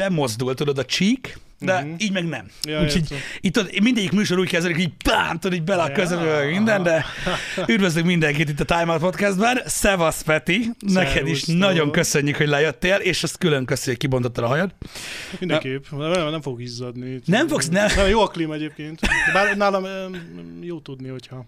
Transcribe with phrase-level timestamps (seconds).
[0.00, 1.94] bemozdul, tudod, a csík, de uh-huh.
[1.98, 2.46] így meg nem.
[2.62, 3.18] Ja, Úgyhogy értem.
[3.40, 5.94] itt tudod, mindegyik műsor úgy kezdődik, hogy bám, tudod, így bele a Ja.
[5.94, 7.04] közönbe minden, de
[7.74, 9.60] üdvözlünk mindenkit itt a Time Out Podcastben.
[9.66, 14.46] Szevasz, Peti, neked is nagyon köszönjük, hogy lejöttél, és azt külön köszönjük, hogy kibontottad a
[14.46, 14.74] hajad.
[15.38, 15.84] Mindenképp.
[15.90, 17.20] Nem, nem fog izzadni.
[17.24, 17.88] Nem fogsz- nem.
[17.96, 18.08] nem.
[18.08, 19.00] Jó a klíma egyébként.
[19.32, 19.86] Bár nálam
[20.60, 21.46] jó tudni, hogyha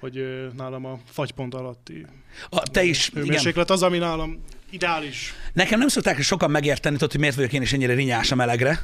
[0.00, 2.06] hogy nálam a fagypont alatti
[2.48, 3.22] A, te is, igen.
[3.22, 5.34] hőmérséklet az, ami nálam ideális.
[5.52, 8.78] Nekem nem szokták sokan megérteni, tudod, hogy miért vagyok én is ennyire rinyás a melegre.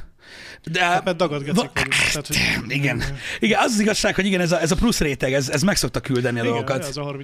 [0.71, 1.93] De, Hát mert dagad gecik Va- vagyunk.
[1.93, 3.03] Tehát, hogy, igen.
[3.39, 5.75] Igen, az az igazság, hogy igen, ez a, ez a plusz réteg, ez, ez meg
[5.75, 6.85] szokta küldeni a Igen, dolgokat.
[6.85, 7.15] ez a 30-40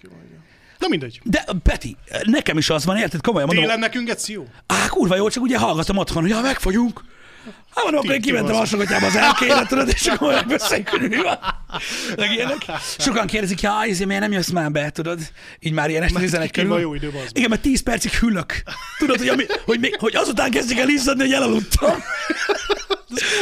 [0.00, 0.12] kiló.
[0.26, 0.44] Igen.
[0.78, 1.20] Na mindegy.
[1.24, 3.20] De Peti, nekem is az van, érted?
[3.20, 3.64] Komolyan mondom.
[3.64, 4.46] Télen nekünk egy jó.
[4.66, 7.04] Á, kurva jó, csak ugye hallgatom otthon, hogy ja, megfagyunk.
[7.74, 11.08] Hát mondom, akkor én kimentem a ti hasonlótyába az elkére, tudod, és akkor megbeszéljük, hogy
[11.08, 11.38] mi van.
[12.16, 12.56] Meg ilyenek.
[12.98, 15.18] Sokan kérdezik, ja, ezért miért nem jössz már be, tudod?
[15.60, 16.82] Így már ilyen este 11 ki van körül.
[16.82, 17.12] jó idő.
[17.32, 18.62] Igen, mert 10 percig hüllök.
[18.98, 22.02] Tudod, hogy, ami, hogy, még, hogy azután kezdjük el izzadni, hogy elaludtam.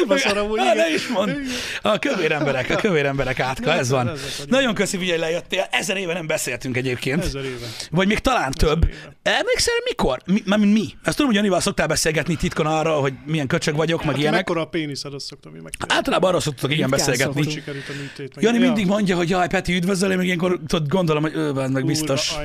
[0.07, 0.77] Kurva amúgy, igen.
[0.77, 1.37] ne is mond.
[1.83, 4.11] A kövér emberek, a kövér emberek átka, ez van.
[4.47, 5.67] Nagyon köszi, hogy lejöttél.
[5.71, 7.25] Ezer éve nem beszéltünk egyébként.
[7.25, 7.67] Ezer éve.
[7.91, 8.91] Vagy még talán több.
[9.23, 10.19] Emlékszel, mikor?
[10.27, 10.85] Mi, mármint mi?
[11.03, 14.39] Ezt tudom, hogy Janival szoktál beszélgetni titkon arról, hogy milyen köcsög vagyok, meg Hát, ilyenek.
[14.39, 15.93] mekkora a péniszed, azt szoktam én megtenni.
[15.93, 17.43] Általában arról szoktuk igen beszélgetni.
[17.45, 18.35] Hogy sikerült a műtét.
[18.35, 18.65] meg- Jani Ja.
[18.65, 22.33] mindig mondja, hogy jaj, Peti, üdvözöl, én meg ilyenkor tudod, gondolom, hogy ő, meg biztos.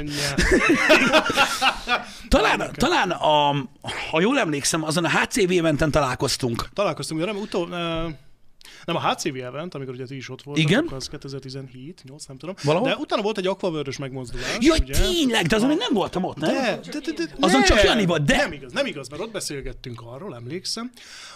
[2.40, 3.52] Talán, talán a,
[4.12, 6.70] ha jól emlékszem, azon a HCV eventen találkoztunk.
[6.74, 7.68] Találkoztunk, de nem, utol,
[8.86, 10.88] nem a HCV event, amikor ugye ti is ott voltatok, Igen.
[10.92, 12.56] az 2017, 8, nem tudom.
[12.64, 12.88] Valahol?
[12.88, 14.94] De utána volt egy akvavörös megmozdulás, Jaj, ugye?
[14.94, 16.54] tényleg, de azon még nem voltam ott, nem?
[16.54, 17.64] De, de, de, de, Azon nem.
[17.64, 20.92] csak Jani volt, de- Nem igaz, nem igaz, mert ott beszélgettünk arról, emlékszem,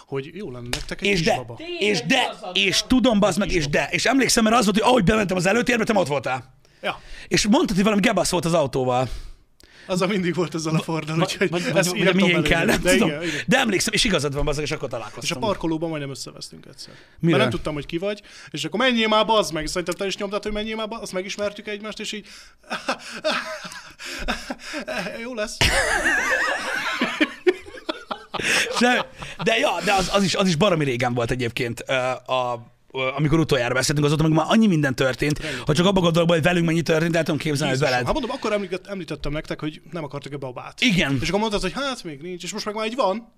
[0.06, 1.58] hogy jó lenne nektek egy És de, kisbaba.
[1.78, 3.88] és de, és tudom, bazd meg, és de.
[3.90, 6.54] És emlékszem, mert az volt, hogy ahogy bementem az előtérbe, te ott voltál.
[6.82, 9.08] Ja, És mondtad, hogy valami gebasz volt az autóval.
[9.86, 13.08] Az a mindig volt ezzel a Fordal, úgyhogy Vagy, vagy, vagy kell, nem de tudom.
[13.08, 13.42] Igen, igen.
[13.46, 15.40] De emlékszem, és igazad van, bazd, és akkor És a találkoztam.
[15.40, 16.94] parkolóban majdnem összevesztünk egyszer.
[17.18, 17.36] Mire?
[17.36, 20.16] Mert nem tudtam, hogy ki vagy, és akkor menjél már, bazd meg, szerintem te is
[20.16, 22.26] nyomtad, hogy menjél már, azt megismertük egymást, és így...
[25.22, 25.56] Jó lesz.
[28.78, 29.08] De,
[29.42, 32.75] de ja, de az, az, is, az is baromi régen volt egyébként, a,
[33.16, 36.66] amikor utoljára beszéltünk, azóta meg már annyi minden történt, ha csak abba gondolok, hogy velünk
[36.66, 38.04] mennyi történt, el tudom képzelni, hogy veled.
[38.04, 40.80] Hát mondom, akkor említett, említettem nektek, hogy nem akartak a babát.
[40.80, 41.18] Igen.
[41.20, 43.32] És akkor mondtad, hogy hát még nincs, és most meg már így van.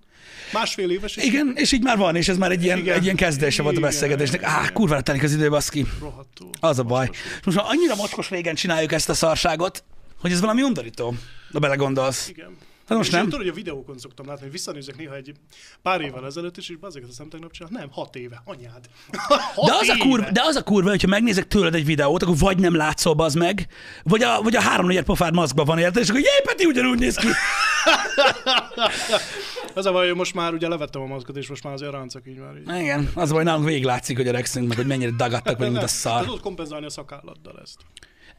[0.53, 2.95] Másfél éves, és Igen, és így már van, és ez már egy ilyen, Igen.
[2.95, 4.43] egy ilyen kezdése volt a beszélgetésnek.
[4.43, 5.85] Á, kurva telik az idő, baszki.
[5.99, 6.49] rohadtul.
[6.59, 7.09] Az a baj.
[7.11, 9.83] És most már annyira mocskos régen csináljuk ezt a szarságot,
[10.21, 11.13] hogy ez valami undorító,
[11.51, 12.29] ha belegondolsz.
[12.29, 12.57] Igen.
[12.89, 13.23] Hát most és nem.
[13.23, 15.31] Én tudod, hogy a videókon szoktam látni, hogy visszanézek néha egy
[15.81, 17.71] pár évvel ezelőtt, és így azért azt tegnap csinál.
[17.73, 18.41] Nem, hat éve.
[18.45, 18.85] Anyád.
[19.55, 20.03] Hat De az, a éve.
[20.03, 23.33] kurva, de az a kurva, hogyha megnézek tőled egy videót, akkor vagy nem látszol, az
[23.33, 23.67] meg,
[24.03, 26.99] vagy a, vagy a három negyed pofád maszkban van érted, és akkor jé, Peti ugyanúgy
[26.99, 27.27] néz ki.
[29.73, 32.27] Az a baj, hogy most már ugye levettem a maszkot, és most már azért ráncok
[32.27, 32.81] így már így.
[32.81, 35.83] Igen, az a baj, nálunk végig látszik, hogy öregszünk, meg hogy mennyire dagadtak vagyunk, mint
[35.83, 36.23] a szar.
[36.23, 37.77] tudod kompenzálni a szakálladdal ezt.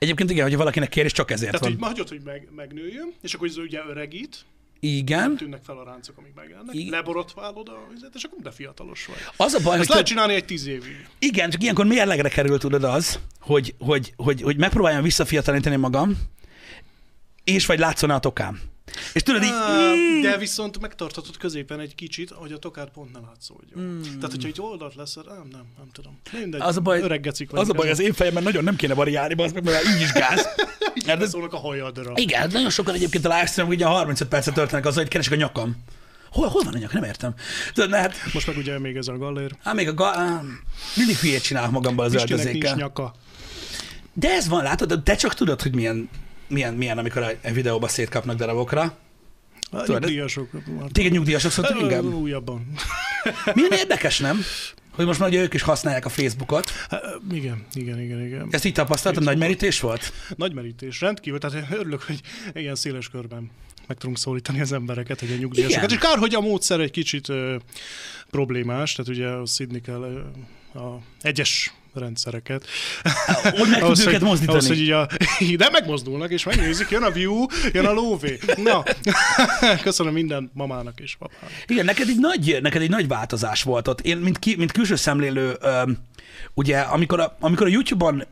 [0.01, 1.89] Egyébként igen, hogyha valakinek kér, és csak ezért Tehát, hogy van.
[1.89, 4.45] hagyod, hogy meg, megnőjön, és akkor ez ugye öregít,
[4.81, 5.37] Igen.
[5.37, 6.91] tűnnek fel a ráncok, amik megjelennek, Igen.
[6.91, 9.17] leborotválod a vizet, és akkor de fiatalos vagy.
[9.47, 11.07] Az a baj, hogy Ezt lehet te- csinálni egy tíz évig.
[11.19, 16.19] igen, csak ilyenkor mérlegre kerül, tudod az, hogy, hogy, hogy, hogy megpróbáljam visszafiatalítani magam,
[17.45, 18.61] és vagy látszon a tokám.
[19.13, 19.93] És tudod így, Á,
[20.23, 23.81] De viszont megtarthatod középen egy kicsit, hogy a tokát pont ne látszódjon.
[23.85, 24.01] Mm.
[24.03, 26.19] Tehát, hogyha egy oldalt lesz, nem, nem, nem tudom.
[26.33, 28.95] Mindegy, az a baj, öreg gecik az a baj, az én fejemben nagyon nem kéne
[28.95, 30.47] variálni, az meg, mert így is gáz.
[31.07, 32.13] Mert ez, Szólnak a hajadra.
[32.15, 35.77] igen, nagyon sokan egyébként a livestream, ugye 35 percet történnek azzal, hogy keresek a nyakam.
[36.31, 36.93] Hol, hol van a nyak?
[36.93, 37.35] Nem értem.
[37.75, 39.57] Tudod, hát, Most meg ugye még ez a gallér.
[39.63, 40.41] á, még a ga,
[40.97, 42.75] mindig hülyét csinálok magamból az öltözékkel.
[42.75, 43.15] nyaka.
[44.13, 46.09] De ez van, látod, de csak tudod, hogy milyen,
[46.51, 48.99] milyen, milyen amikor a videóba szétkapnak darabokra.
[49.71, 50.51] Tudod, Nyugdíjasok.
[50.93, 52.05] Téged nyugdíjasok Ö, inkább?
[52.05, 52.73] Újabban.
[53.55, 54.41] Milyen érdekes, nem?
[54.91, 56.71] Hogy most már ugye ők is használják a Facebookot.
[56.89, 57.03] Hát,
[57.33, 58.49] Igen, igen, igen, igen.
[58.51, 60.13] Ezt így tapasztaltad, nagy merítés volt?
[60.37, 62.21] Nagy merítés, rendkívül, tehát örülök, hogy
[62.55, 63.51] ilyen széles körben
[63.87, 65.91] meg tudunk szólítani az embereket, hogy a nyugdíjasokat.
[65.91, 67.57] És kár, hogy a módszer egy kicsit ö,
[68.31, 70.03] problémás, tehát ugye szidni kell
[70.75, 72.67] ö, a egyes rendszereket.
[73.43, 74.59] Hogy meg tudsz őket mozdítani?
[74.59, 75.07] Ahhoz, hogy így a,
[75.65, 78.39] de megmozdulnak, és megnézik, jön a view, jön a lóvé.
[78.57, 78.83] Na,
[79.83, 81.51] köszönöm minden mamának és papának.
[81.67, 84.01] Igen, neked egy nagy, neked egy nagy változás volt ott.
[84.01, 85.59] Én, mint, ki, mint külső szemlélő,
[86.55, 88.27] ugye, amikor a, amikor a YouTube-on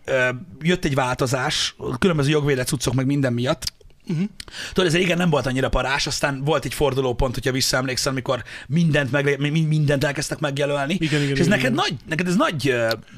[0.60, 3.64] jött egy változás, különböző jogvédett cuccok meg minden miatt,
[4.08, 4.28] Uh-huh.
[4.72, 9.10] Tudod, ez régen nem volt annyira parás, aztán volt egy fordulópont, hogyha visszaemlékszel, amikor mindent,
[9.10, 9.38] meg,
[9.68, 10.96] mindent elkezdtek megjelölni.
[11.00, 11.84] Igen, igen, és ez igen, neked, igen.
[11.88, 12.74] Nagy, neked ez nagy,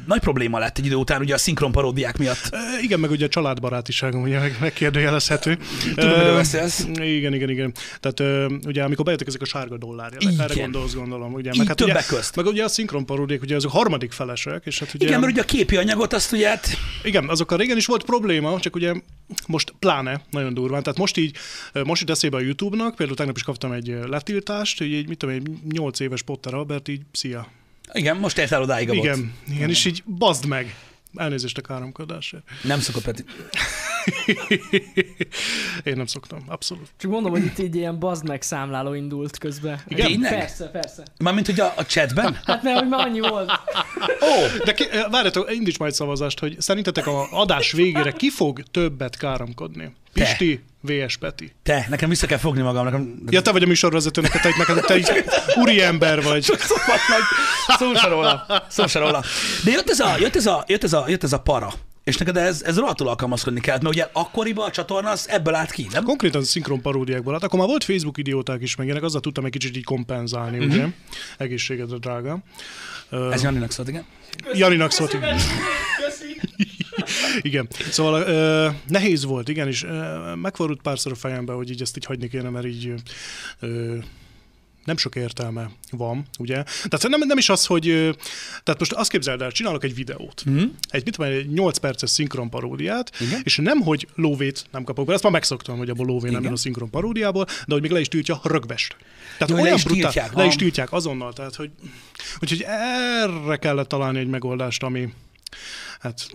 [0.07, 2.49] nagy probléma lett egy idő után, ugye a szinkron paródiák miatt.
[2.51, 5.59] E, Igen, meg ugye a családbarátiságom ugye meg, megkérdőjelezhető.
[5.95, 6.87] Tudom, miről beszélsz.
[6.95, 7.73] Igen, igen, igen.
[8.01, 11.33] Tehát ugye amikor bejöttek ezek a sárga dollárjelek, erre gondolsz, gondolom.
[11.33, 12.37] Ugye, Így ugye, többek közt.
[12.37, 15.07] meg ugye a szinkron paródiák, ugye azok harmadik felesek, és hát ugye...
[15.07, 16.69] Igen, mert ugye a képi anyagot azt ugye, hát,
[17.03, 18.95] Igen, azokkal régen is volt probléma, csak ugye
[19.47, 20.80] most pláne nagyon durván.
[20.82, 21.37] Tehát most így,
[21.85, 25.35] most itt eszébe a YouTube-nak, például tegnap is kaptam egy letiltást, hogy egy, mit tudom,
[25.35, 27.49] egy 8 éves Potter Albert így, szia.
[27.93, 29.05] igen, most értel odáig a bot.
[29.05, 30.75] Igen, igen, és így bazd meg.
[31.15, 32.43] Elnézést a káromkodásért.
[32.62, 33.25] Nem szokott Peti.
[35.85, 36.88] Én nem szoktam, abszolút.
[36.97, 39.81] Csak mondom, hogy itt egy ilyen bazd meg számláló indult közben.
[39.88, 40.06] Igen?
[40.06, 40.38] Tényleg?
[40.38, 41.03] Persze, persze.
[41.19, 42.38] Mármint, hogy a, a chatben?
[42.44, 43.50] Hát mert hogy már annyi volt.
[44.23, 49.17] Ó, De ki, várjatok, indíts majd szavazást, hogy szerintetek a adás végére ki fog többet
[49.17, 49.94] káromkodni?
[50.12, 51.53] Pisti, VS Peti.
[51.62, 52.85] te, nekem vissza kell fogni magam.
[52.85, 53.23] Nekem...
[53.29, 55.25] Ja, te vagy a műsorvezető, neked, te, neked, te egy
[55.57, 56.43] úri ember vagy.
[56.43, 57.21] Szóval meg,
[57.79, 58.47] szó se róla.
[58.69, 59.25] Szó se róla.
[59.65, 61.73] De jött ez a, jött ez a, jött ez a, jött ez a para.
[62.05, 65.71] És neked ez, ez rohadtul alkalmazkodni kellett, mert ugye akkoriban a csatorna az ebből állt
[65.71, 66.05] ki, nem?
[66.05, 67.33] Konkrétan szinkron paródiákból.
[67.33, 70.59] Hát akkor már volt Facebook idióták is, meg ilyenek, azzal tudtam egy kicsit így kompenzálni,
[70.59, 70.73] uh-huh.
[70.73, 70.87] ugye?
[71.39, 72.39] Egészségedre, drága.
[73.11, 74.05] Uh, Ez Janinak szólt, igen?
[74.53, 75.13] Janinak szólt.
[75.13, 75.39] igen.
[77.41, 77.69] igen.
[77.91, 82.05] Szóval uh, nehéz volt, igen, és uh, megfordult párszor a fejembe, hogy így ezt így
[82.05, 82.94] hagyni kéne, mert így
[83.62, 84.05] uh,
[84.85, 86.62] nem sok értelme van, ugye?
[86.62, 87.88] Tehát nem, nem is az, hogy...
[87.88, 88.11] ö,
[88.62, 90.43] Tehát most azt képzeld el, csinálok egy videót.
[90.44, 90.62] Mhm.
[90.88, 93.41] Egy, mit tudom, egy 8 perces szinkron paródiát, Igen.
[93.43, 96.53] és nem, hogy lóvét nem kapok be, ezt már megszoktam, hogy abból lóvé nem jön
[96.53, 98.96] a szinkron paródiából, de hogy még le is tiltja rögvest.
[99.38, 101.70] Tehát Jó, le olyan is brutál, tiltják, le is tiltják azonnal, tehát hogy...
[102.41, 105.12] Úgyhogy erre kellett találni egy megoldást, ami
[106.00, 106.31] hát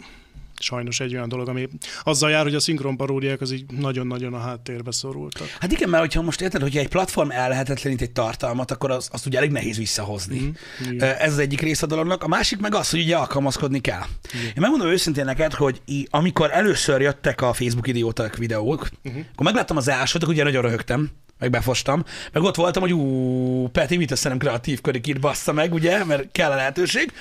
[0.59, 1.67] sajnos egy olyan dolog, ami
[2.03, 5.47] azzal jár, hogy a szinkron paródiák az így nagyon-nagyon a háttérbe szorultak.
[5.59, 9.25] Hát igen, mert hogyha most érted, hogyha egy platform ellehetetlenít egy tartalmat, akkor az, azt
[9.25, 10.39] ugye elég nehéz visszahozni.
[10.39, 10.99] Mm.
[10.99, 12.23] Ez az egyik része a dolognak.
[12.23, 14.03] A másik meg az, hogy ugye alkalmazkodni kell.
[14.33, 19.21] Én megmondom őszintén neked, hogy í- amikor először jöttek a Facebook idióták videók, uh-huh.
[19.33, 21.09] akkor megláttam az elsőt, ugye nagyon röhögtem,
[21.39, 25.53] meg befostam, meg ott voltam, hogy ú, Peti, mit össze nem kreatív körik itt bassza
[25.53, 27.11] meg, ugye, mert kell a lehetőség.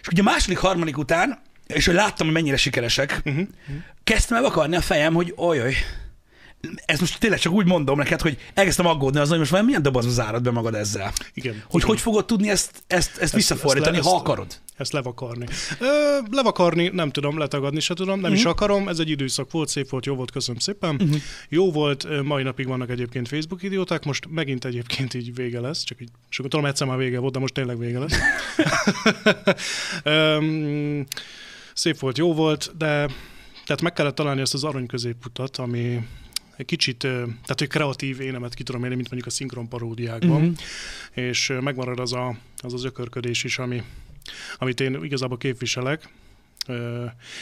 [0.00, 1.38] És ugye a második, harmadik után,
[1.72, 3.46] és hogy láttam, hogy mennyire sikeresek, uh-huh.
[4.04, 5.74] kezdtem el akarni a fejem, hogy olyoj,
[6.84, 9.82] ezt most tényleg csak úgy mondom neked, hogy elkezdtem aggódni azon, hogy most vajon milyen
[9.82, 11.12] dobozba zárad be magad ezzel.
[11.34, 11.52] Igen.
[11.52, 11.88] Hogy igen.
[11.88, 14.46] hogy fogod tudni ezt, ezt, ezt visszafordítani, ezt ha le- akarod?
[14.76, 15.46] Ezt levakarni.
[15.78, 15.86] Ö,
[16.30, 18.38] levakarni nem tudom, letagadni se tudom, nem uh-huh.
[18.38, 20.94] is akarom, ez egy időszak volt, szép volt, jó volt, köszönöm szépen.
[20.94, 21.16] Uh-huh.
[21.48, 26.00] Jó volt, mai napig vannak egyébként Facebook idióták, most megint egyébként így vége lesz, csak
[26.00, 28.16] így, és akkor tudom, egyszer már vége volt, de most tényleg vége lesz.
[30.02, 31.06] Öm,
[31.74, 33.06] szép volt, jó volt, de
[33.66, 36.06] tehát meg kellett találni ezt az arany középutat, ami
[36.56, 40.52] egy kicsit, tehát hogy kreatív énemet ki tudom élni, mint mondjuk a szinkron paródiákban, Mhm.
[41.26, 43.82] és megmarad az a, az, az ökörködés is, ami,
[44.58, 46.08] amit én igazából képviselek.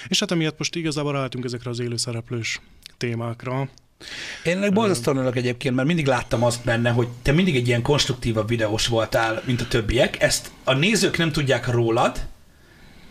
[0.09, 2.61] És hát emiatt most igazából ráálltunk ezekre az élőszereplős
[2.97, 3.69] témákra.
[4.45, 8.87] Én borzasztóan egyébként, mert mindig láttam azt benne, hogy te mindig egy ilyen konstruktívabb videós
[8.87, 10.23] voltál, mint a többiek.
[10.23, 12.27] Ezt a nézők nem tudják rólad,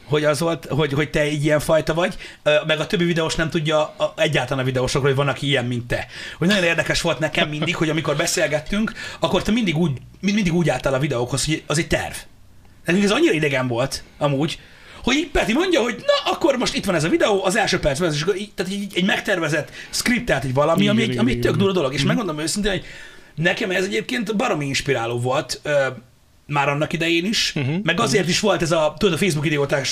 [0.08, 2.16] hogy az volt, hogy, hogy te egy ilyen fajta vagy,
[2.68, 5.88] meg a többi videós nem tudja a, egyáltalán a videósokról, hogy van, aki ilyen, mint
[5.88, 6.08] te.
[6.38, 10.54] Hogy nagyon érdekes volt nekem mindig, hogy amikor beszélgettünk, akkor te mindig úgy, mind- mindig
[10.54, 12.16] úgy álltál a videókhoz, hogy az egy terv.
[12.86, 14.60] Nekünk ez annyira idegen volt, amúgy,
[15.04, 17.80] hogy így Peti mondja, hogy na, akkor most itt van ez a videó, az első
[17.80, 21.20] percben, és akkor így, tehát így egy megtervezett, skriptelt egy valami, Igen, ami, egy, igen,
[21.20, 21.42] ami igen.
[21.42, 21.94] tök durva dolog.
[21.94, 22.86] És megmondom őszintén, hogy
[23.36, 25.62] nekem ez egyébként baromi inspiráló volt,
[26.48, 27.84] már annak idején is, uh-huh.
[27.84, 29.86] meg azért is volt ez a, tudod, a Facebook idióták,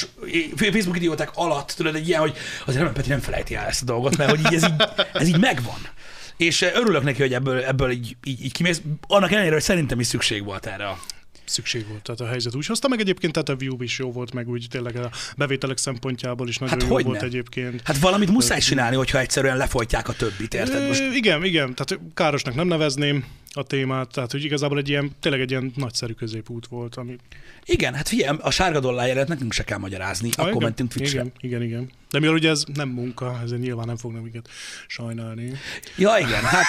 [0.57, 2.33] Facebook idióták alatt, tudod, egy ilyen, hogy
[2.65, 4.83] azért nem, Peti nem felejti el ezt a dolgot, mert hogy így ez, így,
[5.13, 5.79] ez így megvan.
[6.37, 8.81] És ö, örülök neki, hogy ebből, ebből így, így, így kimész.
[9.07, 10.99] Annak ellenére, hogy szerintem is szükség volt erre a
[11.45, 14.33] Szükség volt, tehát a helyzet úgy hozta, meg egyébként tehát a view is jó volt,
[14.33, 17.81] meg úgy tényleg a bevételek szempontjából is nagyon Hát jó volt egyébként.
[17.83, 20.87] Hát valamit muszáj csinálni, hogyha egyszerűen lefolytják a többit, érted?
[20.87, 25.41] Most Igen, igen, tehát károsnak nem nevezném a témát, tehát hogy igazából egy ilyen, tényleg
[25.41, 27.15] egy ilyen nagyszerű középút volt, ami...
[27.65, 31.19] igen, hát figyelj, a sárga dollárját nekünk se kell magyarázni, Ah, akkor igen, mentünk Twitchre.
[31.19, 31.89] Igen, igen, igen.
[32.09, 34.49] De mivel ugye ez nem munka, ezért nyilván nem fognak minket
[34.87, 35.51] sajnálni.
[35.97, 36.65] Ja, igen, hát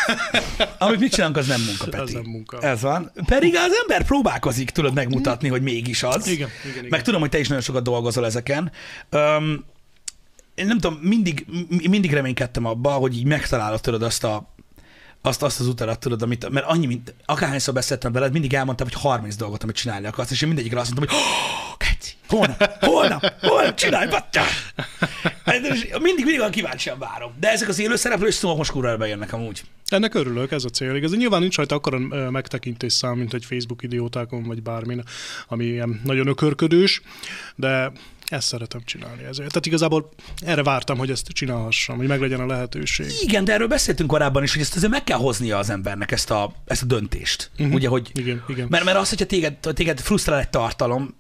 [0.79, 2.03] amit mit csinálunk, az nem munka, Peti.
[2.03, 2.61] Ez nem munka.
[2.61, 3.13] Ez van.
[3.27, 6.27] Pedig az ember próbálkozik, tudod megmutatni, hogy mégis az.
[6.27, 6.87] Igen, igen, igen.
[6.89, 8.73] Meg tudom, hogy te is nagyon sokat dolgozol ezeken.
[9.13, 9.65] Um,
[10.55, 11.47] én nem tudom, mindig,
[11.89, 14.55] mindig reménykedtem abba, hogy így megtalálod tudod azt a
[15.27, 19.01] azt, azt az utadat tudod, amit, mert annyi, mint, akárhányszor beszéltem veled, mindig elmondtam, hogy
[19.01, 23.33] 30 dolgot, amit csinálni akarsz, és én mindegyikre azt mondtam, hogy oh, keci, Holnap, holnap,
[23.41, 24.43] holnap, csinálj, battya!
[25.45, 27.33] Mindig, mindig olyan kíváncsian várom.
[27.41, 29.63] De ezek az élő szereplők szóval most kurva bejönnek amúgy.
[29.87, 31.05] Ennek örülök, ez a cél.
[31.05, 31.99] Ez nyilván nincs rajta akkora
[32.31, 35.03] megtekintés szám, mint egy Facebook idiótákon, vagy bármin,
[35.49, 37.03] ami ilyen nagyon ökörködős,
[37.55, 37.93] de
[38.29, 39.23] ezt szeretem csinálni.
[39.23, 39.49] Ezért.
[39.49, 43.07] Tehát igazából erre vártam, hogy ezt csinálhassam, hogy meglegyen a lehetőség.
[43.21, 46.31] Igen, de erről beszéltünk korábban is, hogy ezt azért meg kell hoznia az embernek ezt
[46.31, 47.51] a, ezt a döntést.
[47.59, 47.75] Uh-huh.
[47.75, 48.67] Ugye, hogy, igen, igen.
[48.71, 51.17] Mert, mert az, hogyha téged, téged frusztrál egy tartalom,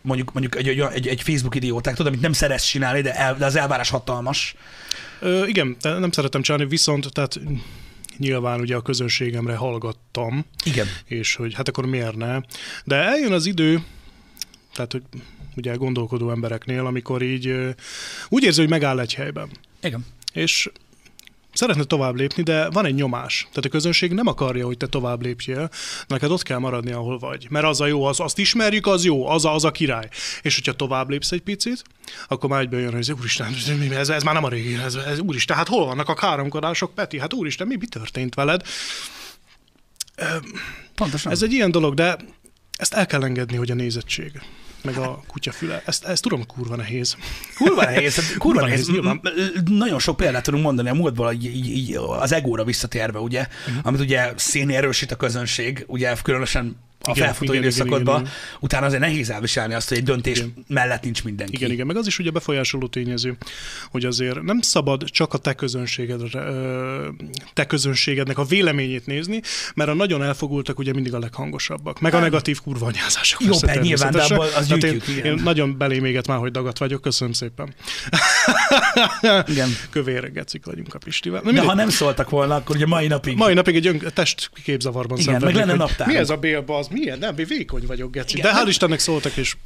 [0.00, 3.44] mondjuk, mondjuk egy, egy, egy, Facebook idióták, tudod, amit nem szeretsz csinálni, de, el, de
[3.44, 4.54] az elvárás hatalmas.
[5.20, 7.40] Ö, igen, nem szeretem csinálni, viszont tehát
[8.16, 10.44] nyilván ugye a közönségemre hallgattam.
[10.64, 10.86] Igen.
[11.04, 12.40] És hogy hát akkor miért ne.
[12.84, 13.82] De eljön az idő,
[14.74, 15.02] tehát hogy
[15.58, 17.74] ugye gondolkodó embereknél, amikor így
[18.28, 19.50] úgy érzi, hogy megáll egy helyben.
[19.80, 20.06] Igen.
[20.32, 20.70] És
[21.58, 23.46] szeretne tovább lépni, de van egy nyomás.
[23.48, 25.70] Tehát a közönség nem akarja, hogy te tovább lépjél,
[26.06, 27.46] neked ott kell maradni, ahol vagy.
[27.50, 30.08] Mert az a jó, az, azt ismerjük, az jó, az a, az a király.
[30.42, 31.82] És hogyha tovább lépsz egy picit,
[32.28, 33.54] akkor már egyből jön, hogy úristen,
[33.90, 37.18] ez, ez már nem a régi, ez, ez, úristen, hát hol vannak a káromkodások, Peti,
[37.18, 38.62] hát úristen, mi, mi történt veled?
[40.94, 41.32] Pontosan.
[41.32, 42.16] Ez egy ilyen dolog, de
[42.76, 44.40] ezt el kell engedni, hogy a nézettség
[44.82, 45.82] meg a kutyafüle.
[45.84, 47.16] Ezt, ezt tudom, kurva nehéz.
[47.56, 48.90] Kurva nehéz, hát kurva nehéz.
[49.64, 53.80] Nagyon sok példát tudunk mondani a múltból, így, így, így az egóra visszatérve, ugye, uh-huh.
[53.82, 56.76] amit ugye széni erősít a közönség, ugye különösen
[57.08, 58.28] a igen, felfutó igen, igen, igen,
[58.60, 60.54] utána azért nehéz elviselni azt, hogy egy döntés igen.
[60.68, 61.54] mellett nincs mindenki.
[61.54, 63.36] Igen, igen, meg az is ugye befolyásoló tényező,
[63.90, 66.42] hogy azért nem szabad csak a te közönségedre,
[67.54, 69.40] te közönségednek a véleményét nézni,
[69.74, 73.40] mert a nagyon elfogultak ugye mindig a leghangosabbak, meg a negatív kurvanyázások.
[73.40, 77.00] Jó, persze, nyilván, de abból az gyűjtjük, én, én, nagyon beléméget már, hogy dagat vagyok,
[77.00, 77.74] köszönöm szépen.
[79.46, 79.68] Igen.
[79.90, 81.40] Kövér gecik vagyunk a Pistivel.
[81.44, 83.36] Na, de ha nem szóltak volna, akkor ugye mai napig.
[83.36, 86.06] Mai napig egy ön, testképzavarban Igen, meg lenne naptár.
[86.06, 87.18] Mi ez a bélba, az milyen?
[87.18, 88.36] Nem, vékony vagyok, Geci.
[88.36, 89.56] Igen, De hál' Istennek szóltak is.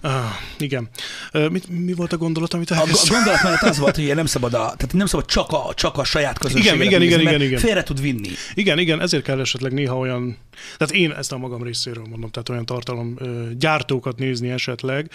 [0.00, 0.24] ah,
[0.58, 0.88] igen.
[1.32, 3.14] Uh, mit, mi volt a gondolat, amit elkezdtem?
[3.14, 5.96] A gondolat mellett az volt, hogy nem szabad, a, tehát nem szabad csak a, csak
[5.98, 7.58] a saját közönséget igen, igen, nézni, igen, igen, igen.
[7.58, 8.30] félre tud vinni.
[8.54, 10.36] Igen, igen, ezért kell esetleg néha olyan,
[10.76, 15.10] tehát én ezt a magam részéről mondom, tehát olyan tartalom uh, gyártókat nézni esetleg,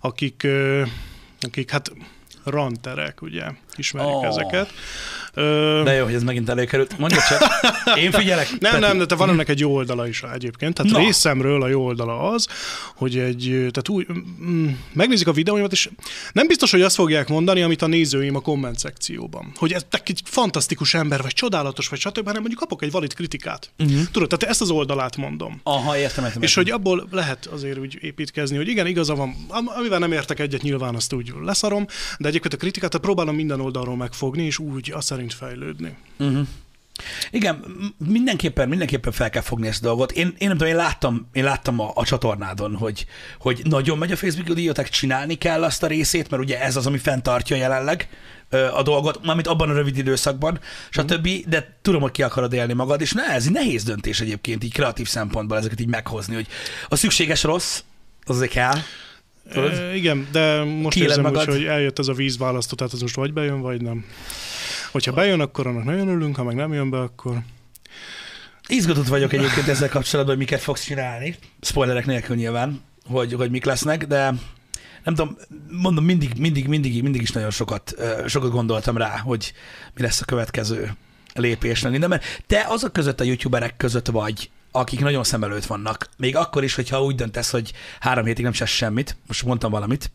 [0.00, 0.88] akik, uh,
[1.40, 1.92] akik hát
[2.44, 3.44] ranterek, ugye,
[3.78, 4.26] ismerik oh.
[4.26, 4.72] ezeket.
[5.84, 6.98] De jó, hogy ez megint előkerült.
[6.98, 7.42] Mondja csak,
[8.04, 8.50] én figyelek.
[8.60, 8.84] Nem, Peti.
[8.84, 10.74] nem, de te van ennek egy jó oldala is egyébként.
[10.74, 10.98] Tehát Na.
[10.98, 12.46] részemről a jó oldala az,
[12.94, 14.06] hogy egy, tehát úgy,
[14.42, 15.90] mm, megnézik a videóimat, és
[16.32, 19.52] nem biztos, hogy azt fogják mondani, amit a nézőim a komment szekcióban.
[19.56, 23.70] Hogy ez egy fantasztikus ember, vagy csodálatos, vagy stb., hanem mondjuk kapok egy valid kritikát.
[23.78, 24.00] Uh-huh.
[24.12, 25.60] Tudod, tehát ezt az oldalát mondom.
[25.62, 26.42] Aha, értem, értem.
[26.42, 29.34] És hogy abból lehet azért úgy építkezni, hogy igen, igaza van,
[29.78, 31.86] amivel nem értek egyet, nyilván azt úgy leszarom,
[32.18, 35.96] de egyébként a kritikát próbálom minden oldalról megfogni, és úgy azt szerint fejlődni.
[36.18, 36.46] Uh-huh.
[37.30, 37.64] Igen,
[38.06, 40.12] mindenképpen, mindenképpen fel kell fogni ezt a dolgot.
[40.12, 43.06] Én, én nem tudom, én láttam, én láttam a, a csatornádon, hogy,
[43.38, 46.86] hogy nagyon megy a Facebook dióták, csinálni kell azt a részét, mert ugye ez az,
[46.86, 48.08] ami fenntartja jelenleg
[48.74, 50.60] a dolgot, mármint abban a rövid időszakban,
[50.90, 51.34] stb., mm.
[51.46, 55.08] de tudom, hogy ki akarod élni magad, és ne, ez nehéz döntés egyébként, így kreatív
[55.08, 56.46] szempontból ezeket így meghozni, hogy
[56.88, 57.82] a szükséges rossz,
[58.24, 58.78] az azért kell,
[59.54, 61.48] E, igen, de most Kiéled érzem magad?
[61.48, 64.04] úgy, hogy eljött ez a vízválasztó, tehát az most vagy bejön, vagy nem.
[64.92, 67.38] Hogyha bejön, akkor annak nagyon örülünk, ha meg nem jön be, akkor...
[68.66, 71.36] Izgatott vagyok egyébként ezzel kapcsolatban, hogy miket fogsz csinálni.
[71.60, 74.34] Spoilerek nélkül nyilván, hogy, hogy mik lesznek, de
[75.04, 75.36] nem tudom,
[75.70, 77.94] mondom, mindig, mindig, mindig, mindig is nagyon sokat,
[78.26, 79.52] sokat gondoltam rá, hogy
[79.94, 80.90] mi lesz a következő
[81.34, 81.80] lépés.
[81.80, 86.08] De mert te azok között a youtuberek között vagy, akik nagyon szem előtt vannak.
[86.16, 90.10] Még akkor is, hogyha úgy döntesz, hogy három hétig nem csesz semmit, most mondtam valamit,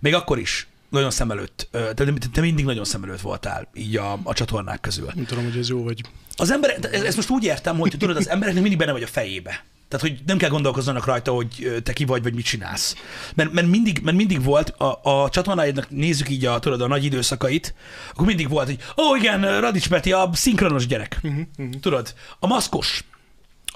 [0.00, 1.94] még akkor is nagyon szem előtt, te,
[2.32, 5.10] te mindig nagyon szem előtt voltál így a, a csatornák közül.
[5.14, 6.00] Nem tudom, hogy ez jó vagy.
[6.36, 9.64] Az ember, ezt most úgy értem, hogy tudod, az embereknek mindig benne vagy a fejébe.
[9.88, 12.94] Tehát, hogy nem kell gondolkozzanak rajta, hogy te ki vagy, vagy mit csinálsz.
[13.34, 17.04] Mert, mert, mindig, mert mindig volt, a, a csatornáidnak nézzük így a, tudod, a nagy
[17.04, 17.74] időszakait,
[18.10, 21.18] akkor mindig volt, hogy ó, oh, igen, Radics Peti, a szinkronos gyerek.
[21.22, 21.80] Uh-huh, uh-huh.
[21.80, 23.04] Tudod, a maszkos,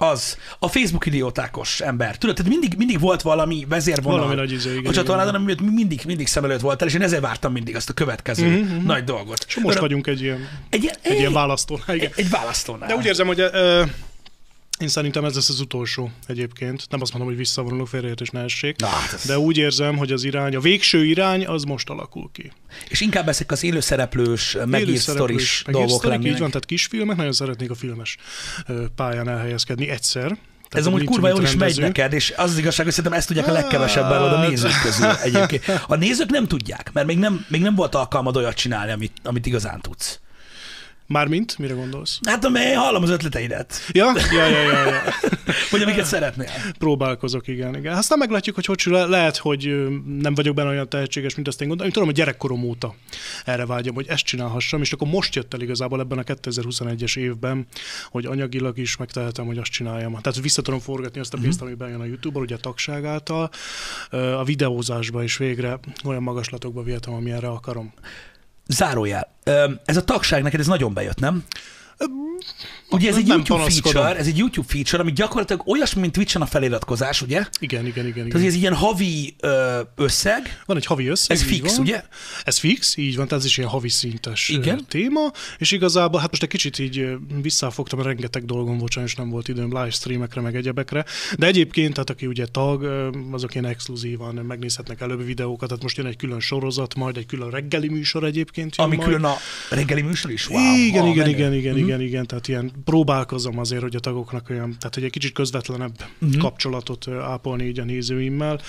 [0.01, 2.17] az, a Facebook idiótákos ember.
[2.17, 6.01] Tudod, tehát mindig, mindig volt valami vezérvonal valami nagy izé, igen, a csatornádon, ami mindig,
[6.05, 8.85] mindig szem előtt voltál, és én ezért vártam mindig azt a következő mm-hmm.
[8.85, 9.45] nagy dolgot.
[9.47, 11.95] És most Ör, vagyunk egy ilyen, egy, egy, egy ilyen választónál.
[11.95, 12.11] Igen.
[12.15, 12.87] Egy, egy választónál.
[12.87, 13.89] De úgy érzem, hogy uh,
[14.81, 16.85] én szerintem ez lesz az utolsó egyébként.
[16.89, 18.75] Nem azt mondom, hogy visszavonulok, félreértés ne essék.
[18.79, 19.25] Na, hát ez...
[19.25, 22.51] De úgy érzem, hogy az irány, a végső irány az most alakul ki.
[22.89, 26.31] És inkább ezek az élőszereplős, megírt sztoris dolgok lennének.
[26.31, 28.17] Így van, tehát kisfilmek, nagyon szeretnék a filmes
[28.95, 30.37] pályán elhelyezkedni egyszer.
[30.69, 33.27] Tehát ez amúgy kurva jól is megy neked, és az, az igazság, hogy szerintem ezt
[33.27, 35.63] tudják a legkevesebben a nézők közül egyébként.
[35.87, 39.45] A nézők nem tudják, mert még nem, még nem volt alkalmad olyat csinálni, amit, amit
[39.45, 40.19] igazán tudsz.
[41.11, 41.57] Mármint?
[41.57, 42.19] Mire gondolsz?
[42.23, 45.01] Hát amely hallom az ötleteidet, Ja, ja, ja, ja, ja.
[45.71, 46.49] vagy amiket szeretnél.
[46.77, 47.95] Próbálkozok, igen, igen.
[47.97, 49.87] Aztán meglátjuk, hogy hogy le- lehet, hogy
[50.19, 51.87] nem vagyok benne olyan tehetséges, mint azt én gondolom.
[51.87, 52.95] Én tudom, hogy gyerekkorom óta
[53.45, 57.65] erre vágyom, hogy ezt csinálhassam, és akkor most jött el igazából ebben a 2021-es évben,
[58.09, 60.11] hogy anyagilag is megtehetem, hogy azt csináljam.
[60.21, 63.49] Tehát vissza tudom forgatni azt a pénzt, ami bejön a YouTube-on, ugye a tagság által,
[64.11, 67.93] a videózásba is végre olyan magaslatokba vihetem, amilyenre akarom.
[68.71, 69.27] Zárójel.
[69.85, 71.43] Ez a tagság neked ez nagyon bejött, nem?
[72.89, 76.41] Ugye ez egy nem YouTube feature, ez egy YouTube feature, ami gyakorlatilag olyasmi, mint Twitch-en
[76.41, 77.45] a feliratkozás, ugye?
[77.59, 78.13] Igen, igen, igen.
[78.13, 78.45] Tehát igen.
[78.45, 81.37] ez egy ilyen havi ö, összeg, Van egy havi összeg.
[81.37, 81.85] ez fix, van.
[81.85, 82.03] ugye?
[82.43, 84.61] Ez fix, így van, tehát ez is ilyen havi szintes Igen.
[84.61, 84.85] Igen.
[84.87, 87.07] téma, és igazából hát most egy kicsit így
[87.41, 91.05] visszafogtam, rengeteg dolgom volt, sajnos nem volt időm livestreamekre, meg egyebekre,
[91.37, 92.83] de egyébként, tehát aki ugye tag,
[93.31, 97.49] azok ilyen exkluzívan megnézhetnek előbb videókat, tehát most jön egy külön sorozat, majd egy külön
[97.49, 99.07] reggeli műsor egyébként Ami majd.
[99.07, 99.35] külön a
[99.69, 100.49] reggeli műsor is?
[100.49, 101.29] Wow, igen, igen, menő.
[101.29, 101.90] igen, igen, Mhm.
[101.91, 105.91] Igen, igen, tehát ilyen próbálkozom azért, hogy a tagoknak olyan, tehát hogy egy kicsit közvetlenebb
[106.19, 106.37] Mhm.
[106.39, 108.59] kapcsolatot ápolni így a nézőimmel.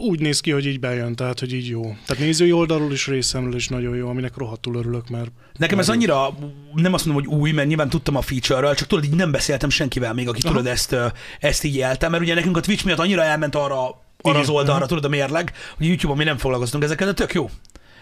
[0.00, 1.82] Úgy néz ki, hogy így bejön, tehát hogy így jó.
[1.82, 6.34] Tehát nézői oldalról is részemről is nagyon jó, aminek rohadtul örülök, mert Nekem ez annyira,
[6.74, 9.68] nem azt mondom, hogy új, mert nyilván tudtam a feature-ről, csak tudod, így nem beszéltem
[9.70, 10.50] senkivel még, aki Aha.
[10.54, 10.96] tudod ezt,
[11.40, 14.86] ezt így éltem, mert ugye nekünk a Twitch miatt annyira elment arra, arra az oldalra,
[14.86, 17.50] tudod, a mérleg, hogy YouTube-on mi nem foglalkoztunk ezekkel, de tök jó.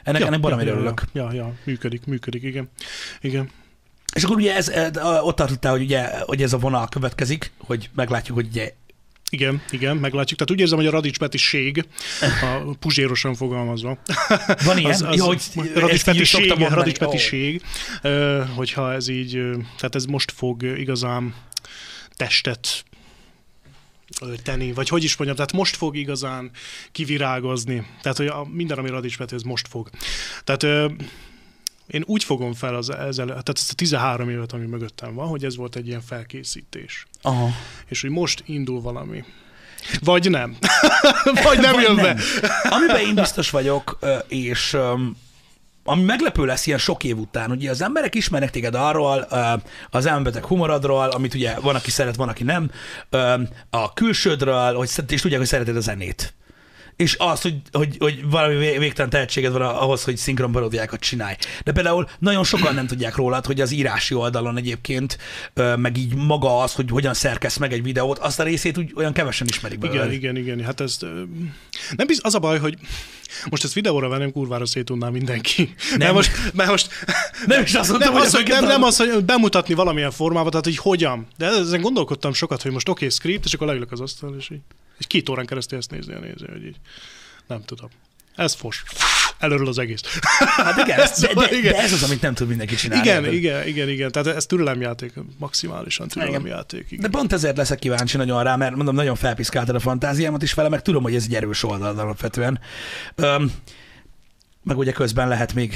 [0.03, 1.03] Ennek, ennek baromira ja, örülök.
[1.13, 2.71] ja, ja, ja, működik, működik, igen.
[3.21, 3.51] Igen.
[4.13, 7.91] És akkor ugye ez, eh, ott tartottál, hogy, ugye, hogy ez a vonal következik, hogy
[7.95, 8.73] meglátjuk, hogy ugye
[9.33, 10.39] Igen, igen, meglátjuk.
[10.39, 11.85] Tehát úgy érzem, hogy a Radics Petiség,
[12.21, 13.99] a puzsérosan fogalmazva,
[14.65, 15.41] van ilyen, az, az, ja, hogy
[15.75, 16.75] Radics ezt így is szoktam Petiség, mondani.
[16.75, 17.05] Radics Ó.
[17.07, 17.63] Petiség,
[18.03, 19.33] ö, hogyha ez így,
[19.77, 21.35] tehát ez most fog igazán
[22.17, 22.85] testet
[24.21, 26.51] ölteni, vagy hogy is mondjam, tehát most fog igazán
[26.93, 27.87] kivirágozni.
[28.03, 29.91] Tehát, hogy a, minden, ami Radics Peti, ez most fog.
[30.45, 30.93] Tehát
[31.91, 35.45] én úgy fogom fel az ezzel, tehát ezt a 13 évet, ami mögöttem van, hogy
[35.45, 37.07] ez volt egy ilyen felkészítés.
[37.23, 37.49] Aha.
[37.89, 39.25] És hogy most indul valami.
[40.01, 40.57] Vagy nem.
[41.45, 42.05] Vagy nem Vagy jön nem.
[42.05, 42.23] be.
[42.71, 44.77] Amiben én biztos vagyok, és
[45.85, 49.29] ami meglepő lesz ilyen sok év után, ugye az emberek ismernek téged arról,
[49.91, 52.71] az elmebeteg humorodról, amit ugye van, aki szeret, van, aki nem,
[53.71, 56.35] a külsődről, hogy, és tudják, hogy szereted a zenét.
[57.01, 61.35] És azt, hogy, hogy, hogy valami vé- végtelen tehetséged van ahhoz, hogy szinkron paródiákat csinálj.
[61.65, 65.19] De például nagyon sokan nem tudják rólad, hogy az írási oldalon egyébként,
[65.77, 69.13] meg így maga az, hogy hogyan szerkesz meg egy videót, azt a részét úgy olyan
[69.13, 70.05] kevesen ismerik belőle.
[70.05, 70.65] Igen, igen, igen.
[70.65, 70.99] Hát ez
[71.97, 72.77] nem biz, az a baj, hogy
[73.51, 75.75] most ezt videóra vennem, kurvára szétudná mindenki.
[75.91, 76.89] Nem, nem most, mert most
[77.47, 80.51] Nem is azt mondtam, nem, hogy az, hogy, nem, nem az, hogy bemutatni valamilyen formában,
[80.51, 81.27] tehát hogy hogyan.
[81.39, 84.51] De ezen gondolkodtam sokat, hogy most oké, okay, script, és akkor leülök az asztal, és
[84.51, 84.61] így,
[84.99, 86.77] és két órán keresztül ezt nézni a néző, hogy így,
[87.47, 87.91] nem tudom.
[88.37, 88.83] Ez fos.
[89.39, 90.01] Előről az egész.
[90.39, 91.73] Hát igen, de, Szóval de, igen.
[91.73, 93.09] de, ez az, amit nem tud mindenki csinálni.
[93.09, 93.35] Igen, Érted?
[93.39, 94.13] igen, igen, igen.
[94.13, 96.89] Tehát ez türelemjáték, maximálisan türelemjáték.
[96.89, 97.11] De Igen.
[97.11, 100.83] pont ezért leszek kíváncsi nagyon rá, mert mondom, nagyon felpiszkáltad a fantáziámat is vele, meg
[100.83, 102.61] tudom, hogy ez egy erős oldal alapvetően.
[103.15, 103.53] Öm,
[104.63, 105.75] meg ugye közben lehet még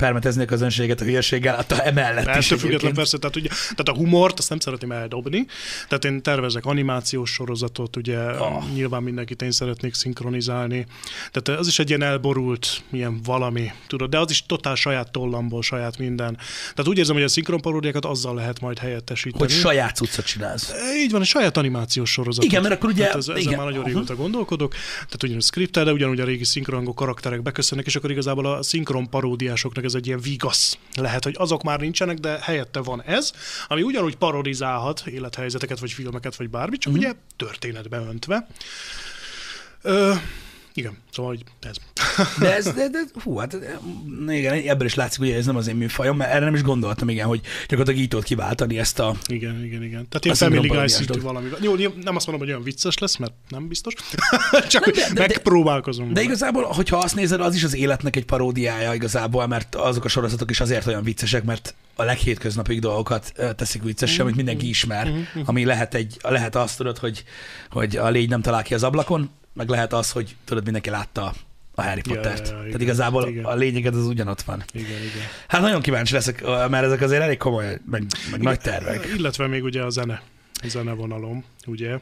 [0.00, 2.94] permetezni a közönséget a hülyeséggel, hát a emellett is Ettől független egyébként.
[2.94, 5.46] persze, tehát, ugye, tehát a humort azt nem szeretném eldobni,
[5.88, 8.64] tehát én tervezek animációs sorozatot, ugye oh.
[8.74, 10.86] nyilván mindenkit én szeretnék szinkronizálni,
[11.32, 15.62] tehát az is egy ilyen elborult, ilyen valami, tudod, de az is totál saját tollamból,
[15.62, 16.36] saját minden.
[16.60, 19.42] Tehát úgy érzem, hogy a szinkronparódiákat azzal lehet majd helyettesíteni.
[19.42, 20.72] Hogy saját cuccot csinálsz.
[20.96, 22.44] Így van, egy saját animációs sorozat.
[22.44, 23.56] Igen, mert akkor ugye- Hát ez, ezzel igen.
[23.56, 23.88] már nagyon Aha.
[23.88, 24.72] régóta gondolkodok.
[24.94, 29.08] Tehát ugyanúgy skriptel, de ugyanúgy a régi szinkrongok karakterek beköszönnek, és akkor igazából a szinkron
[29.08, 33.32] paródiásoknak ez egy ilyen vigasz lehet, hogy azok már nincsenek, de helyette van ez,
[33.68, 37.00] ami ugyanúgy parodizálhat élethelyzeteket, vagy filmeket, vagy bármit, csak Mhm.
[37.02, 38.46] ugye történetbe öntve.
[39.82, 40.12] Ö,
[40.74, 41.76] igen, szóval hogy ez.
[42.38, 43.56] De ez, de, de, hú, hát
[44.28, 47.08] igen, ebből is látszik, hogy ez nem az én műfajom, mert erre nem is gondoltam,
[47.08, 49.14] igen, hogy gyakorlatilag így tudod kiváltani ezt a...
[49.26, 50.08] Igen, igen, igen.
[50.08, 51.22] Tehát A Family Guy szintű dolog.
[51.22, 51.48] valami.
[51.60, 53.94] Jó, nem azt mondom, hogy olyan vicces lesz, mert nem biztos.
[54.68, 56.06] Csak Nem, de- de- megpróbálkozom.
[56.06, 56.24] De vele.
[56.26, 60.50] igazából, hogyha azt nézed, az is az életnek egy paródiája igazából, mert azok a sorozatok
[60.50, 65.12] is azért olyan viccesek, mert a leghétköznapig dolgokat teszik viccesre, amit mindenki ismer,
[65.44, 67.24] ami lehet, egy, lehet azt tudod, hogy,
[67.70, 71.32] hogy a légy nem talál ki az ablakon, meg lehet az, hogy tudod, mindenki látta
[71.74, 72.38] a Harry Ja, Pottert.
[72.38, 73.44] ja, ja, Tehát igen, igazából igen.
[73.44, 74.62] a lényeget az ugyanott van.
[74.72, 75.26] Igen, igen.
[75.48, 79.06] Hát nagyon kíváncsi leszek, mert ezek azért elég komoly, meg, meg nagy tervek.
[79.16, 80.22] Illetve még ugye a zene,
[80.62, 81.98] a zene vonalom, ugye.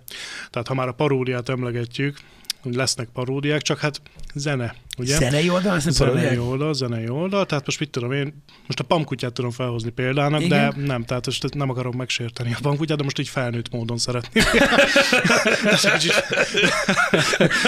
[0.50, 2.18] Tehát ha már a paródiát emlegetjük,
[2.62, 4.00] hogy lesznek paródiák, csak hát
[4.34, 5.16] zene, ugye?
[5.16, 9.50] Zenei oldal, Zenei oldal, zenei oldal, tehát most mit tudom én, most a pamkutyát tudom
[9.50, 10.74] felhozni példának, Igen.
[10.76, 14.44] de nem, tehát most nem akarom megsérteni a pamkutyát, de most így felnőtt módon szeretném.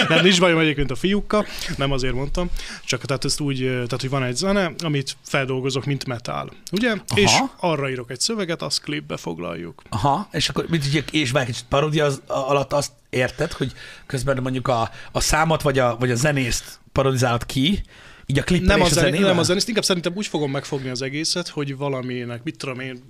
[0.09, 1.45] Nem, nincs bajom egyébként a fiúkkal,
[1.77, 2.49] nem azért mondtam,
[2.85, 6.89] csak tehát ezt úgy, eh, tehát hogy van egy zene, amit feldolgozok, mint metal, ugye?
[6.89, 7.19] Aha.
[7.19, 9.81] És arra írok egy szöveget, azt klipbe foglaljuk.
[9.89, 13.71] Aha, és akkor mit ugye, és már kicsit paródia az, alatt azt érted, hogy
[14.05, 17.83] közben mondjuk a, a számot vagy a, vagy a zenészt parodizálod ki,
[18.25, 19.27] így a klippel Nem és a, zenével?
[19.27, 23.03] nem a zenét, inkább szerintem úgy fogom megfogni az egészet, hogy valaminek, mit tudom én,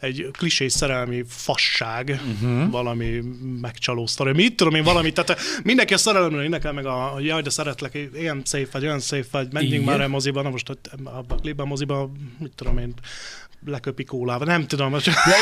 [0.00, 2.70] egy klisés szerelmi fasság, uh-huh.
[2.70, 3.22] valami
[3.60, 7.42] megcsaló sztori, mit tudom én, valami, tehát mindenki a szerelemről énekel meg a, a jaj,
[7.42, 9.84] de szeretlek, ilyen szép vagy, olyan szép vagy, menjünk Igen.
[9.84, 12.94] már a moziba, na most ott a, klipben, a moziba, mit tudom én,
[13.66, 14.94] leköpi kólával, nem tudom.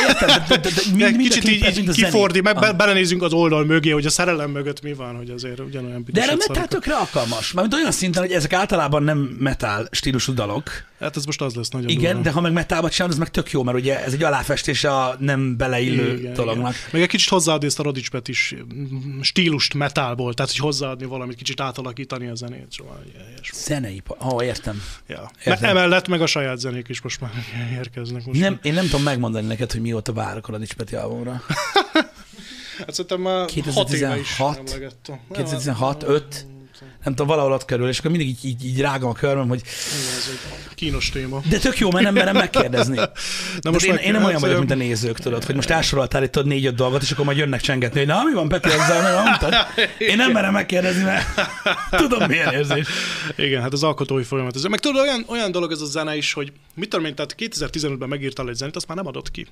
[0.08, 2.76] értem, de, de, de, de mind, mind Kicsit így, így kifordi, meg be, Ah.
[2.76, 6.34] belenézünk az oldal mögé, hogy a szerelem mögött mi van, hogy azért ugyanolyan De erre
[6.38, 6.66] szarok.
[6.68, 7.52] tökre alkalmas.
[7.52, 10.70] Mármint olyan szinten, hogy ezek általában nem metal stílusú dalok.
[11.02, 12.22] Hát ez most az lesz nagyon Igen, durva.
[12.22, 15.16] de ha meg metalba csinálod, az meg tök jó, mert ugye ez egy aláfestés a
[15.18, 16.70] nem beleillő Igen, dolognak.
[16.74, 16.88] igen.
[16.92, 18.54] Meg egy kicsit hozzáadni ezt a Radics is
[19.20, 22.66] stílust metálból, tehát hogy hozzáadni valamit, kicsit átalakítani a zenét.
[22.70, 23.02] Szóval.
[23.52, 24.82] Zenei, ó, oh, értem.
[25.08, 25.30] ja.
[25.38, 25.58] Értem.
[25.60, 27.30] Me- emellett meg a saját zenék is most már
[27.78, 28.24] érkeznek.
[28.24, 31.42] Most Nem, én nem tudom megmondani neked, hogy mióta várok a Radics Peti albumra.
[32.78, 34.58] Hát szerintem már 6 éve is 2016?
[34.58, 35.20] emlegettem.
[35.32, 36.46] 2016, 5?
[37.04, 39.62] Nem tudom, valahol ott körül, és akkor mindig így, így, így rágom a körmöm, hogy
[39.64, 41.40] Igen, ez egy kínos téma.
[41.48, 42.96] de tök jó, mert nem merem megkérdezni.
[43.60, 46.22] Na most én, meg- én nem olyan vagyok, mint a nézők, tudod, hogy most elsoroltál
[46.22, 49.24] itt négy-öt dolgot, és akkor majd jönnek csengetni, hogy na, mi van Peti ezzel, meg
[49.24, 49.54] mondtad?
[49.98, 51.26] Én nem merem megkérdezni, mert
[52.02, 52.86] tudom, milyen érzés.
[53.36, 54.56] Igen, hát az alkotói folyamat.
[54.56, 54.62] Ez.
[54.62, 58.08] Meg tudod, olyan, olyan dolog ez a zene is, hogy mit tudom én, tehát 2015-ben
[58.08, 59.46] megírtál egy zenét, azt már nem adott ki.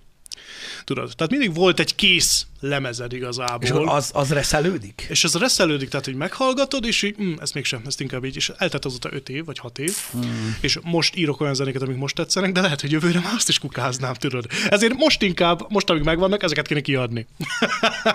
[0.91, 3.83] Tudod, tehát mindig volt egy kész lemezed igazából.
[3.83, 5.07] És az, az reszelődik?
[5.09, 8.53] És ez reszelődik, tehát, hogy meghallgatod, és így, hm, ezt mégsem, ezt inkább így, és
[8.57, 10.57] eltelt azóta 5 év, vagy 6 év, hmm.
[10.61, 13.59] és most írok olyan zenéket, amik most tetszenek, de lehet, hogy jövőre már azt is
[13.59, 14.47] kukáznám, tudod.
[14.69, 17.27] Ezért most inkább, most, amik megvannak, ezeket kéne kiadni.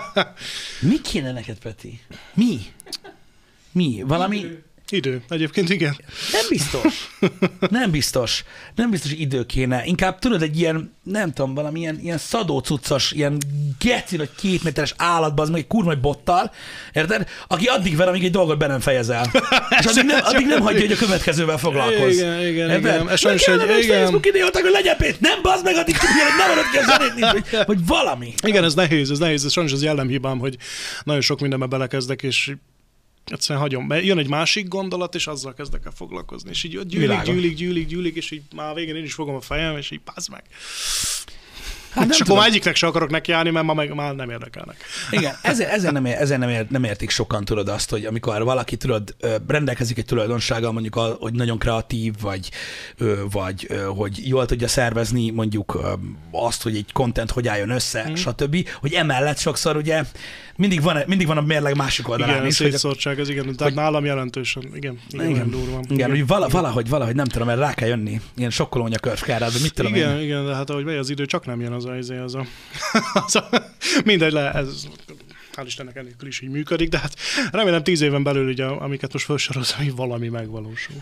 [0.88, 2.00] Mi kéne neked, Peti?
[2.34, 2.58] Mi?
[3.72, 4.02] Mi?
[4.06, 4.46] Valami?
[4.90, 5.96] Idő, egyébként igen.
[6.32, 7.08] Nem biztos.
[7.70, 8.44] Nem biztos.
[8.74, 9.82] Nem biztos, hogy idő kéne.
[9.84, 13.36] Inkább tudod, egy ilyen, nem tudom, valami ilyen, ilyen szadó cuccos, ilyen
[13.78, 16.52] geci vagy két méteres állatban, az meg egy kurva bottal,
[16.92, 17.28] érted?
[17.48, 19.30] Aki addig ver, amíg egy dolgot be nem fejezel.
[19.80, 22.16] És addig nem, addig nem hagyja, hogy a következővel foglalkozz.
[22.18, 22.78] Igen, igen, Érted?
[22.94, 23.08] igen.
[23.10, 23.96] Ez sajnos egy- igen.
[23.98, 25.16] Facebook idióták, hogy legyen pénz.
[25.18, 28.34] Nem bazd meg, addig csak hogy nem adod ki a zenét, nincs, vagy, vagy valami.
[28.42, 30.56] Igen, ez nehéz, ez nehéz, ez sajnos az jellemhibám, hogy
[31.04, 32.52] nagyon sok mindenbe belekezdek, és
[33.30, 33.86] egyszerűen hagyom.
[33.86, 36.50] Mert jön egy másik gondolat, és azzal kezdek el foglalkozni.
[36.50, 37.34] És így gyűlik, Világos.
[37.34, 40.30] gyűlik, gyűlik, gyűlik, és így már végén én is fogom a fejem, és így pázd
[40.30, 40.44] meg.
[41.96, 44.76] Hát és akkor már egyiknek se akarok nekiállni, mert ma meg már nem érdekelnek.
[45.10, 48.44] Igen, ezért, ezért, nem, ér, ezért nem, ér, nem értik sokan, tudod azt, hogy amikor
[48.44, 49.16] valaki, tudod,
[49.48, 52.50] rendelkezik egy tulajdonsággal, mondjuk, hogy nagyon kreatív, vagy,
[53.30, 55.96] vagy hogy jól tudja szervezni mondjuk
[56.30, 58.14] azt, hogy egy content hogy álljon össze, mm.
[58.14, 60.04] stb., hogy emellett sokszor ugye
[60.56, 63.60] mindig van, mindig van a mérleg másik oldalán Igen, is, hogy szétszórtság, ez igen, tehát
[63.60, 65.80] hogy- nálam jelentősen, igen, igen, igen durva.
[65.88, 69.58] igen, hogy vala, valahogy, valahogy nem tudom, mert rá kell jönni, ilyen sokkolónya körfkára, de
[69.62, 70.24] mit tudom igen, én.
[70.24, 72.46] igen, de hát ahogy megy az idő, csak nem jön az a, izé, az a,
[73.26, 73.48] az a
[74.04, 74.86] mindegy, le, ez
[75.56, 77.16] hál' Istennek enélkül is így működik, de hát
[77.52, 80.96] remélem tíz éven belül, ugye, amiket most felsoroltam, hogy valami megvalósul.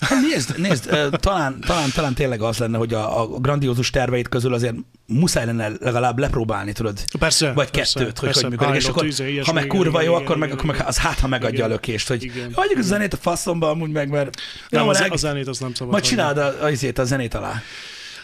[0.00, 4.54] Hát Nézd, nézd talán, talán, talán tényleg az lenne, hogy a, a grandiózus terveid közül
[4.54, 4.74] azért
[5.06, 6.98] muszáj lenne legalább lepróbálni, tudod?
[7.18, 8.80] Persze, Vagy persze, kettőt, hogy persze, hogy működik.
[8.80, 11.18] És akkor, ilyesmi, ha meg kurva jó, igen, akkor meg, igen, akkor meg az hát,
[11.18, 11.70] ha megadja Igen.
[11.70, 15.12] a lökést, hogy hagyjuk a zenét a faszomba amúgy meg, mert Nem, jó, az, leg,
[15.12, 15.92] a zenét azt nem szabad.
[15.92, 17.62] majd csináld a, a, a zenét alá.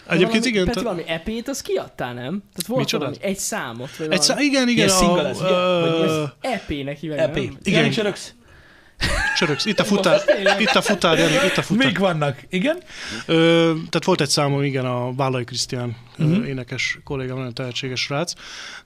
[0.07, 0.65] Egyébként valami, igen.
[0.65, 2.23] Peti, valami epét, az kiadtál, nem?
[2.23, 3.07] Tehát volt Micsodát?
[3.07, 3.97] valami, egy számot.
[3.97, 4.45] Vagy Egy szá- valami.
[4.45, 4.87] igen, igen.
[4.87, 7.35] Ilyen single ez, ez EP-nek hívják, EP.
[7.35, 7.43] nem?
[7.43, 7.91] Igen, Igen.
[7.91, 8.33] csöröksz?
[9.37, 10.21] Csöröksz, itt a futár,
[10.59, 11.87] itt a futár, Jani, itt a futár.
[11.87, 12.39] Mik vannak?
[12.49, 12.77] Igen?
[13.25, 16.47] Ö, tehát volt egy számom, igen, a Vállai Krisztián uh-huh.
[16.47, 18.33] énekes kollégám, nagyon tehetséges srác.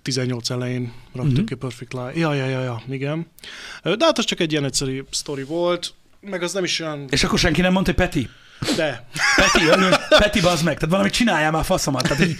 [0.01, 1.47] 18 elején raktuk uh-huh.
[1.47, 2.11] ki Perfect Lie.
[2.15, 3.27] Ja, ja, ja, ja, igen.
[3.83, 7.23] De hát az csak egy ilyen egyszerű sztori volt, meg az nem is olyan, És
[7.23, 8.29] akkor senki nem mondta, hogy Peti,
[8.75, 9.07] de.
[9.35, 12.03] Peti, örülj, Peti, bazd meg, tehát valamit csináljál már faszomat.
[12.03, 12.35] Tehát, hogy,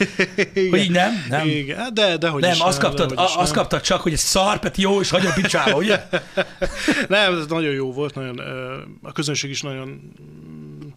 [0.70, 1.26] hogy így nem?
[1.30, 1.48] Nem.
[1.48, 3.62] Igen, hát de, de hogy Nem, is azt kaptad, de hogy is azt nem.
[3.62, 6.08] kaptad csak, hogy ez szar, Peti jó, és hagyom picsába, ugye?
[7.08, 8.40] Nem, ez nagyon jó volt, nagyon,
[9.02, 10.88] a közönség is nagyon mm,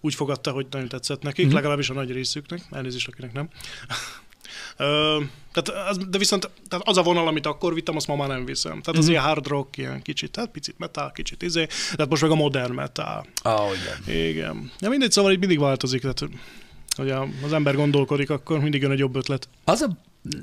[0.00, 1.54] úgy fogadta, hogy nagyon tetszett nekik, mm-hmm.
[1.54, 3.48] legalábbis a nagy részüknek, elnézést, akinek nem.
[5.52, 8.44] Tehát az, de viszont tehát az a vonal, amit akkor vittem, azt ma már nem
[8.44, 8.70] viszem.
[8.70, 9.10] Tehát az Mhm.
[9.10, 12.72] ilyen hard rock, ilyen kicsit, tehát picit metal, kicsit izé, tehát most meg a modern
[12.72, 13.26] metal.
[13.42, 13.70] Ah,
[14.04, 14.16] igen.
[14.26, 14.70] Igen.
[14.80, 16.22] Ja, mindegy, szóval így mindig változik, tehát
[16.96, 19.48] hogy a- az ember gondolkodik, akkor mindig jön egy jobb ötlet.
[19.64, 19.88] Az a,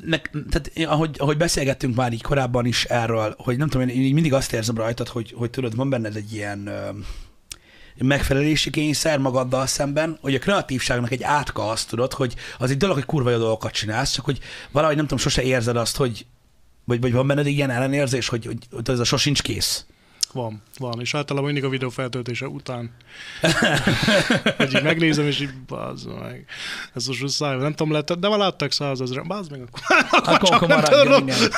[0.05, 0.17] ne,
[0.49, 4.13] tehát én, ahogy, ahogy beszélgettünk már így korábban is erről, hogy nem tudom, én így
[4.13, 6.69] mindig azt érzem rajtad, hogy, hogy tudod, van benned egy ilyen
[8.03, 12.95] megfelelési kényszer magaddal szemben, hogy a kreatívságnak egy átka azt tudod, hogy az egy dolog,
[12.95, 14.39] hogy kurva jó dolgokat csinálsz, csak hogy
[14.71, 16.25] valahogy nem tudom, sose érzed azt, hogy
[16.85, 19.85] vagy, vagy van benned ilyen ellenérzés, hogy, hogy, hogy ez a sosincs kész.
[20.33, 22.91] Van, van, és általában mindig a videó feltöltése után.
[24.57, 26.45] hogy így megnézem, és így bazd meg.
[26.93, 30.49] Ez most száj, nem tudom, lehet, de már láttak százezre, bazd meg, akkor, akkor, Akkor,
[30.49, 31.51] csak nem igen.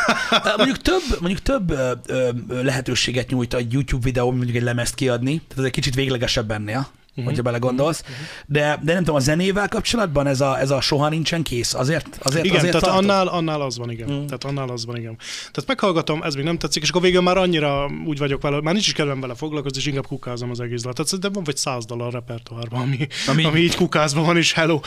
[0.58, 2.30] Mondjuk több, mondjuk több ö, ö,
[2.64, 6.88] lehetőséget nyújt egy YouTube videó, mondjuk egy lemezt kiadni, tehát ez egy kicsit véglegesebb ennél,
[7.12, 7.26] uh-huh.
[7.26, 8.02] hogyha belegondolsz.
[8.02, 8.16] Uh-huh.
[8.46, 12.20] De, de nem tudom, a zenével kapcsolatban ez a, ez a soha nincsen kész, azért,
[12.22, 14.12] azért, Igen, azért tehát annál, annál az van, igen.
[14.12, 14.26] Mm.
[14.26, 15.18] Tehát annál az van, igen.
[15.40, 18.74] Tehát meghallgatom, ez még nem tetszik, és akkor végül már annyira úgy vagyok vele, már
[18.74, 20.96] nincs is kedvem vele foglalkozni, és inkább kukázom az egész dalt.
[20.96, 23.60] Tehát szerintem van vagy száz dal a repertoárban, ami, Ami- ami...
[23.60, 24.80] így kukázban van, és hello.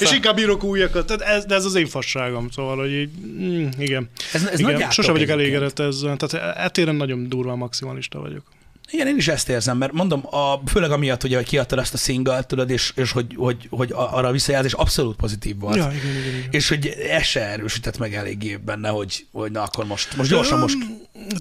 [0.00, 1.06] és inkább írok újakat.
[1.06, 4.10] Tehát ez, de ez az én fasságom, szóval, hogy így, mm, igen.
[4.32, 4.90] Ez, ez igen.
[4.90, 6.16] Sose vagyok elégedett ezzel.
[6.16, 8.42] Tehát etéren nagyon durván maximalista vagyok.
[8.90, 11.96] Igen, én is ezt érzem, mert mondom, a, főleg amiatt, ugye, hogy kiadtad ezt a
[11.96, 15.76] single tudod, és, és hogy, hogy, hogy arra a visszajelzés abszolút pozitív volt.
[15.76, 16.48] Ja, igen, igen, igen.
[16.50, 20.58] És hogy ez se erősített meg eléggé benne, hogy, hogy na akkor most, most gyorsan
[20.58, 20.76] most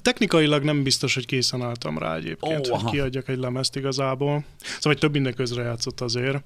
[0.02, 2.84] Technikailag nem biztos, hogy készen álltam rá egyébként, oh, aha.
[2.84, 4.44] hogy kiadjak egy lemezt igazából.
[4.60, 6.44] Szóval hogy több minden közre játszott azért.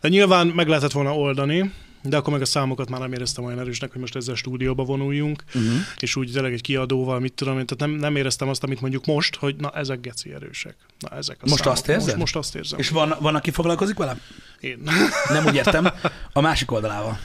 [0.00, 3.58] De nyilván meg lehetett volna oldani, de akkor meg a számokat már nem éreztem olyan
[3.58, 5.72] erősnek, hogy most ezzel stúdióba vonuljunk, uh-huh.
[5.98, 9.06] és úgy tényleg egy kiadóval, mit tudom én, tehát nem, nem éreztem azt, amit mondjuk
[9.06, 10.76] most, hogy na ezek geci erősek.
[10.98, 11.78] Na ezek a Most számok.
[11.78, 12.04] azt érzed?
[12.06, 12.78] Most, most azt érzem.
[12.78, 14.16] És van, van, aki foglalkozik vele?
[14.60, 14.82] Én.
[15.28, 15.88] Nem úgy értem,
[16.32, 17.18] a másik oldalával.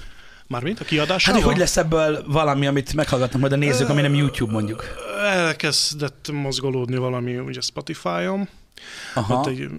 [0.48, 1.42] Mármint a Hát, kiadásával?
[1.42, 4.84] hogy lesz ebből valami, amit meghallgatnak majd a nézők, ami nem YouTube mondjuk?
[5.24, 8.50] Elkezdett mozgolódni valami ugye Spotify-on,
[9.14, 9.36] Aha.
[9.36, 9.70] Hát egy,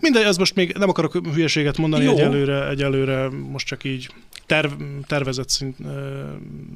[0.00, 2.12] mindegy, az most még nem akarok hülyeséget mondani Jó.
[2.12, 4.10] egyelőre, egyelőre most csak így
[4.46, 4.72] terv,
[5.06, 5.76] tervezett szint,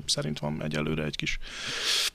[0.07, 1.39] szerint van egyelőre egy kis...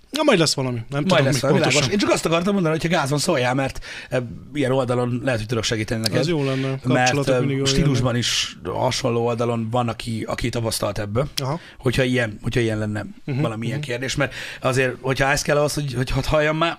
[0.10, 1.92] Na, majd lesz valami, nem Majd tudom lesz valami pontosan.
[1.92, 5.48] Én csak azt akartam mondani, hogy ha gázon szóljál, mert e, ilyen oldalon lehet, hogy
[5.48, 6.18] tudok segíteni neked.
[6.18, 11.28] Ez jó lenne, mert kapcsolatok e, stílusban is hasonló oldalon van, aki, aki tapasztalt ebből,
[11.28, 11.42] jönnek.
[11.42, 11.60] Aha.
[11.78, 15.74] hogyha ilyen, hogyha ilyen lenne uh-huh, valami ilyen kérdés, mert azért, hogyha ez kell ahhoz,
[15.74, 16.78] hogy, hogy hadd halljam már,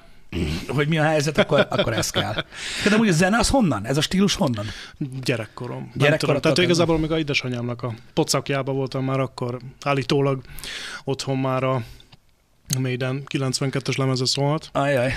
[0.69, 2.35] hogy mi a helyzet, akkor, akkor ez kell.
[2.88, 3.87] De úgy a zene az honnan?
[3.87, 4.67] Ez a stílus honnan?
[5.23, 5.93] Gyerekkorom.
[6.17, 10.41] Tudom, tehát igazából még a édesanyámnak a pocakjában voltam már akkor, állítólag
[11.05, 11.83] otthon már a
[12.79, 14.69] Maiden 92-es lemeze szólt.
[14.73, 15.12] Ajaj.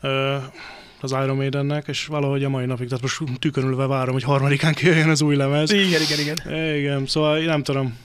[0.00, 0.36] ö,
[1.00, 5.08] az Iron Maidennek, és valahogy a mai napig, tehát most tükönülve várom, hogy harmadikán kijöjjön
[5.08, 5.70] az új lemez.
[5.70, 6.74] Igen, igen, igen.
[6.76, 7.98] Igen, szóval én nem tudom,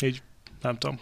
[0.00, 0.22] így
[0.62, 0.98] nem tudom.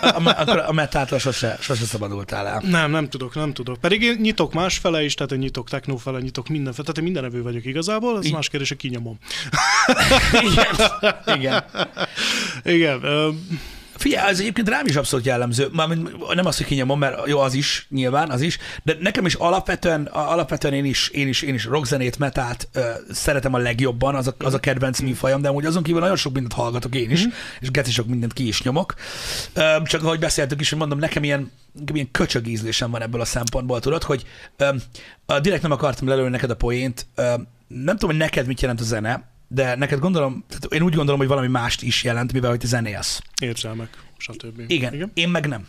[0.00, 2.62] A, a, a metától sose, sose szabadultál el.
[2.64, 3.80] Nem, nem tudok, nem tudok.
[3.80, 6.98] Pedig én nyitok más fele is, tehát én nyitok techno fele, nyitok minden fele, tehát
[6.98, 9.18] én mindenevő vagyok igazából, ez Így- más kérdés, hogy kinyomom.
[10.42, 10.74] Igen.
[11.36, 11.64] Igen.
[12.64, 13.00] Igen,
[13.96, 15.68] Figyelj, ez egyébként rám is abszolút jellemző.
[15.72, 19.34] Mármint nem az, hogy kinyomom, mert jó, az is, nyilván, az is, de nekem is
[19.34, 24.26] alapvetően, alapvetően én is, én is, én is rockzenét, metált ö, szeretem a legjobban, az
[24.26, 27.24] a, az a kedvenc műfajom, de amúgy azon kívül nagyon sok mindent hallgatok én is,
[27.60, 28.94] és geci sok mindent ki is nyomok.
[29.54, 31.52] Ö, csak ahogy beszéltük is, hogy mondom, nekem ilyen,
[31.92, 34.24] ilyen köcsög ízlésem van ebből a szempontból, tudod, hogy
[34.56, 34.70] ö,
[35.40, 37.22] direkt nem akartam lelőni neked a poént, ö,
[37.68, 41.18] nem tudom, hogy neked mit jelent a zene, de neked gondolom, tehát én úgy gondolom,
[41.20, 43.20] hogy valami mást is jelent, mivel hogy te zenélsz.
[43.42, 44.60] érzelmek, stb.
[44.66, 45.66] Igen, Igen, én meg nem.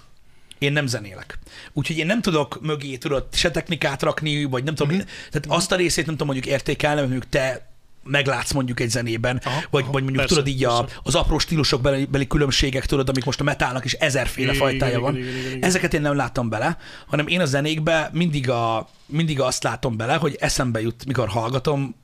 [0.59, 1.39] Én nem zenélek.
[1.73, 5.05] Úgyhogy én nem tudok mögé, tudod, se technikát rakni, vagy nem tudom, Mhm.
[5.31, 7.69] tehát azt a részét nem tudom mondjuk értékelni, hogy mondjuk te
[8.03, 11.37] meglátsz mondjuk egy zenében, Aha, vagy, aha, vagy mondjuk persze, tudod így a, az apró
[11.37, 15.17] stílusok beli, beli különbségek, tudod, amik most a metálnak is ezerféle Igen, fajtája igen, van.
[15.17, 15.63] igen, igen, igen.
[15.63, 20.15] Ezeket én nem láttam bele, hanem én a zenékbe mindig, a, mindig azt látom bele,
[20.15, 21.95] hogy eszembe jut, mikor hallgatom,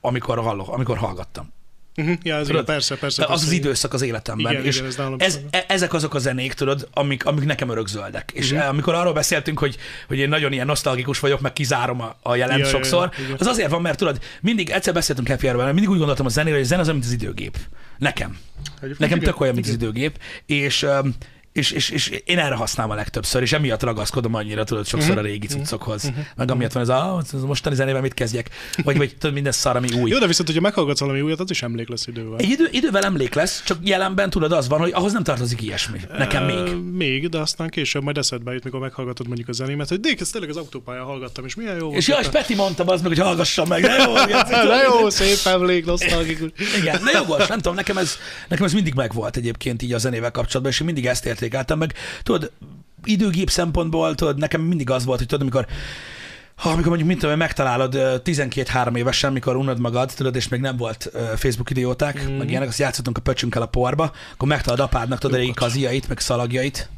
[0.00, 1.52] amikor, hallok, amikor hallgattam.
[1.96, 3.22] Uh-huh, ja, ez Tudod, igen, persze, persze.
[3.22, 3.44] az persze.
[3.46, 4.52] az időszak az életemben.
[4.52, 8.30] Igen, és igen, ez ez, e- ezek azok a zenék, tudod, amik, amik nekem örökzöldek.
[8.34, 8.54] És Mhm.
[8.54, 8.70] uh-huh.
[8.72, 9.76] amikor arról beszéltünk, hogy,
[10.08, 13.10] hogy én nagyon ilyen nosztalgikus vagyok, meg kizárom a, a jelent Ja, ja, ja, sokszor,
[13.18, 13.36] igen.
[13.38, 16.54] az azért van, mert tudod, mindig egyszer beszéltünk happy Hour-vel, mindig úgy gondoltam a zenére,
[16.56, 17.56] hogy a zene az mint az időgép.
[17.98, 18.38] Nekem.
[18.76, 19.88] Egyébként Nekem igen, tök olyan, mint az igen.
[19.88, 20.18] időgép.
[20.46, 21.14] És, öm,
[21.58, 25.18] és, és, és én erre használom a legtöbbször, és emiatt ragaszkodom annyira, tudod, sokszor Mhm.
[25.18, 26.12] a régi cuccokhoz.
[26.36, 28.50] Meg amiatt van ez a, "Ah, mostani zenével mit kezdjek,
[28.84, 30.10] vagy, vagy tudod, minden szar, ami új.
[30.10, 32.38] Jó, de viszont, hogyha meghallgatsz valami újat, az is emlék lesz idővel.
[32.38, 35.98] Egy idő, idővel emlék lesz, csak jelenben tudod, az van, hogy ahhoz nem tartozik ilyesmi.
[36.18, 36.74] Nekem még.
[36.92, 40.32] Még, de aztán később majd eszedbe jut, mikor meghallgatod mondjuk a zenémet, hogy Dék, ezt
[40.32, 41.92] tényleg az autópályán hallgattam, és milyen jó.
[41.92, 43.82] És ja, és Peti mondta az meg, hogy hallgassam meg.
[43.82, 44.12] De jó,
[44.68, 46.50] De jó, szép emlék, nosztalgikus.
[46.80, 48.16] Igen, de jogos, nem tudom, nekem ez,
[48.48, 51.94] nekem ez mindig megvolt egyébként így a zenével kapcsolatban, és mindig ezt értékeltem meg.
[52.22, 52.52] Tudod,
[53.04, 55.66] időgép szempontból, tudod, nekem mindig az volt, hogy tudod, amikor
[56.54, 60.60] ha amikor mondjuk, mint tudom, megtalálod ö, 12-3 évesen, mikor unod magad, tudod, és még
[60.60, 62.36] nem volt Facebook idióták, mm.
[62.36, 65.62] meg ilyenek, azt játszottunk a pöcsünkkel a porba, akkor megtalálod apádnak, tudod, a régi Jókat.
[65.62, 66.88] kaziait, meg szalagjait,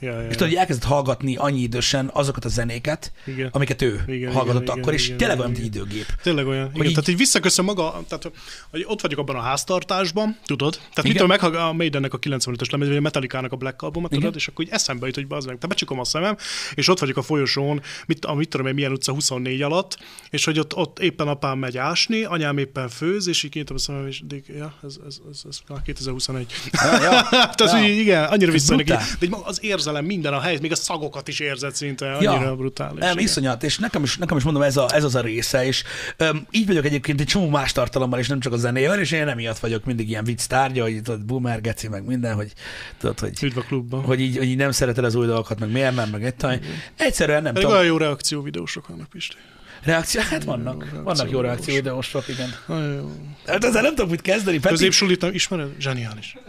[0.00, 3.48] Ja, ja, és tudod, hogy elkezdett hallgatni annyi idősen azokat a zenéket, Igen.
[3.52, 6.06] amiket ő Igen, hallgatott igen, akkor, igen, és igen, tényleg igen, olyan, mint időgép.
[6.22, 6.70] Tényleg olyan.
[6.74, 8.30] Igen, így- tehát így visszaköszön maga, tehát
[8.70, 10.72] hogy ott vagyok abban a háztartásban, tudod?
[10.72, 11.10] Tehát Igen.
[11.12, 14.22] mitől meghallgat a Maidennek a 95-ös lemez, vagy a Metallica-nak a Black albumot, Igen.
[14.22, 14.36] tudod?
[14.36, 16.36] És akkor így eszembe jut, hogy bazd meg, te becsukom a szemem,
[16.74, 19.98] és ott vagyok a folyosón, mit, a, mit tudom én, milyen utca 24 alatt,
[20.30, 23.78] és hogy ott, ott éppen apám megy ásni, anyám éppen főz, és így kinyitom a
[23.78, 24.22] szemem, és
[24.56, 26.52] ja, ez, ez, ez, ez, ez 2021.
[26.72, 27.10] Ja, ja.
[27.46, 27.84] Hát az Ja.
[27.88, 28.86] így, igen, annyira visszajönnek,
[29.18, 32.56] de az érzelem, minden a helyet, még a szagokat is érzed szinte, annyira Ja.
[32.56, 32.98] brutális.
[33.00, 33.24] Nem, igen.
[33.24, 35.82] iszonyat, és nekem is, nekem is mondom, ez, a, ez az a része, és
[36.16, 39.28] öm, így vagyok egyébként egy csomó más tartalommal, és nem csak a zenével, és én
[39.28, 42.52] emiatt vagyok mindig ilyen vicc tárgya, hogy tudod, boomer, geci, meg minden, hogy
[42.98, 44.02] tudod, hogy, Üdv a klubban.
[44.02, 46.58] hogy, így, hogy így nem szereted az új dolgokat, meg miért nem, meg egy taj.
[46.96, 47.80] Egyszerűen nem Pedig tudom.
[47.80, 49.36] olyan jó reakció videósok vannak, Pisti.
[49.82, 52.48] Reakció, hát vannak, reakció vannak jó reakció videósok, igen.
[52.68, 53.10] Jó.
[53.46, 54.74] Hát ezzel nem tudom mit kezdeni, Peti.
[54.74, 55.68] Középsulit ismered?
[55.78, 56.36] Zseniális.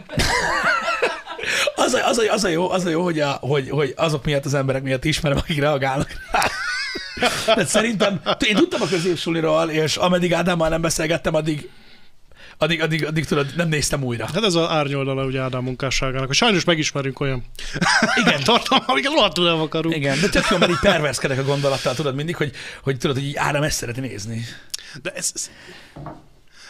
[1.74, 4.24] Az a, az, a, az, a jó, az a jó, hogy, a, hogy, hogy azok
[4.24, 7.54] miatt az emberek miatt ismerem, akik reagálnak rá.
[7.54, 11.70] De szerintem, én tudtam a középsuliról, és ameddig Ádámmal nem beszélgettem, addig,
[12.58, 14.26] addig, addig, addig tudod, nem néztem újra.
[14.26, 17.44] Hát ez az árnyoldala ugye Ádám munkásságának, hogy sajnos megismerünk olyan
[18.24, 18.42] Igen.
[18.50, 19.96] tartalmat, amiket rohadtul nem akarunk.
[19.96, 23.36] Igen, de tök jó, mert így perverszkedek a gondolattal, tudod mindig, hogy, hogy tudod, hogy
[23.36, 24.44] Ádám ezt szereti nézni.
[25.02, 25.50] De ez, ez,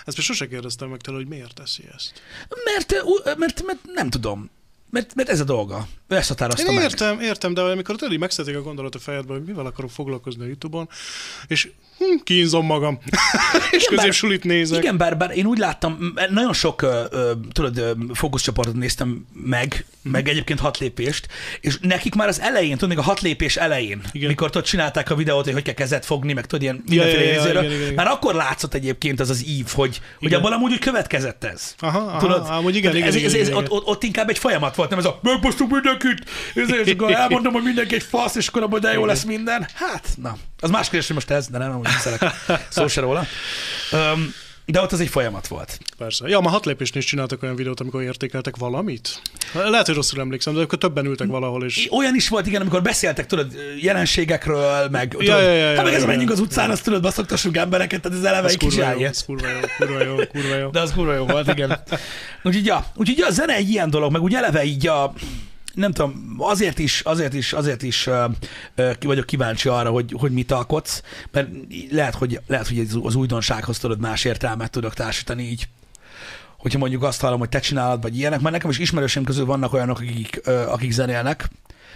[0.04, 2.22] ezt még sose kérdeztem meg tőle, hogy miért teszi ezt.
[2.64, 3.04] Mert,
[3.38, 4.50] mert, mert nem tudom.
[4.90, 5.86] Mert, mert ez a dolga.
[6.08, 6.82] Ő ezt határozta Én meg.
[6.84, 10.42] értem, értem, de amikor tudod, így megszedik a gondolat a fejedben, hogy mivel akarok foglalkozni
[10.42, 10.88] a Youtube-on,
[11.46, 12.98] és hm, kínzom magam,
[13.70, 14.82] és bár- középsulit nézek.
[14.82, 20.12] Igen, bár, bár én úgy láttam, nagyon sok ö, ö, tudod, fókuszcsoportot néztem meg, Mhm.
[20.12, 21.28] meg egyébként hat lépést,
[21.60, 24.28] és nekik már az elején, tudod, még a hat lépés elején, Igen.
[24.28, 27.28] mikor tudod, csinálták a videót, hogy hogy kell kezet fogni, meg tudod, ilyen mindenféle ja,
[27.32, 27.94] ja, ja, igen, igen, igen.
[27.94, 30.38] már akkor látszott egyébként az az ív, hogy, hogy Igen.
[30.38, 31.74] abban amúgy úgy következett ez.
[31.78, 32.46] Aha, aha, Tudod?
[32.48, 34.98] amúgy igen, igen, ez, igen, ez, ez, igen, ott, ott, inkább egy folyamat volt, nem
[34.98, 38.80] ez a megposztunk mindenkit, ez, és akkor elmondom, hogy mindenki egy fasz, és akkor abban
[38.80, 39.68] de jó lesz minden.
[39.74, 42.34] Hát, na, az más kérdés, hogy most ez, de nem, amúgy viccelek.
[42.68, 43.26] Szó se róla.
[43.92, 44.34] Um,
[44.70, 45.78] de ott az egy folyamat volt.
[45.98, 46.28] Persze.
[46.28, 49.22] Ja, ma hat lépésnél is csináltak olyan videót, amikor értékeltek valamit.
[49.52, 52.82] Lehet, hogy rosszul emlékszem, de akkor többen ültek valahol, és Olyan is volt, igen, amikor
[52.82, 56.08] beszéltek, tudod, jelenségekről, meg, tudod, ja, ja, hát meg ez a igen.
[56.08, 59.24] menjünk az utcán, azt tudod, baszoktassunk embereket, tehát ez eleve egy kurva kicsi jó, ez
[59.24, 60.70] kurva jó, kurva jó, kurva jó.
[60.70, 61.78] De az kurva jó volt, igen.
[62.42, 65.12] Úgyhogy, ja, úgyhogy a zene egy ilyen dolog, meg úgy eleve így a,
[65.78, 68.30] nem tudom, azért is, azért is, azért is uh,
[68.76, 71.48] uh, vagyok kíváncsi arra, hogy, hogy mit alkotsz, mert
[71.90, 75.68] lehet, hogy, lehet, hogy az újdonsághoz tudod más értelmet tudok társítani így
[76.58, 79.72] hogyha mondjuk azt hallom, hogy te csinálod, vagy ilyenek, mert nekem is ismerőseim közül vannak
[79.72, 81.48] olyanok, akik, ö, akik zenélnek,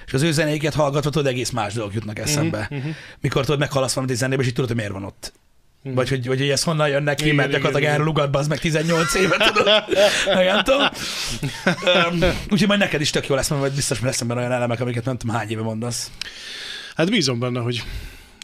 [0.06, 2.66] és az ő zenéiket hallgatva tudod, egész más dolgok jutnak eszembe.
[2.70, 2.90] Mhm, mhm.
[3.20, 5.32] Mikor tudod, meghallasz valamit egy zenébe, és így tudod, hogy miért van ott.
[5.82, 7.94] Vagy hogy, vagy hogy ez honnan jön neki, Igen, mert gyakorlatilag igen.
[7.94, 9.66] erről ugat az meg 18 éve, tudod?
[10.26, 10.88] Nem tudom.
[12.50, 15.04] Úgyhogy majd neked is tök jó lesz, mert majd biztos lesz ebben olyan elemek, amiket
[15.04, 16.10] nem tudom hány éve mondasz.
[16.94, 17.82] Hát bízom benne, hogy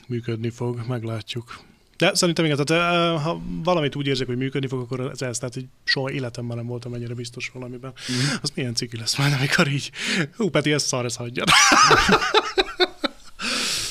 [0.06, 1.60] működni fog, meglátjuk.
[1.98, 5.38] De szerintem igen, tehát eh, ha valamit úgy érzek, hogy működni fog, akkor ez ez,
[5.38, 7.92] tehát hogy soha életemben nem voltam ennyire biztos valamiben.
[8.12, 8.16] Mm.
[8.42, 9.90] Az milyen ciki lesz majd, amikor így,
[10.36, 11.48] hú, Peti, ez szar, ez hagyjad.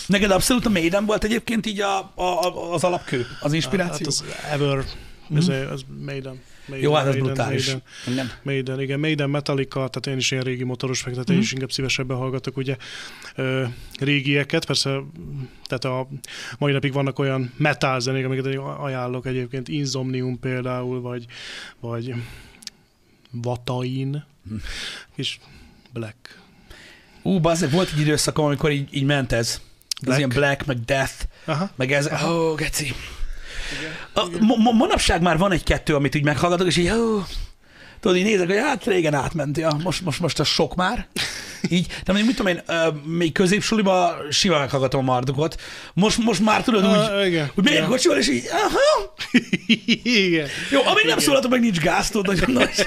[0.08, 3.94] Neked abszolút a Maiden volt egyébként így a, a, az alapkő, az inspiráció?
[3.96, 4.86] Hát az Ever,
[5.36, 6.40] ez, ez Maiden.
[6.68, 7.76] Maiden jó, hát ez Maiden, brutális.
[8.06, 8.32] Maiden.
[8.44, 11.44] Maiden, igen, Maiden, Metallica, tehát én is ilyen régi motoros meg, tehát én Mhm.
[11.44, 12.78] is inkább szívesebben hallgatok ugye
[13.36, 13.64] ö,
[14.00, 15.00] régieket, persze,
[15.66, 16.08] tehát a
[16.58, 21.26] mai napig vannak olyan metal zenék, amiket én ajánlok egyébként, Insomnium például, vagy,
[21.80, 22.14] vagy
[23.32, 24.56] Vatain, Mhm.
[25.16, 25.40] és
[25.94, 26.40] Black.
[27.22, 29.62] Ú, bazzeg, volt egy időszakom, amikor így, így ment ez.
[30.00, 30.18] Ez Black.
[30.18, 31.14] ilyen black, meg death,
[31.46, 31.70] Aha.
[31.76, 32.94] meg ez, ó, oh, geci.
[34.14, 37.24] A, mo- mo- manapság már van egy-kettő, amit így meghallgatok, és így, ó,
[38.00, 41.08] tudod, így nézek, hogy hát régen átment, ja, most, most, most az sok már.
[41.70, 42.64] Így, de mondjuk, mit tudom én,
[43.04, 45.62] még középsuliba simán meghallgatom a mardukot.
[45.94, 47.52] Most, most már tudod úgy, Ah, igen.
[47.56, 47.88] hogy megyek Ja.
[47.88, 49.14] kocsival, és így, aha,
[49.86, 50.48] igen.
[50.72, 51.20] jó, amíg nem Igen.
[51.20, 52.86] szólaltam, meg nincs gáz, tudod, nagyon nagy.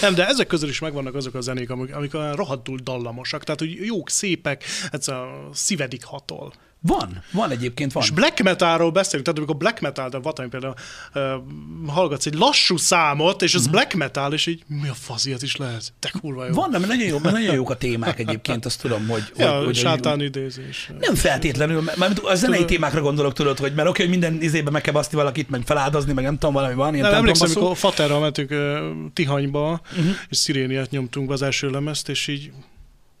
[0.00, 3.86] Nem, de ezek közül is megvannak azok a zenék, amik, amik rohadtul dallamosak, tehát hogy
[3.86, 6.52] jók, szépek, ez a szívedik hatol.
[6.84, 8.02] Van, van egyébként, van.
[8.02, 10.74] És black metalról beszélünk, tehát amikor black metal, de Vatany például
[11.14, 11.22] uh,
[11.86, 13.74] hallgatsz egy lassú számot, és ez uh-huh.
[13.74, 15.92] black metal, és így mi a fasz ilyet is lehet?
[15.98, 16.52] Te kurva jó.
[16.52, 19.22] Van, de nagyon, jó, nagyon jók a témák egyébként, azt tudom, hogy...
[19.36, 20.90] ja, hogy, hogy sátán idézés.
[21.00, 24.72] Nem feltétlenül, mert mert a zenei témákra gondolok, tudod, hogy mert oké, hogy minden izében
[24.72, 27.70] meg kell baszni valakit, meg feláldozni, meg nem tudom, valami van, ilyen Nem, emlékszem, templomba
[27.70, 30.14] amikor Faterral mentünk uh, Tihanyba, uh-huh.
[30.28, 32.52] és Sziréniát nyomtunk be az első lemezt, és így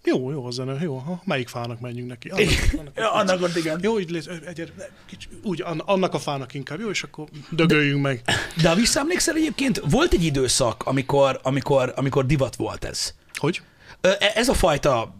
[0.04, 0.96] Jó, jó a zene, jó.
[0.96, 2.28] Ha, melyik fának menjünk neki?
[2.28, 3.78] Annak, annak, Ja, annak ott igen.
[3.82, 4.72] Jó, így légy, egy,
[5.06, 8.22] kicsi, úgy, an- annak a fának inkább, jó, és akkor dögöljünk meg.
[8.62, 13.14] De ha visszaemlékszel egyébként, volt egy időszak, amikor, amikor, amikor divat volt ez.
[13.34, 13.62] Hogy?
[14.02, 15.14] E- Ez a fajta,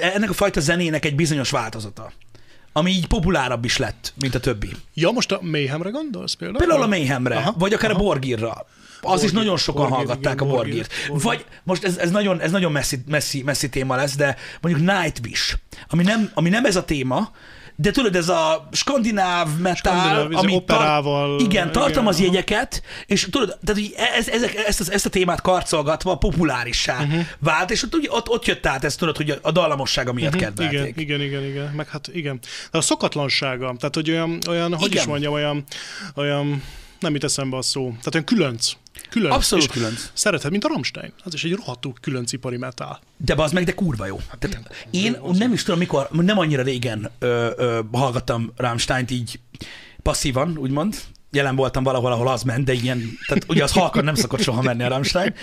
[0.00, 2.12] ennek a fajta zenének egy bizonyos változata,
[2.72, 4.70] ami így populárabb is lett, mint a többi.
[4.94, 6.58] Ja, most a Mayhemre gondolsz például?
[6.58, 8.66] Például a Mayhemre, Aha, vagy akár a Borgirra.
[9.00, 11.08] Az is Borgir, nagyon sokan Borgir, hallgatták igen, a Borgir, Borgirt.
[11.08, 11.24] Borgir.
[11.24, 15.56] Vagy most ez, ez nagyon, ez nagyon messzi, messzi, messzi téma lesz, de mondjuk Nightwish,
[15.88, 17.30] ami nem, ami nem ez a téma,
[17.80, 19.80] de tudod, ez a skandináv ez
[20.30, 22.32] ami operával, igen, tartalmaz igen.
[22.32, 27.20] jegyeket, és tudod, tehát így ez, ezek, ezt, ezt, a témát karcolgatva populárissá uh-huh.
[27.38, 30.48] vált, és ott, ott, ott jött át ez, tudod, hogy a, dallamossága miatt uh-huh.
[30.48, 30.96] kedvelték.
[30.96, 31.72] Igen, igen, igen, igen.
[31.74, 32.38] Meg hát igen.
[32.70, 35.02] De a szokatlansága, tehát hogy olyan, olyan hogy Igen.
[35.02, 35.64] is mondjam, olyan,
[36.14, 36.62] olyan,
[37.00, 37.86] nem jut eszembe a szó.
[37.88, 38.72] Tehát olyan különc.
[39.10, 39.34] Különc.
[39.34, 40.10] Abszolút És különc.
[40.12, 41.12] Szerethet, mint a Rammstein.
[41.24, 43.00] Az is egy rohadtul különc ipari metál.
[43.16, 44.20] De az meg, de kurva jó.
[44.38, 49.40] Tehát én nem is tudom, mikor, nem annyira régen ö, ö, hallgattam Rammsteint így
[50.02, 50.96] passzívan, úgymond.
[51.30, 54.62] Jelen voltam valahol, ahol az ment, de ilyen, tehát ugye az halkan nem szokott soha
[54.62, 55.34] menni a Rammstein.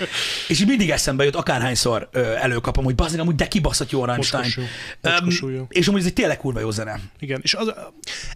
[0.48, 2.10] És mindig eszembe jut, akárhányszor
[2.42, 4.54] előkapom, hogy bazdmeg, amúgy de kibaszott jó a Rammstein.
[5.02, 5.66] Mocskos jó.
[5.70, 7.00] És amúgy ez egy tényleg kurva jó zene.
[7.20, 7.74] Igen, és az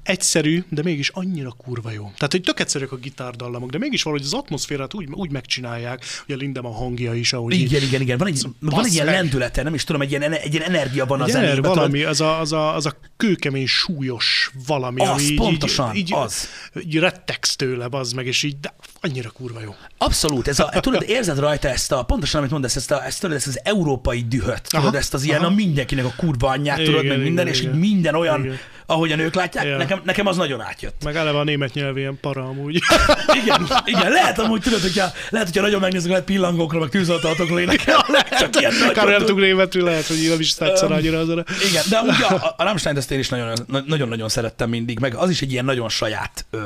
[0.04, 2.04] egyszerű, de mégis annyira kurva jó.
[2.04, 6.36] Tehát, hogy tök egyszerűek a gitárdallamok, de mégis valahogy az atmoszférát úgy, úgy megcsinálják, hogy
[6.36, 8.18] a Lindemann hangja is, ahogy így- Igen, igen, igen.
[8.18, 11.22] Van egy, van egy ilyen lendülete, nem is tudom, egy ilyen, egy ilyen energia van
[11.22, 11.52] a Egy zenében.
[11.52, 11.78] ener, tudod?
[11.78, 16.14] valami, az a, az, a, az a kőkemény, súlyos valami, Az, ami pontosan, így, így,
[16.14, 16.48] az.
[16.86, 16.98] így
[17.40, 19.76] rettegsz tőle, az meg, és így de annyira kurva jó.
[19.98, 23.36] Abszolút, ez a, tudod, érzed rajta ezt a, pontosan amit mondasz, ezt, a, ezt, tudod,
[23.36, 25.48] ezt az európai dühöt, tudod, Aha, ezt az ilyen, aha.
[25.52, 27.76] a mindenkinek a kurva anyját, tudod, Igen, meg minden, igen, és igen.
[27.78, 28.58] minden olyan, Igen.
[28.86, 29.78] ahogy a nők látják, Ja.
[29.78, 31.04] nekem, nekem az nagyon átjött.
[31.04, 32.80] Meg eleve a német nyelv ilyen para amúgy.
[33.44, 38.06] Igen, igen, lehet amúgy, tudod, hogyha, lehet, hogyha nagyon megnézzük, lehet pillangókra, meg tűzoltóatokra énekel,
[38.40, 41.44] csak ilyen Akár nem nagyon, tud németül, lehet, hogy nem is tetszene annyira az a...
[41.70, 45.30] igen, de amúgy a, a Rammstein ezt én is nagyon- nagyon-nagyon szerettem mindig, meg az
[45.30, 46.60] is egy ilyen nagyon saját ö,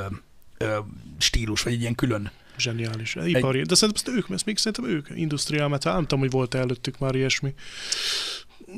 [1.18, 2.32] stílus, vagy egy ilyen külön.
[2.58, 3.16] Zseniális.
[3.26, 3.62] Ipari.
[3.62, 7.00] De szerintem ezt ők, ezt még szerintem ők, industrial metal, nem tudom, hogy volt előttük
[7.00, 7.54] már ilyesmi.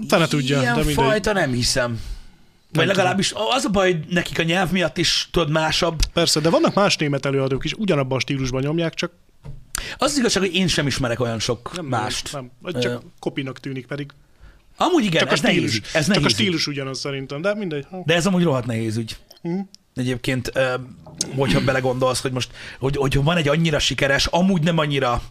[0.07, 0.95] Fene tudja, Ilyen de mindegy.
[0.95, 2.01] fajta nem hiszem.
[2.73, 5.99] Vagy legalábbis az a baj, hogy nekik a nyelv miatt is tudod másabb.
[6.13, 9.11] Persze, de vannak más német előadók is, ugyanabban a stílusban nyomják, csak
[9.97, 12.33] Az az igazság, hogy én sem ismerek olyan sok nem mást.
[12.33, 14.11] Nem, vagy csak Ö, kopinak tűnik, pedig
[14.77, 17.41] Amúgy igen, csak a ez nehéz, stílus, ügy, ez csak a nehéz stílus ugyanaz szerintem,
[17.41, 17.85] de mindegy.
[18.05, 19.17] De ez amúgy rohadt nehéz ügy.
[19.41, 19.59] Hm.
[19.95, 20.51] Egyébként,
[21.35, 25.21] hogyha belegondolsz, hogy most, hogy, hogy van egy annyira sikeres, amúgy nem annyira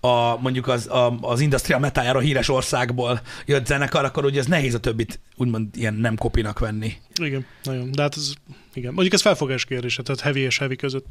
[0.00, 4.74] a, mondjuk az, a, az industrial metájára híres országból jött zenekar, akkor ugye ez nehéz
[4.74, 6.92] a többit úgymond ilyen nem kopinak venni.
[7.20, 7.92] Igen, nagyon.
[7.92, 8.32] De hát ez,
[8.74, 8.92] igen.
[8.92, 11.06] Mondjuk ez felfogás kérdése, tehát heavy és heavy között.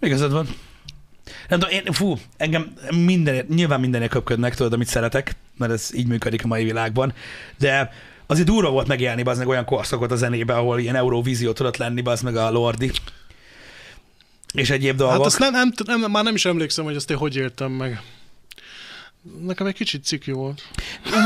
[0.00, 0.46] Igazad van.
[1.48, 6.06] Nem tudom, én, fú, engem minden, nyilván mindenért köpködnek, tudod, amit szeretek, mert ez így
[6.06, 7.12] működik a mai világban,
[7.58, 7.92] de
[8.30, 12.02] azért durva volt megélni az meg olyan korszakot a zenébe, ahol ilyen Eurovízió tudott lenni,
[12.04, 12.90] az meg a Lordi.
[14.52, 15.16] És egyéb dolgok.
[15.16, 18.02] Hát azt nem, nem, nem, már nem is emlékszem, hogy azt én hogy értem meg.
[19.46, 20.62] Nekem egy kicsit ciki volt.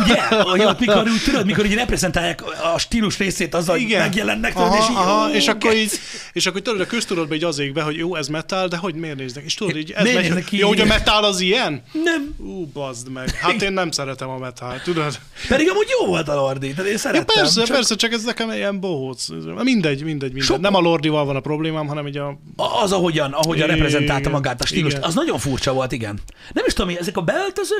[0.05, 0.23] Ugye?
[0.51, 2.43] Hogy ott mikor, úgy, tudod, mikor így reprezentálják
[2.75, 4.01] a stílus részét azzal, hogy Igen.
[4.01, 5.93] megjelennek, tudod, Aha, és így, aha, ó, és akkor így,
[6.33, 8.95] és akkor tudod, a köztudatban így az ég be, hogy jó, ez metal, de hogy
[8.95, 9.45] miért néznek?
[9.45, 11.83] És tudod, így ez Miért megy, jó, hogy a metal az ilyen?
[12.05, 12.35] Nem.
[12.39, 13.31] Ú, bazd meg.
[13.31, 15.19] Hát én nem szeretem a metal, tudod?
[15.49, 17.35] Pedig amúgy jó volt a Lordi, tehát én Ja, szerettem.
[17.43, 19.29] persze, csak persze, csak ez nekem ilyen bohóc.
[19.29, 20.43] Mindegy, mindegy, mindegy.
[20.43, 22.39] Sok- Nem a Lordival van a problémám, hanem így a...
[22.83, 25.09] Az, ahogyan, ahogyan reprezentálta magát a stílust, Igen.
[25.09, 26.21] az nagyon furcsa volt, igen.
[26.53, 27.21] Nem is tudom, ezek a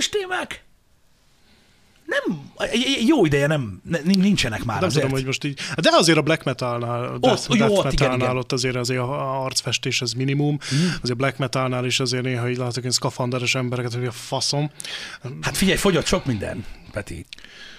[0.05, 0.63] beöltözős témák,
[2.05, 2.53] nem,
[3.07, 5.03] jó ideje nem, ne- nincsenek már Nem azért.
[5.03, 5.61] tudom, hogy most így...
[5.77, 8.37] De azért a black metalnál, a death, jó, death ott igen, metalnál igen.
[8.37, 10.59] ott azért azért a arcfestés az minimum,
[11.03, 14.71] azért black metalnál is azért néha így látok ilyen szkafanderes embereket, hogy a faszom.
[15.41, 17.27] Hát figyelj, fogyott sok minden, Peti.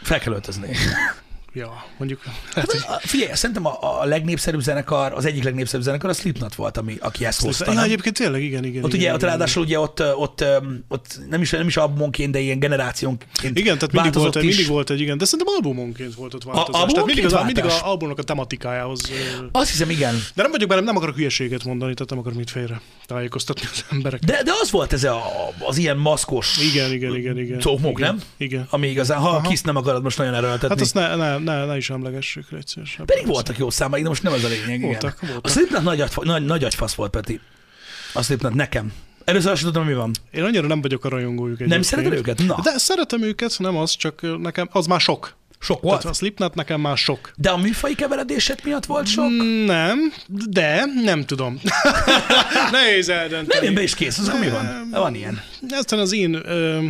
[0.01, 0.76] Fel kell öltözni.
[1.56, 2.22] Ja, mondjuk...
[2.53, 2.82] Lehet, hogy...
[2.88, 6.95] A- Figyelj, szerintem a, a legnépszerűbb zenekar, az egyik legnépszerűbb zenekar a Slipknot volt, ami,
[6.99, 7.72] aki ezt hozta.
[7.72, 8.84] Ja, egyébként tényleg, igen, igen.
[8.84, 10.43] Ott igen, ugye, ott igen, ráadásul ugye ott, ott,
[10.88, 14.68] ott nem is, nem is albumonként, de ilyen generációnként Igen, tehát mindig volt, egy, mindig
[14.68, 16.66] volt egy, igen, de szerintem albumonként volt ott változás.
[16.72, 19.01] tehát albumonként mindig, az, mindig az albumnak a tematikájához.
[19.51, 20.16] Azt hiszem, igen.
[20.34, 23.86] De nem vagyok benne, nem akarok hülyeséget mondani, tehát nem akarok mit félre tájékoztatni az
[23.91, 24.20] emberek.
[24.20, 25.22] De, de az volt ez a,
[25.60, 27.60] az ilyen maszkos Igen, igen, igen, igen.
[27.60, 28.24] Cókmok, igen, nem?
[28.38, 28.68] Igen.
[28.70, 29.49] Ami igazán, ha Aha.
[29.49, 30.68] kis nem akarod most nagyon erőltetni.
[30.68, 32.99] Hát azt ne, ne, ne, ne is emlegessük, légy szíves.
[33.06, 34.82] Pedig voltak jó számaik, de most nem ez a lényeg.
[34.82, 35.34] Voltak, igen.
[35.34, 35.45] voltak.
[35.45, 37.39] A Slipknot nagy, agy, nagy, nagy agyfasz volt, Peti.
[38.14, 38.93] A Slipknot nekem.
[39.26, 40.12] Először azt tudom, mi van.
[40.32, 41.84] Én annyira nem vagyok a rajongójuk Nem egyébként.
[41.84, 42.45] szereted őket?
[42.45, 45.36] Na, De szeretem őket, nem az, csak nekem, az már sok.
[45.66, 46.16] Sok Tehát volt.
[46.16, 47.32] a Slipknot nekem már sok.
[47.36, 49.30] De a műfai keveredésed miatt volt sok?
[49.30, 51.59] Mm, Nem, de nem tudom.
[52.72, 53.59] Nehéz eldönteni.
[53.59, 54.89] Nem, én be is kész, az mi van?
[54.91, 55.41] Van ilyen.
[55.70, 56.86] Aztán az én, ö,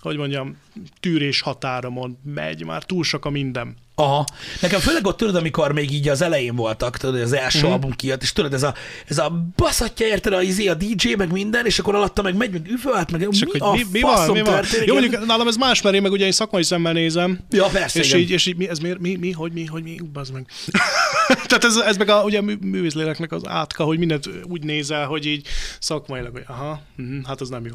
[0.00, 0.56] hogy mondjam,
[1.00, 3.76] tűrés határomon megy, már túl sok a minden.
[3.98, 4.24] Aha.
[4.60, 7.66] Nekem főleg ott tudod, amikor még így az elején voltak, tudod, az első Mhm.
[7.66, 7.72] mm.
[7.72, 8.74] album kijött, és tudod, ez a,
[9.06, 12.50] ez a baszatja érted a, izé, a DJ, meg minden, és akkor alatta meg megy,
[12.50, 14.64] meg üvölt, meg Csak mi hogy a mi, mi van, mi van?
[14.84, 17.98] Jó, mondjuk nálam ez más, mert én meg ugye én szakmai szemmel nézem, Ja, persze,
[17.98, 18.20] és igen.
[18.20, 20.46] így, és így mi, ez miért, mi, mi, hogy mi, hogy mi, bazd meg.
[21.46, 25.26] Tehát ez, ez meg a ugye, mű- művészléleknek az átka, hogy mindent úgy nézel, hogy
[25.26, 25.46] így
[25.80, 27.74] szakmailag, hogy aha, mhm, hát az nem jó.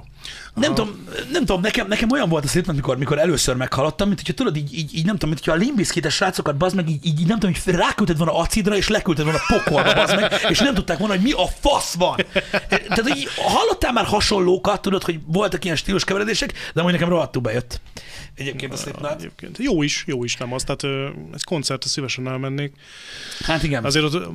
[0.56, 4.20] Nem tudom, nem tudom, nekem, nekem olyan volt a Slipknot, mikor, mikor először meghallottam, mint
[4.20, 7.06] hogyha tudod, így, így, így nem tudom, mint hogyha a limbiszkites srácokat, bazd meg, így,
[7.06, 10.74] így, nem tudom, hogy ráküldted volna acidra, és leküldted volna pokolba, bazd meg, és nem
[10.74, 12.26] tudták volna, hogy mi a fasz van.
[12.70, 17.42] Tehát, hogy hallottál már hasonlókat, tudod, hogy voltak ilyen stílus keveredések, de majd nekem rohadtul
[17.42, 17.82] bejött.
[18.36, 19.12] Egyébként a Slipknot.
[19.12, 19.58] Egyébként.
[19.58, 22.74] Jó is, jó is nem az, tehát egy koncertre szívesen elmennék.
[23.44, 23.86] Hát igen.
[23.86, 24.28] Azért ott,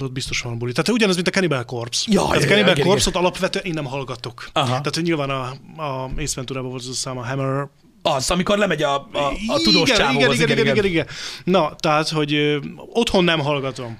[0.00, 0.72] ott biztos van buli.
[0.72, 2.04] Tehát ugyanaz, mint a Cannibal Corpse.
[2.12, 2.74] Ja, Tehát a Cannibal.
[2.84, 4.48] Corpse-ot alapvetően én nem hallgatok.
[4.52, 4.66] Aha.
[4.66, 5.42] Tehát nyilván a,
[5.82, 7.68] a Ace Ventura-ban volt az a szám, a Hammer.
[8.06, 11.06] Az, amikor lemegy a, a, a tudós igen, igen, az, igen, igen, igen, igen.
[11.44, 13.98] Na, tehát, hogy ö, otthon nem hallgatom.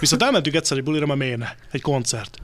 [0.00, 1.48] Viszont elmentünk egyszer egy bulira, mert miért ne?
[1.70, 2.38] Egy koncert.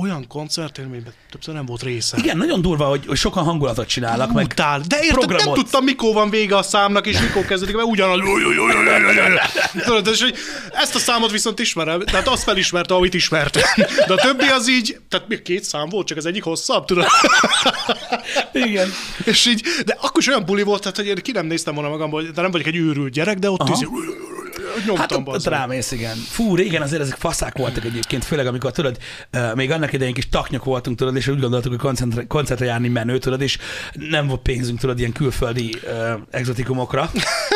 [0.00, 2.16] Olyan koncertélményben többször nem volt része.
[2.18, 4.80] Igen, nagyon durva, hogy, hogy sokan hangulatot csinálnak, meg Utál.
[4.88, 5.44] De érted, programot.
[5.44, 8.20] nem tudtam, mikor van vége a számnak, és mikor kezdődik, mert ugyanaz.
[9.84, 10.34] Tudod, és hogy
[10.72, 13.62] ezt a számot viszont ismerem, tehát azt felismerte, amit ismertem.
[14.06, 17.06] De a többi az így, tehát még két szám volt, csak az egyik hosszabb, tudod?
[18.52, 18.88] Igen.
[19.24, 21.88] És így, de akkor is olyan buli volt, tehát, hogy én ki nem néztem volna
[21.88, 23.60] magamból, de nem vagyok egy őrült gyerek, de ott.
[24.82, 26.16] Így, nyomtam Hát ott, rámész, igen.
[26.16, 28.98] Fú, régen azért ezek faszák voltak egyébként, főleg amikor tudod,
[29.54, 33.18] még annak idején kis taknyok voltunk, tudod, és úgy gondoltuk, hogy koncertre, koncertre járni menő,
[33.18, 33.58] tudod, és
[33.92, 37.10] nem volt pénzünk, tudod, ilyen külföldi uh, exotikumokra,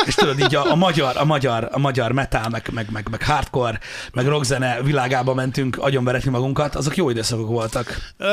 [0.05, 3.23] és tudod, így a, a magyar, a magyar, a magyar metal, meg, meg, meg, meg
[3.23, 3.79] hardcore,
[4.13, 8.13] meg rockzene világába mentünk agyonveretni magunkat, azok jó időszakok voltak.
[8.17, 8.25] Ö,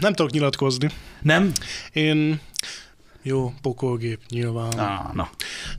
[0.00, 0.90] nem tudok nyilatkozni.
[1.22, 1.52] Nem?
[1.92, 2.40] Én
[3.22, 4.72] jó, pokolgép nyilván.
[4.78, 5.30] Ah, na.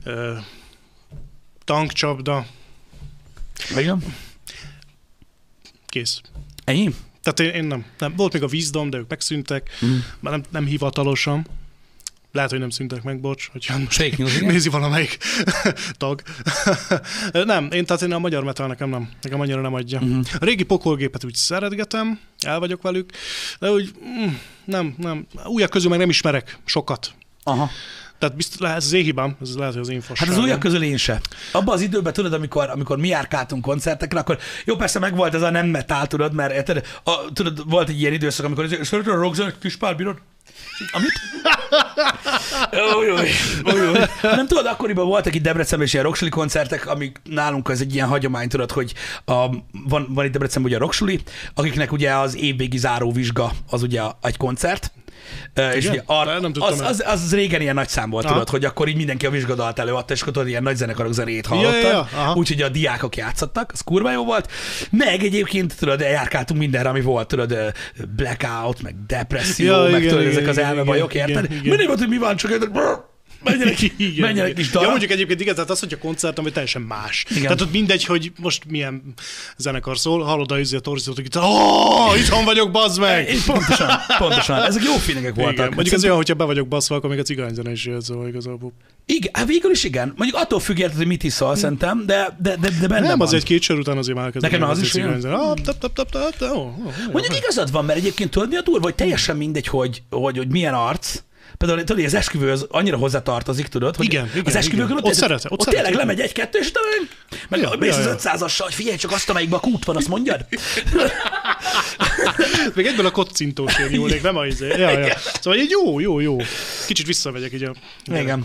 [0.04, 0.32] Ö,
[1.64, 2.46] tankcsapda,
[3.76, 4.04] Igen?
[5.86, 6.20] kész.
[6.64, 6.94] Ennyi?
[7.22, 8.14] Tehát én, én nem, nem.
[8.16, 9.96] Volt még a Wisdom, de ők megszűntek, Mm.
[10.20, 11.46] már nem, nem hivatalosan.
[12.32, 15.18] Lehet, hogy nem szűntek meg, bocs, hogyha most Fake news, nézi valamelyik
[15.98, 16.22] tag.
[17.32, 20.00] nem, én, tehát én a magyar metal nekem nem, nekem annyira nem adja.
[20.00, 20.08] Mhm.
[20.18, 20.26] Uh-huh.
[20.40, 23.10] A régi pokolgépet úgy szeretgetem, el vagyok velük,
[23.60, 24.28] de úgy mm,
[24.64, 25.26] nem, nem.
[25.44, 27.14] Újak közül meg nem ismerek sokat.
[27.42, 27.70] Aha.
[28.22, 30.58] Tehát biztos lehet, ez az én hibám, ez lehet, hogy az én Hát az újak
[30.58, 31.20] közül én se.
[31.52, 35.50] Abban az időben, tudod, amikor, amikor mi járkáltunk koncertekre, akkor jó, persze megvolt ez a
[35.50, 39.58] nem metal, tudod, mert érted, a, tudod, volt egy ilyen időszak, amikor szereted a rockzenét,
[39.60, 40.16] kis pár bírod?
[40.92, 41.12] Amit?
[42.92, 43.14] Jó, jó.
[44.22, 48.08] Nem tudod, akkoriban voltak itt Debrecenben is ilyen rocksuli koncertek, amik nálunk az egy ilyen
[48.08, 48.94] hagyomány, tudod, hogy
[49.24, 49.46] a,
[49.88, 51.20] van, van itt Debrecenben ugye a rocksuli,
[51.54, 54.92] akiknek ugye az évvégi záró vizsga az ugye egy koncert,
[55.74, 56.86] És ugye ar, nem az, el.
[56.86, 60.12] az, az, régen ilyen nagy szám volt, tudod, hogy akkor így mindenki a vizsgadalt előadta,
[60.12, 63.80] és akkor tudod, ilyen nagy zenekarok zenét hallottad, Ja, ja, úgyhogy a diákok játszottak, az
[63.80, 64.50] kurva jó volt.
[64.90, 67.56] Meg egyébként, tudod, eljárkáltunk mindenre, ami volt, tudod,
[68.16, 71.48] blackout, meg depresszió, Ja, meg igen, tudod, igen, ezek az elmebajok, érted?
[71.62, 72.50] Mindig volt, hogy mi van, csak
[73.44, 74.54] menjenek, Igen, menjenek igen.
[74.54, 74.90] kis Ja, darab.
[74.90, 77.24] mondjuk egyébként igen, tehát az, hogy a koncert, ami teljesen más.
[77.30, 77.42] Igen.
[77.42, 79.02] Tehát ott mindegy, hogy most milyen
[79.56, 83.28] zenekar szól, hallod a izé a torzítót, hogy oh, itthon vagyok, bazd meg!
[83.28, 83.88] É, Pontosan,
[84.18, 84.62] pontosan.
[84.62, 85.54] Ezek jó feelingek voltak.
[85.54, 85.72] Igen.
[85.74, 88.72] Mondjuk ez olyan, hogyha be vagyok baszva, akkor még a cigányzene is jött, szóval igazából.
[89.06, 90.12] Igen, hát végül is igen.
[90.16, 93.26] Mondjuk attól függ, érted, hogy mit iszol, szerintem, de, de, de, de benne Nem, van.
[93.26, 94.58] az egy két sor után azért már kezdődik.
[94.58, 95.24] Nekem az egy is.
[95.24, 98.48] Ah, tap, tap, tap, tap, tap, ó, ó, ó, Mondjuk igazad van, mert egyébként tudod,
[98.48, 101.22] mi a durva, hogy teljesen mindegy, hogy, hogy, hogy milyen arc,
[101.62, 105.14] Például tudod, az esküvő az annyira hozzátartozik, tudod, hogy Igen, igen, az esküvőkön ott, Ott
[105.14, 106.72] szeret- ott ott, szeret, tényleg lemegy egy-kettő, és
[107.48, 108.10] meg Ja, mész ja.
[108.10, 110.46] az 500-assal, hogy figyelj csak azt, amelyikben a kút van, azt mondjad?
[112.74, 114.68] Még egyből a kocintós nyúlnék, nem a izé.
[114.68, 115.16] Ja, ja.
[115.40, 116.36] Szóval egy jó, jó, jó.
[116.86, 117.74] Kicsit visszamegyek így a...
[118.04, 118.44] Igen.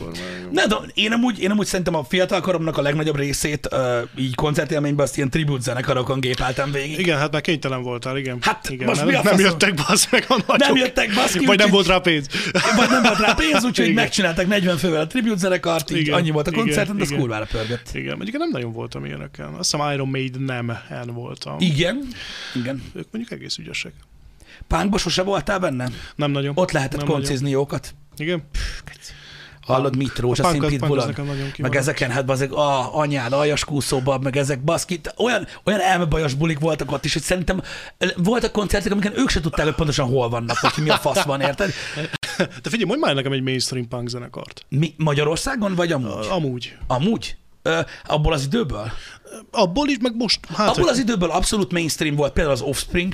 [0.52, 3.80] Ne, de én amúgy, én amúgy szerintem a fiatalkoromnak a legnagyobb részét uh,
[4.16, 7.00] így koncertélményben azt ilyen tribute zenekarokon gépeltem végig.
[7.00, 8.38] Igen, hát már kénytelen voltál, igen.
[8.42, 9.46] Hát, igen, most nem, mi a nem faszom?
[9.46, 10.58] jöttek basz meg a nagyok.
[10.58, 12.28] Nem jöttek baszki, Vagy nem volt rá pénz.
[12.76, 16.30] Vagy nem volt rá pénz, úgyhogy megcsináltak 40 fővel a tribute zenekart, így Igen, annyi
[16.30, 17.90] volt a igen, koncert, de az kurvára pörgött.
[17.94, 19.46] Igen, mondjuk nem nagyon voltam ilyeneken.
[19.46, 21.56] Azt hiszem Iron Maiden nem en voltam.
[21.60, 22.08] Igen,
[22.56, 22.84] igen.
[22.94, 23.93] Ők mondjuk egész ügyesek.
[24.68, 25.89] Pánkba sose voltál benne?
[26.15, 26.51] Nem nagyon.
[26.55, 27.93] Ott lehetett nem koncizni jókat.
[28.18, 28.34] nagyon.
[28.36, 28.47] Igen.
[29.61, 31.07] Hallod, mit Rózsa punk az- Szint punk az Pitbullon?
[31.07, 35.80] nekem nagyon Meg ezeken, hát bazeg, a anyád, aljas kúszóba, meg ezek baszki, olyan, olyan
[35.80, 37.61] elmebajos bulik voltak ott is, hogy szerintem
[38.15, 41.24] voltak koncertek, amiken ők se tudták, hogy pontosan hol vannak, vagy hogy mi a fasz
[41.24, 41.72] van, érted?
[42.38, 44.65] De figyelj, mondj már nekem egy mainstream punk zenekart.
[44.70, 46.28] Mi, Magyarországon, vagy amúgy?
[46.30, 46.78] Amúgy.
[46.88, 47.38] Amúgy?
[48.05, 48.91] Abból az időből?
[49.51, 50.39] Abból is, meg most.
[50.55, 53.13] Hát, Abból hogy- az időből abszolút mainstream volt például az Offspring,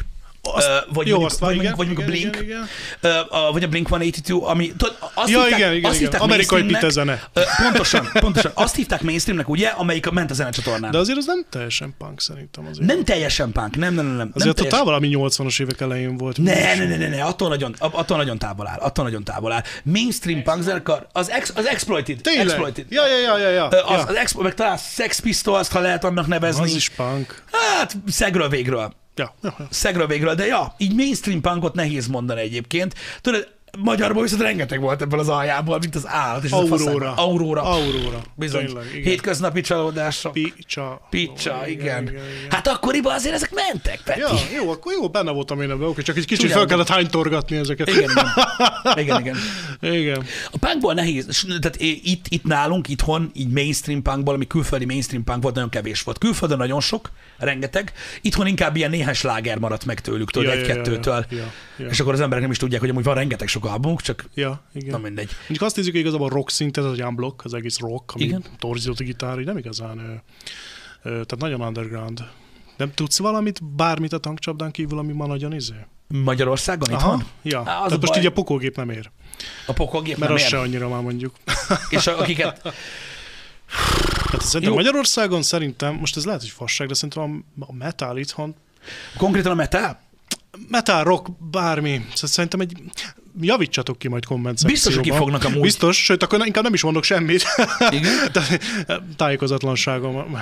[0.51, 2.67] Azt- vagy jó, mondjuk, vagy, igen, vagy mondjuk a igen, Blink, igen,
[3.01, 6.11] Ö, a, vagy a Blink 182, ami tudod, azt Ja, hívták, igen, igen, azt igen.
[6.11, 7.23] hívták Amerikai Pite zene.
[7.33, 8.51] Ö, pontosan, pontosan.
[8.53, 10.91] Azt hívták mainstreamnek, ugye, amelyik ment a zenecsatornán.
[10.91, 12.87] De azért az nem teljesen punk szerintem azért.
[12.87, 14.15] Nem teljesen punk, nem, nem, nem.
[14.15, 16.37] nem Azért nem a távol, ami 80-as évek elején volt.
[16.37, 19.63] Ne, ne, ne, ne, ne, attól nagyon, attól nagyon távol áll, attól nagyon távol áll.
[19.83, 22.21] Mainstream punk zenekar, az, ex, az Exploited.
[22.21, 22.45] Tényleg?
[22.45, 22.85] Exploited.
[22.89, 23.67] Ja, ja, ja, ja, ja.
[23.67, 24.03] Az, ja.
[24.07, 26.63] az expo, meg talán Sex Pistols, ha lehet annak nevezni.
[26.63, 27.43] Az is punk.
[27.51, 28.93] Hát, szegről végről.
[29.16, 29.36] Ja.
[29.70, 32.95] Szegről végről, de ja, így mainstream punkot nehéz mondani egyébként.
[33.22, 33.47] Tudod,
[33.80, 36.43] magyarból viszont rengeteg volt ebből az aljából, mint az állat.
[36.43, 36.78] És Aurora.
[36.78, 37.13] faszág.
[37.15, 37.63] Aurora.
[37.63, 38.21] Aurora.
[38.36, 38.65] Bizony.
[38.65, 39.03] Tényleg, igen.
[39.03, 40.30] Hétköznapi csalódásra.
[40.30, 41.07] Picsa.
[41.09, 41.80] Picsa, Ó, igen.
[41.80, 42.21] igen, igen.
[42.49, 44.19] Hát akkoriban azért ezek mentek, Peti.
[44.19, 46.88] Ja, jó, akkor jó, benne voltam én ebben, oké, csak egy kicsit Csúnyán fel kellett
[46.88, 47.89] hánytorgatni ezeket.
[47.89, 48.26] Igen, igen.
[48.95, 49.19] igen,
[49.82, 49.93] igen.
[49.93, 50.24] igen.
[50.51, 55.43] A punkból nehéz, tehát itt, itt nálunk, itthon, így mainstream punkból, ami külföldi mainstream punk
[55.43, 56.17] volt, nagyon kevés volt.
[56.17, 57.91] Külföldön nagyon sok, rengeteg.
[58.21, 61.26] Itthon inkább ilyen néhány sláger maradt meg tőlük, tudod, Ja, ja, ja, egy-kettőtől.
[61.30, 61.38] ja,
[61.78, 61.88] ja.
[61.88, 64.64] És akkor az emberek nem is tudják, hogy amúgy van rengeteg sok albumuk, csak Ja,
[64.74, 64.89] igen.
[64.89, 65.30] na mindegy.
[65.39, 68.43] Mondjuk azt nézzük, hogy igazából rock szinten, az unblock, az egész rock, ami Igen.
[68.59, 70.14] torzított a gitár, így nem igazán, ö,
[71.03, 72.24] ö, tehát nagyon underground.
[72.78, 75.74] Nem tudsz valamit, bármit a tankcsapdán kívül, ami ma nagyon izé?
[76.07, 77.24] Magyarországon itthon?
[77.41, 78.20] Ja, az tehát a most baj.
[78.20, 79.11] így a pokógép nem ér,
[79.68, 80.47] A pokolgép mert nem az ér.
[80.47, 81.36] se annyira már mondjuk.
[81.89, 82.61] És akiket,
[84.26, 84.76] Tehát szerintem Jó.
[84.76, 88.55] Magyarországon szerintem, most ez lehet, hogy fasság, de szerintem a- metal itthon,
[89.18, 89.99] konkrétan a metal,
[90.70, 92.84] metal, rock, bármi, szerintem egy,
[93.41, 95.27] javítsatok ki majd komment Biztos, hogy szekcióban.
[95.27, 95.61] kifognak amúgy.
[95.61, 97.43] Biztos, sőt, akkor inkább nem is mondok semmit.
[97.89, 98.11] Igen?
[98.34, 98.41] De,
[99.15, 100.38] tájékozatlanságom.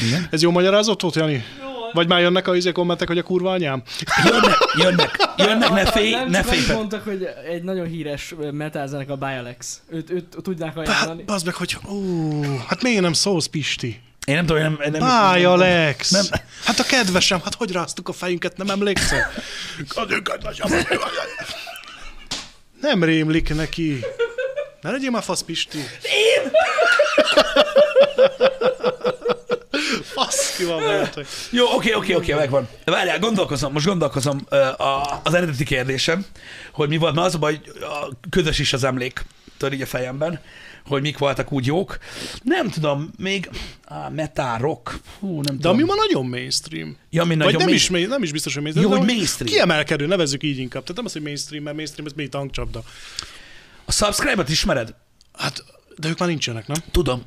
[0.00, 0.26] Igen.
[0.30, 1.44] Ez jó magyarázat volt, Jani?
[1.92, 3.82] Vagy már jönnek a izé kommentek, hogy a kurva anyám?
[4.24, 6.60] jönnek, jönnek, jönnek, ne félj, nem ne félj.
[6.60, 6.72] Peti.
[6.72, 9.80] mondtak, hogy egy nagyon híres metal zenekar a Bialex.
[9.90, 11.22] Őt, őt tudnák Hát, ajánlani.
[11.22, 14.00] bazd meg, hogy ú, hát miért nem szólsz, Pisti?
[14.24, 14.90] Én nem tudom, én nem...
[14.90, 16.10] nem Báj, Alex!
[16.10, 16.24] Nem.
[16.64, 19.26] Hát a kedvesem, hát hogy ráztuk a fejünket, nem emlékszel?
[22.84, 24.04] Nem rémlik neki.
[24.80, 25.78] Ne legyél már fasz, Pisti.
[26.02, 26.50] Én?
[30.02, 31.26] Fasz ki van veletek.
[31.50, 32.68] Jó, oké, oké, oké, megvan.
[32.84, 36.26] Várjál, gondolkozom, most gondolkozom a, az eredeti kérdésem,
[36.72, 39.24] hogy mi volt, mert az a baj, hogy a ködös is az emlék,
[39.56, 40.40] tudod így a fejemben,
[40.86, 41.98] hogy mik voltak úgy jók.
[42.42, 43.50] Nem tudom, még
[43.84, 45.72] á, metal, rock, hú, nem De tudom.
[45.72, 46.96] ami ma nagyon mainstream.
[47.10, 48.92] ja, ami Vagy nagyon nem main- is, nem is biztos, hogy mainstream.
[48.92, 49.50] Jó, hogy mainstream.
[49.52, 50.82] Kiemelkedő, nevezzük így inkább.
[50.82, 52.82] Tehát nem az, hogy mainstream, mert mainstream, ez még tankcsapda.
[53.84, 54.94] A subscribe-ot ismered?
[55.32, 55.64] Hát,
[55.96, 56.76] de ők már nincsenek, nem?
[56.90, 57.22] Tudom,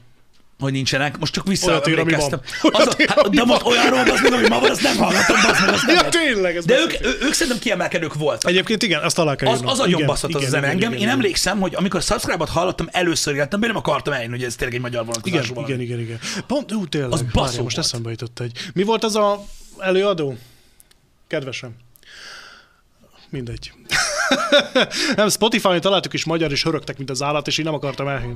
[0.60, 1.20] hogy nincsenek.
[1.20, 2.40] Most csak visszaemlékeztem.
[2.62, 2.74] van.
[2.74, 5.60] Az ír, hát, de most olyanról, az meg, ami ma van, azt nem hallottam, az
[5.60, 8.50] meg, azt nem Ja, tényleg, ez De ők, ő- ők szerintem kiemelkedők voltak.
[8.50, 10.94] Egyébként igen, ezt alá kell Az, az agyon baszott az zene engem.
[10.94, 14.76] Én emlékszem, hogy amikor a subscribe-ot hallottam először életemben, nem akartam eljönni, hogy ez tényleg
[14.76, 16.20] egy magyar vonatkozású Igen, igen, igen, igen.
[16.48, 17.12] Pont, ú, tényleg.
[17.12, 18.70] Az baszó most eszembe jutott egy.
[18.74, 19.46] Mi volt az a
[19.80, 20.38] előadó?
[21.28, 21.76] Kedvesem.
[23.30, 23.72] Mindegy.
[25.16, 28.36] nem, Spotify-on találtuk is magyar, és hörögtek, mint az állat, és én nem akartam elhinni.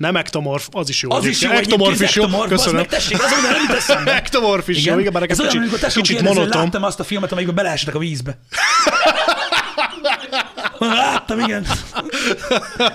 [0.00, 1.10] Nem ektomorf, az is jó.
[1.10, 2.24] Az is jó, ektomorf is jó.
[2.48, 2.86] Köszönöm.
[2.86, 4.14] tessék, azon nem jut eszembe.
[4.22, 6.48] Ektomorf is jó, igen, bár nekem kicsit, kicsit monoton.
[6.62, 8.38] láttam azt a filmet, amelyikben beleestek a vízbe.
[10.78, 11.66] Láttam, igen.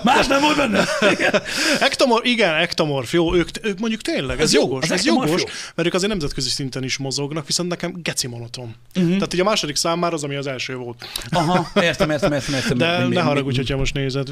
[0.02, 0.84] Más nem volt benne.
[1.10, 1.42] Igen.
[1.80, 5.48] Ektomorf, igen, ektomorf, jó, ők, ők mondjuk tényleg, ez, Ez jogos, ez ektomorf jogos, jó.
[5.74, 8.74] mert ők azért nemzetközi szinten is mozognak, viszont nekem geci monoton.
[8.94, 9.12] Uh-huh.
[9.12, 11.08] Tehát ugye a második szám már az, ami az első volt.
[11.30, 12.54] Aha, értem, értem, értem.
[12.54, 12.78] értem.
[12.78, 14.28] De Mi- mi- ne mi- haragudj, hogyha most nézed.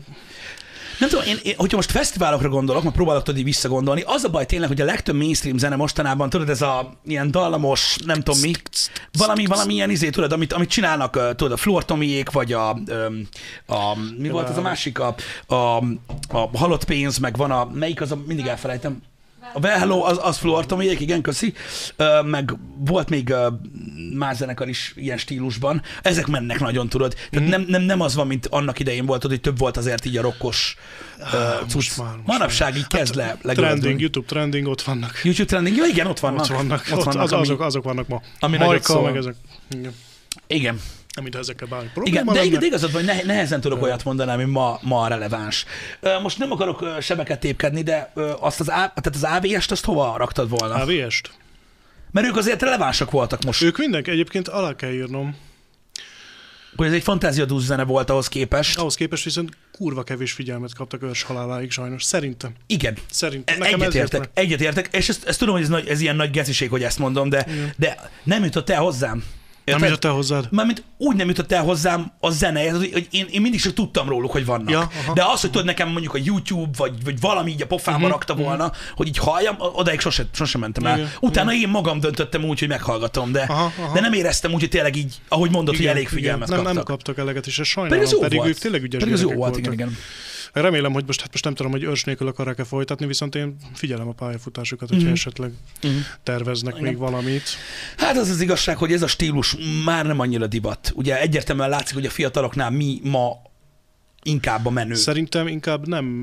[0.98, 4.46] Nem tudom, én, én, hogyha most fesztiválokra gondolok, mert próbálok így visszagondolni, az a baj
[4.46, 8.52] tényleg, hogy a legtöbb mainstream zene mostanában, tudod, ez a ilyen dallamos, nem tudom mi,
[9.18, 13.28] valami, valami ilyen izé, tudod, amit, amit csinálnak, tudod, a Fluor Tomiék, vagy a, öm,
[13.66, 15.14] a, mi volt az a másik, a,
[15.46, 15.76] a,
[16.28, 19.02] a halott pénz, meg van a, melyik az a, mindig elfelejtem,
[19.52, 21.54] a Well Hello, az, az Fluor Tomiék, igen, köszi.
[21.96, 23.48] Ö, meg volt még ö,
[24.14, 25.82] más zenekar is ilyen stílusban.
[26.02, 27.14] Ezek mennek nagyon, tudod.
[27.30, 30.16] Tehát nem, nem, nem az van, mint annak idején volt, hogy több volt azért így
[30.16, 30.76] a rokkos
[31.74, 34.00] most már, most Manapság így kezd le Trending.
[34.00, 35.20] YouTube trending, ott vannak.
[35.22, 36.40] YouTube trending, jó, igen, ott vannak.
[36.40, 38.22] Ott vannak, ott, vannak az, ami, azok, azok vannak ma.
[38.40, 39.02] ami nagyot Majka, szól.
[39.02, 39.34] meg ezek.
[39.68, 39.92] Igen.
[40.46, 40.80] Igen,
[41.22, 42.58] Mint ezekkel bármi igen probléma de, lenne.
[42.58, 45.64] de igazad van, hogy ne, nehezen tudok olyat mondani, ami ma, ma releváns.
[46.22, 50.74] Most nem akarok sebeket tépkedni, de azt az, tehát az AVS-t azt hova raktad volna?
[50.74, 51.30] AVS-t.
[52.10, 53.62] Mert ők azért relevánsak voltak most.
[53.62, 55.36] Ők mindenki, egyébként alá kell írnom.
[56.76, 58.78] Hogy ez egy fantáziadús zene volt ahhoz képest.
[58.78, 62.02] Ahhoz képest viszont kurva kevés figyelmet kaptak ős haláláig sajnos.
[62.02, 62.52] Szerintem.
[62.66, 62.96] Igen.
[63.10, 63.58] Szerintem.
[63.58, 64.30] Nekem ez jött Egyetértek, meg.
[64.34, 67.28] egyetértek, és ezt, ezt tudom, hogy ez, nagy, ez ilyen nagy geciség, hogy ezt mondom,
[67.28, 67.46] de,
[67.76, 69.24] de nem jutott el hozzám.
[69.64, 69.88] Nem Érted?
[69.88, 70.46] jutott el hozzád?
[70.50, 74.30] Mármint úgy nem jutott el hozzám a zene, hogy én, én mindig csak tudtam róluk,
[74.30, 74.70] hogy vannak.
[74.70, 75.12] Ja, aha.
[75.12, 78.10] De az, hogy tudod nekem mondjuk a YouTube, vagy, vagy valami így a pofámba Mhm,
[78.10, 80.96] rakta volna, hogy így halljam, odaig sosem, sosem mentem el.
[80.98, 83.92] Igen, Utána én magam döntöttem úgy, hogy meghallgatom, de, Aha, aha.
[83.94, 86.74] de nem éreztem úgy, hogy tényleg így, ahogy mondod, hogy elég figyelmet nem, kaptak.
[86.74, 88.50] nem kaptak eleget, és Pedig sajnálom, ez jó pedig, volt.
[88.50, 89.96] ők tényleg ügyes Pedig ez jó volt, igen, igen.
[90.62, 94.08] Remélem, hogy most, hát most nem tudom, hogy őrs nélkül akarják-e folytatni, viszont én figyelem
[94.08, 95.12] a pályafutásukat, hogyha Mhm.
[95.12, 95.52] esetleg
[95.82, 95.92] Mhm.
[96.22, 96.86] terveznek Igen.
[96.88, 97.42] még valamit.
[97.96, 100.92] Hát az az igazság, hogy ez a stílus már nem annyira divat.
[100.94, 103.28] Ugye egyértelműen látszik, hogy a fiataloknál mi ma
[104.22, 104.94] inkább a menő.
[104.94, 106.22] Szerintem inkább nem...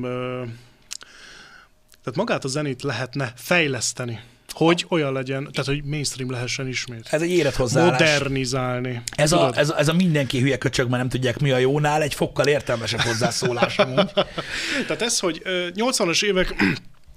[2.04, 4.20] Tehát magát a zenét lehetne fejleszteni,
[4.50, 7.08] hogy olyan legyen, tehát hogy mainstream lehessen ismét.
[7.10, 8.00] Ez egy érett hozzáállás.
[8.00, 9.02] Modernizálni.
[9.16, 12.02] Ez a, ez, a, ez a mindenki hülye köcsög, mert nem tudják mi a jónál,
[12.02, 14.12] egy fokkal értelmesebb hozzászólás amúgy.
[14.86, 16.54] Tehát ez, hogy ö, 80-as évek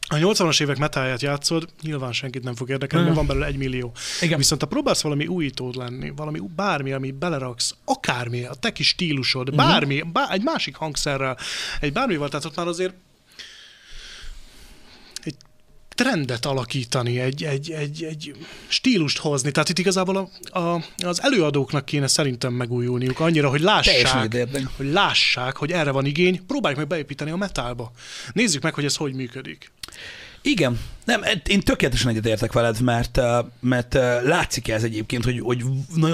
[0.07, 3.91] a 80-as évek metáját játszod, nyilván senkit nem fog érdekelni, mert van belőle egy millió.
[4.21, 4.37] Igen.
[4.37, 9.47] Viszont ha próbálsz valami újítód lenni, valami bármi, ami beleraksz, akármi, a te kis stílusod,
[9.47, 9.57] Mhm.
[9.57, 11.37] bármi, bár, egy másik hangszerrel,
[11.79, 12.93] egy bármival, tehát ott már azért
[15.95, 18.35] trendet alakítani, egy, egy, egy, egy
[18.67, 19.51] stílust hozni.
[19.51, 24.31] Tehát itt igazából a, a, az előadóknak kéne szerintem megújulniuk annyira, hogy lássák,
[24.77, 27.91] hogy lássák, hogy erre van igény, próbáljuk meg beépíteni a metálba.
[28.33, 29.71] Nézzük meg, hogy ez hogy működik.
[30.45, 30.79] Igen.
[31.05, 35.63] Nem, én tökéletesen egyetértek veled, mert, uh, mert uh, látszik ez egyébként, hogy, hogy,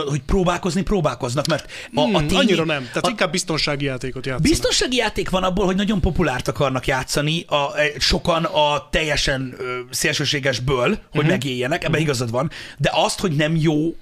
[0.08, 2.82] hogy próbálkozni próbálkoznak, mert a, a Hmm, tény, annyira nem.
[2.84, 4.50] Tehát a, inkább biztonsági játékot játszanak.
[4.50, 9.56] Biztonsági játék van abból, hogy nagyon populárt akarnak játszani, a, e, sokan a teljesen
[9.90, 11.30] szélsőségesből, hogy uh-huh.
[11.30, 13.96] megéljenek, ebben igazad van, de azt, hogy nem jó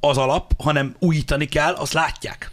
[0.00, 2.50] az alap, hanem újítani kell, azt látják.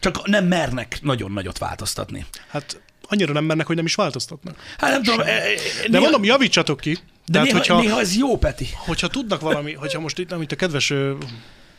[0.00, 2.26] Csak nem mernek nagyon nagyot változtatni.
[2.48, 4.56] Hát annyira nem mennek, hogy nem is változtatnak.
[4.78, 5.42] Hát nem tudom, e, e,
[5.82, 6.92] De néha, mondom, javítsatok ki.
[6.92, 7.00] de
[7.32, 8.66] Tehát, néha, hogyha, néha ez jó, Peti.
[8.76, 10.92] hogyha tudnak valami, hogyha most itt, amit a kedves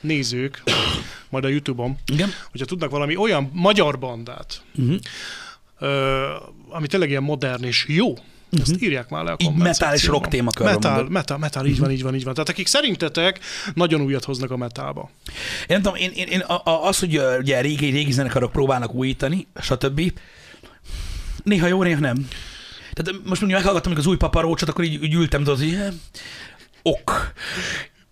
[0.01, 0.63] nézők,
[1.29, 2.29] majd a Youtube-on, Igen.
[2.51, 4.95] hogyha tudnak valami olyan magyar bandát, Uh-huh.
[5.79, 6.25] ö,
[6.69, 8.13] ami tényleg ilyen modern és jó,
[8.61, 11.11] ezt írják már le a Így metal és rock témakörben Metal, mondod.
[11.11, 12.33] metal, metal, így van, így van, így van.
[12.33, 13.39] Tehát akik szerintetek
[13.73, 15.09] nagyon újat hoznak a metalba.
[15.27, 15.33] Én
[15.67, 19.47] nem tudom, én, én, én a- a- az, hogy ugye régi, régi zenekarok próbálnak újítani,
[19.61, 20.11] stb.
[21.47, 22.27] Néha jó, néha nem.
[22.93, 25.77] Tehát most mondjuk meghallgattam még az új paparócsot, akkor így, így ültem, tudod, hogy
[26.81, 27.33] ok.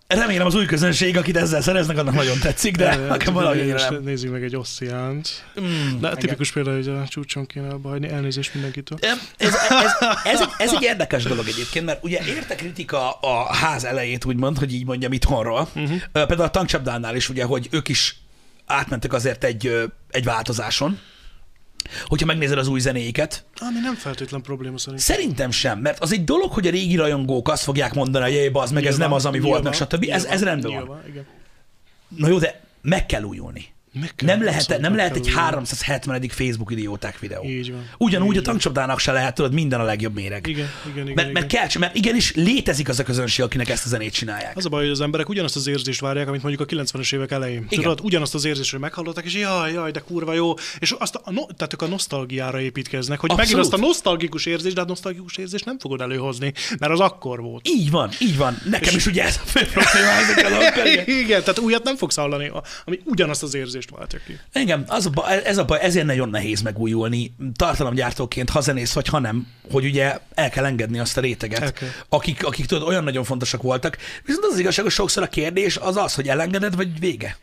[0.08, 4.04] Remélem az új közönség, akit ezzel szereznek, annak nagyon tetszik, de nekem valahogy nem.
[4.04, 5.46] Nézzük meg egy ossziánt.
[5.62, 8.98] Mm, De tipikus példa, hogy a csúcson kéne bajni, elnézést mindenkitől.
[9.02, 9.92] Ez, ez, ez,
[10.24, 14.58] ez, egy, ez egy érdekes dolog egyébként, mert ugye érte kritika a ház elejét, úgymond,
[14.58, 15.70] hogy így mondjam itthonról.
[15.76, 16.02] Uh-huh.
[16.12, 18.18] Például a tankcsapdánál is, ugye, hogy ők is
[18.66, 21.00] átmentek azért egy, egy változáson.
[22.06, 25.16] Hogyha megnézed az új zenéiket, Ami nem feltétlen probléma szerintem.
[25.16, 28.50] Szerintem sem, mert az egy dolog, hogy a régi rajongók azt fogják mondani, hogy jé,
[28.54, 30.10] az meg ez nem az, ami volt, meg nyilván, stb.
[30.10, 31.02] Ez, ez nyilván, rendben van.
[31.08, 31.26] Igen.
[32.08, 33.74] Na jó, de meg kell újulni.
[34.18, 35.40] Nem lehet, nem lehet egy újulni.
[35.40, 36.30] 370.
[36.30, 37.44] Facebook idióták videó.
[37.44, 37.90] Így van.
[37.98, 40.48] Ugyanúgy Így a tankcsapdának se lehet, tudod, minden a legjobb méreg.
[40.48, 41.14] Igen, igen, igen.
[41.16, 44.58] Mert, mert, kell, mert igenis létezik az a közönség, akinek ezt a zenét csinálják.
[44.58, 47.32] Az a baj, hogy az emberek ugyanazt az érzést várják, amit mondjuk a 90-es évek
[47.32, 47.66] elején.
[47.70, 47.84] Igen.
[47.84, 50.54] Tudod, ugyanazt az érzést, hogy meghallották, és jaj, jaj, de kurva jó.
[50.80, 53.52] És azt a, no, tehát ők a nosztalgiára építkeznek, hogy Abszolút.
[53.52, 57.42] megint azt a nosztalgikus érzést, de a nosztalgikus érzést nem fogod előhozni, mert az akkor
[57.42, 57.68] volt.
[57.68, 58.58] Így van, így van.
[58.70, 60.64] Nekem is ugye ez a fő probléma.
[61.24, 62.52] Igen, tehát újat nem fogsz hallani,
[62.86, 64.40] ami ugyanazt az érzést váltja ki.
[64.54, 69.08] Igen, az a baj, ez a baj, ezért nagyon nehéz megújulni tartalomgyártóként, ha zenész vagy,
[69.08, 71.90] ha nem, hogy ugye el kell engedni azt a réteget, kell.
[72.10, 73.98] akik, akik tudod, olyan nagyon fontosak voltak.
[74.26, 77.38] Viszont az, az igazság, hogy sokszor a kérdés az az, hogy elengeded, vagy vége.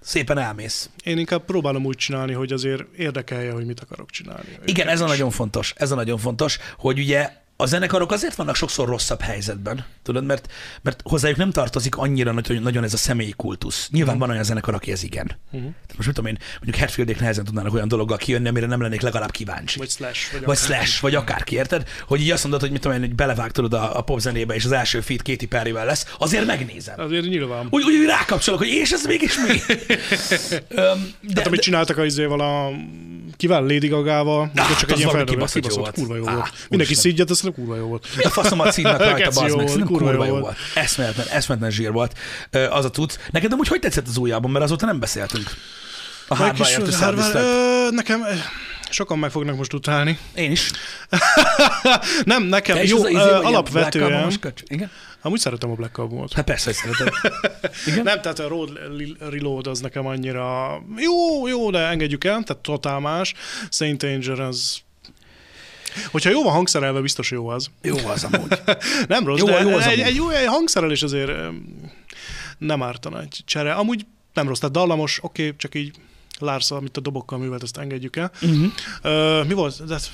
[0.00, 0.90] Szépen elmész.
[1.04, 4.48] Én inkább próbálom úgy csinálni, hogy azért érdekelje, hogy mit akarok csinálni.
[4.64, 7.30] Igen, ez a nagyon fontos, ez a nagyon fontos, hogy ugye
[7.60, 10.52] a zenekarok azért vannak sokszor rosszabb helyzetben, tudod, mert,
[10.82, 13.88] mert hozzájuk nem tartozik annyira nagy- nagyon ez a személyi kultusz.
[13.92, 14.20] Nyilván Mhm.
[14.22, 15.30] van olyan zenekar, aki ez igen.
[15.50, 15.70] Uh-huh.
[15.96, 19.30] Most mit tudom én, mondjuk Hetfieldék nehezen tudnának olyan dologgal kijönni, amire nem lennék legalább
[19.30, 19.78] kíváncsi.
[19.78, 20.32] Vagy slash.
[20.32, 20.56] Vagy, vagy.
[20.56, 21.88] Slash, vagy akárki, érted?
[22.06, 24.72] Hogy így azt mondod, hogy mit tudom én, hogy belevágtad a, a popzenébe, és az
[24.72, 27.00] első feed Katy Perryvel lesz, azért megnézem.
[27.00, 27.66] Azért nyilván.
[27.70, 29.58] Úgy, úgy rákapcsolok, hogy és ez mégis mi?
[31.20, 32.70] De, Hát amit de, csináltak a izéval a
[33.38, 36.08] kivel Lady Gagával, Ah, ah, csak az egy ilyen feldobás, kibaszott jó kibaszott, volt.
[36.08, 36.52] kurva jó volt.
[36.68, 38.06] Mindenki szígyet, azt kurva jó volt.
[38.16, 40.56] mi a faszomat színnak rajta, Geci bazd meg, szerintem kurva jó volt.
[40.74, 42.12] Eszméletlen, eszméletlen zsír volt
[42.70, 43.18] az a tudsz.
[43.30, 45.50] Neked amúgy hogy tetszett az újjában, mert azóta nem beszéltünk.
[46.28, 48.32] A kis- Hardwire Nekem ö,
[48.90, 50.18] sokan meg fognak most utálni.
[50.34, 50.70] Én is.
[52.24, 54.32] Nem, nekem Te is jó, az a izé Black alapvetően.
[54.66, 54.90] Igen?
[55.22, 56.32] Amúgy szeretem a Black Albumot.
[56.32, 57.12] Hát persze, hogy szereted.
[57.86, 58.02] Igen?
[58.02, 58.78] Nem, tehát a Road
[59.18, 63.34] Reload az nekem annyira jó, jó, de engedjük el, tehát totál más.
[63.70, 64.80] Saint Anger az
[66.10, 67.70] Hogyha jó van hangszerelve, biztos jó az.
[67.82, 68.60] Jó az amúgy.
[69.08, 71.30] Nem rossz, Jó, de jó az egy, egy jó egy hangszerelés azért
[72.58, 73.72] nem ártana egy csere.
[73.72, 75.94] Amúgy nem rossz, tehát dallamos, oké, okay, csak így
[76.38, 78.30] Lars, amit a dobokkal művelt, ezt engedjük el.
[78.42, 78.72] Uh-huh.
[79.04, 79.84] Uh, mi volt?
[79.86, 80.06] Death,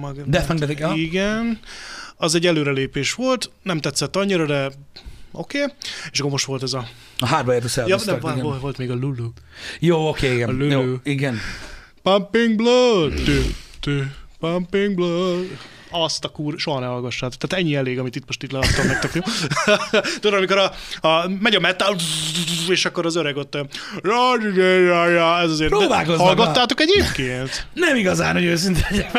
[0.00, 0.96] Mag- Death Magnetic.
[0.96, 1.60] Igen.
[2.20, 4.70] Az egy előrelépés volt, nem tetszett annyira, de
[5.32, 5.62] oké.
[5.62, 5.74] Okay.
[6.10, 6.88] És akkor most volt ez a...
[7.18, 8.18] A Hardware to Ja, Sell.
[8.22, 9.30] nem, volt, volt még a Lulu.
[9.78, 10.50] Jó, oké, A igen.
[10.50, 10.70] Lulu.
[10.70, 11.38] Jó, igen.
[12.02, 13.40] Pumping blood, tü,
[13.80, 14.02] tü,
[14.40, 15.46] pumping blood.
[15.90, 17.48] Azt a kur, soha ne hallgassátok.
[17.48, 19.20] Tehát ennyi elég, amit itt most itt leadtam nektek, jó?
[20.20, 20.72] Tudod, amikor a,
[21.08, 21.96] a, megy a metal,
[22.68, 23.54] és akkor az öreg ott,
[25.42, 25.70] ez azért...
[25.70, 27.66] Próbálkoznak Hallgattátok egyébként?
[27.72, 29.12] Nem igazán, hogy őszinte legyek.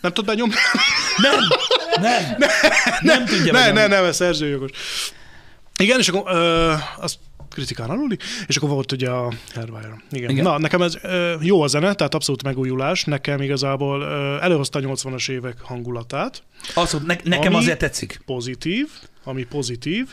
[0.00, 0.54] Nem tudod benyomni?
[1.16, 1.34] Nem,
[2.00, 2.48] nem,
[3.12, 3.80] nem tudja ne, megnyomni.
[3.80, 4.70] ne, nem, ez Szerző jogos.
[5.76, 7.18] Igen, és akkor ö, azt
[7.52, 10.02] kritikán aluli, és akkor volt ugye a Hairwire.
[10.10, 10.30] Igen.
[10.30, 10.44] Igen.
[10.44, 10.98] Na, nekem ez
[11.40, 13.04] jó a zene, tehát abszolút megújulás.
[13.04, 14.04] Nekem igazából
[14.40, 16.42] előhozta a 80-as évek hangulatát.
[16.74, 18.20] Abszolút, ne, nekem azért tetszik.
[18.26, 18.88] Pozitív,
[19.24, 20.08] ami pozitív.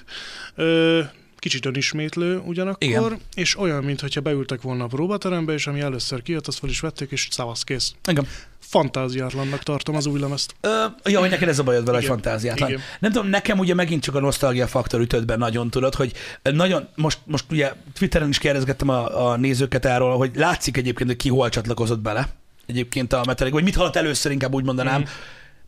[0.56, 1.02] Ö,
[1.38, 2.88] kicsit önismétlő ugyanakkor.
[2.88, 3.20] Igen.
[3.34, 7.12] és olyan, mintha beültek volna a próbaterembe, és ami először kijött, azt fel is vették,
[7.12, 7.94] és szavasz kész.
[8.08, 8.28] Igen.
[8.70, 10.56] Fantáziátlannak tartom az új lemezt.
[10.62, 12.70] Ö, jó, hogy neked ez a bajod vele, hogy fantáziátlan.
[12.70, 12.82] Igen.
[13.00, 16.12] Nem tudom, nekem ugye megint csak a nosztalgia faktor ütött be nagyon, tudod, hogy
[16.42, 21.18] nagyon, most, most ugye Twitteren is kérdezgettem a, a nézőket erről, hogy látszik egyébként, hogy
[21.18, 22.28] ki hol csatlakozott bele
[22.66, 25.10] egyébként a Metallica, vagy mit hallott először, inkább úgy mondanám, Mhm.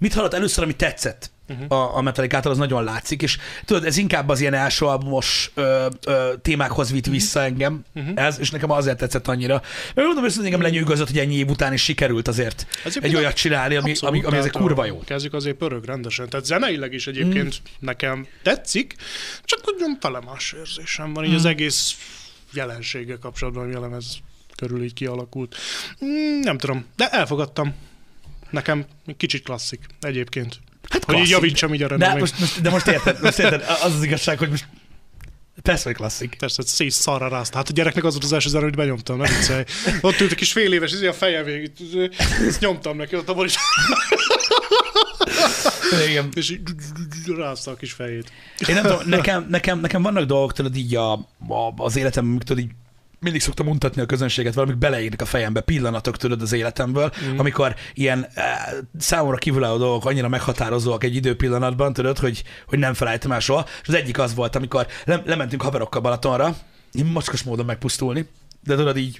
[0.01, 1.71] Mit hallott először, ami tetszett Mhm.
[1.73, 5.87] a, a Metallicától, az nagyon látszik, és tudod, ez inkább az ilyen első albumos ö,
[6.05, 6.95] ö, témákhoz Mhm.
[6.95, 7.83] vitt vissza engem,
[8.15, 9.61] ez, és nekem azért tetszett annyira.
[9.95, 13.33] Mert mondom, hogy engem lenyűgözött, hogy ennyi év után is sikerült azért Azért egy olyat
[13.33, 14.99] csinálni, ami, Abszolút, ami, ami tehát kurva jó.
[15.05, 16.29] Kezdjük azért pörög rendesen.
[16.29, 17.73] Tehát zeneileg is egyébként mm.
[17.79, 18.95] nekem tetszik,
[19.43, 21.95] csak nagyon fele más érzésem van, így az egész
[22.53, 24.17] jelenséggel kapcsolatban, ami a lemez
[24.55, 25.55] körül így kialakult.
[26.05, 27.75] Mm, nem tudom, de elfogadtam.
[28.51, 28.85] Nekem
[29.17, 30.59] kicsit klasszik egyébként.
[30.89, 32.19] Hát Hogy így javítsam így a De, renomét.
[32.19, 34.67] most, most, de most érted, most érted, az az igazság, hogy most
[35.61, 36.35] persze, hogy klasszik.
[36.35, 37.53] Persze, szész szarra rázt.
[37.53, 39.63] Hát a gyereknek az volt az első zene, hogy benyomtam, nem viccelj.
[40.01, 41.71] Ott ült egy kis fél éves, ez a feje végig,
[42.47, 43.55] ezt nyomtam neki, ott abból is,
[46.09, 46.29] Igen.
[46.33, 46.61] és így
[47.37, 48.31] rázta a kis fejét.
[48.67, 51.13] Én nem tudom, nekem, nekem, nekem vannak dolgok, tudod, így a,
[51.47, 52.71] a, az életem, tudod, így
[53.21, 57.37] mindig szoktam mutatni a közönséget, valamik beleírnak a fejembe, pillanatok tudod az életemből, mm.
[57.37, 63.31] amikor ilyen e, számomra kívülálló dolgok annyira meghatározóak egy időpillanatban, tudod, hogy, hogy nem felejtem
[63.31, 63.65] el soha.
[63.81, 66.55] És az egyik az volt, amikor le, lementünk haverokkal Balatonra,
[66.93, 68.27] így mocskos módon megpusztulni,
[68.63, 69.19] de tudod így,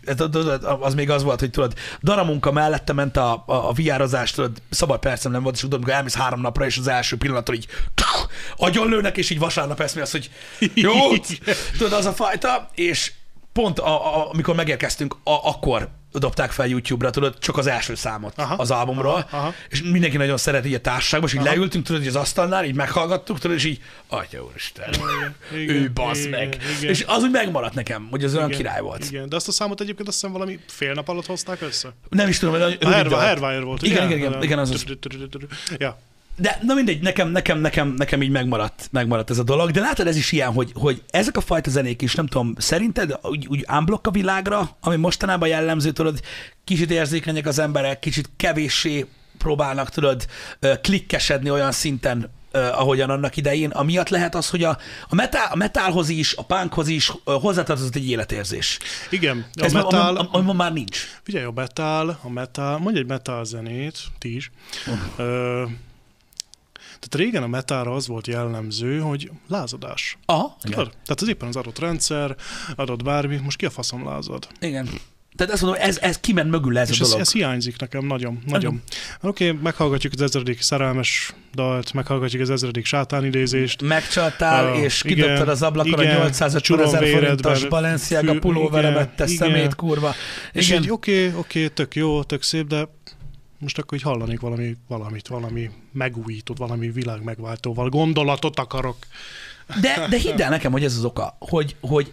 [0.80, 5.00] az még az volt, hogy tudod, daramunka mellette ment a, a, a viározás, tudod, szabad
[5.00, 7.68] percem nem volt, és tudod, amikor elmész három napra, és az első pillanattól így
[8.56, 10.32] agyonlőnek, és így vasárnap eszmél az, hogy
[10.74, 10.94] jó,
[11.78, 13.12] tudod, az a fajta, és
[13.54, 15.90] pont a, a, amikor megérkeztünk, a, akkor
[16.20, 19.54] dobták fel YouTube-ra, tudod, csak az első számot Aha, az albumról, aha, aha.
[19.70, 21.50] és mindenki nagyon szeret így a társaságban, és így Aha.
[21.50, 24.90] leültünk, tudod, így az asztalnál, így meghallgattuk, tudod, és így, atya úristen,
[25.54, 26.58] Igen, ő basz meg.
[26.80, 26.90] igen.
[26.90, 29.06] És az úgy megmaradt nekem, hogy az olyan Igen, király volt.
[29.06, 31.94] Igen, de azt a számot egyébként azt hiszem valami fél nap alatt hozták össze.
[32.10, 33.82] Nem is tudom, hogy A Herva, volt.
[33.82, 34.86] Igen, igen, igen, igen, az az.
[35.78, 35.98] Ja.
[36.36, 40.08] De na mindegy, nekem, nekem, nekem, nekem így megmaradt, megmaradt ez a dolog, de látod,
[40.08, 43.66] ez is ilyen, hogy, hogy ezek a fajta zenék is, nem tudom, szerinted úgy, úgy
[43.72, 46.20] unblock a világra, ami mostanában jellemző, tudod,
[46.64, 49.06] kicsit érzékenyek az emberek, kicsit kevéssé
[49.38, 50.26] próbálnak, tudod,
[50.82, 54.78] klikkesedni olyan szinten, ahogyan annak idején, amiatt lehet az, hogy a,
[55.10, 58.80] a, metal, a metalhoz is, a punkhoz is hozzátartozott egy életérzés.
[59.10, 61.08] Igen, a Ez metal, ma, ma, ma már nincs.
[61.24, 64.52] figyelj, a metal, a metal, mondj egy metal zenét, ti is.
[65.18, 65.64] Ö,
[67.02, 70.18] tehát régen a metalra az volt jellemző, hogy lázadás.
[70.26, 70.90] Aha, Tudod?
[70.90, 72.36] Tehát az éppen az adott rendszer,
[72.76, 74.48] adott bármi, most ki a faszom lázad?
[74.60, 74.90] igen.
[75.36, 77.20] Tehát azt mondom, ez, ez kiment mögül ez És a dolog.
[77.20, 78.82] ez hiányzik nekem nagyon, nagyon.
[79.22, 83.82] Oké, okay, meghallgatjuk az ezredik szerelmes dalt, meghallgatjuk az ezredik sátánidézést.
[83.82, 89.04] megcsaltál, Ah, és igen, kidobtad az ablakon a igen, 850 csurom ezer forintos Balenciaga pulóveremet,
[89.04, 89.36] igen, te igen.
[89.36, 90.14] szemét, kurva.
[90.52, 90.84] És Igen.
[90.84, 92.88] így oké, okay, oké, okay, tök jó, tök szép, de
[93.62, 98.98] most akkor így hallanék valami, valamit, valami megújított, valami világ megváltóval, gondolatot akarok.
[99.82, 102.12] De, de hidd el nekem, hogy ez az oka, hogy, hogy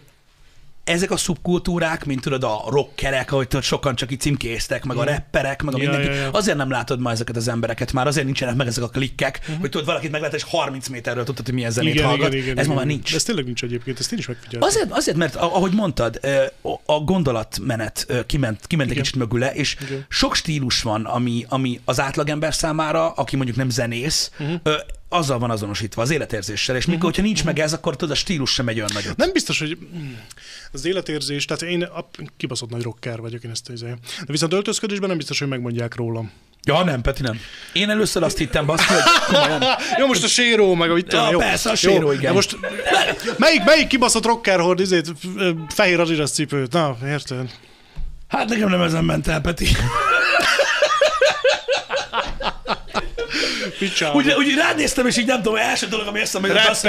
[0.89, 5.03] ezek a szubkultúrák, mint tudod, a rockerek, ahogy tudod, sokan csak így címkéztek, meg a
[5.03, 5.77] rapperek, meg a.
[5.81, 6.29] Ja, mindenki, ja, ja.
[6.31, 9.69] azért nem látod ma ezeket az embereket, már azért nincsenek meg ezek a klikkek, hogy
[9.69, 12.35] tudod, valakit meglát, és 30 méterről tudod, hogy milyen zenét hallgat.
[12.55, 13.09] ez ma már nincs.
[13.09, 14.69] De ez tényleg nincs egyébként, ezt én is megfigyeltem.
[14.69, 16.19] Azért, azért, mert ah- ahogy mondtad,
[16.85, 19.03] a gondolatmenet kiment, kiment egy Igen.
[19.03, 20.05] kicsit mögüle, és Igen.
[20.09, 24.53] sok stílus van, ami, ami az átlagember számára, aki mondjuk nem zenész, Mhm.
[25.09, 28.53] Azzal van azonosítva, az életérzéssel, és mikor, hogyha nincs meg ez, akkor tudod, a stílus
[28.53, 29.15] sem megy olyan nagyot.
[29.17, 29.77] Nem biztos, hogy
[30.71, 33.87] az életérzés, tehát én a, kibaszott nagy rocker vagyok, én ezt izé.
[34.19, 36.31] De viszont öltözködésben nem biztos, hogy megmondják rólam.
[36.63, 37.39] Ja, nem, Peti, nem.
[37.73, 39.63] Én először azt hittem, baszki, hogy komolyan.
[39.97, 41.39] Jó, most a séró, meg a itt Ja, jó.
[41.39, 42.23] persze, a Jó, séró, igen.
[42.23, 42.57] de most
[43.37, 45.11] melyik, melyik kibaszott rocker hord izét,
[45.67, 46.71] fehér adidas cipőt?
[46.73, 47.49] Na, érted?
[48.27, 49.67] Hát nekem nem ezen ment el, Peti.
[53.79, 54.17] Picsába.
[54.17, 56.81] Úgy, úgy rád néztem, és így nem tudom, első dolog, ami eszembe jutott, az,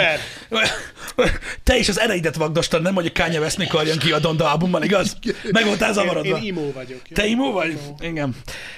[0.51, 1.31] hogy
[1.65, 4.51] te is az ereidet vagdostad, nem, hogy a Kanye West mikor jön ki a Donda
[4.51, 5.17] albumban, igaz?
[5.51, 6.37] Meg voltál zavarodva.
[6.37, 7.01] Én imó vagyok.
[7.09, 7.15] jó?
[7.15, 7.79] Te imó vagy?
[7.99, 8.37] Igen.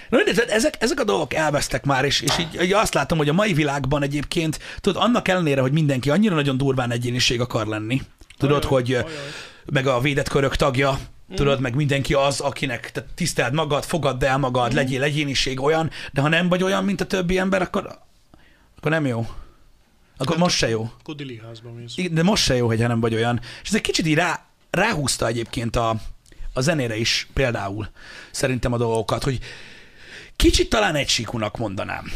[0.09, 3.29] Na, tehát ezek, ezek a dolgok elvesztek már, és, és így, így azt látom, hogy
[3.29, 8.03] a mai világban egyébként, tudod, annak ellenére, hogy mindenki annyira nagyon durván egyéniség akar lenni,
[8.39, 9.07] tudod, Ajaj, hogy ajaj.
[9.73, 10.99] meg a védett körök tagja,
[11.35, 16.21] tudod, meg mindenki az, akinek te tiszteld magad, fogadd el magad, legyél egyéniség olyan, de
[16.21, 17.99] ha nem vagy olyan, mint a többi ember, akkor,
[18.77, 19.27] akkor nem jó.
[20.17, 20.91] Akkor most se jó.
[21.01, 21.95] Akkor diliházba mész.
[22.11, 23.41] De most se jó, hogyha nem vagy olyan.
[23.63, 25.97] És ez egy kicsit így rá, ráhúzta egyébként a,
[26.53, 27.89] a zenére is például
[28.31, 29.39] szerintem a dolgokat, hogy
[30.37, 32.13] kicsit talán egysíkúnak mondanám.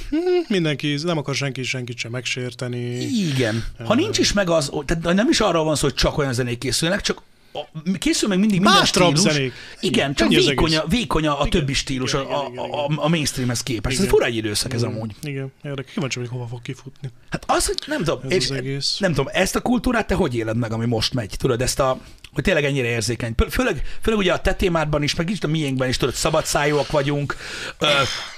[0.49, 3.01] Mindenki, nem akar senki senkit sem megsérteni.
[3.01, 3.65] Igen.
[3.85, 6.59] Ha nincs is meg az, tehát nem is arról van szó, hogy csak olyan zenék
[6.59, 7.23] készülnek, csak
[7.57, 9.19] a- készül meg mindig minden Más stílus.
[9.19, 9.53] zenék.
[9.81, 13.09] Igen, csak vékony, a, vékony a, a többi stílus igen, a, igen, a, a, a
[13.09, 13.95] mainstreamhez képest.
[13.95, 14.13] Ez Igen.
[14.15, 15.15] fura egy időszak ez amúgy.
[15.23, 15.93] Igen, érdekes.
[15.93, 17.09] Kíváncsi, hogy hova fog kifutni.
[17.31, 18.97] Hát az, hogy nem tudom, Ez az egész.
[18.99, 21.35] nem tudom, ezt a kultúrát te hogy éled meg, ami most megy?
[21.39, 21.99] Tudod, ezt a,
[22.33, 23.33] hogy tényleg ennyire érzékeny.
[23.37, 26.91] Fő- Főleg, főleg ugye a te témádban is, meg kicsit a miénkben is, tudod, szabadszájúak
[26.91, 27.37] vagyunk.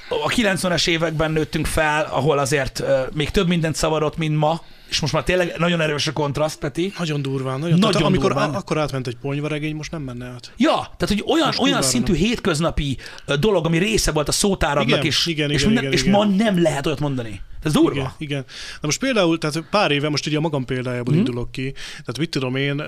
[0.09, 2.83] A 90-es években nőttünk fel, ahol azért
[3.15, 6.93] még több mindent szavarott, mint ma, és most már tényleg nagyon erős a kontraszt, Peti.
[6.99, 7.59] Nagyon durván.
[7.59, 8.55] Nagyon, Nagyon tehát, amikor durván.
[8.55, 10.53] A, akkor átment egy ponyvaregény, most nem menne át.
[10.57, 12.21] Ja, tehát hogy olyan, Most olyan szintű nem.
[12.21, 12.97] hétköznapi
[13.41, 16.13] dolog, ami része volt a szótáradnak, Igen, és, igen, és, igen, minden, igen, és igen.
[16.13, 17.41] ma nem lehet olyat mondani.
[17.63, 17.91] Ez durva.
[17.91, 18.45] Igen, igen.
[18.81, 21.17] De most például, tehát pár éve, most ugye a magam példájából mm.
[21.17, 22.83] indulok ki, tehát mit tudom én,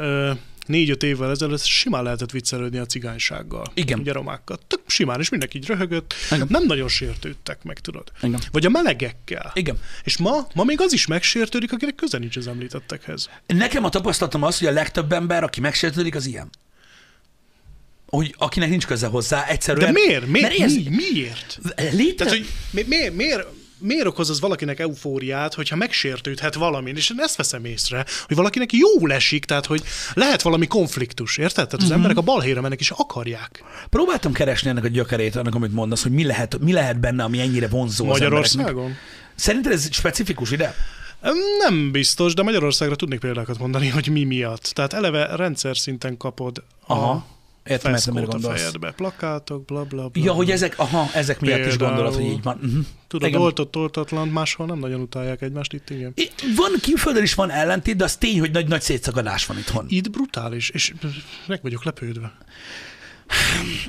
[0.70, 3.70] négy-öt évvel ezelőtt simán lehetett viccelődni a cigánysággal.
[3.74, 3.98] Igen.
[3.98, 4.58] Ugye romákkal.
[4.66, 6.14] Tök simán, és mindenki így röhögött.
[6.30, 6.46] Igen.
[6.50, 8.12] Nem nagyon sértődtek meg, tudod.
[8.22, 8.40] Igen.
[8.52, 9.50] Vagy a melegekkel.
[9.54, 9.78] Igen.
[10.04, 13.28] És ma, ma még az is megsértődik, akinek köze nincs az említettekhez.
[13.46, 16.50] Nekem a tapasztalatom az, hogy a legtöbb ember, aki megsértődik, az ilyen.
[18.06, 19.92] Hogy akinek nincs köze hozzá, De egyszerűen...
[19.92, 20.26] miért?
[20.26, 20.58] miért?
[20.58, 21.58] Mert Mi, miért?
[21.92, 22.24] Létre...
[22.24, 23.46] Tehát, hogy mi, miért, miért,
[23.80, 28.72] miért okoz az valakinek eufóriát, hogyha megsértődhet valamin, és én ezt veszem észre, hogy valakinek
[28.72, 29.82] jól esik, tehát hogy
[30.14, 31.54] lehet valami konfliktus, érted?
[31.54, 31.96] Tehát az uh-huh.
[31.96, 33.64] emberek a balhéra mennek és akarják.
[33.88, 37.40] Próbáltam keresni ennek a gyökerét, annak, amit mondasz, hogy mi lehet, mi lehet benne, ami
[37.40, 38.04] ennyire vonzó.
[38.04, 38.96] Magyarországon?
[39.34, 40.74] Szerinted ez specifikus ide?
[41.58, 44.62] Nem biztos, de Magyarországra tudnék példákat mondani, hogy mi miatt.
[44.62, 47.26] Tehát eleve rendszer szinten kapod Aha.
[47.64, 48.58] Értem, értem, mire gondolsz.
[48.60, 50.24] fejedbe, plakátok, bla bla bla.
[50.24, 51.88] Ja, hogy ezek, aha, ezek miatt is Például.
[51.90, 52.56] gondolod, hogy így van.
[52.62, 52.84] Uh-huh.
[53.08, 53.40] Tudod, Igen.
[53.40, 56.14] oltott, oltatlan, máshol nem nagyon utálják egymást, itt igen.
[56.56, 59.84] Van, külföldön is van ellentét, de az tény, hogy nagy, nagy szétszakadás van itthon.
[59.88, 60.92] Itt brutális, és
[61.46, 62.32] meg vagyok lepődve.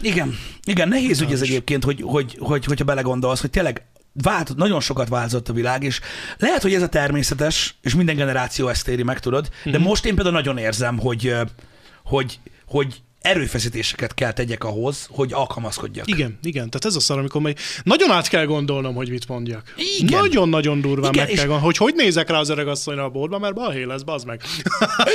[0.01, 4.79] Igen, igen, nehéz ügy ez egyébként, hogy, hogy, hogy, hogyha belegondolsz, hogy tényleg vált, nagyon
[4.79, 5.99] sokat változott a világ, és
[6.37, 9.81] lehet, hogy ez a természetes, és minden generáció ezt éri meg, tudod, de Mhm.
[9.87, 11.35] most én például nagyon érzem, hogy,
[12.03, 16.07] hogy, hogy erőfeszítéseket kell tegyek ahhoz, hogy alkalmazkodjak.
[16.07, 19.73] Igen, igen, tehát ez a szar, amikor még nagyon át kell gondolnom, hogy mit mondjak.
[19.99, 20.19] Igen.
[20.19, 23.39] Nagyon-nagyon durván Igen, meg kell gondolnom, hogy hogy nézek rá az öreg asszonyra a boltba,
[23.39, 24.41] mert balhé lesz, bazd meg.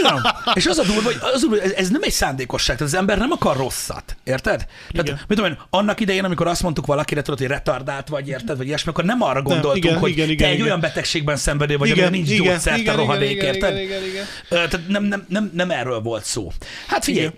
[0.00, 0.26] Igen.
[0.54, 2.98] És az a durva, hogy, az a durva, ez, ez nem egy szándékosság, tehát az
[2.98, 4.66] ember nem akar rosszat, érted?
[4.90, 5.04] Igen.
[5.04, 8.56] Tehát, mit tudom én, annak idején, amikor azt mondtuk valakire, tudod, hogy retardált vagy, érted,
[8.56, 10.66] vagy ilyesmi, akkor nem arra gondoltunk, igen, hogy igen, te igen, egy igen.
[10.66, 13.78] olyan betegségben szenvedő vagy, amire nincs gyógyszert, a rohadék, érted?
[13.78, 14.24] igen, igen.
[14.48, 16.52] Ö, Tehát nem, nem, nem, nem erről volt szó.
[16.86, 17.30] Hát figyelj,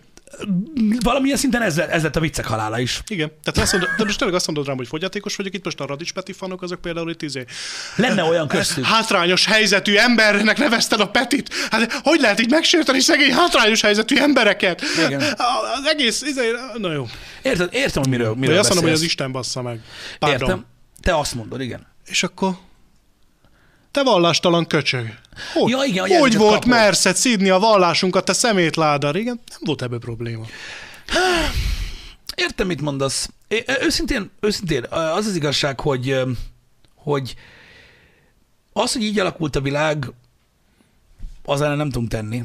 [1.00, 3.00] valamilyen szinten ez, ez lett a viccek halála is.
[3.08, 5.80] Igen, tehát azt mondod, de most tényleg azt mondod rám, hogy fogyatékos vagyok, itt most
[5.80, 7.44] a Radics Peti fanok, azok például itt izé.
[7.96, 8.84] Lenne olyan köztük.
[8.84, 11.54] Hátrányos helyzetű embernek nevezted a Petit.
[11.70, 14.82] Hát hogy lehet így megsérteni szegény hátrányos helyzetű embereket?
[15.06, 15.20] Igen.
[15.20, 17.06] Az egész, izé, na jó.
[17.42, 17.68] Érted?
[17.72, 19.02] Értem, hogy miről, Vagy miről azt mondom, hogy az.
[19.02, 19.80] Isten bassza meg.
[20.18, 20.40] Pardon.
[20.40, 20.66] Értem.
[21.00, 21.86] Te azt mondod, igen.
[22.06, 22.56] És akkor
[23.90, 25.06] te vallástalan köcsög.
[25.54, 26.68] Hogy, Ja, igen, hogy volt kapod.
[26.68, 29.16] merszed szídni a vallásunkat, te szemétládar?
[29.16, 30.44] Igen, nem volt ebből probléma.
[32.34, 33.28] Értem, mit mondasz.
[33.48, 36.20] É- Őszintén, őszintén az az igazság, hogy,
[36.94, 37.34] hogy
[38.72, 40.12] az, hogy így alakult a világ,
[41.44, 42.42] az ellen nem tudunk tenni.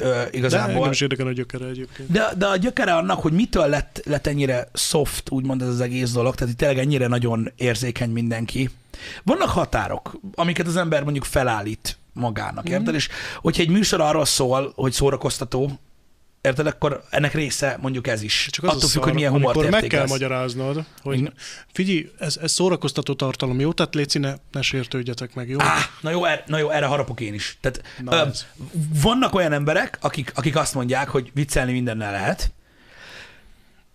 [0.00, 0.74] Ö, De igazából.
[0.74, 2.10] engem is érdekel a gyökere egyébként.
[2.10, 6.10] De, de a gyökere annak, hogy mitől lett, lett ennyire soft, úgymond ez az egész
[6.12, 8.70] dolog, tehát itt tényleg ennyire nagyon érzékeny mindenki.
[9.22, 12.94] Vannak határok, amiket az ember mondjuk felállít magának, érted?
[12.94, 13.08] És
[13.40, 15.78] hogyha egy műsor arról szól, hogy szórakoztató,
[16.40, 18.48] érted, akkor ennek része mondjuk ez is.
[18.50, 20.10] Csak az Attól függ, hogy milyen humort amikor meg kell értékelsz.
[20.10, 21.32] magyaráznod, hogy Igen.
[21.72, 23.72] figyelj, ez, ez szórakoztató tartalom, jó?
[23.72, 25.60] Tehát légy ne, ne sértődjetek meg, jó?
[25.60, 27.58] Á, na jó, er, na jó, erre harapok én is.
[27.60, 28.46] Tehát, Na ö, ez.
[29.02, 32.52] vannak olyan emberek, akik, akik azt mondják, hogy viccelni mindennel lehet.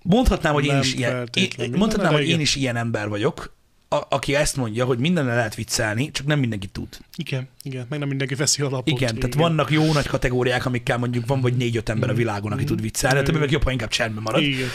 [0.01, 3.53] Mondhatnám, hogy én is ilyen, én, mondhatnám, hogy én is ilyen ember vagyok.
[3.93, 6.87] A, aki ezt mondja, hogy mindennel lehet viccelni, csak nem mindenki tud.
[7.15, 8.87] Igen, igen, meg nem mindenki veszi alapot.
[8.87, 12.63] Igen, tehát vannak jó nagy kategóriák, amikkel mondjuk van vagy négy-öt ember a világon, aki
[12.63, 14.41] tud viccelni, a többi meg jobb, ha inkább csendben marad.
[14.41, 14.67] Igen.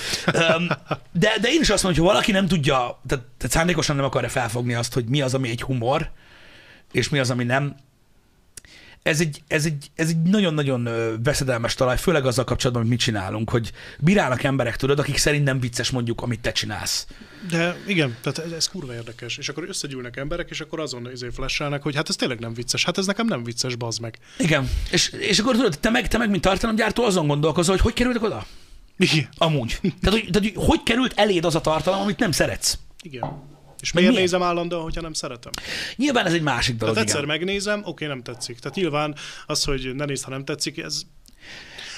[1.12, 4.04] De, de én is azt mondom, hogy ha valaki nem tudja, tehát, tehát szándékosan nem
[4.04, 6.10] akarja felfogni azt, hogy mi az, ami egy humor,
[6.92, 7.76] és mi az, ami nem,
[9.06, 10.88] ez egy, ez egy, ez egy nagyon-nagyon
[11.22, 15.60] veszedelmes talaj, főleg azzal kapcsolatban, hogy mit csinálunk, hogy bírálnak emberek, tudod, akik szerint nem
[15.60, 17.06] vicces mondjuk, amit te csinálsz.
[17.50, 19.36] De igen, tehát ez, ez kurva érdekes.
[19.36, 22.84] És akkor összegyűlnek emberek, és akkor azon izé flashelnek, hogy hát ez tényleg nem vicces.
[22.84, 24.18] Hát ez nekem nem vicces, bazd meg.
[24.38, 24.70] Igen.
[24.90, 28.22] És, és akkor tudod, te meg, te meg, mint tartalomgyártó, azon gondolkozol, hogy hogy kerültek
[28.22, 28.46] oda?
[28.96, 29.28] Igen.
[29.36, 29.78] Amúgy.
[29.80, 32.78] Tehát, hogy, tehát, hogy, hogy került eléd az a tartalom, amit nem szeretsz?
[33.02, 33.54] Igen.
[33.86, 34.24] És miért miért?
[34.24, 35.52] nézem állandóan, hogyha nem szeretem?
[35.96, 36.94] Nyilván ez egy másik dolog.
[36.94, 37.36] Tehát egyszer igen.
[37.36, 38.58] megnézem, oké, nem tetszik.
[38.58, 39.14] Tehát nyilván
[39.46, 41.02] az, hogy ne nézd, ha nem tetszik, ez,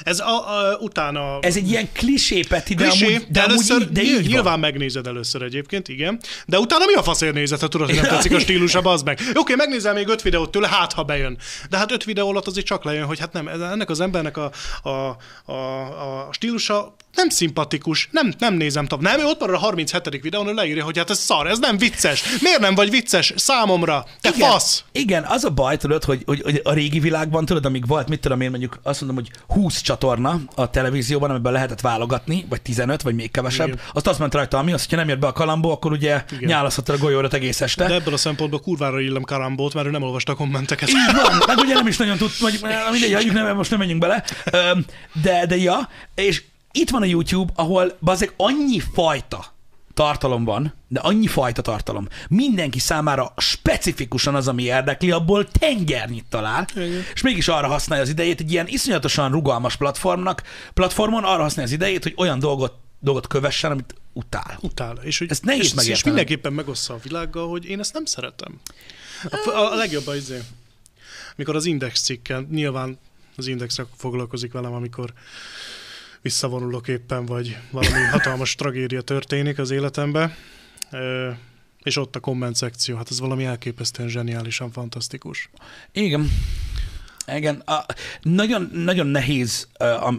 [0.03, 3.53] ez a, a, utána Ez egy ilyen klisé, Peti, de, Klisé, amúgy, de, de, amúgy
[3.53, 4.33] először így, de nyilván, így van.
[4.33, 6.21] nyilván megnézed először egyébként, igen.
[6.47, 9.19] De utána mi a faszért nézed, ha tudod, hogy nem tetszik a stílusa, az meg.
[9.21, 11.39] Oké, okay, megnézel még öt videót tőle, hát ha bejön.
[11.71, 14.51] De hát öt videó alatt azért csak lejön, hogy hát nem, ennek az embernek a,
[14.83, 15.17] a,
[15.53, 19.05] a, a stílusa nem szimpatikus, nem, nem nézem tovább.
[19.05, 20.23] Nem, ő ott marad a 37.
[20.23, 22.23] videón, hogy leírja, hogy hát ez szar, ez nem vicces.
[22.41, 24.05] Miért nem vagy vicces számomra?
[24.21, 24.85] Te igen, fasz!
[24.93, 28.21] Igen, az a baj, tudod, hogy, hogy, hogy a régi világban, tudod, amíg volt, mit
[28.21, 33.03] tudom én, mondjuk azt mondom, hogy 20 csatorna a televízióban, amiben lehetett válogatni, vagy 15,
[33.03, 33.81] vagy még kevesebb, Igen.
[33.93, 36.49] azt azt ment rajta, ami az, hogyha nem jött be a kalambó, akkor ugye Igen.
[36.49, 37.87] nyálaszhattad a golyóra egész este.
[37.87, 40.89] De ebből a szempontból kurvára illem Karambót, mert ő nem olvasta a kommenteket.
[40.89, 42.61] Így van, meg ugye nem is nagyon tud, vagy
[42.93, 44.25] mindegy, nem, most nem menjünk bele.
[45.23, 46.43] De, de ja, és
[46.73, 49.57] itt van a YouTube, ahol bazeg annyi fajta
[49.95, 52.09] tartalom van, de annyi fajta tartalom.
[52.29, 57.05] Mindenki számára specifikusan az, ami érdekli, abból tengernyit talál, Igen.
[57.15, 60.43] és mégis arra használja az idejét, egy ilyen iszonyatosan rugalmas platformnak,
[60.75, 64.59] platformon arra használja az idejét, hogy olyan dolgot, dolgot kövessen, amit utál.
[64.61, 64.97] Utál.
[65.03, 66.15] És, hogy, Ezt nehéz és, és megértenem.
[66.15, 68.61] mindenképpen megossza a világgal, hogy én ezt nem szeretem.
[69.31, 70.39] A, a, a legjobb az izé,
[71.37, 72.99] mikor az Index cikken, nyilván
[73.37, 75.13] az Indexre foglalkozik velem, amikor
[76.23, 80.37] visszavonulok éppen, vagy valami hatalmas tragédia történik az életembe,
[81.83, 85.51] és ott a komment szekció, hát ez valami elképesztően zseniálisan fantasztikus.
[85.93, 86.31] Igen.
[87.35, 87.55] Igen.
[87.55, 87.85] A,
[88.23, 90.15] nagyon, nagyon nehéz a,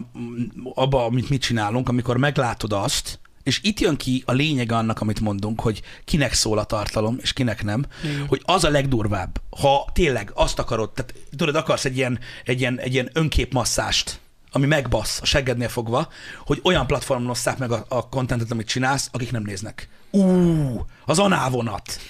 [0.74, 5.20] abba, amit mit csinálunk, amikor meglátod azt, és itt jön ki a lényeg annak, amit
[5.20, 8.26] mondunk, hogy kinek szól a tartalom, és kinek nem, Igen.
[8.26, 12.78] hogy az a legdurvább, ha tényleg azt akarod, tehát tudod, akarsz egy ilyen, egy ilyen,
[12.78, 14.20] egy ilyen önképmasszást,
[14.52, 16.08] ami megbasz a seggednél fogva,
[16.46, 19.88] hogy olyan platformon osszák meg a, a contentet, amit csinálsz, akik nem néznek.
[20.12, 22.00] Ú, az anávonat.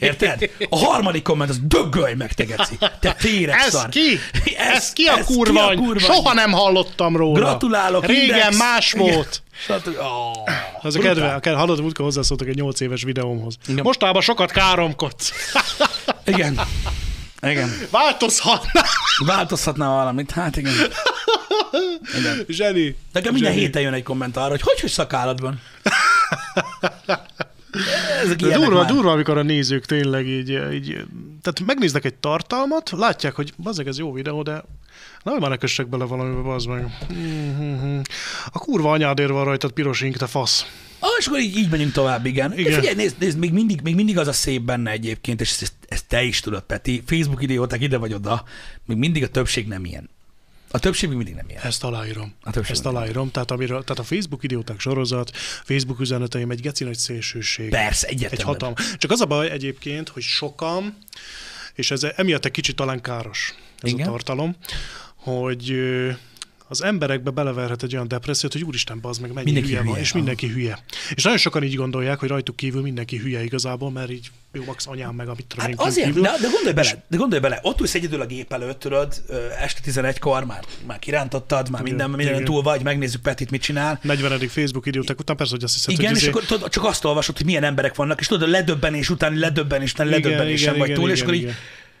[0.00, 0.50] Érted?
[0.68, 2.78] A harmadik komment az döggölj meg, te geci.
[3.00, 3.88] Te féreg Ez szar.
[3.88, 4.18] ki?
[4.56, 5.68] Ez ki a ez kurva?
[5.68, 5.98] ki a kurva?
[6.00, 7.38] Soha nem hallottam róla.
[7.38, 8.56] Gratulálok, Régen Index.
[8.58, 9.14] más Igen.
[9.14, 9.42] volt.
[9.58, 9.88] Stb.
[9.98, 10.32] Oh,
[10.82, 13.56] Az a kedve, a kedve, hallod, múltkor hozzászóltak egy 8 éves videómhoz.
[13.68, 13.82] Igen.
[13.84, 15.32] Mostában sokat káromkodsz.
[16.24, 16.60] Igen.
[17.50, 17.70] Igen.
[17.90, 18.82] Változhatna.
[19.26, 20.30] Változhatna valamit?
[20.30, 20.72] Hát igen.
[22.18, 22.44] igen.
[22.48, 22.96] Zseni.
[23.12, 23.64] Nekem minden Zseni.
[23.64, 25.60] héten jön egy komment arra, hogy hogy, hogy szakálad van.
[28.22, 28.90] Ezek De ilyenek durva, már.
[28.92, 30.86] durva, amikor a nézők tényleg így, így,
[31.42, 34.64] tehát megnéznek egy tartalmat, látják, hogy bazeg, ez jó videó, de
[35.22, 36.96] nem már ne kössek bele valamibe, bazd meg.
[37.08, 37.98] Mhm.
[38.52, 40.66] A kurva anyádért van rajtad piros ink, te fasz.
[40.98, 42.58] Ah, és akkor így, így megyünk tovább, igen.
[42.58, 42.70] igen.
[42.70, 45.72] De figyelj, nézd, nézd még, mindig, még mindig az a szép benne egyébként, és ezt,
[45.88, 47.02] ezt te is tudod, Peti.
[47.06, 48.44] Facebook idióták ide vagy oda,
[48.86, 50.10] még mindig a többség nem ilyen.
[50.70, 51.62] A többség még mindig nem ilyen.
[51.62, 52.34] Ezt aláírom.
[52.42, 52.94] A többség Ezt nem.
[52.96, 53.30] aláírom.
[53.30, 55.30] Tehát, amiről, tehát a Facebook idióták sorozat,
[55.64, 57.70] Facebook üzeneteim egy geci nagy szélsőség.
[57.70, 58.46] Persze, Egy egyértelműen.
[58.60, 58.74] hatalma.
[58.98, 60.98] Csak az a baj egyébként, hogy sokan,
[61.74, 64.06] és ez emiatt egy kicsit talán káros ez Igen.
[64.06, 64.56] a tartalom,
[65.14, 65.74] hogy
[66.68, 70.02] az emberekbe beleverhet egy olyan depressziót, hogy úristen, bazd meg, mennyi Mindenki hülye, van, hülye,
[70.02, 70.18] és aha.
[70.18, 70.78] mindenki hülye.
[71.14, 74.86] És nagyon sokan így gondolják, hogy rajtuk kívül mindenki hülye igazából, mert így jó, max
[74.86, 76.22] anyám meg, amit tudom Hát én azért, kívül.
[76.22, 79.22] de, de gondolj bele, de gondolj bele, ott ülsz egyedül a gép előtt, tudod,
[79.60, 82.44] este 11-kor már, már kirántottad, már minden, minden igen.
[82.44, 83.98] túl vagy, megnézzük Petit, mit csinál.
[84.02, 84.38] 40.
[84.48, 87.04] Facebook idióták után persze, hogy azt hiszed, Igen, hogy és izé- akkor tudod, csak azt
[87.04, 90.78] olvasod, hogy milyen emberek vannak, és tudod, a ledöbbenés utáni ledöbbenés, Igen, ledöbbenés sem igen,
[90.78, 91.54] vagy igen, túl, és igen, akkor így, igen.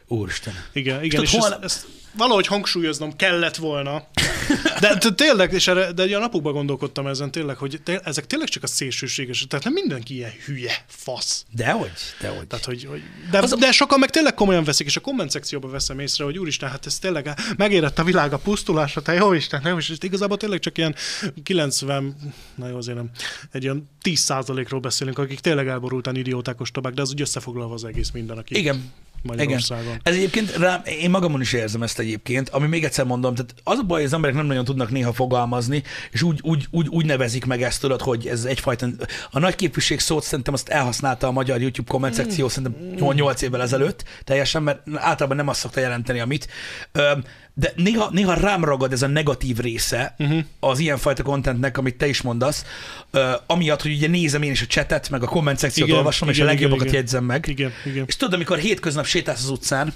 [0.08, 0.54] Úristen.
[0.72, 1.86] Igen, igen, és, tudod, ezt, hol- ezt
[2.16, 4.02] valahogy hangsúlyoznom kellett volna.
[4.80, 8.48] De, de tényleg, és erre, de a napokban gondolkodtam ezen tényleg, hogy té- ezek tényleg
[8.48, 11.44] csak a szélsőséges, tehát nem mindenki ilyen hülye, fasz.
[11.52, 11.90] Dehogy,
[12.20, 12.46] dehogy.
[12.46, 15.70] Tehát, hogy, hogy de, Az de sokan meg tényleg komolyan veszik, és a komment szekcióban
[15.70, 19.60] veszem észre, hogy úristen, hát ez tényleg megérett a világ a pusztulásra, te jó Isten,
[19.62, 20.94] nem, és igazából tényleg csak ilyen
[21.42, 22.16] 90,
[22.54, 23.10] na jó, azért nem,
[23.52, 24.32] egy olyan 10
[24.68, 28.58] ról beszélünk, akik tényleg elborultan idióták, ostobák, de az úgy összefoglalva az egész minden, aki
[28.58, 28.92] Igen.
[29.22, 30.00] Magyarországon.
[30.02, 33.78] Ez egyébként rám, én magamon is érzem ezt egyébként, ami még egyszer mondom, tehát az
[33.78, 37.06] a baj, hogy az emberek nem nagyon tudnak néha fogalmazni, és úgy, úgy, úgy, úgy
[37.06, 38.88] nevezik meg ezt, tudod, hogy ez egyfajta,
[39.30, 43.62] a nagy képviség szót szerintem azt elhasználta a magyar YouTube komment szekció szerintem 8 évvel
[43.62, 46.48] ezelőtt teljesen, mert általában nem azt szokta jelenteni, amit.
[46.92, 47.12] Ö,
[47.58, 50.44] de néha, néha rám ragad ez a negatív része uh-huh.
[50.60, 52.64] az ilyenfajta contentnek, amit te is mondasz,
[53.10, 56.28] ö, amiatt, hogy ugye nézem én is a chatet, meg a komment szekciót Igen, olvasom,
[56.28, 57.46] és a igen, legjobbakat igen, jegyzem meg.
[57.48, 58.04] Igen, igen.
[58.06, 59.94] És tudod, amikor hétköznap sétálsz az utcán,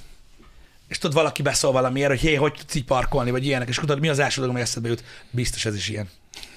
[0.88, 4.00] és tudod, valaki beszól valamiért, hogy hé, hogy tudsz így parkolni, vagy ilyenek, és tudod,
[4.00, 5.04] mi az első dolog, ami eszedbe jut?
[5.30, 6.08] Biztos ez is ilyen.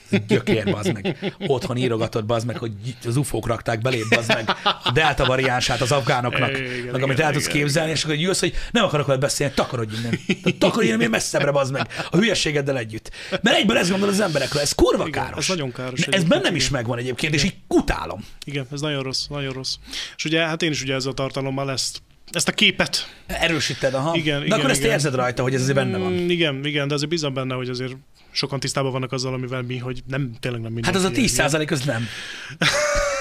[0.09, 1.33] Ez Gyökér, bazd meg.
[1.47, 2.71] Otthon írogatod, bazd meg, hogy
[3.05, 4.49] az ufók rakták beléd, bazd meg
[4.83, 8.15] a delta variánsát az afgánoknak, Igen, meg igen, amit el tudsz igen, képzelni, és akkor
[8.15, 10.19] jössz, hogy nem akarok veled beszélni, takarodj innen.
[10.57, 13.11] Takarodj innen, messzebbre, bazd meg, a hülyeségeddel együtt.
[13.41, 15.49] Mert egyből ezt gondol az emberekről, ez kurva Igen, káros.
[15.49, 16.73] ez nagyon káros Ez egyébként, bennem is igen.
[16.79, 18.25] megvan egyébként, és így utálom.
[18.45, 19.75] Igen, ez nagyon rossz, nagyon rossz.
[20.15, 22.01] És ugye, hát én is ugye ezzel a tartalommal ezt,
[22.31, 24.15] ezt a képet Erősíted, aha.
[24.15, 24.91] Igen, De igen, akkor ezt igen.
[24.91, 26.11] érzed rajta, hogy ez azért benne van.
[26.11, 27.93] Mm, Igen, igen, de azért bízom benne, hogy azért
[28.33, 30.93] sokan tisztában vannak azzal, amivel mi, hogy nem, tényleg nem minden.
[30.93, 32.07] Hát az a 10 az nem.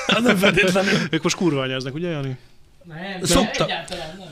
[0.06, 0.98] Az nem feltétlenül.
[1.10, 2.38] Ők most kurva anyáznak, ugye, Jani?
[2.84, 3.66] Nem, Szokta.
[3.66, 3.84] nem.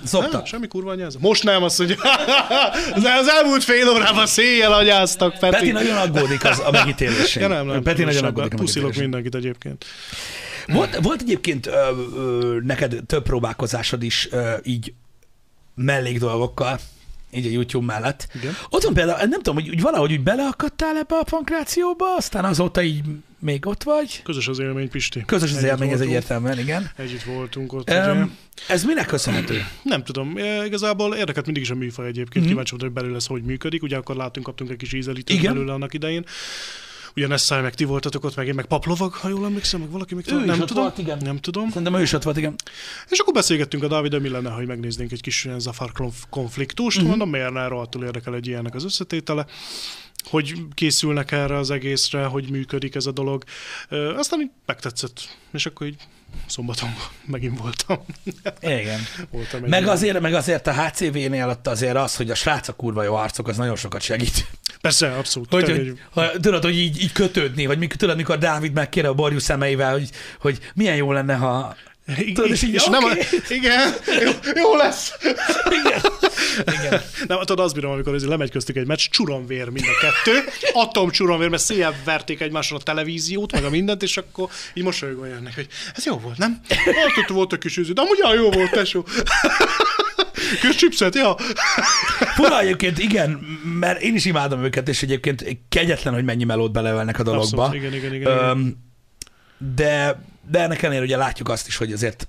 [0.05, 0.36] Szokta.
[0.36, 1.16] Nem, semmi kurva anyáz.
[1.16, 1.97] Most nem, azt mondja.
[3.20, 5.55] az, elmúlt fél órában széjjel anyáztak, Peti.
[5.55, 7.43] Peti nagyon aggódik az a megítélésén.
[7.43, 7.82] Ja, nem, nem.
[7.82, 9.85] Peti nagyon aggódik a Puszilok mindenkit egyébként.
[10.66, 11.73] Volt, volt egyébként ö,
[12.16, 14.93] ö, neked több próbálkozásod is ö, így
[15.74, 16.78] mellék dolgokkal,
[17.32, 18.28] így a YouTube mellett.
[18.35, 18.57] Igen.
[18.70, 22.82] Ott van például, nem tudom, hogy úgy valahogy úgy beleakadtál ebbe a pankrációba, aztán azóta
[22.82, 23.02] így
[23.39, 24.23] még ott vagy.
[24.23, 25.23] Közös az élmény, Pisti.
[25.27, 26.11] Közös az Együtt élmény, ez voltunk.
[26.11, 26.90] egyértelműen, igen.
[26.97, 28.11] Együtt voltunk ott, ugye.
[28.11, 28.36] Um,
[28.69, 29.66] ez minek köszönhető?
[29.82, 32.48] Nem tudom, e, igazából érdekelt mindig is a műfaj egyébként, mm-hmm.
[32.48, 35.52] kíváncsi hogy belőle ez hogy működik, ugye akkor látunk, kaptunk egy kis ízelítőt Igen.
[35.52, 36.24] belőle annak idején.
[37.16, 40.15] Ugye Nessai, meg ti voltatok ott, meg én, meg Paplovag, ha jól emlékszem, meg valaki
[40.15, 40.82] még Ő nem tudom.
[40.82, 41.19] volt, igen.
[41.23, 41.69] Nem tudom.
[41.69, 42.55] Szerintem ő is ott volt, igen.
[43.09, 46.99] És akkor beszélgettünk a Dávid, mi lenne, ha megnéznénk egy kis ilyen Zafar konf- konfliktust.
[46.99, 47.09] Mm-hmm.
[47.09, 49.47] Mondom, miért ne rohadtul érdekel egy ilyennek az összetétele
[50.24, 53.45] hogy készülnek erre az egészre, hogy működik ez a dolog.
[54.16, 55.97] Aztán így megtetszett, és akkor így
[56.47, 56.89] szombaton
[57.24, 57.99] megint voltam.
[58.61, 59.01] Igen.
[59.31, 63.03] voltam Meg ilyen- azért, meg azért a HCV-nél ott azért az, hogy a srácok kurva
[63.03, 64.47] jó arcok, az nagyon sokat segít.
[64.81, 65.51] Persze, abszolút.
[65.51, 69.15] Hogy, hogy, ha, tudod, hogy így, így kötődni, vagy mikor, tudod, mikor Dávid megkér a
[69.15, 70.09] borjú szemeivel, hogy,
[70.40, 71.77] hogy milyen jó lenne, ha...
[72.35, 73.27] Tudod, és így, és nem, oké.
[73.48, 75.12] igen, jó, jó lesz.
[75.85, 76.01] Igen.
[76.57, 77.02] Igen.
[77.27, 81.48] Nem, tudod, azt bírom, amikor lemegy köztük egy meccs, csuronvér mind a kettő, atom csuronvér,
[81.48, 85.66] mert széjjel verték egymáson a televíziót, meg a mindent, és akkor így mosolyogva jönnek, hogy
[85.97, 86.61] ez jó volt, nem?
[86.69, 89.05] Hát ott volt a kis üző, de amúgy jó volt, tesó.
[90.60, 91.36] Kis chipset, ja.
[92.35, 93.31] Fura egyébként, igen,
[93.81, 97.62] mert én is imádom őket, és egyébként kegyetlen, hogy mennyi melót beleölnek a dologba.
[97.64, 98.48] Abszolút, igen, igen, igen, igen.
[98.48, 98.77] Öm,
[99.74, 102.28] de, de ennek ellenére ugye látjuk azt is, hogy azért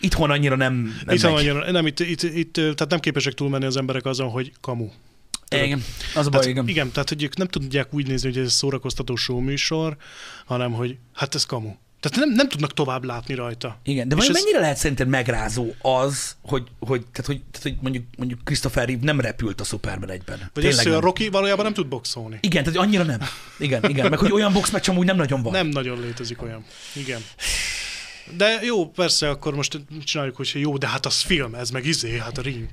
[0.00, 0.74] itthon annyira nem,
[1.04, 1.32] nem Itt, megy.
[1.32, 4.88] annyira, nem, itt, itt, itt, tehát nem képesek túlmenni az emberek azon, hogy kamu.
[5.50, 5.84] Igen,
[6.14, 6.68] az a baj, Tehát, igen.
[6.68, 9.96] igen, tehát hogy ők nem tudják úgy nézni, hogy ez szórakoztató show műsor,
[10.44, 11.74] hanem hogy hát ez kamu.
[12.02, 13.78] Tehát nem, nem tudnak tovább látni rajta.
[13.84, 17.76] Igen, de vajon ez- mennyire lehet szerinted megrázó az, hogy, hogy, tehát, hogy, tehát, hogy
[17.80, 20.50] mondjuk, mondjuk Christopher Reeve nem repült a Superman egyben.
[20.54, 21.00] Vagy Tényleg hogy a.
[21.00, 22.38] Rocky valójában nem tud boxolni.
[22.40, 23.20] Igen, tehát annyira nem.
[23.58, 24.10] Igen, igen.
[24.10, 25.52] Meg hogy olyan boxmeccs amúgy nem nagyon van.
[25.52, 26.64] Nem nagyon létezik olyan.
[26.94, 27.20] Igen.
[28.36, 32.18] De jó, persze, akkor most csináljuk, hogy jó, de hát az film, ez meg izé,
[32.18, 32.68] hát a ring.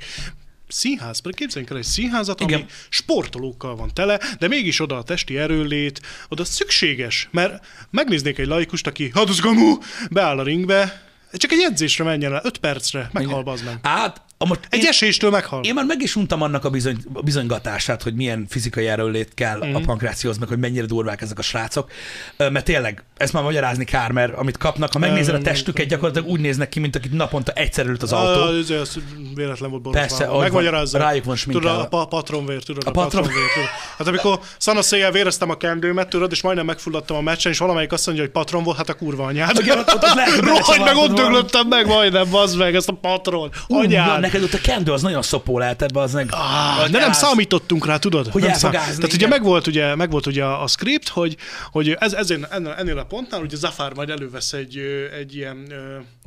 [0.71, 2.65] Színház, képzeljünk el egy színházat, ami Igen.
[2.89, 8.87] sportolókkal van tele, de mégis oda a testi erőlét, oda szükséges, mert megnéznék egy laikust,
[8.87, 9.77] aki, hát az gamú,
[10.09, 13.79] beáll a ringbe, csak egy edzésre menjen el, öt percre, meghal az meg.
[13.81, 15.63] Át, a most Egy én, eséstől meghal.
[15.63, 19.57] én már meg is untam annak a bizony, a bizonygatását, hogy milyen fizikai erőlét kell
[19.57, 19.67] Mhm.
[19.67, 19.81] uh-huh.
[19.81, 21.91] a pankrációhoz, meg hogy mennyire durvák ezek a srácok.
[22.37, 26.39] Mert tényleg, ezt már magyarázni kár, mert amit kapnak, ha megnézed a testüket, gyakorlatilag úgy
[26.39, 28.57] néznek ki, mint akit naponta egyszer ült az autó.
[28.57, 28.93] Ez, ez
[29.35, 30.97] véletlen volt Persze, Megmagyarázza.
[30.97, 31.81] rájuk van Tudod, sminkelve.
[31.83, 33.51] a pa- patronvér, tudod, A a, patron- patronvér.
[33.53, 33.69] Tudod.
[33.97, 38.05] Hát amikor szanaszéjjel véreztem a kendőmet, tudod, és majdnem megfulladtam a meccsen, és valamelyik azt
[38.05, 39.59] mondja, hogy patron volt, hát a kurva anyád.
[39.59, 42.93] Igen, ott- ott lehet, hogy Rohagy meg, ott döglöttem meg majdnem, bazd meg, ezt a
[42.93, 43.49] patron.
[43.67, 44.27] Anyád.
[44.31, 46.27] Neked ott a kendő az nagyon szopó lehet ebbe, az meg.
[46.31, 48.27] Ah, de nem számítottunk rá, tudod?
[48.27, 49.29] Hogy nem szám- Tehát ugye igen.
[49.29, 51.37] megvolt ugye, megvolt ugye a script, hogy,
[51.71, 54.77] hogy ez, ezén, ennél, ennél a pontnál ugye Zafar majd elővesz egy,
[55.19, 55.73] egy ilyen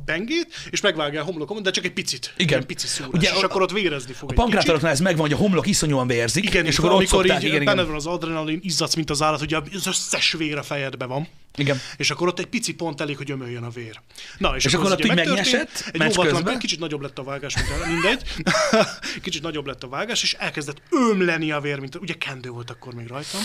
[0.05, 2.33] pengét, és megvágja a homlokomon, de csak egy picit.
[2.37, 2.65] Igen.
[2.65, 5.33] Pici szúrás, Ugye ugye, és a- akkor ott vérezni fog A pankrátoroknál ez megvan, hogy
[5.33, 7.95] a homlok iszonyúan vérzik, Igen, és akkor ott amikor szokták, így igen, benned igen, van
[7.95, 11.27] az adrenalin, izzadsz, mint az állat, ugye az összes vér a fejedbe van.
[11.57, 11.79] Igen.
[11.97, 14.01] És akkor ott egy pici pont elég, hogy ömöljön a vér.
[14.37, 15.35] Na, és, És akkor az ott megtörtént.
[15.35, 18.23] megnyesett, Egy óvatlan, kicsit nagyobb lett a vágás, mint a, mindegy.
[19.23, 22.93] kicsit nagyobb lett a vágás, és elkezdett ömleni a vér, mint ugye kendő volt akkor
[22.93, 23.41] még rajtam.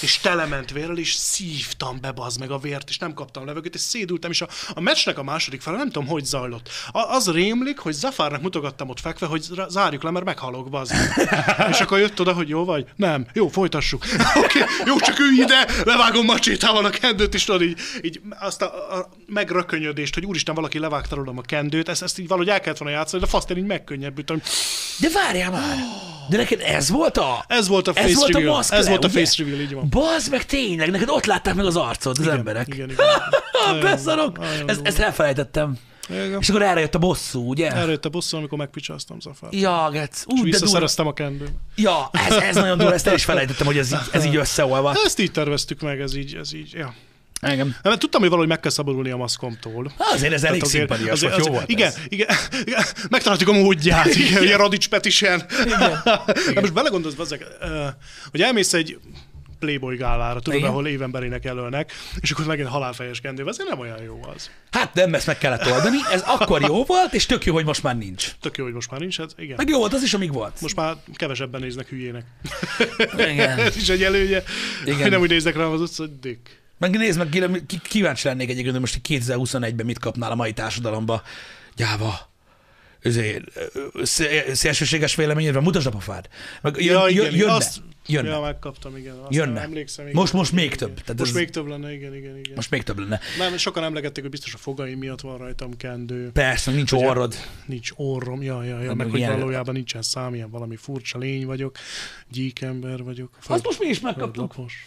[0.00, 3.80] És telement vérrel, és szívtam be bazd meg a vért, és nem kaptam levegőt, és
[3.80, 6.68] szédültem, és a, a meccsnek a második fele nem tudom, hogy zajlott.
[6.92, 11.28] A, az rémlik, hogy Zafárnak mutogattam ott fekve, hogy zárjuk le, mert meghalok, bazd meg.
[11.72, 12.86] és akkor jött oda, hogy jó vagy?
[12.96, 13.26] Nem.
[13.32, 14.04] Jó, folytassuk.
[14.44, 18.62] Oké, okay, jó, csak ülj ide, levágom macsétával a kendőt, és tudod, így, így azt
[18.62, 22.60] a, a megrökönyödést, hogy úristen, valaki levágta rólam a kendőt, ezt, ezt így valahogy el
[22.60, 24.42] kellett volna játszani, de faszt én így megkönnyebbültem.
[25.00, 25.76] De várjál már!
[26.28, 27.44] De neked ez volt a...
[27.48, 28.54] Ez volt a face ez volt a reveal.
[28.54, 29.18] maszk Ez le, volt a ugye?
[29.18, 29.83] face reveal, így van.
[29.90, 32.66] Bazd meg tényleg, neked ott látták meg az arcod, az emberek.
[32.68, 33.06] Igen, igen.
[33.82, 34.38] Beszarok!
[34.38, 35.78] Nagyon Ezt, ezt elfelejtettem.
[36.08, 36.40] igen.
[36.40, 37.70] És akkor erre jött a bosszú, ugye?
[37.70, 39.54] Erre jött a bosszú, amikor megpicsáztam Zafát.
[39.54, 40.18] Ja, gec.
[40.18, 40.50] És Ú, de durva.
[40.50, 41.52] visszaszereztem a kendőt.
[41.76, 44.94] Ja, ez, ez nagyon durva, ezt el is felejtettem, hogy ez így, ez így összeolva.
[45.04, 46.94] Ezt így terveztük meg, ez így, ez így, ja.
[47.40, 47.66] Engem.
[47.66, 49.92] Nem, mert tudtam, hogy valahogy meg kell szabadulni a maszkomtól.
[49.98, 51.98] Azért ez elég Tehát szimpatias volt, jó volt igen, ez.
[52.08, 55.46] igen, igen, megtaláltuk a módját, igen, ugye Radics Petisen.
[55.64, 56.00] Igen.
[56.54, 57.14] De most belegondolsz,
[57.60, 57.86] ö,
[58.30, 58.98] hogy elmész egy
[59.64, 60.70] Playboy gálára, tudod, Igen.
[60.70, 64.50] ahol évenberének jelölnek, és akkor megint halálfejes kendő, azért nem olyan jó az.
[64.70, 65.96] Hát nem, ezt meg kellett oldani.
[66.12, 68.30] Ez akkor jó volt, és tök jó, hogy most már nincs.
[68.40, 69.56] Tök jó, hogy most már nincs, hát igen.
[69.56, 70.60] Meg jó volt az is, amíg volt.
[70.60, 72.24] Most már kevesebben néznek hülyének.
[73.16, 73.58] Igen.
[73.68, 74.42] Ez is egy előnye.
[74.84, 75.00] Igen.
[75.00, 76.62] Hogy nem úgy néznek rám az utca, hogy dick.
[76.78, 81.22] Meg nézd meg, kíváncsi lennék egyébként, hogy most 2021-ben mit kapnál a mai társadalomba.
[81.76, 82.33] Gyáva.
[84.52, 86.28] Szélsőséges véleményedre, mutasd a pofád.
[86.62, 87.52] Meg jön, Ja, igen, jön, jönne.
[87.52, 88.28] azt- jönne.
[88.28, 89.16] Ja, megkaptam, igen.
[89.18, 89.52] Azt Jönne.
[89.52, 90.20] nem Emlékszem, igen.
[90.20, 90.90] Most- most még Igen, több.
[90.90, 91.02] igen.
[91.04, 92.52] Tehát most ez- még több lenne, igen, igen, igen.
[92.54, 93.20] Most még több lenne.
[93.38, 96.30] Nem, sokan emlegették, hogy biztos a fogaim miatt van rajtam kendő.
[96.32, 97.06] Persze, nincs Ugye?
[97.08, 97.34] orrod.
[97.66, 101.18] Nincs orrom, ja, ja, ja, meg meg hogy ilyen- valójában nincsen szám, ilyen valami furcsa
[101.18, 101.76] lény vagyok,
[102.30, 103.38] gyíkember vagyok.
[103.46, 104.52] Azt most mi is megkaptuk.
[104.52, 104.86] Földlapos.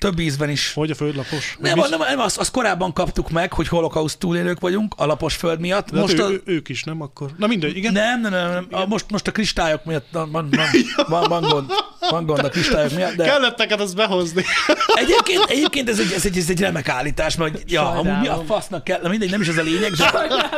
[0.00, 0.72] Több ízben is.
[0.72, 1.56] Hogy a földlapos?
[1.58, 5.60] Nem, nem, nem azt, azt korábban kaptuk meg, hogy holokauszt túlélők vagyunk, a lapos föld
[5.60, 5.90] miatt.
[5.90, 7.30] De Most hát a, ő, ők is, nem akkor?
[7.36, 7.92] Na mindegy, igen.
[7.92, 8.66] nem, nem, nem, nem.
[8.70, 10.58] A, most, most a kristályok miatt van, van, van,
[11.06, 11.70] van, van, gond,
[12.10, 14.44] van gond a kristályok miatt, de Kellett neked azt behozni.
[15.02, 18.42] egyébként, egyébként ez, egy, ez, egy, ez egy remek állítás, mert ja, amúgy mi a
[18.46, 20.10] fasznak kell, na mindegy, nem is ez a lényeg, de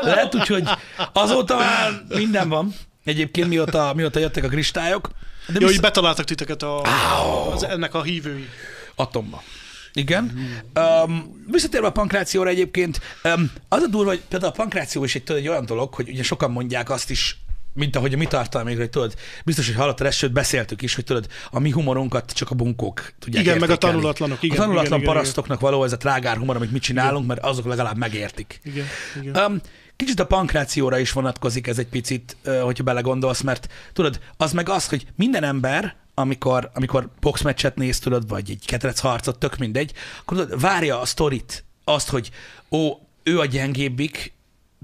[0.02, 0.68] lehet úgy, hogy
[1.12, 2.74] azóta már minden van.
[3.04, 5.08] Egyébként mióta, mióta jöttek a kristályok,
[5.46, 6.82] de Jó, vissza, hogy betaláltak titeket a,
[7.52, 8.48] az, ennek a hívői.
[8.94, 9.42] Atomba.
[9.92, 10.54] Igen.
[10.74, 15.22] Um, visszatérve a pankrációra egyébként, um, az a durva, hogy például a pankráció is egy,
[15.24, 17.36] tudod, egy olyan dolog, hogy ugye sokan mondják azt is,
[17.74, 19.14] mint ahogy a mi tartalmainkra, hogy tudod,
[19.44, 23.12] biztos, hogy hallottad ezt, sőt beszéltük is, hogy tudod, a mi humorunkat csak a bunkók
[23.18, 23.96] tudják Igen, meg a értékelni.
[23.96, 27.26] tanulatlanok, igen, a tanulatlan igen, igen, parasztoknak való ez a trágár humor, amit mi csinálunk,
[27.26, 28.60] mert azok legalább megértik.
[28.64, 28.86] Igen,
[29.20, 29.44] igen.
[29.44, 29.60] Um,
[29.96, 34.88] kicsit a pankrációra is vonatkozik ez egy picit, hogyha belegondolsz, mert tudod, az meg az,
[34.88, 40.36] hogy minden ember, amikor, amikor boxmeccset néz, tudod, vagy egy ketrec harcot, tök mindegy, akkor
[40.36, 42.30] tudod, várja a sztorit, azt, hogy
[42.70, 44.32] ó, ő a gyengébbik,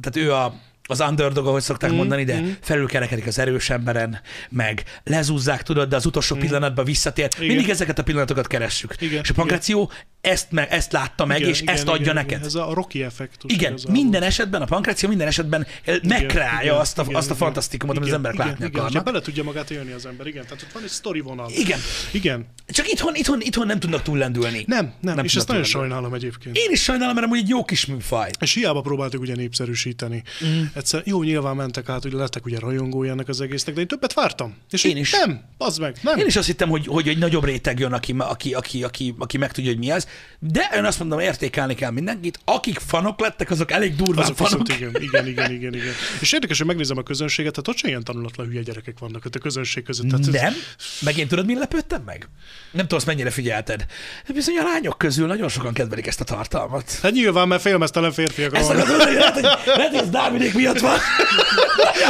[0.00, 0.54] tehát ő a,
[0.90, 2.50] az underdog, ahogy szokták mm, mondani, de mm.
[2.60, 6.40] felülkerekedik az erős emberen, meg lezúzzák, tudod, de az utolsó mm.
[6.40, 7.28] pillanatban visszatér.
[7.36, 7.46] Igen.
[7.46, 8.94] Mindig ezeket a pillanatokat keressük.
[8.98, 9.90] Igen, És a pankráció
[10.20, 12.24] ezt, me, ezt látta meg, Igen, és igen, ezt igen, adja igen.
[12.24, 12.44] neked.
[12.44, 13.52] Ez a Rocky effektus.
[13.52, 14.00] Igen, igazából.
[14.00, 15.66] minden esetben, a pankráció minden esetben
[16.02, 17.46] megkreálja igen, azt a, igen, azt a igen.
[17.46, 18.92] fantasztikumot, amit az Igen, emberek igen, látni igen, akarnak.
[18.92, 20.42] hogyha bele tudja magát élni az ember, igen.
[20.42, 21.50] Tehát ott van egy sztori vonal.
[21.50, 21.78] Igen.
[22.12, 22.46] Igen.
[22.66, 24.64] Csak itthon, itthon, itthon nem tudnak túllendülni.
[24.66, 26.56] Nem, nem, Nem és ezt nagyon sajnálom egyébként.
[26.56, 28.30] Én is sajnálom, mert amúgy egy jó kis műfaj.
[28.40, 30.22] És hiába próbáltuk ugye népszerűsíteni.
[30.46, 30.62] Mm.
[30.78, 34.12] Egyszer, jó, nyilván mentek át, hogy lettek ugye rajongói ennek az egésznek, de én többet
[34.12, 34.56] vártam.
[34.70, 35.10] És Én is.
[35.10, 36.18] Nem, az meg, nem.
[36.18, 39.38] Én is azt hittem, hogy, hogy egy nagyobb réteg jön, aki, aki, aki, aki, aki
[39.38, 40.06] megtudja, hogy mi ez.
[40.38, 42.38] De én azt mondom, értékelni kell mindenkit.
[42.44, 44.66] Akik fanok lettek, azok elég durván Azok fanok.
[44.66, 45.92] viszont igen, igen, igen, igen, igen.
[46.20, 49.34] És érdekes, hogy megnézem a közönséget, tehát ott sem ilyen tanulatlan hülye gyerekek vannak ott
[49.34, 50.08] a közönség között.
[50.08, 50.52] Tehát ez- Nem?
[51.00, 52.28] Meg én tudod, mi lepődtem meg?
[52.70, 53.86] Nem tudom, azt mennyire figyelted.
[54.34, 56.98] Bizony a lányok közül nagyon sokan kedvelik ezt a tartalmat.
[57.02, 60.98] Hát nyilván, mert félmeztelen férfiak Ezt akarod, lehet, hogy, lehet, hogy ez Dávidék miatt van.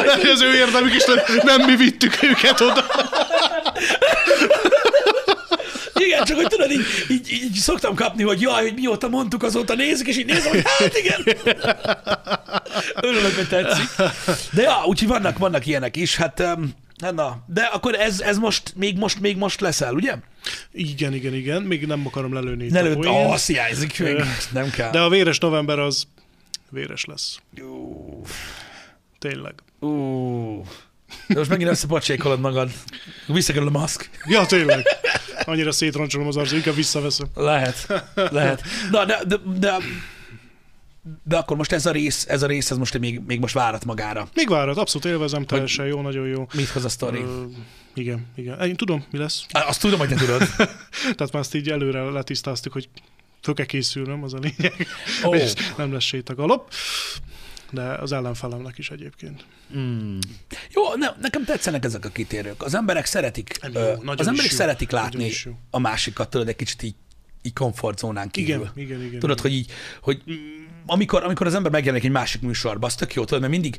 [0.05, 2.85] Lehet, hogy az ő érdemük is, nem- nem mi vittük őket oda.
[5.95, 9.75] Igen, csak hogy tudod, így, így, így szoktam kapni, hogy jaj, hogy mióta mondtuk, azóta
[9.75, 11.37] nézzük, és így nézem, hogy hát igen.
[13.03, 13.85] Örülök, hogy tetszik.
[14.53, 16.75] De ja, úgyhogy vannak, vannak ilyenek is, hát um,
[17.15, 20.15] na, de akkor ez, ez most, még most, még most leszel, ugye?
[20.73, 21.63] Igen, igen, igen.
[21.63, 24.23] Még nem akarom lelőni Ne oh, azt hiányzik még.
[24.53, 24.91] Nem kell.
[24.91, 26.07] De a véres november az
[26.71, 27.39] véres lesz.
[27.61, 28.23] Ú,
[29.19, 29.55] Tényleg.
[29.81, 30.65] ú.
[31.27, 32.71] De most megint összepocsékolod magad.
[33.27, 34.11] Visszakerül a maszk.
[34.25, 34.87] Ja, tényleg.
[35.45, 37.27] Annyira szétroncsolom az arcot, inkább visszaveszem.
[37.35, 38.63] Lehet, lehet.
[38.91, 39.77] Na, de, de, de,
[41.25, 43.85] de akkor most ez a rész, ez a rész, ez most még, még most várat
[43.85, 44.29] magára.
[44.35, 46.47] Még várat, abszolút élvezem, teljesen jó, nagyon jó.
[46.55, 47.21] Mit hoz a sztori?
[47.21, 47.45] Ö,
[47.95, 48.61] igen, igen.
[48.61, 49.47] Én tudom, mi lesz.
[49.51, 50.39] Azt tudom, hogy te tudod.
[51.17, 52.89] Tehát már azt így előre letisztáztuk, hogy
[53.43, 54.87] föl kell készülnöm, az a lényeg.
[55.25, 55.35] Ó.
[55.35, 56.73] És nem lesz sétagalop.
[57.71, 59.45] de az ellenfelemnek is egyébként.
[59.77, 60.19] Mm.
[60.71, 62.63] Jó, ne, nekem tetszenek ezek a kitérők.
[62.63, 64.57] Az emberek szeretik, jó, ö, az emberek jó.
[64.57, 65.33] szeretik látni
[65.71, 66.95] a másikat, tudod, egy kicsit így,
[67.43, 68.55] így komfortzónán kívül.
[68.55, 69.19] Igen, igen, igen.
[69.19, 69.71] Tudod, hogy így,
[70.01, 70.23] hogy
[70.87, 73.77] amikor, amikor az ember megjelenik egy másik műsorba, az tök jó, tudod, mert mindig,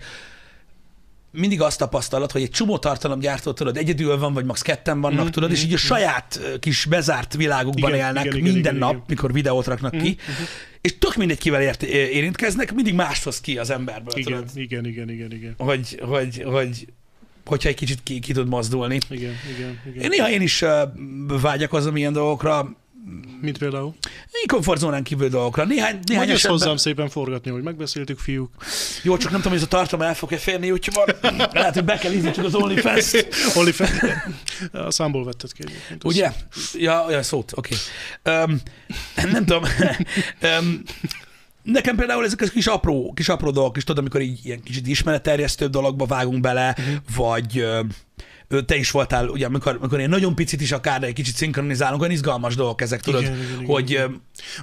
[1.32, 4.62] mindig azt tapasztalod, hogy egy csomó tartalomgyártó, tudod, egyedül van, vagy max.
[4.62, 8.38] ketten vannak, mm, tudod, és így a saját ö, kis bezárt világukban Igen, élnek igen,
[8.38, 9.04] igen, minden igen, nap, igen.
[9.08, 10.18] mikor videót raknak ki,
[10.82, 14.86] és tök mindegy, kivel ért, érintkeznek, mindig más hoz ki az emberből, igen, tudod, igen,
[14.86, 15.54] igen, igen, igen.
[15.58, 16.88] hogy, hogy, hogy,
[17.46, 18.98] hogyha egy kicsit ki, ki tud mozdulni.
[19.10, 20.04] Igen, igen, igen.
[20.04, 20.72] Én néha én is uh,
[21.42, 22.76] vágyakozom ilyen dolgokra,
[23.42, 23.96] Mint például?
[24.46, 25.66] komfortzónán kívül dolgokra.
[25.66, 26.58] Néhány, néhány Mondj esetben...
[26.60, 28.50] hozzám szépen forgatni, hogy megbeszéltük, fiúk.
[29.04, 31.38] Jó, csak nem tudom, hogy ez a tartalom el fog-e férni YouTube-on.
[31.52, 33.28] Lehet, hogy be kell ízni csak az OnlyFans-t.
[33.58, 33.72] Oli,
[34.72, 36.04] a számból vetted ki egyébként.
[36.04, 36.32] Ugye?
[36.74, 37.76] Ja, olyan szót, oké.
[38.24, 38.44] Okay.
[38.44, 38.62] Um,
[39.32, 39.64] nem tudom.
[40.60, 40.82] um,
[41.64, 44.88] nekem például ezek a kis apró, kis apró dolgok is, tudod, amikor így ilyen kicsit
[44.88, 46.96] ismeretterjesztő dologba vágunk bele, uh-huh.
[47.16, 47.66] vagy
[48.66, 52.14] te is voltál, ugye, amikor, amikor ilyen nagyon picit is akár, egy kicsit szinkronizálunk, olyan
[52.14, 54.06] izgalmas dolgok ezek, tudod, Igen, igen, igen, hogy ö,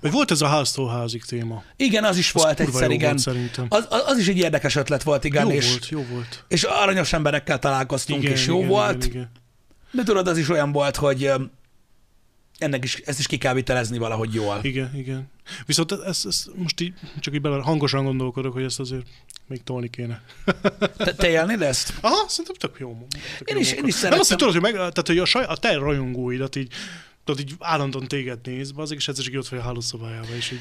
[0.00, 1.62] Vagy volt ez a háztól házig téma.
[1.76, 3.08] igen, az is Az volt egyszer, igen.
[3.08, 3.66] volt szerintem.
[3.68, 6.44] Az, az, is egy érdekes ötlet volt, igen, jó és, volt, jó volt.
[6.48, 9.04] és aranyos emberekkel találkoztunk, Igen, és jó igen, volt.
[9.04, 9.30] Igen, igen.
[9.90, 11.32] De tudod, az is olyan volt, hogy
[12.58, 14.58] ennek is, ezt is ki kell vitelezni valahogy jól.
[14.62, 15.30] Igen, igen.
[15.66, 19.06] Viszont ez, ez most így csak így bele hangosan gondolkodok, hogy ezt azért
[19.46, 20.22] még tolni kéne.
[20.96, 21.92] Te, te élnéd ezt?
[22.00, 23.06] Aha, szerintem tök jó.
[23.38, 25.24] Tök Én jó is- én is Nem azt, hogy tudod, hogy, meg, tehát, hogy a,
[25.24, 26.72] saj, a te rajongóidat így
[27.24, 30.60] tudod, így állandóan téged néz, azért is egyszer csak ott vagy a hálószobájába, és így,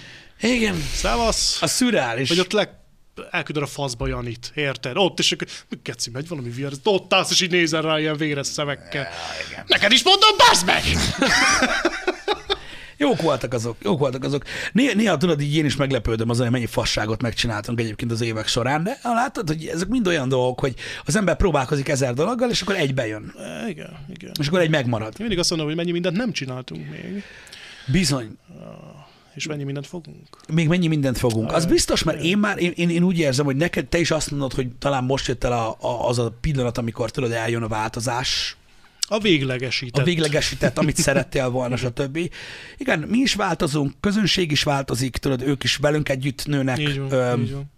[0.51, 0.75] Igen.
[0.93, 2.29] szevasz, A szürreális.
[2.29, 2.84] vagy ott le,
[3.31, 4.97] elküldöd a faszba Janit, érted?
[4.97, 8.47] Ott, akkor, mi geci, megy valami viár, ott állsz, és így nézel rá ilyen véres
[8.47, 9.07] szemekkel.
[9.67, 10.83] Neked is mondom, bazd meg!
[12.97, 14.43] Jók voltak azok, jók voltak azok.
[14.71, 18.47] Néha, néha tudod, így én is meglepődöm azon, hogy mennyi fasságot megcsináltunk egyébként az évek
[18.47, 20.73] során, de látod, hogy ezek mind olyan dolgok, hogy
[21.05, 23.33] az ember próbálkozik ezer dologgal, és akkor egy bejön.
[23.37, 24.31] E, igen, igen.
[24.39, 25.07] És akkor egy megmarad.
[25.07, 27.23] Én mindig azt mondom, hogy mennyi mindent nem csináltunk még,
[27.85, 28.37] Bizony.
[29.35, 30.27] És mennyi mindent fogunk.
[30.53, 31.51] Még mennyi mindent fogunk.
[31.51, 34.31] Az biztos, mert én már, én, én, én úgy érzem, hogy neked, te is azt
[34.31, 37.67] mondod, hogy talán most jött el a, a, az a pillanat, amikor tudod, eljön a
[37.67, 38.57] változás,
[39.07, 40.01] A véglegesített.
[40.01, 42.19] a véglegesített, amit szerettél volna, stb.
[42.77, 47.11] Igen, mi is változunk, közönség is változik, tudod, ők is velünk együtt nőnek, Így van,
[47.11, 47.71] öm, így van.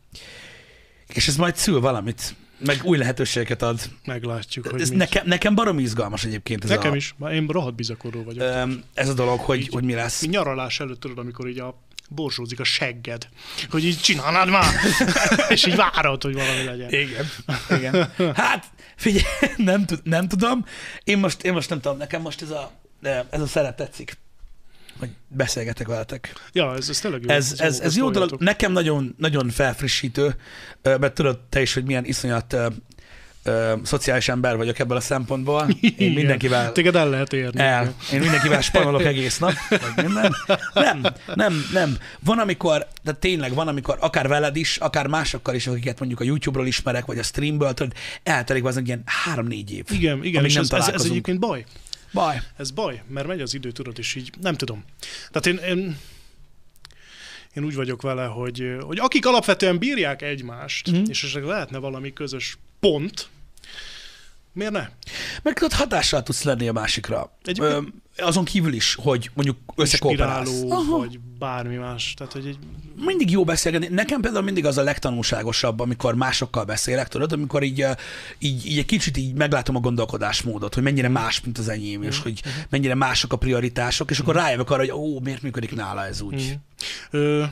[1.14, 3.80] és ez majd szül valamit, meg új lehetőségeket ad.
[4.06, 4.98] Meglátjuk, hogy Ez mit.
[4.98, 7.14] nekem, nekem baromi izgalmas egyébként ez, Nekem a, is.
[7.18, 8.44] Már én rohadt bizakodó vagyok.
[8.44, 9.70] öm, ez a dolog, hogy, Így.
[9.72, 10.22] hogy mi lesz.
[10.22, 13.28] Mi nyaralás előtt tudod, amikor így a borsózik a segged,
[13.70, 14.74] hogy így csinálnád már,
[15.50, 16.90] és így várod, hogy valami legyen.
[16.90, 17.26] Igen.
[17.70, 18.12] Igen.
[18.36, 18.66] Hát,
[18.96, 19.24] figyelj,
[19.58, 20.66] nem, nem tudom.
[21.04, 22.72] Én most, én most nem tudom, nekem most ez a,
[23.30, 24.18] ez a szeret tetszik,
[25.00, 26.34] hogy beszélgetek veletek.
[26.52, 27.30] Ja, ez, ez tényleg jó.
[27.30, 28.36] Ez, ez, ez ezt jó dolog.
[28.40, 30.36] Nekem nagyon, nagyon felfrissítő,
[30.82, 32.56] mert tudod te is, hogy milyen iszonyat
[33.48, 35.68] ö, szociális ember vagyok ebből a szempontból.
[35.82, 36.14] Én Igen.
[36.14, 37.60] mindenkivel Téged el lehet érni.
[37.60, 37.94] el.
[38.14, 40.36] Én mindenkivel spanolok egész nap, vagy minden.
[40.74, 41.02] Nem,
[41.36, 41.98] nem, nem.
[42.20, 46.24] Van, amikor, de tényleg van, amikor akár veled is, akár másokkal is, akiket mondjuk a
[46.24, 47.94] YouTube-ról ismerek, vagy a streamből, tudod,
[48.24, 49.84] eltelik az ilyen három-négy év.
[49.90, 51.64] Igen, igen, és nem ez, ez, ez egyébként baj.
[52.14, 52.42] Baj.
[52.58, 54.86] Ez baj, mert megy az idő, tudod, és így nem tudom.
[55.32, 55.98] Tehát én, én,
[57.54, 61.04] én úgy vagyok vele, hogy, hogy akik alapvetően bírják egymást, mm.
[61.08, 63.30] és esetleg lehetne valami közös pont,
[64.58, 64.90] miért ne?
[65.44, 67.32] Meg tudod, hatással tudsz lenni a másikra.
[67.44, 67.74] Egyébként-
[68.18, 70.62] Ö, azon kívül is, hogy mondjuk összekooperálsz.
[70.90, 72.14] Vagy bármi más.
[72.18, 72.58] Tehát, hogy egy,
[73.06, 73.88] mindig jó beszélgetni.
[73.88, 77.86] Nekem például mindig az a legtanulságosabb, amikor másokkal beszélek, tudod, amikor így,
[78.40, 82.20] így, így egy kicsit így meglátom a gondolkodásmódot, hogy mennyire más, mint az enyém, és
[82.20, 86.22] hogy mennyire mások a prioritások, és akkor rájövök arra, hogy ó, miért működik nála ez
[86.22, 86.58] úgy.
[87.12, 87.44] Ö,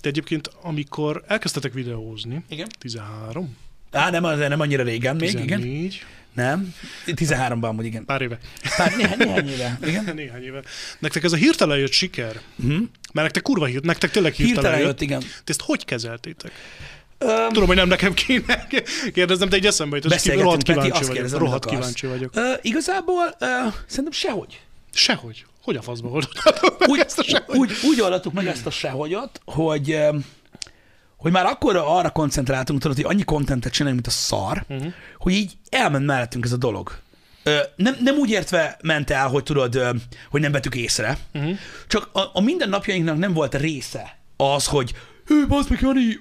[0.00, 2.66] de egyébként, amikor elkezdtetek videózni, Igen.
[2.78, 3.56] 13,
[3.92, 5.92] Á, nem, nem annyira régen még, 14, igen.
[6.34, 6.74] Nem.
[7.06, 8.04] 13-ban amúgy, igen.
[8.04, 8.38] pár éve,
[8.76, 9.78] Pár, néhány, néhány éve.
[9.88, 10.12] Igen.
[10.14, 10.62] néhány éve.
[10.98, 12.70] Nektek ez a hirtelen jött siker, Mhm.
[12.72, 12.86] mert
[13.26, 14.88] nektek kurva hírt, nektek tényleg hirtelen, Hirtelen jött.
[14.88, 15.20] jött, igen.
[15.20, 16.52] Te ezt hogy kezeltétek?
[17.18, 18.66] Öm, Tudom, hogy nem nekem kéne
[19.14, 21.14] kérdeznem, de egy eszembe jutott, és Beszélgetünk, rohadt Peti, kíváncsi azt vagyok.
[21.14, 22.36] kérdezem, Rohadt kíváncsi vagyok.
[22.36, 23.46] Ö, igazából ö,
[23.86, 24.60] szerintem sehogy.
[24.92, 25.44] Sehogy.
[25.62, 27.56] Hogy a faszba oldottátok meg úgy, ezt a sehogy?
[27.56, 30.16] úgy, úgy oldottuk meg ezt a sehogyot, hogy, ö,
[31.24, 34.92] hogy már akkor arra koncentráltunk, tudod, hogy annyi kontentet csinálunk, mint a szar, uh-huh.
[35.18, 36.98] hogy így elment mellettünk ez a dolog.
[37.42, 39.90] Ö, nem, nem úgy értve ment el, hogy tudod, ö,
[40.30, 41.58] hogy nem vettük észre, uh-huh.
[41.86, 44.94] csak a, a mindennapjainknak nem volt része az, hogy
[45.26, 46.20] hű, bazd meg, Jani,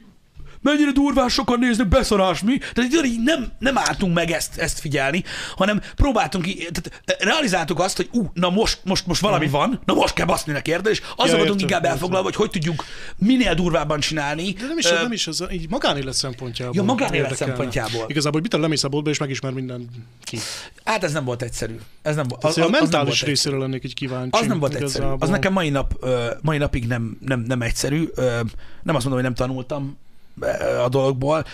[0.64, 2.58] mennyire durván sokan néznek, beszarás mi.
[2.74, 5.24] Tehát így, nem, nem álltunk meg ezt, ezt figyelni,
[5.56, 10.14] hanem próbáltunk, tehát realizáltuk azt, hogy ú, na most, most, most valami van, na most
[10.14, 11.38] kell baszni neki érde, és azzal.
[11.38, 12.86] Ja, értem, inkább elfoglalva, hogy hogy tudjuk
[13.18, 14.52] minél durvábban csinálni.
[14.52, 16.76] De nem is, Ö, nem is ez, így magánélet szempontjából.
[16.76, 17.54] Ja, magánélet érdekelne.
[17.56, 18.06] szempontjából.
[18.08, 19.90] Igazából, hogy mit lemész a boltba, és megismer minden
[20.24, 20.38] ki.
[20.84, 21.76] Hát ez nem volt egyszerű.
[22.02, 23.30] Ez nem, az, a az, az mentális egyszerű.
[23.32, 24.42] részéről lennék így kíváncsi.
[24.42, 24.90] Az nem volt egyszerű.
[24.90, 25.18] igazából.
[25.20, 26.06] Az nekem mai, nap,
[26.42, 28.10] mai napig nem, nem, nem egyszerű.
[28.84, 29.98] Nem azt mondom, hogy nem tanultam
[30.84, 31.46] a dologból.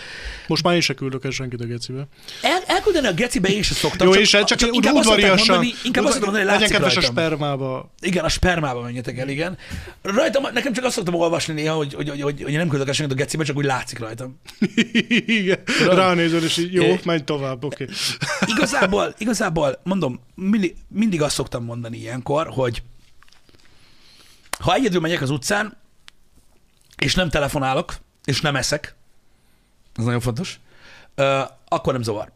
[0.46, 2.06] Most már én se küldök el senkit a gecibe.
[2.42, 4.06] El, elküldeni a gecibe én sem szoktam.
[4.06, 5.54] Jó, csak, és csak, csak inkább azt szokták udvariasan.
[5.56, 7.14] mondani, inkább azt mondani, hogy látszik kedves a rajtam.
[7.14, 7.92] spermába.
[8.00, 9.58] Igen, a spermába menjetek el, igen.
[10.02, 12.92] Rajtam, nekem csak azt szoktam olvasni néha, hogy, hogy, hogy, hogy, hogy nem küldök el
[12.92, 14.40] senkit a gecibe, csak úgy látszik rajtam.
[15.26, 15.58] Igen.
[15.88, 17.00] Ránézel, és jó, É.
[17.04, 17.86] menj tovább, oké.
[18.56, 22.82] Igazából, igazából mondom, mindig, mindig azt szoktam mondani ilyenkor, hogy
[24.58, 25.76] ha egyedül megyek az utcán,
[26.96, 27.94] és nem telefonálok,
[28.30, 28.94] és nem eszek,
[29.96, 30.60] ez nagyon fontos,
[31.14, 32.32] ö, akkor nem zavar.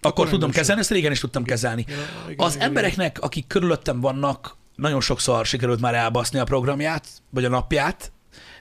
[0.00, 1.84] Akkor nem tudom kezelni, ezt régen is tudtam kezelni.
[1.88, 1.94] Ja,
[2.30, 7.44] igen, Az igen, embereknek, akik körülöttem vannak, nagyon sokszor sikerült már elbaszni a programját, vagy
[7.44, 8.12] a napját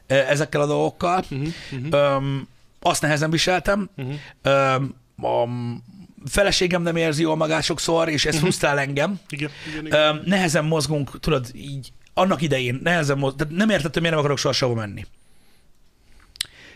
[0.07, 1.23] ezekkel a dolgokkal.
[1.29, 2.47] Mhm, Öm,
[2.81, 3.89] azt nehezen viseltem.
[5.21, 5.47] a
[6.25, 9.19] feleségem nem érzi jól magát sokszor, és ez frusztrál engem.
[9.29, 9.99] Igen, igen, igen.
[9.99, 14.53] Öm, nehezen mozgunk, tudod, így annak idején nehezen mozgunk, nem értettem, miért nem akarok soha
[14.53, 15.05] sehova menni.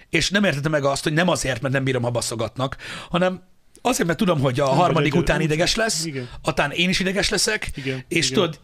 [0.09, 2.77] És nem értettem meg azt, hogy nem azért, mert nem bírom, ha baszogatnak,
[3.09, 3.41] hanem
[3.81, 6.29] azért, mert tudom, hogy a vagy harmadik egy- után ideges lesz, Igen.
[6.41, 8.41] atán én is ideges leszek, Igen, és igen.
[8.41, 8.59] tudod,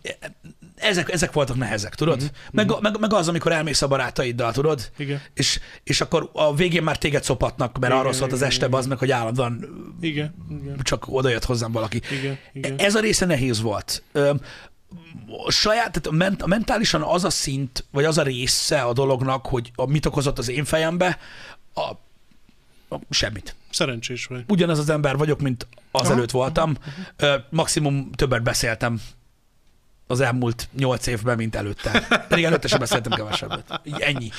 [0.75, 2.17] ezek, ezek voltak nehezek, tudod?
[2.21, 4.91] Mhm, Meg, meg, meg az, amikor elmész a barátaiddal, tudod?
[4.97, 5.21] Igen.
[5.33, 8.65] És, és akkor a végén már téged szopatnak, mert Igen, arról szólt az igen, este,
[8.65, 8.79] igen.
[8.79, 9.65] az meg, hogy állandóan
[10.01, 12.01] Igen, igen, csak oda jött hozzám valaki.
[12.19, 12.75] igen, igen.
[12.77, 14.03] Ez a része nehéz volt.
[15.45, 18.93] A saját, tehát a, ment, a mentálisan az a szint, vagy az a része a
[18.93, 21.19] dolognak, hogy a, mit okozott az én fejembe,
[21.73, 21.81] a,
[22.95, 23.55] a, semmit.
[23.69, 24.43] Szerencsés vagy.
[24.47, 26.77] Ugyanaz az ember vagyok, mint azelőtt Aha, voltam.
[27.15, 29.01] Ö, maximum többet beszéltem
[30.07, 32.07] az elmúlt nyolc évben, mint előtte.
[32.29, 33.81] Pedig előtte sem beszéltem kevesebbet.
[33.99, 34.29] Ennyi.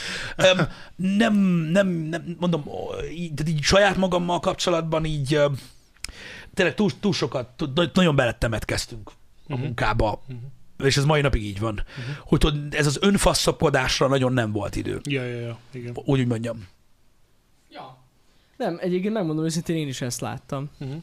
[0.97, 1.33] Nem,
[1.73, 2.65] nem, nem, mondom,
[3.11, 5.41] így, így saját magammal kapcsolatban így
[6.55, 9.11] tényleg túl, túl sokat, túl, nagyon belettemetkeztünk
[9.49, 9.63] a Mhm.
[9.63, 10.23] munkába,
[10.85, 11.83] és ez mai napig így van,
[12.25, 15.01] hogy tudod, ez az önfaszszapkodásra nagyon nem volt idő.
[15.09, 15.93] Ja, ja, ja, igen.
[16.05, 16.67] Úgy, úgy mondjam.
[17.71, 17.97] Ja.
[18.57, 20.71] Nem, egyébként megmondom őszintén, én is ezt láttam.
[20.79, 20.97] Uh-huh.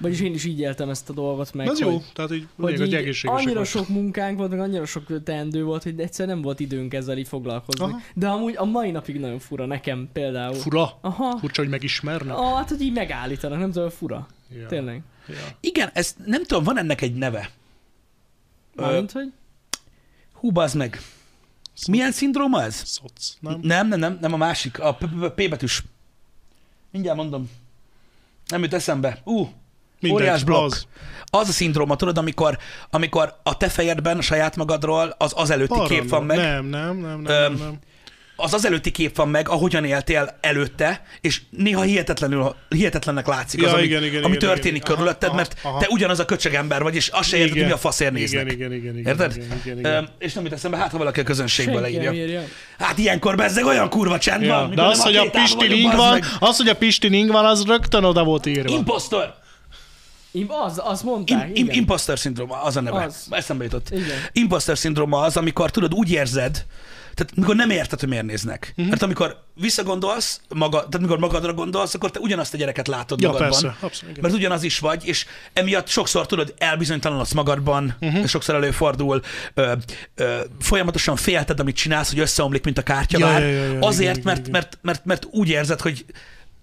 [0.00, 1.66] Vagyis én is így éltem ezt a dolgot meg.
[1.66, 3.66] Ez jó, tehát így Hogy így egészségesek annyira vagytok.
[3.66, 7.28] sok munkánk volt, meg annyira sok teendő volt, hogy egyszerűen nem volt időnk ezzel így
[7.28, 7.84] foglalkozni.
[7.84, 7.98] Aha.
[8.14, 10.54] De amúgy a mai napig nagyon fura nekem például.
[10.54, 10.98] Fura?
[11.00, 11.38] Aha.
[11.38, 12.36] Furcsa, hogy megismernek?
[12.36, 14.26] Ah, hát, hogy így megállítanak, nem tudom, fura.
[14.58, 14.66] Ja.
[14.66, 15.02] Tényleg.
[15.28, 15.34] Ja.
[15.60, 17.50] Igen, ez nem tudom, van ennek egy neve.
[18.80, 19.32] Mármint, hogy?
[20.32, 21.00] Hú, bazd meg.
[21.90, 22.82] Milyen szindróma ez?
[22.84, 23.58] Szoc, nem?
[23.62, 25.82] Nem, nem, nem, nem a másik, a P- betűs.
[26.90, 27.50] Mindjárt mondom.
[28.46, 29.20] Nem jut eszembe.
[29.24, 29.48] Ú,
[30.00, 30.64] Mindegy, óriás blokk.
[30.64, 30.86] az.
[31.24, 32.58] Az a szindróma, tudod, amikor,
[32.90, 36.00] amikor a te fejedben, saját magadról az az előtti Paranoid.
[36.00, 37.78] kép van meg, Nem, nem, nem, nem, Öm, nem, nem.
[38.40, 43.70] Az az előtti kép van meg, ahogyan éltél előtte, és néha hihetetlenül, hihetetlennek látszik az,
[43.70, 44.94] Ja, ami, igen, igen, ami igen, történik igen.
[44.94, 45.78] Körülötted, aha, mert aha.
[45.78, 48.52] te ugyanaz a köcsög ember vagy, és azt se érted, hogy mi a faszért néznek.
[48.52, 49.36] Igen, igen, igen, Érted?
[49.36, 50.08] igen, igen, igen.
[50.18, 52.12] és nem jut eszembe, hát ha valaki a közönségből leírja.
[52.12, 52.42] írja.
[52.78, 54.74] Hát ilyenkor bezzeg olyan kurva csend Ja, van.
[54.74, 58.04] de az, hogy a Pisti ring van, az, hogy a Pisti ring van, az rögtön
[58.04, 58.72] oda volt írva.
[58.72, 59.34] Impostor!
[60.30, 61.76] Im, az, azt mondták, Im, im, igen.
[61.76, 63.04] imposter szindróma, az a neve.
[63.04, 63.26] Az.
[63.30, 63.90] Eszembe jutott.
[63.90, 64.18] Igen.
[64.32, 66.66] Imposter szindróma az, amikor tudod, úgy érzed,
[67.18, 68.60] tehát mikor nem érted, hogy miért néznek.
[68.60, 68.70] Mhm.
[68.76, 68.88] Uh-huh.
[68.88, 73.26] Mert amikor visszagondolsz, maga, tehát mikor magadra gondolsz, akkor te ugyanazt a gyereket látod Ja,
[73.30, 73.50] magadban.
[73.50, 74.22] persze, abszolút, igen.
[74.30, 78.10] Mert ugyanaz is vagy, és emiatt sokszor tudod, elbizonytalanodsz magadban, Mhm.
[78.10, 78.26] uh-huh.
[78.26, 79.22] sokszor előfordul,
[79.54, 79.72] ö,
[80.14, 83.40] ö, folyamatosan félted, amit csinálsz, hogy összeomlik, mint a kártyavár.
[83.42, 86.04] Ja, ja, ja, ja, azért, igen, mert, igen, mert, mert, mert, úgy érzed, hogy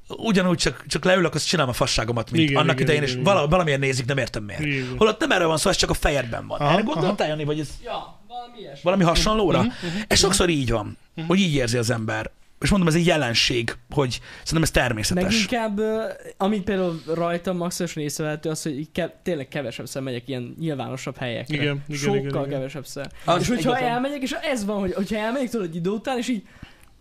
[0.08, 3.22] ugyanúgy csak, csak leülök, azt csinálom a fasságomat, mint Igen, annak igen, idején, igen, és
[3.22, 3.34] igen.
[3.34, 4.62] vala, valamiért nézik, nem értem miért.
[4.62, 4.94] Igen.
[4.98, 6.60] Holott nem erről van szó, ez csak a fejedben van.
[6.60, 8.82] Aha, Erre gondoltál, Jani, vagy ez Ja, valami ilyesmi.
[8.84, 9.62] valami hasonlóra?
[9.62, 9.72] Mhm,
[10.08, 10.98] Ez sokszor így van,
[11.28, 12.32] hogy így érzi az ember.
[12.62, 15.42] És mondom, ez egy jelenség, hogy szerintem ez Meg természetes.
[15.42, 16.04] inkább, ö,
[16.38, 21.56] amit például rajtam maximálisan észrevehető, az, hogy ke- tényleg kevesebb szer megyek ilyen nyilvánosabb helyekre.
[21.56, 22.50] Igen, igen, Sokkal igen, igen.
[22.50, 23.10] kevesebb szer.
[23.26, 23.92] Az és hogyha egyetlen.
[23.94, 26.44] elmegyek, és ez van, hogy hogyha elmegyek tudod egy idő után, és így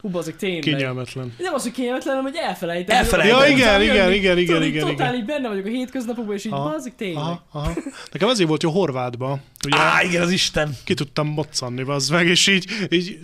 [0.05, 0.61] hú, bazzik, tényleg.
[0.61, 1.35] Kényelmetlen.
[1.39, 2.97] Nem az, hogy kényelmetlen, hanem hogy elfelejtem.
[2.97, 3.39] Elfelejtem.
[3.39, 5.15] Ja, igen, igen, igen, Tudod, így igen, Totál igen.
[5.15, 7.23] így benne vagyok a hétköznapokban, és így Aha, bazzik, tényleg.
[7.23, 7.73] Aha, aha.
[8.13, 9.39] Nekem ezért volt jó Horvátba.
[9.67, 10.77] Ugye Á, igen, az Isten.
[10.85, 13.19] ki tudtam moccanni, az meg, és így, így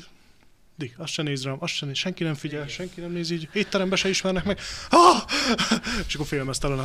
[0.81, 3.49] Addig, azt se néz rám, azt se néz, senki nem figyel, senki nem néz így,
[3.53, 4.59] étterembe se ismernek meg.
[4.89, 5.23] Ah!
[6.07, 6.79] És akkor félmeztelen,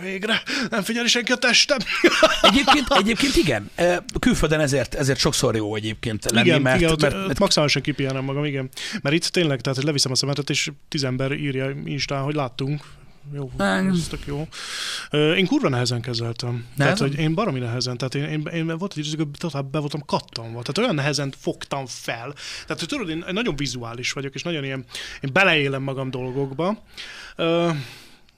[0.00, 1.78] végre, nem figyeli senki a testem.
[2.42, 3.70] Egyébként, egyébként igen,
[4.20, 7.82] külföldön ezért, ezért sokszor jó egyébként lenni, igen, mert, igen, ott, mert, mert, mert maximálisan
[7.82, 8.68] kipihenem magam, igen.
[9.02, 12.84] Mert itt tényleg, tehát hogy leviszem a szemetet, és tíz ember írja Instán, hogy láttunk.
[13.32, 13.88] Jó, Nem.
[13.88, 14.48] ez tök jó.
[15.34, 16.50] Én kurva nehezen kezeltem.
[16.50, 17.08] Tehát, Nehezen?
[17.08, 17.96] hogy én baromi nehezen.
[17.96, 20.62] Tehát én, én, én volt egy időszak, hogy totál be voltam kattanva.
[20.62, 22.32] Tehát olyan nehezen fogtam fel.
[22.66, 24.84] Tehát, hogy tudod, én nagyon vizuális vagyok, és nagyon ilyen,
[25.20, 26.82] én beleélem magam dolgokba.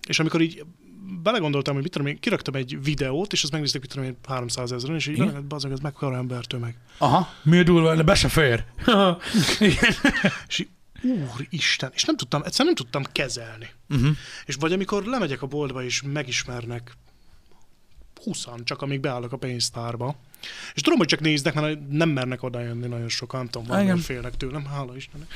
[0.09, 0.65] És amikor így
[1.23, 4.73] belegondoltam, hogy mit tudom én, kiraktam egy videót, és azt megnézték, mit tudom én, 300
[4.73, 5.27] ezeren, és így Igen?
[5.27, 6.77] belegondoltam, bazeg, ez mekkora embertömeg.
[6.99, 8.65] aha, mi durva, de be se fér.
[9.61, 9.93] igen.
[10.49, 10.69] És így,
[11.05, 13.69] úristen, és nem tudtam, egyszerűen nem tudtam kezelni.
[13.89, 14.17] Uh-huh.
[14.47, 16.97] És vagy amikor lemegyek a boltba, és megismernek
[18.25, 20.17] 20 csak amíg beállok a pénztárba.
[20.75, 23.85] És tudom, hogy csak néznek, mert nem mernek oda jönni nagyon sokan, nem tudom, Igen.
[23.85, 25.29] valami félnek tőlem, hála Istennek.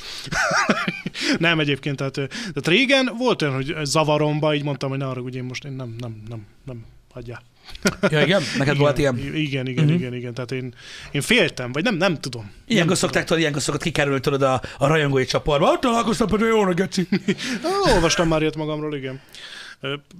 [1.39, 5.35] nem egyébként, tehát, tehát régen volt olyan, hogy zavaromba, így mondtam, hogy ne arra, hogy
[5.35, 7.43] én most én nem, nem, nem, nem, hagyjál.
[8.11, 8.43] Ja, igen?
[8.53, 9.19] Neked igen, volt ilyen?
[9.35, 9.99] Igen, igen, uh-huh.
[10.01, 10.75] igen, igen, tehát én,
[11.11, 12.51] én féltem, vagy nem, nem tudom.
[12.67, 15.71] Ilyenkor szokták, tudod, ilyenkor szokott kikerülni tudod a, a rajongói csoportba.
[15.71, 17.09] Ott találkoztam, pedig jó, geci.
[17.95, 19.21] Olvastam már ilyet magamról, igen.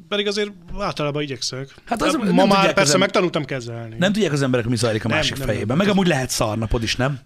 [0.09, 1.75] Pedig azért általában igyekszek.
[1.85, 3.97] Hát az- Ma nem már persze ezen- megtanultam kezelni.
[3.99, 5.67] Nem tudják az emberek, mi zajlik a Nem, másik nem, fejében.
[5.67, 5.77] nem.
[5.77, 7.19] Meg amúgy lehet szarnapod is, nem?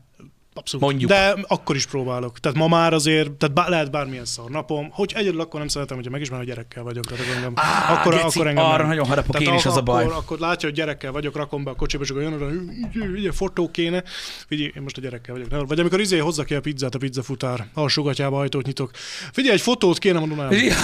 [0.55, 0.87] Abszolút.
[0.87, 1.11] mondjuk.
[1.11, 2.39] De akkor is próbálok.
[2.39, 4.91] Tehát ma már azért, tehát bá, lehet bármilyen szar napom.
[4.91, 7.05] Hogy egyedül akkor nem szeretem, hogyha megismerem, hogy gyerekkel vagyok.
[7.05, 8.87] Tehát akkor engem, Á, akkor, geci, akkor engem arra nem.
[8.87, 10.05] nagyon harapok Tehát én is, az a baj.
[10.05, 12.39] Akkor, akkor látja, hogy gyerekkel vagyok, rakom be a kocsiba, és akkor jön
[12.95, 14.03] hogy ugye fotó kéne.
[14.47, 15.69] Figyelj, én most a gyerekkel vagyok.
[15.69, 18.91] Vagy amikor izé hozza ki a pizzát a pizzafutár, alsógatyába ajtót nyitok.
[19.33, 20.51] Figyelj, egy fotót kéne, mondom, nem.
[20.53, 20.75] Ja,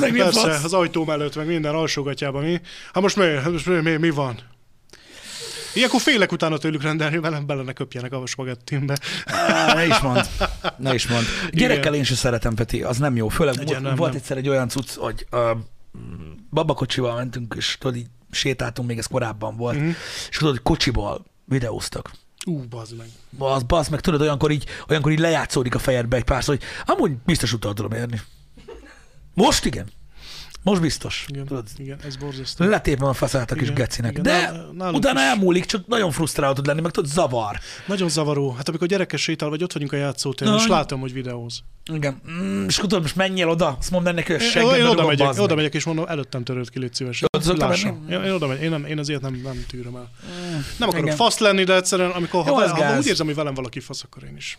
[0.00, 2.60] meg a Persze, az ajtóm előtt, meg minden alsógatyában mi.
[2.92, 4.49] Hát most mi, hát most mi, mi, mi van?
[5.74, 8.98] Ilyenkor félek utána tőlük rendelni, velem bele ne köpjenek a spagettimbe.
[9.74, 10.28] Ne is mond.
[10.76, 11.24] Ne is mond.
[11.52, 13.28] Gyerekkel én sem szeretem, Peti, az nem jó.
[13.28, 14.20] Főleg Igen, volt, nem, volt nem.
[14.20, 15.50] egyszer egy olyan cucc, hogy uh,
[16.50, 19.88] babakocsival mentünk, és tudod, így sétáltunk, még ez korábban volt, Mhm.
[20.30, 22.10] és tudod, hogy kocsiból videóztak.
[22.46, 23.06] Ú, bazd meg.
[23.38, 26.62] Az basz, meg tudod, olyankor így, olyankor így lejátszódik a fejedbe egy pár szó, hogy
[26.84, 28.20] amúgy biztos utol tudom érni.
[29.34, 29.86] Most igen.
[30.62, 31.24] Most biztos.
[31.28, 32.64] Igen, Tudod, igen ez borzasztó.
[32.64, 34.10] letépem a faszát a kis Igen, gecinek.
[34.10, 34.22] igen.
[34.22, 35.26] De Nál- nálunk utána is.
[35.26, 37.58] elmúlik, csak nagyon frusztráló tud lenni, meg tudod, zavar.
[37.86, 38.50] Nagyon zavaró.
[38.52, 41.62] Hát amikor gyerekes sétál, vagy ott vagyunk a játszótéren, és látom, hogy videóz.
[41.92, 42.20] Igen.
[42.30, 45.30] Mm, és tudod, most menjél oda, azt mondd neki, hogy Én, seggedbe én oda megyek,
[45.30, 45.56] oda meg.
[45.56, 47.22] megyek, és mondom, előttem törőd ki, légy szíves.
[47.22, 50.10] Én, én oda megyek, én, nem, én azért nem, nem tűröm el.
[50.78, 51.16] Nem akarok igen.
[51.16, 54.22] fasz lenni, de egyszerűen, amikor Jó, ha, ha, úgy érzem, hogy velem valaki fasz, akkor
[54.24, 54.58] én is.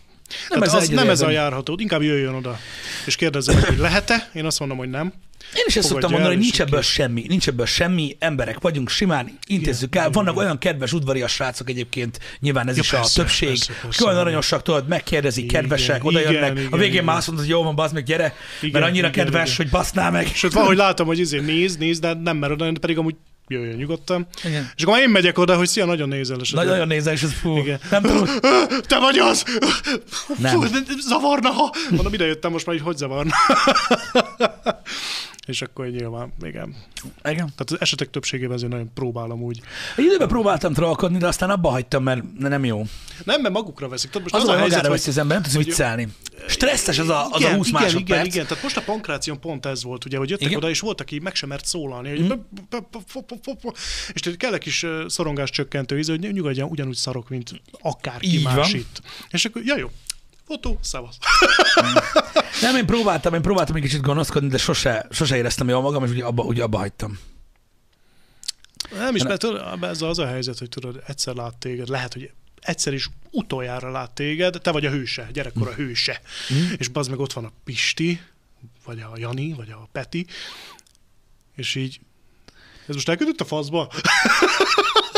[0.49, 2.57] Nem Nem, ez az, nem ez a járható, inkább jöjjön oda,
[3.05, 4.29] és kérdezze hogy lehet-e?
[4.33, 5.13] Én azt mondom, hogy nem.
[5.53, 6.85] Én is ezt szoktam mondani, hogy nincs ebből ki.
[6.85, 10.09] semmi, nincs ebből semmi, emberek vagyunk, simán intézzük el.
[10.09, 14.05] Vannak olyan kedves udvarias srácok egyébként, nyilván ez Ja, is persze, a többség, persze, persze,
[14.05, 16.57] olyan aranyosak, tudod, megkérdezik, Igen, kedvesek, oda jönnek.
[16.69, 17.03] A végén igen.
[17.03, 19.55] már azt mondod, hogy jó van, bazd meg, gyere, mert Igen, annyira igen, kedves, igen.
[19.55, 20.27] hogy basznál meg.
[20.33, 23.15] Sőt, valahogy látom, hogy izé néz, néz, de nem mer oda, pedig amúgy
[23.47, 24.27] jöjjön nyugodtan.
[24.43, 24.71] Igen.
[24.75, 26.39] És akkor már én megyek oda, hogy szia, nagyon nézel.
[26.39, 27.79] És Nagy, nagyon nézel, és ez fú, Igen.
[27.89, 28.25] nem tudom.
[28.87, 29.43] Te vagy az!
[30.37, 30.61] Nem.
[30.61, 30.67] Fú,
[31.07, 31.73] zavarna, ha...
[31.89, 33.33] Mondom, ide jöttem, most már így hogy zavarna.
[35.51, 36.75] És akkor nyilván, igen.
[37.23, 37.35] Igen.
[37.35, 39.61] Tehát az esetek többségében azért nagyon próbálom úgy.
[39.97, 42.85] Egy időben próbáltam trollkodni, de aztán abba hagytam, mert nem jó.
[43.23, 44.09] Nem, mert magukra veszik.
[44.09, 45.01] Tudod, most Az, az, a helyzet, hogy...
[45.07, 46.07] az ember, nem tudsz viccelni.
[46.47, 48.09] Stresszes az a, az igen, a 20 igen, másodperc.
[48.09, 50.57] igen, igen, tehát most a pankráción pont ez volt, ugye, hogy jöttek Igen.
[50.57, 52.31] oda, és volt, aki meg sem mert szólalni, hogy Mhm.
[54.13, 58.73] és tehát kell egy kis szorongás csökkentő íz, hogy nyugodjan, ugyanúgy szarok, mint akárki más
[58.73, 59.01] itt.
[59.29, 59.89] És akkor, ja jó,
[60.51, 61.17] fotó, szavasz.
[62.61, 66.09] Nem, én próbáltam, én próbáltam egy kicsit gonoszkodni, de sose, sose éreztem jól magam, és
[66.09, 67.19] ugye abba, ugye abba hagytam.
[68.91, 69.43] Nem is, mert
[69.81, 74.11] ez az a helyzet, hogy tudod, egyszer lát téged, lehet, hogy egyszer is utoljára lát
[74.11, 76.21] téged, te vagy a hőse, gyerekkor a hőse.
[76.49, 76.73] Mhm.
[76.77, 78.21] És bazd meg ott van a Pisti,
[78.85, 80.25] vagy a Jani, vagy a Peti,
[81.55, 81.99] és így
[82.87, 83.87] ez most elküldött a faszba?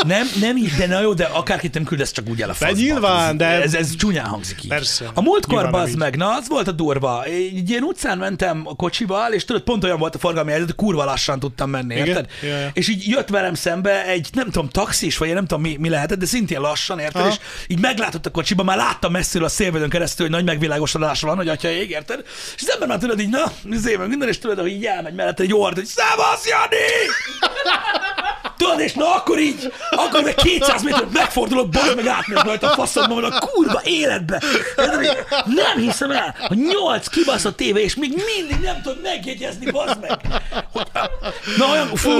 [0.06, 2.76] Nem, nem így, de na jó, de akárkit nem küldesz, csak úgy el a faszba.
[2.76, 4.68] nyilván, de- Ez, ez csúnyán hangzik így.
[4.68, 5.10] Persze.
[5.14, 5.96] A múltkor így.
[5.96, 7.24] meg, na az volt a durva.
[7.24, 10.76] Egy ilyen utcán mentem a kocsival, és tudod, pont olyan volt a forgalmi helyzet, hogy
[10.76, 12.06] kurva lassan tudtam menni, Igen?
[12.06, 12.26] érted?
[12.42, 12.70] Ja, ja.
[12.72, 16.18] És így jött velem szembe egy, nem tudom, taxis, vagy nem tudom mi, mi lehetett,
[16.18, 17.20] de szintén lassan, érted?
[17.20, 17.30] Aha.
[17.30, 17.36] És
[17.66, 21.48] így meglátott a kocsiba, már láttam messziről a szélvédőn keresztül, hogy nagy megvilágosodása van, hogy
[21.48, 22.22] atya ég, érted?
[22.56, 23.52] És az ember már tudod így, na,
[23.98, 26.76] meg minden, és tudod, hogy így elmegy mellette egy orr, hogy Szevasz, Jani!
[28.56, 32.74] Tudod, és na akkor így, akkor meg 200 méter megfordulok, bazd meg átmegyek rajta a
[32.74, 34.42] faszomban, a kurva életbe.
[35.44, 40.20] Nem hiszem el, a nyolc kibaszott téve, és még mindig nem tudod megjegyezni, bazd meg.
[40.72, 40.86] Hogy,
[41.58, 42.10] na olyan, fú,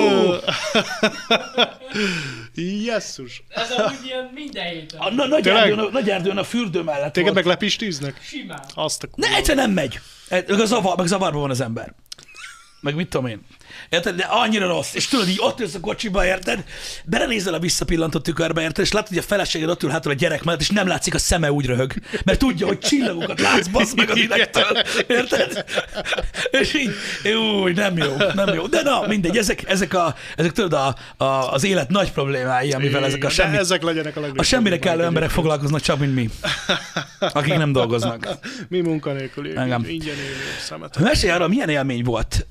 [2.84, 3.42] Jesszus.
[3.48, 5.00] Ez amúgy ilyen minden héten.
[5.00, 7.44] a na, nagy, erdőn, a, nagy erdőn a fürdő mellett Téged volt.
[7.44, 8.20] meg lepistűznek?
[8.22, 8.64] Simán.
[8.74, 9.36] Azt a Ne, kurva.
[9.36, 10.00] egyszer nem megy.
[10.28, 11.94] Meg, a zavar, meg zavarban van az ember.
[12.80, 13.40] Meg mit tudom én.
[13.88, 14.14] Érted?
[14.16, 14.94] De annyira rossz.
[14.94, 16.64] És tudod, így ott ülsz a kocsiba, érted?
[17.04, 18.84] Belenézel a visszapillantott tükörbe, érted?
[18.84, 21.18] És látod, hogy a feleséged ott ül hátul a gyerek mellett, és nem látszik a
[21.18, 21.92] szeme úgy röhög.
[22.24, 24.82] Mert tudja, hogy csillagokat látsz, bassz meg az idegtől.
[25.06, 25.64] Érted?
[26.50, 26.90] És így,
[27.34, 28.66] új, nem jó, nem jó.
[28.66, 33.04] De na, mindegy, ezek, ezek, a, ezek tudod, a, a, az élet nagy problémái, amivel
[33.04, 36.30] ezek a semmi, ezek legyenek a a semmire kellő emberek foglalkoznak csak, mint mi.
[37.18, 38.28] Akik nem dolgoznak.
[38.68, 39.84] Mi munkanélküli, Engem.
[39.88, 40.98] ingyen élő szemet.
[40.98, 42.46] Mesélj arra, milyen élmény volt,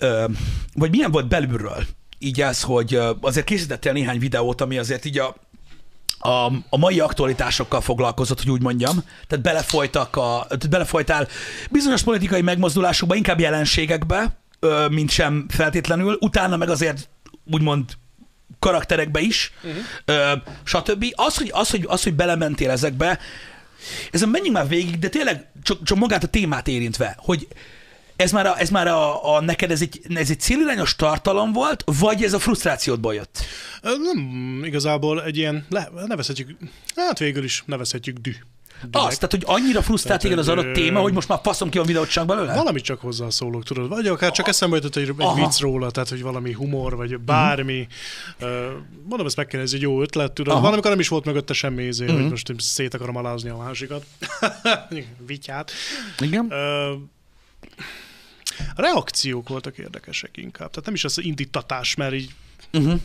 [0.74, 1.86] vagy milyen volt belülről
[2.24, 5.36] így az, hogy azért készítettél néhány videót, ami azért így a,
[6.20, 9.04] a, a mai aktualitásokkal foglalkozott, hogy úgy mondjam.
[9.28, 11.28] Tehát belefolytak a, tehát belefolytál
[11.70, 14.38] bizonyos politikai megmozdulásokba, inkább jelenségekbe,
[14.90, 16.18] mint sem feltétlenül.
[16.20, 17.10] Utána meg azért
[17.52, 17.86] úgymond
[18.60, 19.82] karakterekbe is, uh-huh.
[20.06, 20.34] ö,
[20.64, 21.06] stb.
[21.16, 23.20] Az hogy, az, hogy, az, hogy belementél ezekbe,
[24.12, 27.48] ezen menjünk már végig, de tényleg csak, csak magát a témát érintve, hogy
[28.16, 31.84] ez már, a, ez már a, a neked ez egy, ez egy célirányos tartalom volt,
[32.00, 33.38] vagy ez a frusztrációdból jött?
[33.82, 36.58] Nem, igazából egy ilyen, le, nevezhetjük,
[36.96, 38.36] hát végül is nevezhetjük dű.
[38.92, 41.78] Azt, tehát, hogy annyira frusztrált téged az adott ö, téma, hogy most már faszom ki
[41.78, 42.54] a videót csak belőle?
[42.56, 46.22] Valamit csak hozzászólok, tudod, vagy akár csak eszembe jutott egy, egy vicc róla, tehát hogy
[46.22, 47.88] valami humor, vagy bármi.
[48.42, 48.48] Uh,
[49.08, 50.54] mondom, ezt meg kéne, ez egy jó ötlet, tudod.
[50.54, 50.62] Aha.
[50.62, 52.14] Valamikor nem is volt mögötte semmi izé, Mhm.
[52.16, 54.06] hogy most én szét akarom alázni a másikat.
[55.28, 55.72] Vityát.
[56.20, 56.46] Igen?
[56.46, 57.02] Uh,
[58.76, 60.70] a reakciók voltak érdekesek inkább.
[60.70, 62.34] Tehát nem is az indítatás, mert így
[62.74, 63.00] Uh-huh.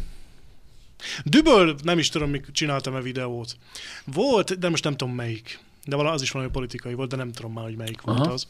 [1.24, 3.56] Düböl, nem is tudom, mikor csináltam-e videót.
[4.04, 5.58] Volt, de most nem tudom melyik.
[5.84, 8.32] De vala, az is valami politikai volt, de nem tudom már, hogy melyik volt Aha.
[8.32, 8.46] az.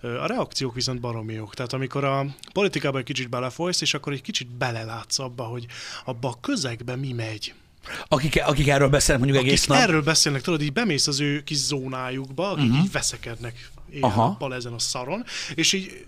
[0.00, 1.54] Ö, A reakciók viszont baromi jók.
[1.54, 5.66] Tehát amikor a politikába egy kicsit belefolysz, és akkor egy kicsit belelátsz abba, hogy
[6.04, 7.54] abba a közegbe mi megy.
[8.08, 9.88] Akik, akik erről beszélnek mondjuk egész Akik nap.
[9.88, 12.84] erről beszélnek, tudod, így bemész az ő kis zónájukba, akik uh-huh.
[12.84, 15.24] így veszekednek éjjel ezen a szaron,
[15.54, 16.06] és így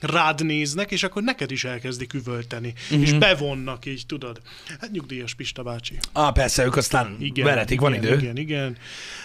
[0.00, 3.00] rád néznek, és akkor neked is elkezdik üvölteni, uh-huh.
[3.00, 4.40] és bevonnak így, tudod.
[4.80, 5.98] Hát nyugdíjas Pista bácsi.
[6.12, 8.16] Ah, persze, ők aztán Igen, veretik, van igen, idő.
[8.16, 8.76] Igen, igen.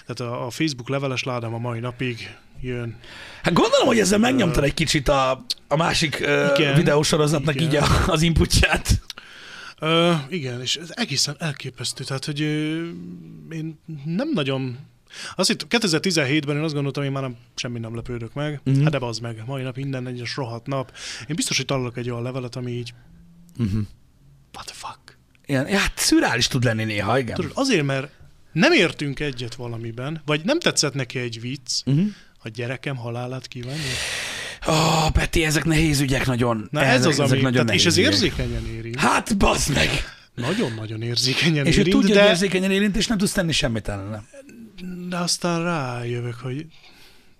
[0.05, 2.95] Tehát a, a Facebook leveles ládám a mai napig jön.
[3.43, 7.67] Hát gondolom, hogy ezzel megnyomtad egy kicsit a, a másik uh, Igen, videósorozatnak igen.
[7.67, 9.01] így a, az inputját.
[9.79, 12.03] Ö, igen, és ez egészen elképesztő.
[12.03, 12.87] Tehát, hogy ö,
[13.51, 14.77] én nem nagyon...
[15.35, 18.51] Azt hittem, 2017-ben én azt gondoltam, hogy már nem, semmi nem lepődök meg.
[18.51, 18.59] Mhm.
[18.69, 18.83] Uh-huh.
[18.83, 20.91] Hát de az meg, mai nap minden egyes rohadt nap.
[21.27, 22.93] Én biztos, hogy találok egy olyan levelet, ami így...
[23.59, 23.81] Uh-huh.
[24.53, 25.17] What the fuck?
[25.45, 27.35] Ilyen, hát szürális tud lenni néha, igen.
[27.35, 28.11] Tudod, azért, mert
[28.51, 32.07] nem értünk egyet valamiben, vagy nem tetszett neki egy vicc, Uh-huh.
[32.43, 33.81] a gyerekem halálát kívánja.
[34.67, 36.67] Ó, oh, Peti, ezek nehéz ügyek nagyon.
[36.71, 37.41] Na ez ezek, az, ezek ami...
[37.41, 38.11] nagyon Tehát, és ez ügyek.
[38.11, 38.99] érzékenyen érint.
[38.99, 39.89] Hát, bazd meg!
[40.35, 42.21] Nagyon-nagyon érzékenyen És ő érint, tudja, de...
[42.21, 44.23] hogy érzékenyen érint, és nem tudsz tenni semmit ellene.
[45.07, 46.65] De aztán rájövök, hogy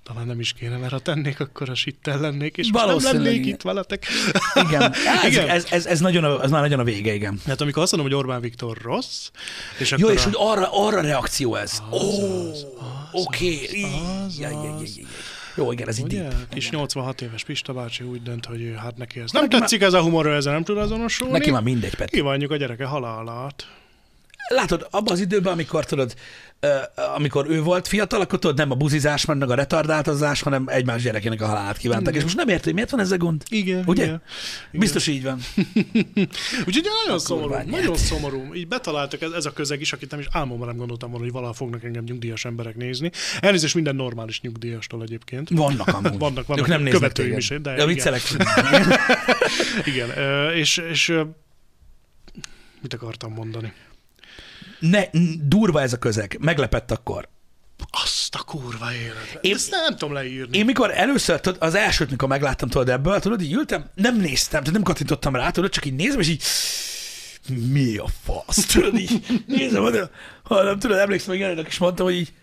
[0.03, 3.23] talán nem is kéne, mert ha tennék, akkor a sittel lennék, és most nem Valószínűleg
[3.23, 3.53] lennék igen.
[3.53, 4.05] itt veletek.
[4.53, 4.93] Igen,
[5.23, 5.49] ez, Igen.
[5.49, 7.39] ez, ez, ez, nagyon a, ez már nagyon a vége, igen.
[7.45, 9.30] Hát amikor azt mondom, hogy Orbán Viktor rossz,
[9.80, 10.23] és Jó, akkor és a...
[10.23, 11.81] hogy arra, arra reakció ez.
[11.91, 11.97] Ó,
[13.11, 13.69] oké.
[15.55, 19.31] Jó, igen, ez így kis 86 éves Pista bácsi úgy dönt, hogy hát neki ez
[19.31, 21.34] nem neki tetszik ez a humor, ezzel nem tud azonosulni.
[21.34, 22.15] Neki már mindegy, Peti.
[22.15, 23.68] Kívánjuk a gyereke halálát.
[24.47, 26.15] Látod, abban az időben, amikor tudod,
[27.15, 31.41] amikor ő volt fiatal, akkor tudod, nem a buzizás, meg a retardáltozás, hanem egymás gyerekének
[31.41, 32.15] a halálát kívántak.
[32.15, 33.43] És most nem érted, hogy miért van ez a gond?
[33.49, 34.03] Igen, Ugye?
[34.03, 34.21] igen.
[34.71, 35.39] Biztos így van.
[36.67, 37.71] Úgyhogy nagyon szomorú, kurványát.
[37.71, 38.53] nagyon szomorú.
[38.53, 41.33] Így betaláltak ez, ez a közeg is, akit nem is álmomban nem gondoltam volna, hogy
[41.33, 43.11] valaha fognak engem nyugdíjas emberek nézni.
[43.39, 45.49] Elnézést minden normális nyugdíjastól egyébként.
[45.49, 46.17] Vannak amúgy.
[46.31, 47.88] Vannak, vannak Ők nem követőim is, de Ja, igen.
[47.88, 48.21] viccelek.
[49.93, 50.09] Igen,
[50.53, 51.13] és, és
[52.81, 53.73] mit akartam mondani?
[54.81, 55.03] Ne,
[55.43, 56.37] durva ez a közeg.
[56.39, 57.29] Meglepett akkor.
[58.03, 59.39] Azt a kurva életbe.
[59.41, 60.57] Én- Ezt nem tudom leírni.
[60.57, 64.59] Én mikor először, tudod, az elsőt, mikor megláttam tudod ebből, tudod, így ültem, nem néztem,
[64.59, 66.43] tehát nem kattintottam rá, tudod, csak így nézem, és így
[67.71, 68.65] mi a fasz?
[68.65, 70.09] Tudod, így nézem, hanem,
[70.43, 72.33] hanem tudod, emlékszem, hogy Janinak is mondtam, hogy így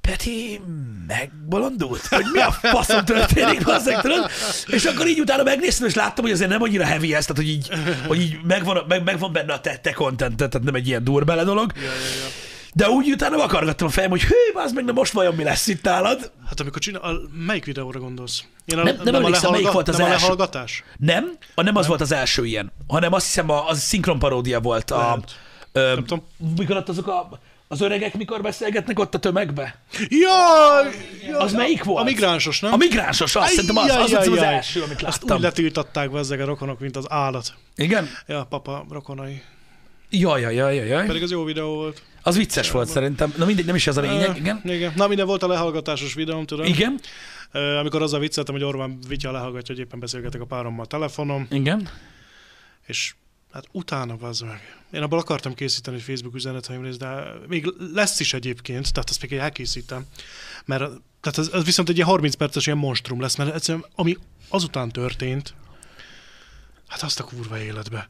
[0.00, 0.60] Peti
[1.06, 2.06] megbolondult?
[2.06, 4.30] Hogy mi a faszom történik, bazzeg, tudod?
[4.66, 7.48] És akkor így utána megnéztem, és láttam, hogy azért nem annyira heavy ez, tehát hogy
[7.50, 7.68] így,
[8.06, 11.44] hogy így megvan, meg, megvan benne a te, te content, tehát nem egy ilyen durbele
[11.44, 11.72] dolog.
[11.76, 12.28] Ja, ja, ja.
[12.74, 15.66] De úgy utána vakargattam a fejem, hogy hű, az meg, de most vajon mi lesz
[15.66, 16.32] itt nálad?
[16.48, 18.44] Hát amikor csinál, a, melyik videóra gondolsz?
[18.64, 20.20] Én a, Nem- nem emlékszem, melyik volt az nem a első.
[20.22, 20.84] lehallgatás?
[20.96, 24.60] Nem, a nem az volt az első ilyen, hanem azt hiszem a, az szinkron paródia
[24.60, 24.90] volt.
[24.90, 25.36] A, Lehet.
[25.72, 26.26] ö, Nem tudom.
[26.56, 27.38] mikor ott azok a,
[27.72, 29.80] az öregek mikor beszélgetnek ott a tömegbe?
[30.08, 30.90] Jaj!
[31.26, 32.00] jaj Az melyik volt?
[32.00, 32.72] A migránsos, nem?
[32.72, 35.36] A migránsos, azt szerintem az, az, az, az, első, amit Azt láttam.
[35.36, 37.54] úgy letiltatták be ezek a rokonok, mint az állat.
[37.76, 38.08] Igen?
[38.26, 39.42] Ja, papa rokonai.
[40.10, 41.06] Jaj, jaj, jaj, jaj.
[41.06, 42.02] Pedig az jó videó volt.
[42.22, 43.34] Az vicces volt szerintem.
[43.36, 44.60] Na mindegy, nem is ez a lényeg, igen.
[44.64, 44.92] igen.
[44.96, 46.66] Na minden volt a lehallgatásos videóm, tudod?
[46.66, 47.00] Igen,
[47.52, 51.88] Amikor azzal vicceltem, hogy Orbán Vitya lehallgatja, hogy éppen beszélgetek a párommal telefonom, igen.
[52.86, 53.14] és
[53.52, 54.76] hát utána az meg.
[54.92, 59.32] Én abból akartam készíteni egy Facebook üzeneteimre, de még lesz is egyébként, tehát ezt még
[59.32, 60.06] elkészítem.
[60.64, 60.90] Mert
[61.20, 64.16] tehát ez, ez viszont egy ilyen 30 perces ilyen monstrum lesz, mert egyszerűen ami
[64.48, 65.54] azután történt,
[66.88, 68.08] hát azt a kurva életbe.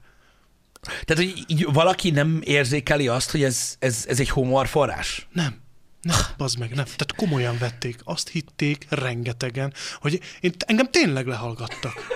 [0.81, 5.29] Tehát, hogy így valaki nem érzékeli azt, hogy ez, ez, ez egy humorforrás?
[5.33, 5.61] Nem.
[6.03, 6.85] Nem, bazd meg, nem.
[6.85, 8.01] Tehát komolyan vették.
[8.05, 12.07] Azt hitték rengetegen, hogy én, engem tényleg lehallgattak.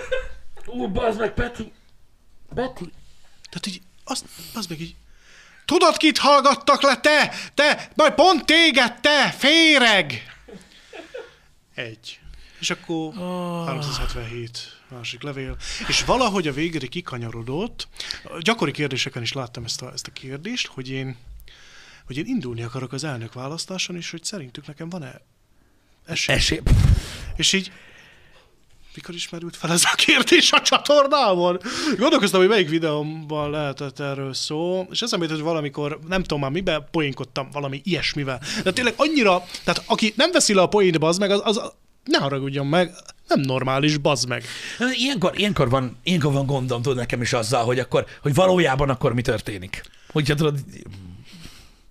[0.65, 1.71] Ú, bazd meg, Peti.
[2.55, 2.91] Peti.
[3.55, 4.95] Tehát így, azt, az meg így,
[5.65, 10.33] tudod, kit hallgattak le, te, te, majd pont téged, te, féreg!
[11.75, 12.19] Egy.
[12.59, 13.13] És akkor
[13.65, 15.57] 377 másik levél.
[15.87, 17.87] És valahogy a végére kikanyarodott.
[18.39, 21.17] Gyakori kérdéseken is láttam ezt a, ezt a kérdést, hogy én,
[22.05, 25.21] hogy én indulni akarok az elnök választáson, és hogy szerintük nekem van-e
[26.05, 26.35] esély.
[26.35, 26.61] Esély.
[27.35, 27.71] És így,
[28.95, 31.59] mikor ismerült fel ez a kérdés a csatornában?
[31.97, 36.51] Gondolkoztam, hogy melyik videómban lehetett erről szó, és eszembe jutott, hogy valamikor, nem tudom már
[36.51, 38.41] miben, poénkodtam valami ilyesmivel.
[38.63, 41.61] De tényleg annyira, tehát aki nem veszi le a poént, bazd meg, az, az
[42.03, 42.91] ne haragudjon meg,
[43.27, 44.43] nem normális, bazd meg.
[44.93, 49.13] Ilyenkor, ilyenkor, van, ilyenkor van gondom, tudod nekem is azzal, hogy akkor, hogy valójában akkor
[49.13, 49.83] mi történik.
[50.11, 50.59] Hogyha tudod,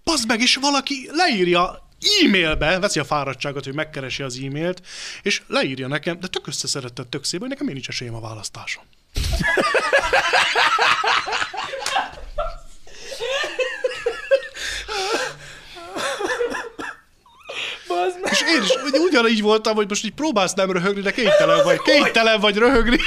[0.05, 1.84] Bazd meg, és valaki leírja
[2.25, 4.81] e-mailbe, veszi a fáradtságot, hogy megkeresi az e-mailt,
[5.23, 8.83] és leírja nekem, de tök összeszeretett, tök szép, hogy nekem én nincs esélyem a választáson.
[18.31, 22.41] És én is ugyanígy voltam, hogy most így próbálsz nem röhögni, de kénytelen vagy, kénytelen
[22.41, 22.99] vagy röhögni.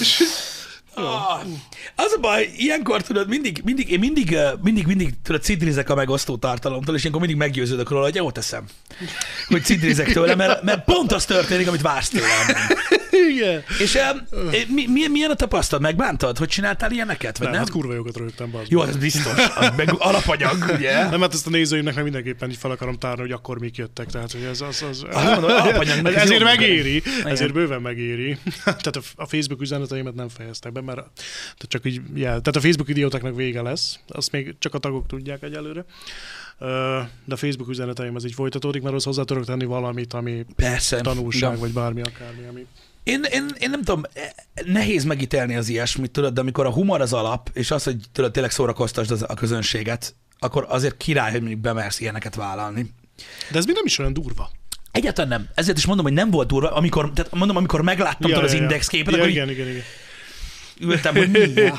[0.00, 0.22] És,
[1.06, 1.40] Ah,
[1.94, 6.36] az a baj, ilyenkor tudod, mindig, mindig, én mindig, mindig, mindig tudod, cidrizek a megosztó
[6.36, 8.64] tartalomtól, és ilyenkor mindig meggyőződök róla, hogy jó teszem,
[9.48, 12.46] hogy cidrizek tőle, mert, mert pont az történik, amit vársz tőlem.
[13.28, 13.64] igen.
[13.78, 13.98] És
[14.30, 15.84] ö, mi, milyen, milyen a tapasztalat?
[15.84, 17.38] Megbántad, hogy csináltál ilyeneket?
[17.38, 17.64] Vagy Nem, nem?
[17.64, 19.32] hát kurva jókat röhögtem, bazd Jó, ez biztos.
[19.56, 21.08] Az meg alapanyag, ugye?
[21.08, 24.06] Nem, hát ezt a nézőimnek meg mindenképpen így fel akarom tárni, hogy akkor mik jöttek.
[24.06, 24.84] Tehát, hogy ez az...
[24.90, 27.02] az Ah, mondom, alapanyagnak ez ezért megéri.
[27.24, 28.38] Ezért bőven megéri.
[28.64, 31.06] Tehát a, a Facebook üzeneteimet nem fejeztek be, mert
[31.58, 32.28] csak így, yeah.
[32.28, 33.98] tehát a Facebook idiótáknak vége lesz.
[34.08, 35.84] Azt még csak a tagok tudják egyelőre.
[37.24, 41.00] De a Facebook üzeneteim az így folytatódik, mert az hozzá tudok tenni valamit, ami Persze.
[41.00, 41.58] tanulság, Ja.
[41.58, 42.66] vagy bármi akármi, ami...
[43.02, 44.02] Én, én, én nem tudom,
[44.64, 48.32] nehéz megítélni az ilyesmit, tudod, de amikor a humor az alap, és az, hogy tudod,
[48.32, 52.90] tényleg szórakoztasd az- a közönséget, akkor azért király, hogy mondjuk bemersz ilyeneket vállalni.
[53.50, 54.50] De ez még nem is olyan durva.
[54.92, 55.48] Egyáltalán nem.
[55.54, 58.86] Ezért is mondom, hogy nem volt durva, amikor, tehát mondom, amikor megláttam ja, az index
[58.86, 59.82] képet, ja, akkor igen, igen, igen.
[60.80, 61.38] Ültem, hogy mi?
[61.38, 61.76] Ja.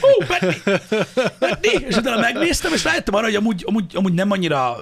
[0.00, 0.54] Hú, Benni!
[1.38, 1.86] Benni!
[1.88, 4.76] És utána megnéztem, és rájöttem arra, hogy amúgy, amúgy, amúgy nem annyira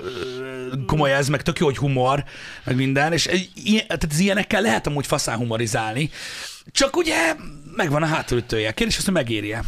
[0.86, 2.24] komoly ez, meg tök jó, hogy humor,
[2.64, 6.10] meg minden, és ilyen, tehát az ilyenekkel lehet amúgy faszán humorizálni.
[6.72, 7.34] Csak ugye
[7.76, 8.72] megvan a hátulütője.
[8.72, 9.62] Kérdés hogy megéri-e.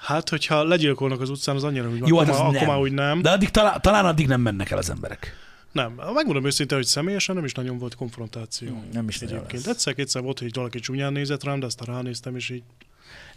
[0.00, 2.08] Hát, hogyha legyilkolnak az utcán, az annyira úgy van.
[2.08, 2.62] Jó, akkor, hát az már, nem.
[2.62, 3.22] akkor már úgy nem.
[3.22, 5.36] De addig talán, talán addig nem mennek el az emberek.
[5.72, 5.92] Nem.
[5.92, 8.84] Megmondom őszintén, hogy személyesen nem is nagyon volt konfrontáció.
[8.92, 9.66] Nem is Egyébként.
[9.66, 12.62] Egyszer-kétszer volt, hogy valaki csúnyán nézett rám, de aztán ránéztem, és így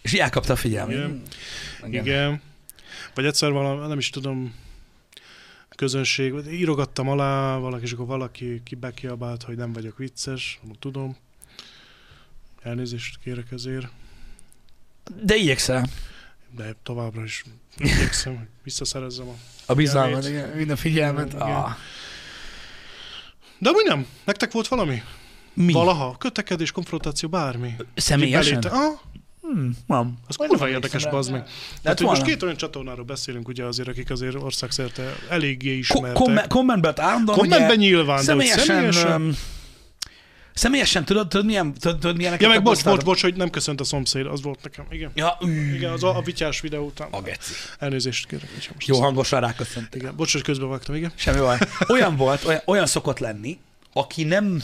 [0.01, 0.95] És így elkapta a figyelmet.
[0.95, 1.21] Igen.
[1.85, 2.03] Igen.
[2.03, 2.41] Igen.
[3.13, 4.55] Vagy egyszer valami, nem is tudom,
[5.69, 11.17] közönség, írogattam alá valaki, és akkor valaki ki bekiabált, hogy nem vagyok vicces, mondom, tudom.
[12.61, 13.87] Elnézést kérek ezért,
[15.23, 15.87] De igyekszel.
[16.55, 17.43] de továbbra is
[17.77, 19.35] igyekszem, hogy visszaszerezzem a...
[19.65, 21.33] A bizalmat, igen, minden figyelmet.
[21.33, 21.41] Igen.
[21.41, 21.71] Ah.
[23.57, 24.05] De amúgy nem.
[24.25, 25.01] Nektek volt valami?
[25.53, 25.71] Mi?
[25.73, 26.15] Valaha?
[26.17, 27.75] Kötekedés, konfrontáció, bármi?
[27.95, 28.59] Személyesen?
[28.59, 28.99] Belét- Ah,
[29.41, 30.17] Hmm, van.
[30.27, 31.47] az kurva nem érdekes, bazd meg.
[31.83, 36.13] Hát hogy most két olyan csatornáról beszélünk, ugye azért, akik azért országszerte eléggé Ko- ismertek.
[36.13, 39.35] komment, kommentben állandóan, Kommentben nyilván, de hogy személyesen,
[40.55, 41.05] személyesen...
[41.05, 43.83] tudod, tudod, milyen, tudod, tudod milyeneket Ja, meg bocs, bocs, bocs, hogy nem köszönt a
[43.83, 44.85] szomszéd, az volt nekem.
[44.89, 45.11] Igen.
[45.15, 47.07] Ja, ű, Igen, az a, a vityás videó után.
[47.11, 47.53] a geci.
[47.79, 48.49] Elnézést kérek.
[48.53, 49.95] most Jó hangosan ráköszönt.
[49.95, 51.11] Igen, bocs, hogy közbevágtam, igen.
[51.15, 51.57] Semmi baj.
[51.87, 53.59] Olyan volt, olyan, olyan szokott lenni,
[53.93, 54.61] aki nem,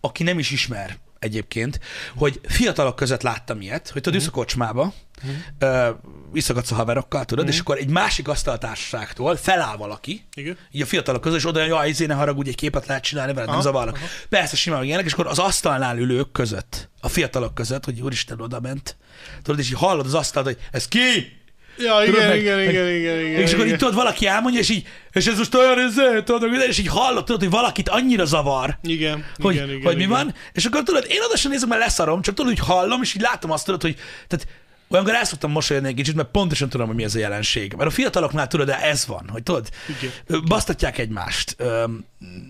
[0.00, 1.80] aki nem is ismer egyébként,
[2.16, 4.34] hogy fiatalok között láttam ilyet, hogy tudod, uh-huh.
[4.34, 4.92] a kocsmába,
[5.22, 5.96] uh-huh.
[6.32, 7.54] iszogatsz a haverokkal, tudod, uh-huh.
[7.54, 10.56] és akkor egy másik asztaltársaságtól feláll valaki, Igen.
[10.70, 13.48] így a fiatalok között, és oda, jaj, izé, ne haragudj, egy képet lehet csinálni veled,
[13.48, 13.96] nem Aha, zavarnak.
[13.96, 14.06] aha.
[14.28, 18.60] Persze, simán ilyenek, és akkor az asztalnál ülők között, a fiatalok között, hogy úristen, oda
[18.60, 18.96] ment,
[19.42, 21.39] tudod, és így hallod az asztalt, hogy ez ki?
[21.78, 23.40] Ja, igen, meg- igen, meg- igen, igen, igen.
[23.40, 25.94] és akkor így tudod, valaki elmondja, és így, és ez most olyan, ez,
[26.24, 30.02] tudod, és így hallod, tudod, hogy valakit annyira zavar, Igen, hogy, igen, igen, hogy mi
[30.02, 30.12] igen.
[30.12, 33.14] van, és akkor tudod, én oda sem nézek, mert leszarom, csak tudod, hogy hallom, és
[33.14, 33.96] így látom azt, tudod, hogy
[34.28, 34.46] tehát
[34.90, 37.74] olyankor el szoktam mosolyodni egy kicsit, mert pontosan tudom, hogy mi ez a jelenség.
[37.76, 40.44] Mert a fiataloknál tudod, de ez van, hogy tudod, Igen.
[40.44, 41.56] basztatják egymást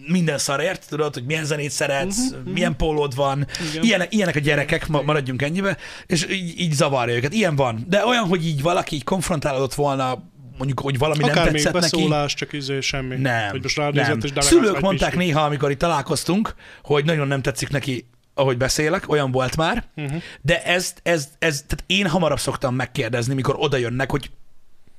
[0.06, 3.82] minden szarért, tudod, hogy milyen zenét szeretsz, uh-huh, milyen pólód van, Igen.
[3.84, 5.76] ilyenek, ilyenek a gyerekek, ma, maradjunk ennyibe,
[6.06, 7.32] és így, így zavarja őket.
[7.32, 7.84] Ilyen van.
[7.88, 11.80] De olyan, hogy így valaki így konfrontálódott volna, mondjuk, hogy valami Akár nem még tetszett
[11.80, 11.96] neki.
[11.96, 13.16] beszólás, csak izé semmi.
[13.16, 13.50] Nem.
[13.50, 14.32] Hogy most ránézett, nem.
[14.36, 15.24] és Szülők mondták pisti.
[15.24, 20.22] néha, amikor itt találkoztunk, hogy nagyon nem tetszik neki, ahogy beszélek, olyan volt már, uh-huh.
[20.40, 24.30] de ez, ez, ez, tehát én hamarabb szoktam megkérdezni, mikor oda jönnek, hogy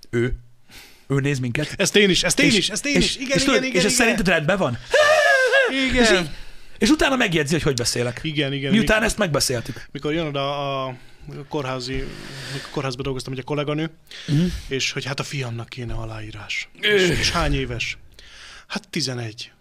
[0.10, 0.36] ő,
[1.08, 1.74] ő néz minket.
[1.78, 3.16] Ezt én is, ezt én és, is, ezt én és, is.
[3.16, 3.96] Igen, és, igen, igen, és ez igen.
[3.96, 4.78] szerinted rendben van?
[5.70, 6.24] És, Igen.
[6.24, 6.30] így,
[6.78, 8.20] és utána megjegyzi, hogy hogy beszélek.
[8.24, 8.72] Igen, igen.
[8.72, 9.88] Miután ezt megbeszéltük.
[9.92, 10.96] mikor jön oda a
[11.50, 12.04] kórházi,
[12.54, 13.90] mikor kórházban dolgoztam, egy a kolléganő,
[14.28, 14.52] uh-huh.
[14.68, 16.70] és hogy hát a fiamnak kéne aláírás.
[16.80, 17.98] És, és hány éves?
[18.68, 19.52] Hát 11.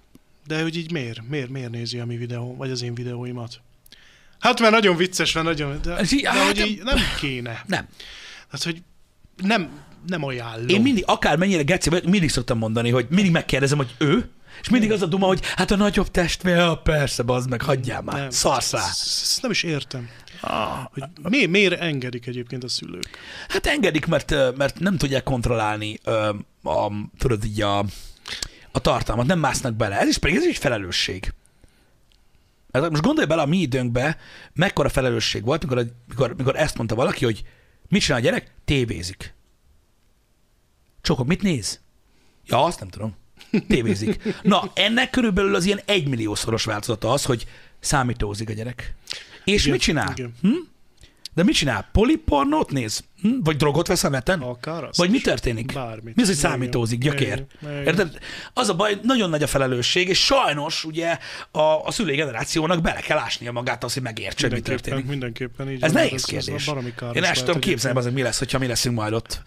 [0.50, 1.28] De hogy így miért?
[1.28, 3.60] Miért, miért nézi a mi videó, vagy az én videóimat?
[4.38, 7.62] Hát mert nagyon vicces, mert nagyon, de, de hát- hogy így nem kéne.
[7.66, 7.88] Nem.
[8.50, 8.82] Hát, hogy
[9.36, 9.70] nem,
[10.06, 10.68] nem ajánlom.
[10.68, 14.68] Én mindig, akár mennyire geci vagyok, mindig szoktam mondani, hogy mindig megkérdezem, hogy ő, és
[14.68, 18.20] mindig az a duma, hogy hát a nagyobb testvér, ja, persze, bazd meg, hagyjál már,
[18.20, 18.78] nem, szarsz rá.
[18.88, 20.08] Ezt, nem is értem.
[20.40, 23.08] Ah, Hogy mi, miért engedik egyébként a szülők?
[23.48, 25.98] Hát engedik, mert, mert nem tudják kontrollálni
[26.62, 27.84] a, tudod így a,
[28.72, 29.98] a tartalmat, nem másznak bele.
[30.00, 31.32] Ez is pedig ez is felelősség.
[32.70, 34.18] Ez- Most gondolj bele a mi időnkbe,
[34.52, 37.42] mekkora felelősség volt, mikor, mikor, mikor ezt mondta valaki, hogy
[37.88, 38.50] mit csinál a gyerek?
[38.64, 39.34] Tévézik.
[41.00, 41.80] Csokok, mit néz?
[42.46, 43.14] Ja, azt nem tudom.
[43.68, 44.22] Tévézik.
[44.42, 47.46] Na, ennek körülbelül az ilyen egymilliószoros változata az, hogy
[47.80, 48.94] számítózik a gyerek.
[49.44, 50.12] És Igen, mit csinál?
[50.16, 50.34] igen.
[50.40, 50.48] Hm?
[51.40, 51.88] De mit csinál?
[51.92, 53.04] Polipornót néz?
[53.22, 53.28] Hm?
[53.42, 54.40] Vagy drogot vesz a neten?
[54.40, 55.72] Akár Vagy mi történik?
[55.72, 56.16] Bármit.
[56.16, 57.46] Mi az, hogy számítózik, igen.
[57.84, 58.18] Érted?
[58.54, 61.18] Az a baj, nagyon nagy a felelősség, és sajnos ugye
[61.50, 65.06] a, a szülői generációnak bele kell ásnia magát az, hogy megértse, hogy mi történik.
[65.06, 66.66] mindenképpen így Ez nehéz kérdés.
[67.12, 69.42] Én el sem tudom képzelni, az, mi lesz, hogyha mi leszünk majd ott.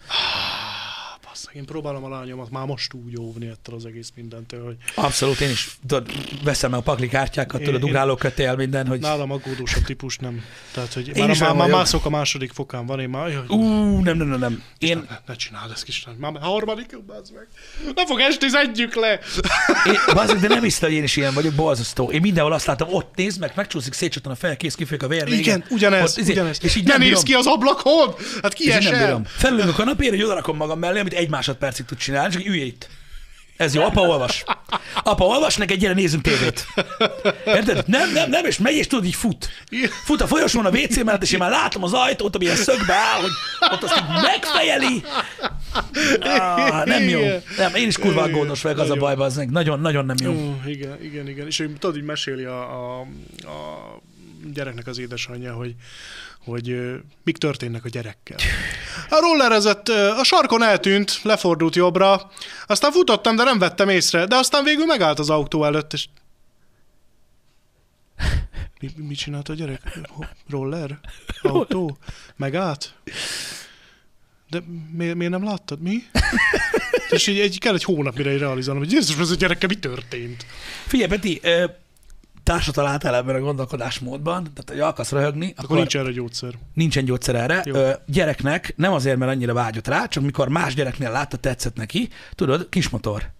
[1.54, 5.50] Én próbálom a lányomat már most úgy óvni ettől az egész mindentől, hogy Abszolút, én
[5.50, 6.10] is tudod,
[6.44, 10.44] veszem meg a pakli kártyákat, tudod, én- ugrálókötél minden, hogy nálam aggódósabb típus nem.
[10.72, 13.62] Tehát, hogy Én már, már, már mászok a második fokán van, én már, jaj, ú,
[14.02, 14.62] nem, nem, nem, nem.
[14.78, 17.46] Én, ne, ne csináld ezt kis már harmadik, bazd meg.
[17.94, 19.20] Ne fog estizedjük le!
[19.86, 22.10] én bazzik, de nem hiszem, hogy én is ilyen vagyok, borzasztó.
[22.10, 25.24] Én mindenhol azt látom, ott nézd meg, megcsúszik, szétcsattan a feje, kész, kifolyik a vér.
[25.24, 25.36] vége.
[25.36, 26.58] Igen, ugyanez, Ott, izé, ugyanez.
[26.62, 27.22] És így ne nem bírom.
[27.22, 28.14] ki az ablakon!
[28.42, 29.06] Hát ki És én nem esel?
[29.06, 29.24] bírom.
[29.24, 32.60] Felülünk a kanapére, hogy oda rakom magam mellé, amit egy másodpercig tud csinálni, csak ülj
[32.60, 32.88] itt.
[33.56, 34.44] Ez jó, apa olvas.
[35.02, 36.66] Apa olvas, neked gyere, nézzünk tévét.
[37.46, 37.84] Érted?
[37.86, 39.48] Nem, nem, nem, és megy, és tudod, így fut.
[40.04, 42.94] Fut a folyosón a WC mellett, és én már látom az ajtót, ami ilyen szögbe
[42.94, 43.30] áll, hogy
[43.70, 45.02] ott azt így megfejeli.
[46.20, 47.20] Ah, nem jó.
[47.56, 49.16] Nem, én is kurva aggódós vagyok, az a Nagyon.
[49.16, 50.32] baj, az Nagyon, nagyon nem jó.
[50.32, 51.46] Ó, igen, igen, igen.
[51.46, 53.00] És hogy tudod, így meséli a, a,
[53.42, 54.02] a
[54.52, 55.74] gyereknek az édesanyja, hogy,
[56.44, 56.76] hogy
[57.24, 58.36] mik történnek a gyerekkel.
[59.10, 62.30] A rollerezett, a sarkon eltűnt, lefordult jobbra,
[62.66, 66.06] aztán futottam, de nem vettem észre, de aztán végül megállt az autó előtt, és
[68.80, 69.98] mi, mi- mit csinált a gyerek?
[70.50, 70.98] Roller?
[71.42, 71.98] Autó?
[72.36, 72.94] Megállt?
[74.50, 74.62] De
[74.92, 75.80] miért, miért nem láttad?
[75.80, 76.02] Mi?
[77.10, 80.46] És így, egy, kell egy hónap, mire realizálom, hogy Jézus, ez a gyerekkel mi történt?
[80.86, 81.64] Figyelj, Peti, ö,
[82.44, 86.54] társat találtál ebben a gondolkodásmódban, tehát hogy akarsz röhögni, akkor, Akkor nincs erre gyógyszer.
[86.74, 87.62] nincsen gyógyszer erre.
[87.64, 87.74] Jó.
[87.74, 92.08] Ö, gyereknek nem azért, mert annyira vágyott rá, csak mikor más gyereknél látta, tetszett neki,
[92.34, 93.30] tudod, kismotor.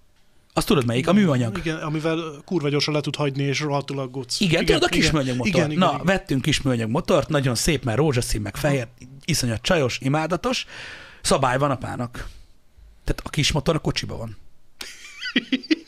[0.52, 1.08] Azt tudod melyik?
[1.08, 1.58] A műanyag.
[1.58, 4.40] Igen, amivel kurva gyorsan le tud hagyni, és rohadtul aggódsz.
[4.40, 5.54] Igen, igen, tudod, a kis műanyag motor.
[5.54, 6.04] Igen, igen, Na, igen.
[6.06, 8.86] vettünk kis műanyag motort, nagyon szép, mert rózsaszín, meg fehér,
[9.24, 10.66] iszonyat csajos, imádatos.
[11.22, 12.28] Szabály van apának.
[13.04, 14.36] Tehát a kis motor a kocsiba van.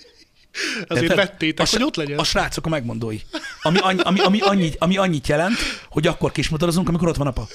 [0.89, 1.17] Ezért Érted?
[1.17, 2.19] vettétek, a, hogy ott legyen.
[2.19, 3.19] A srácok a megmondói.
[3.63, 5.57] Ami, annyi, ami, ami, annyit, ami annyit jelent,
[5.91, 7.49] hogy akkor kismotorozunk, amikor ott van apa.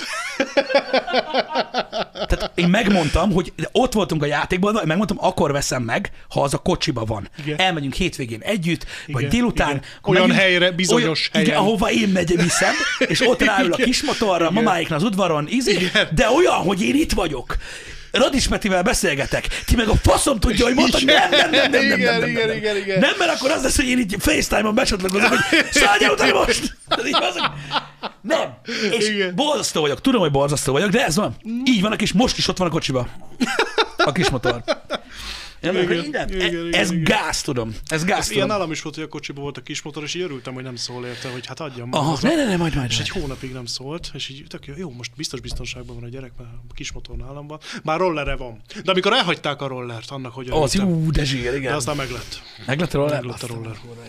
[2.28, 6.58] Tehát én megmondtam, hogy ott voltunk a játékban, megmondtam, akkor veszem meg, ha az a
[6.58, 7.30] kocsiba van.
[7.46, 7.60] Igen.
[7.60, 9.70] Elmegyünk hétvégén együtt, vagy Igen, délután.
[9.70, 9.84] igen.
[10.04, 11.48] Olyan helyre, bizonyos olyan, helyen.
[11.48, 14.64] Igen, ahova én megy, viszem, és ott ráül a kismotorra, Igen.
[14.64, 17.58] mamáiknak az udvaron, izé, de olyan, hogy én itt vagyok.
[18.12, 21.72] Radics Petivel beszélgetek, ti meg a faszom tudja, hogy mondta, hogy nem, nem, nem, nem,
[21.72, 23.00] nem, Igen, nem, igen, nem, igen, igen.
[23.00, 26.78] Nem, mert akkor az lesz, hogy én így FaceTime-on becsatlakozom, hogy szálljál utána most!
[28.22, 28.58] Nem.
[28.92, 29.36] És Igen.
[29.36, 31.36] borzasztó vagyok, tudom, hogy borzasztó vagyok, de ez van.
[31.66, 33.08] Így van kis, most is ott van a kocsiba.
[33.98, 34.64] A kis motor.
[35.62, 37.04] Nem, Igen, igen, igen, igen, ez igen.
[37.04, 37.76] gáz, tudom.
[37.88, 38.58] Ez gáz, Ez ilyen tudom.
[38.58, 40.76] nálam is volt, hogy a kocsiban volt a kis motor, és így örültem, hogy nem
[40.76, 42.28] szól érte, hogy hát adjam Aha, haza.
[42.28, 42.90] ne, ne, ne, majd, majd.
[42.90, 46.08] És egy hónapig nem szólt, és így tök jó, jó, most biztos biztonságban van a
[46.10, 47.60] gyerek, mert a kis motor nálam van.
[47.84, 48.62] Már rollere van.
[48.84, 51.04] De amikor elhagyták a rollert, annak, hogy Az örültem.
[51.04, 51.74] jó, de zsír, De igen.
[51.74, 52.42] aztán meglett.
[52.66, 53.14] Meglett a roller?
[53.22, 53.72] Meglett a roller.
[53.72, 54.00] Úgyhogy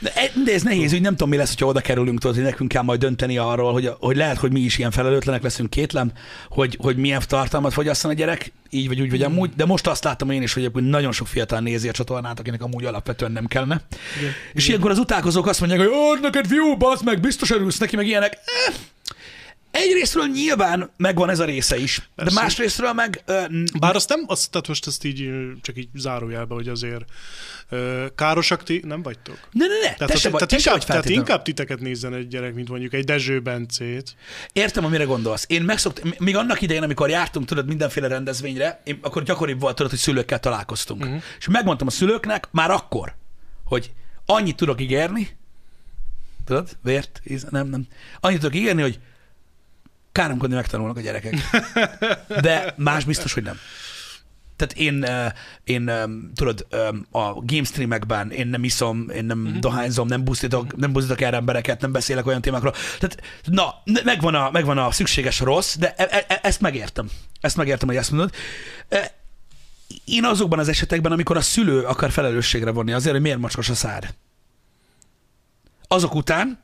[0.00, 2.44] De, e- de ez nehéz, hogy nem tudom, mi lesz, hogyha oda kerülünk, tudod, hogy
[2.44, 6.12] nekünk kell majd dönteni arról, hogy, hogy lehet, hogy mi is ilyen felelőtlenek leszünk kétlem,
[6.48, 10.04] hogy, hogy milyen tartalmat fogyasszon a gyerek, így vagy úgy, vagy amúgy, de most azt
[10.04, 13.80] látom én is, hogy nagyon sok fiatal nézi a csatornát, akinek amúgy alapvetően nem kellene.
[14.18, 14.32] Igen.
[14.52, 17.96] És ilyenkor az utálkozók azt mondják, hogy ó, neked view, bassz meg, biztos örülsz neki,
[17.96, 18.32] meg ilyenek.
[18.32, 18.74] Eh,
[19.72, 22.40] Egyrésztről nyilván megvan ez a része is, de Persze.
[22.40, 25.30] másrésztről meg ö, n- Bár azt nem, azt, tehát most ezt így
[25.62, 27.04] csak így zárójelbe, hogy azért
[27.68, 29.38] ö, károsak ti nem vagytok.
[29.52, 32.14] ne, ne, ne, Tehát, te se vagy, tehát, te inkább, vagy tehát inkább titeket nézzen
[32.14, 34.16] egy gyerek, mint mondjuk egy Dezső Bencét.
[34.52, 35.44] Értem, amire gondolsz.
[35.48, 39.90] Én megszoktam, még annak idején, amikor jártunk, tudod, mindenféle rendezvényre, én, akkor gyakoribb volt, tudod,
[39.90, 41.04] hogy szülőkkel találkoztunk.
[41.04, 41.22] Uh-huh.
[41.38, 43.14] És megmondtam a szülőknek már akkor,
[43.64, 43.92] hogy
[44.26, 45.28] annyit tudok ígérni,
[46.44, 47.86] tudod, vért, íz, nem, nem,
[48.20, 48.98] annyit tudok ígérni, hogy
[50.12, 51.34] káromkodni megtanulnak a gyerekek.
[52.40, 53.58] De más biztos, hogy nem.
[54.56, 55.32] Tehát én, eh,
[55.64, 59.58] én eh, tudod, eh, a game streamekben én nem iszom, én nem uh-huh.
[59.58, 62.74] dohányzom, nem buszítok, nem buszítok el embereket, nem beszélek olyan témákról.
[62.98, 63.74] Tehát, na,
[64.04, 67.08] megvan a, megvan a szükséges rossz, de e, e, ezt megértem.
[67.40, 68.32] Ezt megértem, hogy ezt mondod.
[68.88, 69.08] Eh,
[70.04, 73.74] Én azokban az esetekben, amikor a szülő akar felelősségre vonni azért, hogy miért macskos a
[73.74, 74.14] szád.
[75.88, 76.62] Azok után,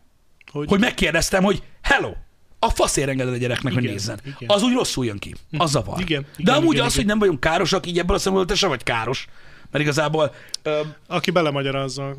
[0.51, 2.13] Hogy, hogy megkérdeztem, hogy hello,
[2.59, 4.21] a faszért engeded a gyereknek, hogy Igen, nézzen.
[4.25, 4.37] igen.
[4.47, 5.35] Az úgy rosszul jön ki.
[5.59, 6.01] Az zavar.
[6.01, 7.05] Igen, De amúgy igen, az, igen.
[7.05, 9.27] hogy nem vagyunk károsak, így ebből a szempontból te sem vagy káros.
[9.71, 12.15] Mert igazából, ö, aki belemagyarázza,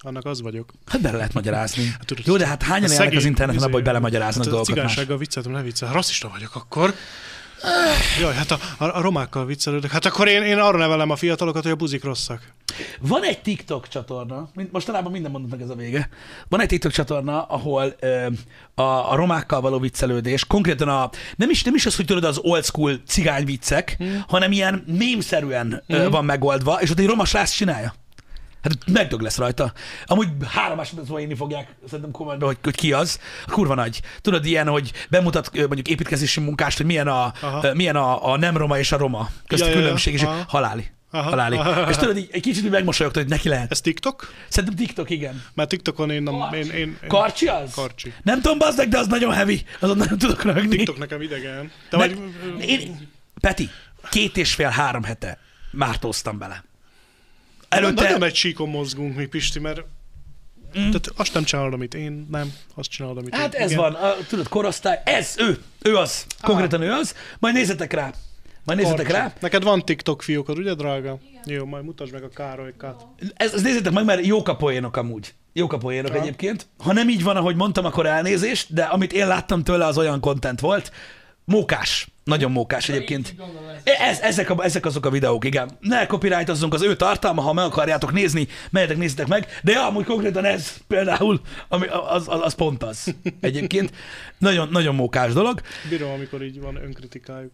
[0.00, 0.72] annak az vagyok.
[0.86, 1.84] hát bele lehet magyarázni.
[1.86, 4.68] Hát tudod, Jó, de hát hányan a élnek az interneten abban, hogy belemagyaráznak hát dolgokat
[4.76, 5.92] A cigánysággal vicceltem, ne viccelj.
[5.92, 6.94] Rasszista vagyok akkor.
[8.20, 9.90] Jaj, hát a, a, romákkal viccelődök.
[9.90, 12.52] Hát akkor én, én arra nevelem a fiatalokat, hogy a buzik rosszak.
[13.00, 16.08] Van egy TikTok csatorna, mostanában minden mondott meg ez a vége.
[16.48, 18.26] Van egy TikTok csatorna, ahol ö,
[18.74, 22.38] a, a romákkal való viccelődés, konkrétan a, nem is, nem is az, hogy tudod, az
[22.42, 24.24] old school cigány viccek, hmm.
[24.28, 26.10] hanem ilyen mémszerűen hmm.
[26.10, 27.94] van megoldva, és ott egy roma srác csinálja.
[28.68, 29.72] Hát megdög lesz rajta.
[30.06, 33.20] Amúgy három másodpercben inni fogják, szerintem kommentben, hogy, hogy ki az.
[33.46, 34.00] Kurva nagy.
[34.20, 37.74] Tudod, ilyen, hogy bemutat mondjuk építkezési munkást, hogy milyen a, Aha.
[37.74, 39.82] milyen a, a nem roma és a roma közti Ja, ja, ja.
[39.82, 40.44] különbség, és Aha.
[40.48, 40.84] haláli.
[41.10, 41.28] Aha.
[41.28, 41.60] Haláli.
[41.88, 43.70] És tudod, így, egy kicsit megmosolyogtad, hogy neki lehet.
[43.70, 44.32] Ez TikTok?
[44.48, 45.42] Szerintem TikTok, igen.
[45.54, 46.34] Mert TikTokon én nem...
[46.54, 47.74] Én, én, én, Karcsi az?
[47.74, 48.12] Karcsi.
[48.22, 49.64] Nem tudom, bazd meg, de az nagyon heavy.
[49.80, 50.76] Azon nagyon tudok rögni.
[50.76, 51.70] TikTok nekem idegen.
[51.90, 52.18] De Ne, vagy...
[52.68, 53.08] én,
[53.40, 53.70] Peti,
[54.10, 55.38] két és fél, három hete
[55.70, 56.64] mártóztam bele.
[57.68, 58.02] Előtte...
[58.02, 59.80] Nagyon egy síkon mozgunk mi, Pisti, mert
[60.78, 60.82] mm.
[60.82, 63.60] tehát azt nem csinálod, amit én, nem, azt csinálod, amit hát én.
[63.60, 68.12] ez van, a, tudod, korosztály, ez, ő, ő az, konkrétan ő az, majd nézzetek rá.
[68.64, 69.20] Majd nézzetek Karcsi.
[69.20, 69.32] rá.
[69.40, 71.18] Neked van TikTok fiókod, ugye, drága?
[71.30, 71.42] Igen.
[71.56, 73.06] Jó, majd mutasd meg a Károlykát.
[73.34, 75.34] Ez, ezt nézzétek meg, mert jók a poénok amúgy.
[75.52, 76.20] Jók a poénok Ja.
[76.20, 76.66] egyébként.
[76.78, 80.20] Ha nem így van, ahogy mondtam, akkor elnézést, de amit én láttam tőle, az olyan
[80.20, 80.92] content volt.
[81.44, 82.08] Mókás.
[82.28, 83.34] Nagyon mókás egyébként.
[83.84, 85.70] Ez, ezek, a, ezek azok a videók, igen.
[85.80, 89.46] Ne copyrightozzunk az ő tartalma, ha meg akarjátok nézni, menjetek, nézzétek meg.
[89.62, 93.92] De ja, amúgy konkrétan ez például, ami, az, az, az pont az egyébként.
[94.38, 95.60] Nagyon, nagyon mókás dolog.
[95.90, 97.52] Bírom, amikor így van önkritikájuk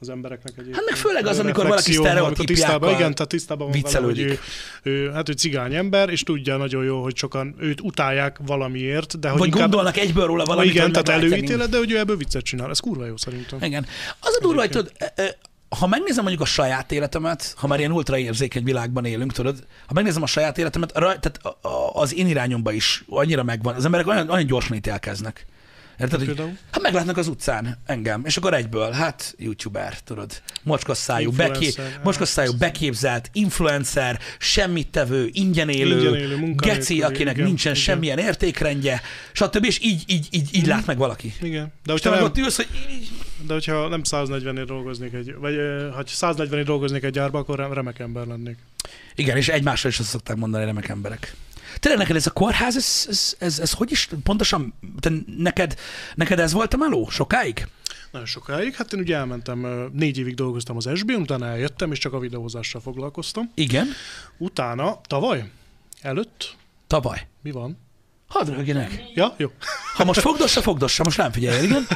[0.00, 0.76] az embereknek egyébként.
[0.76, 4.40] Hát meg főleg az, amikor valaki sztereotípiákkal tisztában, Igen, tehát tisztában van vele, hogy viccelődik.
[4.82, 9.18] ő, ő, hát ő cigány ember, és tudja nagyon jó, hogy sokan őt utálják valamiért,
[9.18, 9.62] de hogy Vagy inkább...
[9.62, 12.70] gondolnak egyből róla valamit, igen, tehát előítélet, de hogy ő ebből viccet csinál.
[12.70, 13.58] Ez kurva jó szerintem.
[13.62, 13.86] Igen.
[14.20, 15.38] Az a durva, hogy tudod, e, e,
[15.78, 20.22] ha megnézem mondjuk a saját életemet, ha már ilyen ultraérzékeny világban élünk, tudod, ha megnézem
[20.22, 21.40] a saját életemet, raj, tehát
[21.92, 23.74] az én irányomba is annyira megvan.
[23.74, 25.46] Az emberek olyan, olyan gyorsan ítélkeznek.
[26.00, 31.64] Érted, hogy, hát meglátnak az utcán engem, és akkor egyből, hát youtuber, tudod, mocskosszájú, beké,
[31.64, 37.84] Influencer, mocskosszájú, beképzelt, influencer, semmit tevő, ingyen élő, Ingyen élő, geci, akinek igen, nincsen igen.
[37.84, 39.00] semmilyen értékrendje,
[39.32, 39.64] stb.
[39.64, 41.34] És így, így, így, így lát meg valaki.
[41.42, 41.72] Igen.
[41.84, 43.08] De És te meg ott ülsz, hogy így,
[43.46, 45.54] de hogyha nem 140-nél dolgoznék egy, vagy
[45.94, 48.56] ha 140-nél dolgoznék egy gyárba, akkor rem- remek ember lennék.
[49.14, 51.34] Igen, és egymásról is azt szokták mondani remek emberek.
[51.78, 55.78] Tényleg neked ez a kórház, ez, ez, ez, ez hogy is pontosan, te neked,
[56.14, 57.66] neked ez volt a meló sokáig?
[58.10, 58.74] Nagyon sokáig.
[58.74, 62.80] Hát én ugye elmentem, négy évig dolgoztam az SB-n, utána eljöttem, és csak a videózással
[62.80, 63.50] foglalkoztam.
[63.54, 63.88] Igen,
[64.38, 65.50] Utána, tavaly,
[66.00, 66.56] előtt,
[66.86, 67.26] tavaly.
[67.42, 67.78] mi van?
[68.28, 69.02] Hadd rögjenek.
[69.14, 69.50] Ja, jó.
[69.94, 71.86] Ha most fogdossa, fogdossa, most nem figyelj, igen?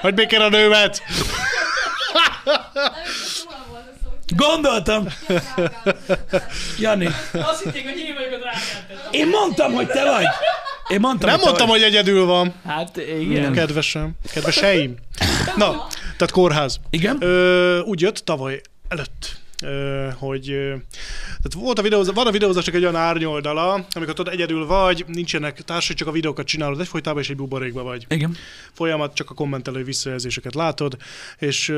[0.00, 1.02] Hogy békén a nőmet!
[4.36, 5.06] Gondoltam.
[6.78, 9.08] Jani, Azt hitték, hogy én vagyok a drágát.
[9.10, 10.24] én mondtam, hogy te vagy.
[10.88, 11.80] Én mondtam, Nem te mondtam, vagy.
[11.82, 12.54] hogy egyedül van.
[12.66, 13.52] Hát igen.
[13.52, 14.12] Kedvesem.
[14.32, 14.94] Kedveseim.
[15.56, 16.80] Na, tehát kórház.
[16.90, 17.16] Igen?
[17.20, 19.36] Ö, úgy jött tavaly előtt,
[20.18, 20.44] hogy
[21.26, 25.60] tehát volt a videózás, van a videózásnak egy olyan árnyoldala, amikor tudod egyedül vagy, nincsenek
[25.62, 28.04] társai, csak a videókat csinálod egyfolytában, és egy buborékba vagy.
[28.08, 28.36] Igen.
[28.72, 30.96] Folyamat, csak a kommentelő visszajelzéseket látod,
[31.38, 31.72] és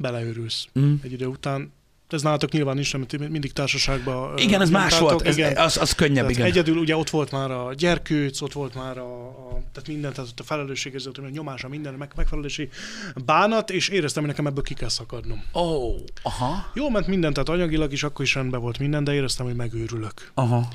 [0.00, 0.94] beleőrülsz Mm.
[1.02, 1.72] egy idő után.
[2.08, 4.38] Ez nálatok nyilván nincs, mert ti mindig társaságban.
[4.38, 5.22] Igen, ez más volt.
[5.22, 5.56] Ez, igen.
[5.56, 6.46] az, az könnyebb, Tehát igen.
[6.46, 10.30] egyedül ugye ott volt már a gyerkőc, ott volt már a, a tehát minden, tehát
[10.30, 12.68] ott a felelősségérzet, a nyomása, minden, meg, megfelelési
[13.24, 15.44] bánat, és éreztem, hogy nekem ebből ki kell szakadnom.
[15.54, 19.14] Ó, oh, aha, Jó ment minden, tehát anyagilag is akkor is rendben volt minden, de
[19.14, 20.30] éreztem, hogy megőrülök.
[20.34, 20.68] aha.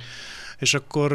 [0.60, 1.12] És akkor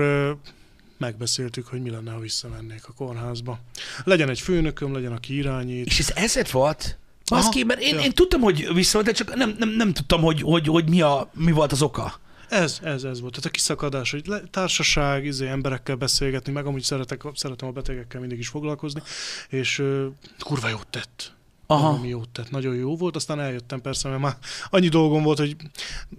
[0.99, 3.59] megbeszéltük, hogy mi lenne, ha visszamennék a kórházba.
[4.05, 5.87] Legyen egy főnököm, legyen, aki irányít.
[5.87, 6.99] És ez ezért volt?
[7.37, 8.01] Baszki, mert én, ja.
[8.01, 11.31] én tudtam, hogy vissza, de csak nem, nem, nem tudtam, hogy, hogy, hogy mi, a,
[11.35, 12.21] mi volt az oka.
[12.49, 13.33] Ez, ez, ez volt.
[13.33, 18.21] Tehát a kiszakadás, hogy le, társaság, izé, emberekkel beszélgetni, meg amúgy szeretek, szeretem a betegekkel
[18.21, 19.03] mindig is foglalkozni,
[19.49, 20.07] és ö,
[20.39, 21.35] kurva jót tett.
[21.67, 21.83] Aha.
[21.83, 22.51] Valami jót tett.
[22.51, 24.37] Nagyon jó volt, aztán eljöttem persze, mert már
[24.71, 25.57] annyi dolgom volt, hogy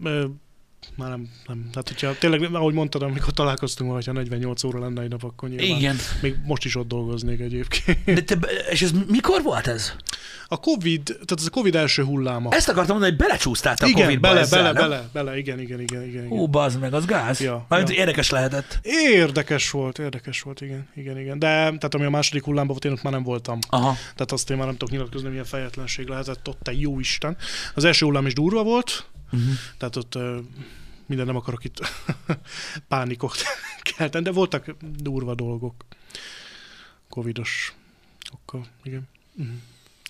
[0.04, 0.26] ö,
[0.96, 1.70] már nem, nem.
[1.74, 5.68] Hát, hogyha tényleg, ahogy mondtad, amikor találkoztunk, hogyha 48 óra lenne egy nap, akkor nyilván
[5.68, 5.96] Igen.
[6.22, 8.04] még most is ott dolgoznék egyébként.
[8.06, 8.38] De te,
[8.70, 9.94] és ez mikor volt ez?
[10.48, 12.50] A Covid, tehát ez a Covid első hulláma.
[12.52, 14.90] Ezt akartam mondani, hogy belecsúsztál a igen, Covid-ba bele, ezzel, bele, nem?
[14.90, 16.24] bele, bele, igen, igen, igen, igen.
[16.24, 16.38] igen.
[16.38, 17.40] Hú, bazd meg, az gáz.
[17.40, 18.00] Ja, Mármint ja.
[18.00, 18.80] érdekes lehetett.
[18.84, 21.40] Érdekes volt, érdekes volt, igen, igen, igen.
[21.40, 23.60] De tehát ami a második hullámban volt, én ott már nem voltam.
[23.70, 23.96] Aha.
[24.14, 27.38] Tehát azt én már nem tudok nyilatkozni, milyen fejetlenség lehetett ott, te jó Isten.
[27.76, 29.50] Az első hullám is durva volt, Uh-huh.
[29.78, 30.18] tehát ott
[31.12, 31.80] minden nem akarok itt
[32.88, 33.38] pánikot
[33.98, 35.86] kelteni, de voltak durva dolgok.
[37.10, 37.74] Covidos
[38.32, 39.10] okkal, igen.
[39.36, 39.56] Uh-huh.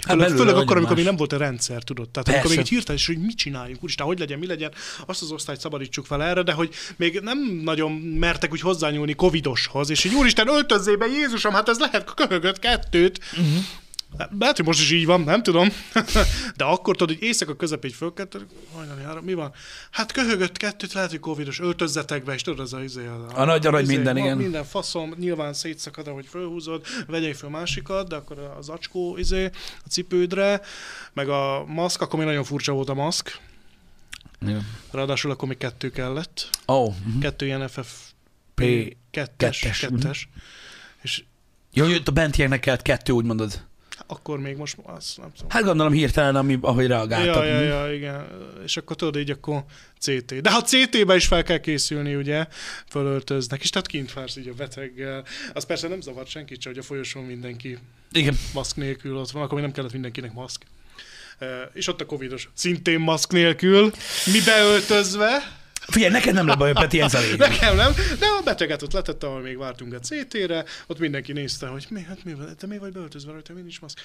[0.07, 0.95] Hát Főleg, akkor, amikor más.
[0.95, 2.09] még nem volt a rendszer, tudod.
[2.09, 2.39] Tehát Persze.
[2.41, 4.71] amikor még így hirtelen, és hogy mit csináljunk, úristen, hogy legyen, mi legyen,
[5.05, 9.89] azt az osztályt szabadítsuk fel erre, de hogy még nem nagyon mertek úgy hozzányúlni covidoshoz,
[9.89, 13.19] és így úristen, öltözzél be, Jézusom, hát ez lehet köhögött kettőt.
[13.31, 13.63] Uh-huh.
[14.39, 15.69] Lehet, hogy most is így van, nem tudom.
[16.57, 19.53] De akkor tudod, hogy éjszaka közepén fölkelt, hajnali három, mi van?
[19.91, 23.45] Hát köhögött kettőt, lehet, hogy covidos, öltözzetek be, és tudod, az a, izé, a, A
[23.45, 24.37] nagy arany izé, minden, igen.
[24.37, 29.45] Minden faszom, nyilván szétszakad, ahogy fölhúzod, vegyél föl másikat, de akkor az acskó izé,
[29.85, 30.61] a cipődre,
[31.13, 33.39] meg a maszk, akkor még nagyon furcsa volt a maszk.
[34.41, 34.67] Igen.
[34.91, 36.49] Ráadásul akkor még kettő kellett.
[36.65, 37.21] Oh, uh-huh.
[37.21, 37.91] Kettő ilyen FF
[38.55, 38.61] P.
[39.11, 39.95] kettes, kettes, mhm.
[39.95, 40.29] kettes.
[41.01, 41.23] És
[41.73, 43.69] Jó, hogy a bentieknek kellett kettő, úgy mondod.
[44.11, 45.49] Akkor még most, azt nem tudom.
[45.49, 47.45] Hát gondolom hirtelen, ami, ahogy reagáltak.
[47.45, 48.27] Ja, ja, ja, igen.
[48.63, 49.63] És akkor tudod, így akkor
[49.99, 50.41] CT.
[50.41, 52.47] De ha CT-be is fel kell készülni, ugye,
[52.89, 55.25] fölöltöznek, és tehát kint vársz így a beteggel.
[55.53, 57.77] Az persze nem zavart senkit, csak hogy a folyosón mindenki
[58.11, 58.37] Igen.
[58.53, 60.63] maszk nélkül ott van, akkor még nem kellett mindenkinek maszk.
[61.73, 63.91] És ott a covidos, szintén maszk nélkül,
[64.25, 68.81] mi beöltözve, Figyelj, neked nem lesz baj, Peti, ez a nekem nem, de a beteget
[68.81, 72.55] ott letette, ahol még vártunk a CT-re, ott mindenki nézte, hogy mi, hát mi van,
[72.57, 73.99] te mi vagy beöltözve rajta, mi nincs maszk.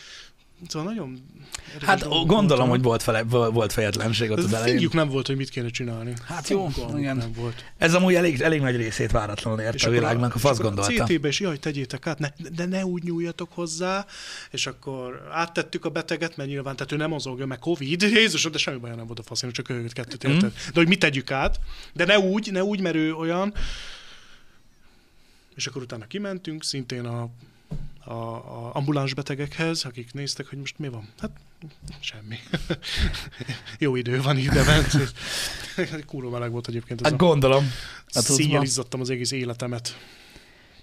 [0.68, 1.24] Szóval nagyon...
[1.80, 4.88] Hát gondolom, hogy volt, fele, volt fejetlenség ott az elején.
[4.92, 6.12] Nem volt, hogy mit kéne csinálni.
[6.26, 7.16] Hát jó, Fogalmuk igen.
[7.16, 7.64] Nem volt.
[7.78, 11.02] Ez amúgy elég, elég nagy részét váratlanul ért a világnak, a fasz gondolta.
[11.02, 14.06] A CT-be is, jaj, tegyétek át, ne, de ne úgy nyúljatok hozzá,
[14.50, 18.58] és akkor áttettük a beteget, mert nyilván, tehát ő nem mozogja, meg Covid, Jézusom, de
[18.58, 20.30] semmi baj nem volt a faszén, csak őket kettőt Mm.
[20.30, 20.52] érted.
[20.52, 21.60] De hogy mit tegyük át,
[21.92, 23.54] de ne úgy, ne úgy, mert ő olyan.
[25.54, 27.28] És akkor utána kimentünk, szintén a
[28.06, 31.08] a, a ambuláns betegekhez, akik néztek, hogy most mi van.
[31.20, 31.30] Hát
[32.00, 32.36] semmi.
[33.78, 35.14] Jó idő van ide bent.
[36.06, 37.00] Kurva meleg volt egyébként.
[37.00, 37.24] Ez Hát a...
[37.24, 37.72] gondolom.
[38.14, 39.96] Hát Szíjjel az izzadtam az egész életemet.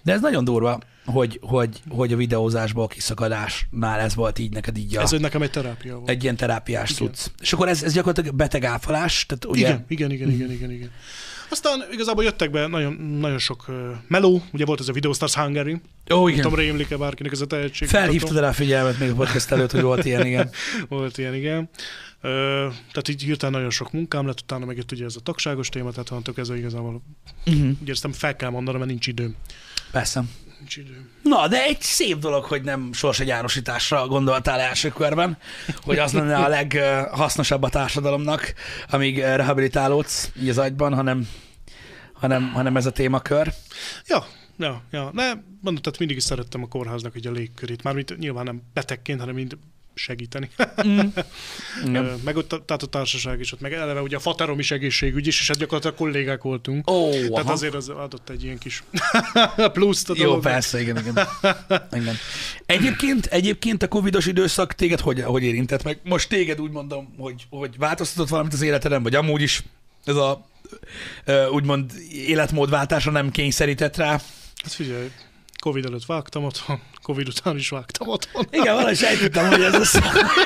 [0.02, 4.96] De ez nagyon durva, hogy, hogy, hogy a videózásból kiszakadásnál ez volt így neked így
[4.96, 6.08] a, Ez nekem egy terápia volt.
[6.08, 7.26] egy ilyen terápiás cucc.
[7.40, 9.68] És akkor ez, ez gyakorlatilag beteg áfalás, tehát ugye...
[9.68, 10.90] Igen, igen, igen, igen, igen, igen.
[11.48, 13.74] Aztán igazából jöttek be nagyon, nagyon sok uh,
[14.08, 15.80] meló, ugye volt ez a Video Stars Hungary,
[16.10, 16.42] Ó, nem igen.
[16.42, 17.88] tudom, rémlik-e bárkinek ez a tehetség.
[17.88, 20.50] Felhívtad rá a figyelmet még a podcast előtt, hogy volt ilyen, igen.
[20.88, 21.68] Volt ilyen, igen.
[22.22, 22.30] Uh,
[22.70, 26.10] tehát így hirtelen nagyon sok munkám lett, utána megjött ugye ez a tagságos téma, tehát
[26.10, 27.02] onnantól kezdve igazából
[27.46, 27.66] Uh-huh.
[27.66, 29.34] úgy éreztem, fel kell mondanom, mert nincs időm.
[29.90, 30.24] Persze.
[30.58, 31.10] Nincs időm.
[31.22, 35.38] Na, de egy szép dolog, hogy nem sorsegyárosításra gondoltál első körben,
[35.82, 38.54] hogy az lenne a leghasznosabb a társadalomnak,
[38.88, 41.28] amíg eh, rehabilitálódsz így az agyban, hanem,
[42.12, 43.52] hanem, hanem ez a témakör.
[44.06, 44.26] Ja,
[44.58, 45.10] ja, ja.
[45.14, 45.28] De
[45.60, 47.82] mondom, tehát mindig is szerettem a kórháznak így a légkörét.
[47.82, 49.56] Mármint nyilván nem betegként, hanem mind
[49.94, 50.50] segíteni.
[50.86, 50.98] Mm.
[52.24, 55.40] Meg ott, tehát a társaság is ott, meg eleve ugye a faterom is egészségügy is,
[55.40, 56.90] és hát gyakorlatilag kollégák voltunk.
[56.90, 57.52] Ó, Tehát aha.
[57.52, 58.82] azért az adott egy ilyen kis
[59.72, 60.52] pluszt a Jó, dolognak.
[60.52, 61.28] persze, igen, igen.
[61.92, 62.16] igen.
[62.66, 65.98] Egyébként, egyébként a covidos időszak téged hogy, hogy érintett meg?
[66.02, 69.62] Most téged úgy mondom, hogy, hogy változtatott valamit az életeden, vagy amúgy is
[70.04, 70.46] ez a
[71.50, 74.10] úgymond életmódváltásra nem kényszerített rá?
[74.62, 75.10] Hát figyelj,
[75.64, 78.46] Covid előtt vágtam otthon, Covid után is vágtam otthon.
[78.50, 79.94] Igen, valahogy sejtettem, hogy ez lesz.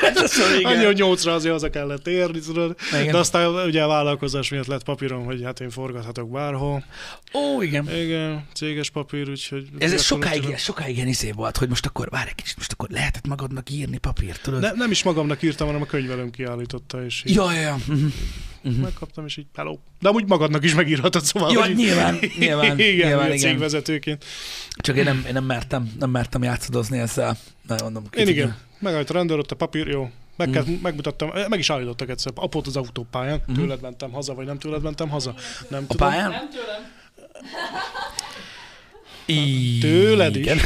[0.03, 0.69] ez lesz a vége.
[0.69, 2.77] Annyi, hogy nyolcra azért haza kellett érni, tudod.
[2.93, 3.13] Igen.
[3.13, 6.85] De aztán ugye a vállalkozás miatt lett papírom, hogy hát én forgathatok bárhol.
[7.35, 7.95] Ó, igen.
[7.97, 9.69] Igen, céges papír, úgyhogy...
[9.79, 12.73] Ez, ez sokáig, ilyen- sokáig ilyen izé volt, hogy most akkor, várj egy kicsit, most
[12.73, 14.61] akkor lehetett magadnak írni papírt, tudod?
[14.61, 17.77] Ne, nem is magamnak írtam, hanem a könyvelőm kiállította, és így Ja, ja, ja.
[17.87, 18.07] Mhm.
[18.63, 18.81] Mhm.
[18.81, 19.79] megkaptam, és így hello.
[20.01, 21.53] De amúgy magadnak is megírhatod, szóval...
[21.53, 23.39] Ja, hogy- nyilván, nyilván, igen, nyilván, igen.
[23.39, 24.25] cégvezetőként.
[24.77, 27.37] Csak én nem, én nem mertem, nem mertem játszadozni ezzel.
[27.67, 28.03] Nem mondom.
[28.03, 28.57] Én kicsit- igen.
[28.79, 30.11] Megállt a rendőr, ott a papír, jó.
[30.37, 30.53] Meg, Mm.
[30.53, 32.33] kell, megmutattam, eh, meg is állítottak egyszer.
[32.35, 33.59] Apót az autópályán, Mhm.
[33.59, 35.35] tőled mentem haza, vagy nem tőled mentem haza.
[35.69, 36.09] Nem A tudom.
[36.09, 36.31] pályán?
[36.31, 36.97] Nem tőlem.
[39.81, 40.43] Tőled is.
[40.43, 40.59] Igen.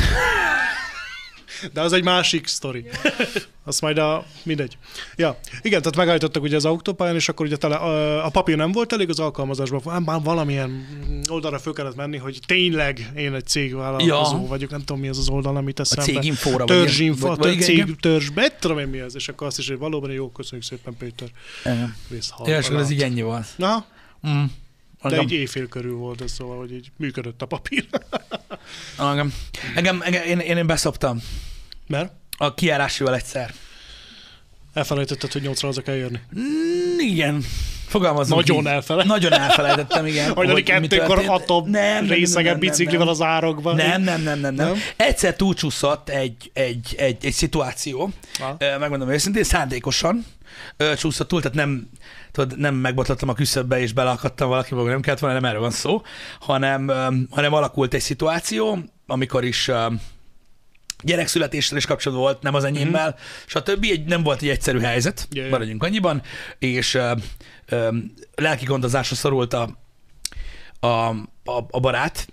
[1.72, 2.84] De az egy másik sztori.
[3.64, 4.24] Azt majd a...
[4.42, 4.76] mindegy.
[5.16, 8.72] Ja, igen, tehát megállítottak ugye az autópályán, és akkor ugye tele, a, a papír nem
[8.72, 10.86] volt elég az alkalmazásban, már valamilyen
[11.28, 14.46] oldalra föl kellett menni, hogy tényleg én egy cégvállalkozó Ja.
[14.46, 16.12] vagyok, nem tudom mi az az oldal, amit A eszembe.
[16.12, 16.56] céginfóra.
[16.66, 19.58] vagy Törzsinfo, vagy, vagy- cég, igen, törzs, mit tudom én mi ez, és akkor azt
[19.58, 21.28] is, hogy valóban jó, köszönjük szépen Péter.
[21.64, 21.94] igen.
[22.44, 23.46] Ja, és akkor ez így ennyi volt.
[23.56, 23.84] Na,
[24.28, 24.44] Mm.
[25.02, 27.86] de Engem, így éjfél körül volt ez, szóval, hogy így működött a papír.
[28.98, 29.32] engem,
[29.74, 31.22] engem, engem én, én, én beszoptam
[31.86, 33.52] Mert a kiárásival egyszer.
[34.74, 36.20] elfelejtetted, hogy nyolcra haza kell érni.
[36.38, 37.44] Mm, igen.
[37.86, 38.66] Fogalmazunk Nagyon így.
[38.66, 39.04] elfele.
[39.04, 40.34] Nagyon elfelejtettem, igen.
[40.34, 43.76] Hajnali kettőkor atom Nem, részegen nem, nem, biciklivel az árokban.
[43.76, 44.66] Nem, nem, nem, nem, nem.
[44.66, 44.76] Nem?
[44.96, 48.56] Egyszer túlcsúszott egy, egy, egy, egy szituáció, Ha?
[48.78, 50.24] Megmondom őszintén, szándékosan
[50.96, 51.88] csúszott túl, tehát nem,
[52.32, 56.02] tudod, nem megbotlottam a küszöbbe és beleakadtam valakivel, nem kellett volna, nem erről van szó,
[56.40, 56.92] hanem,
[57.30, 59.70] hanem alakult egy szituáció, amikor is
[61.02, 63.46] gyerekszületéssel is kapcsolatban volt, nem az enyémmel, mm-hmm.
[63.46, 63.84] stb.
[63.84, 65.50] Egy, nem volt egy egyszerű helyzet, Ja, ja.
[65.50, 66.22] maradjunk annyiban,
[66.58, 67.12] és ö,
[67.66, 67.88] ö,
[68.34, 69.78] lelki gondozásra szorult a,
[70.80, 72.26] a, a, a barát,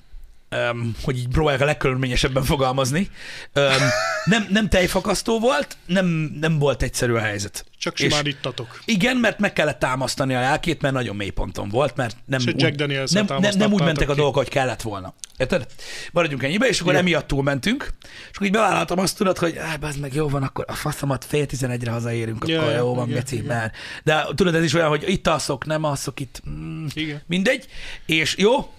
[0.52, 3.10] um, hogy így próbálják a legkörülményesebben fogalmazni.
[3.56, 3.88] Um,
[4.26, 6.06] nem, nem tejfakasztó volt, nem,
[6.40, 7.66] nem volt egyszerű a helyzet.
[7.80, 8.80] Csak simán ittatok.
[8.86, 12.62] Igen, mert meg kellett támasztani a lelkét, mert nagyon mély ponton volt, mert nem, egy
[12.62, 12.78] Jack
[13.12, 14.18] nem, nem, nem úgy mentek a ki.
[14.18, 15.14] dolgok, hogy kellett volna.
[15.38, 15.66] Érted?
[16.12, 17.00] Maradjunk ennyibe, és akkor Jó.
[17.00, 20.74] emiatt túlmentünk, és akkor így bevállaltam azt tudod, hogy az meg jó van, akkor a
[20.74, 23.76] faszomat fél tizenegyre hazaérünk, Ja, akkor jó van, igen, geci, mert...
[24.04, 27.22] De tudod, ez is olyan, hogy itt alszok, nem alszok itt, mm, Igen.
[27.26, 27.68] mindegy,
[28.06, 28.74] és jó,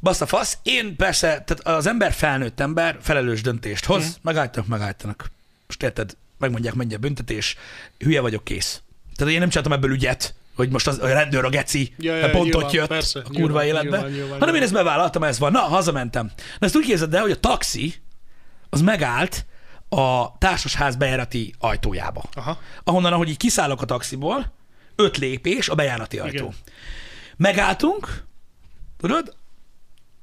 [0.00, 4.08] bassza fasz, én persze, tehát az ember felnőtt ember felelős döntést hoz, mm.
[4.22, 5.30] megállítanak, megállítanak.
[5.66, 7.56] Most érted, megmondják, mennyi a büntetés,
[7.98, 8.82] hülye vagyok, kész.
[9.16, 12.30] Tehát én nem csináltam ebből ügyet, hogy most az, a rendőr a geci, Ja, ja,
[12.30, 15.22] pont nyilván, ott jött persze, a kurva nyilván, életbe, nyilván, nyilván, hanem én ezt bevállaltam,
[15.22, 15.52] ez van.
[15.52, 16.30] Na, hazamentem.
[16.58, 17.94] Na ezt úgy képzeld el, hogy a taxi
[18.70, 19.46] az megállt
[19.88, 22.24] a társasház bejárati ajtójába.
[22.34, 22.58] Aha.
[22.84, 24.52] Ahonnan, ahogy így kiszállok a taxiból,
[24.96, 26.36] öt lépés a bejárati ajtó.
[26.36, 26.54] Igen.
[27.36, 28.24] Megálltunk,
[28.96, 29.36] tudod?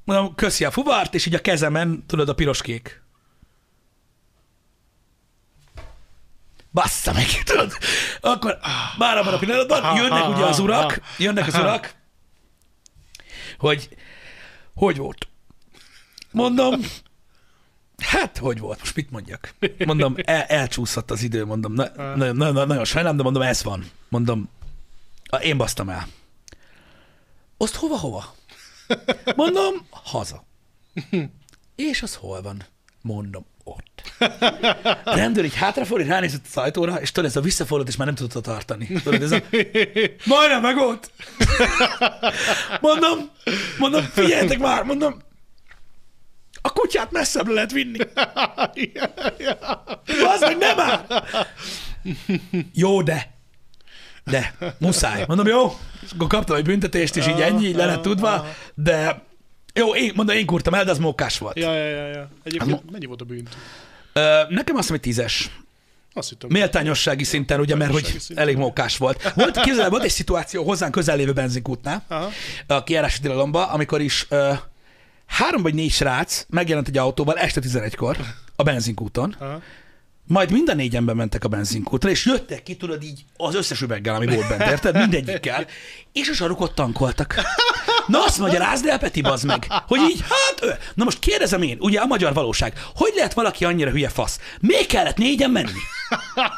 [0.04, 3.03] Mondom, köszi a fuvart, és így a kezemen, tudod, a piros-kék.
[6.74, 7.72] Bassza meg, tudod?
[8.22, 8.58] Akkor
[8.98, 11.96] már abban a pillanatban jönnek ugye az urak, jönnek az urak,
[13.58, 13.90] hogy
[14.76, 15.28] hogy volt?
[16.32, 16.74] Mondom,
[17.98, 19.54] hát hogy volt, most mit mondjak?
[19.78, 23.90] Mondom, el, elcsúszott az idő, mondom, na, nagyon, nagyon, nagyon sajnálom, de mondom, ez van.
[24.10, 24.50] Mondom,
[25.26, 26.08] "Ah, én basztam el.
[27.58, 28.36] Azt hova-hova?
[29.36, 30.46] Mondom, haza.
[31.76, 32.64] És az hol van?
[33.02, 34.02] Mondom, ott.
[35.04, 38.16] A rendőr így hátrafordít, ránézett az ajtóra, és tudod, ez a visszafordult, és már nem
[38.16, 38.88] tudta tartani.
[39.04, 39.42] Tudod, ez a...
[40.26, 41.12] Majdnem meg ott.
[42.82, 43.30] Mondom,
[43.78, 45.22] mondom, figyeljetek már, mondom,
[46.62, 47.98] a kutyát messzebbre lehet vinni.
[50.08, 51.06] Az meg nem áll.
[52.74, 53.32] Jó, de.
[54.24, 55.24] De, muszáj.
[55.28, 59.24] Mondom, jó, és akkor kaptam egy büntetést, és így ennyi, így le lett tudva, de
[59.74, 61.58] jó, én, mondom, én kurtam el, de az mókás volt.
[61.60, 62.30] Ja, ja, ja, ja.
[62.44, 63.58] Egyébként mo- mennyi volt a bűnt?
[64.14, 64.20] Ö,
[64.50, 65.50] nekem azt mondom, hogy tízes.
[66.14, 66.50] Azt hittem.
[66.52, 68.38] Méltányossági szinten, ugye, mert hogy szinten.
[68.44, 69.34] elég mókás volt.
[69.36, 72.30] Volt, képzel, volt egy szituáció hozzánk közel lévő benzinkútnál, Aha.
[72.68, 74.54] a kijárási tilalomba, amikor is ö,
[75.26, 78.18] három vagy négy srác megjelent egy autóval este 11-kor
[78.56, 79.62] a benzinkúton, Aha.
[80.28, 84.16] Majd mind a négyen bementek a benzinkútra, és jöttek ki, tudod így, az összes üveggel,
[84.16, 84.98] ami volt bent, érted?
[84.98, 85.66] Mindegyikkel.
[86.14, 87.36] És a sarukot tankoltak.
[88.08, 90.78] Na azt magyarázd el, Peti, bazd meg, hogy így, hát ő.
[90.94, 94.40] Na most kérdezem én, ugye a magyar valóság, hogy lehet valaki annyira hülye fasz?
[94.60, 95.80] Miért kellett négyen menni?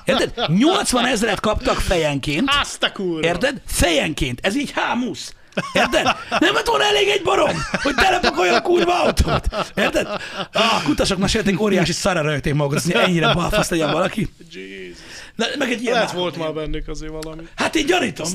[0.05, 0.33] Érted?
[0.47, 2.49] 80 ezeret kaptak fejenként.
[2.61, 3.27] Azt a kurva.
[3.27, 3.61] Érted?
[3.65, 4.39] Fejenként.
[4.41, 5.33] Ez így hámusz.
[5.73, 6.03] Érted?
[6.29, 9.47] Nem lett volna elég egy barom, hogy telepakolja a kurva autót.
[9.75, 10.07] Érted?
[10.53, 14.29] A kutasok mesélték, óriási szarra rögték magukat, hogy ennyire balfasz legyen valaki.
[14.51, 14.97] Jesus.
[15.35, 17.41] Na, meg egy ilyen Lehet már- volt már bennük azért valami.
[17.55, 18.27] Hát én gyanítom.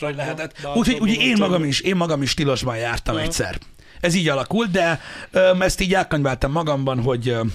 [0.00, 0.56] Hogy lehetett.
[0.74, 3.58] Úgyhogy ugye én magam is, én magam is tilosban jártam egyszer.
[4.00, 5.00] Ez így alakult, de
[5.30, 7.52] öm, ezt így elkanyváltam magamban, hogy öm,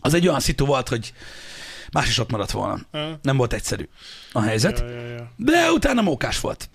[0.00, 1.12] az egy olyan szitu volt, hogy
[1.92, 2.78] más is ott maradt volna.
[2.92, 3.18] Ha?
[3.22, 3.88] Nem volt egyszerű
[4.32, 5.30] a helyzet, Ja, ja, ja.
[5.36, 6.68] de utána mókás volt.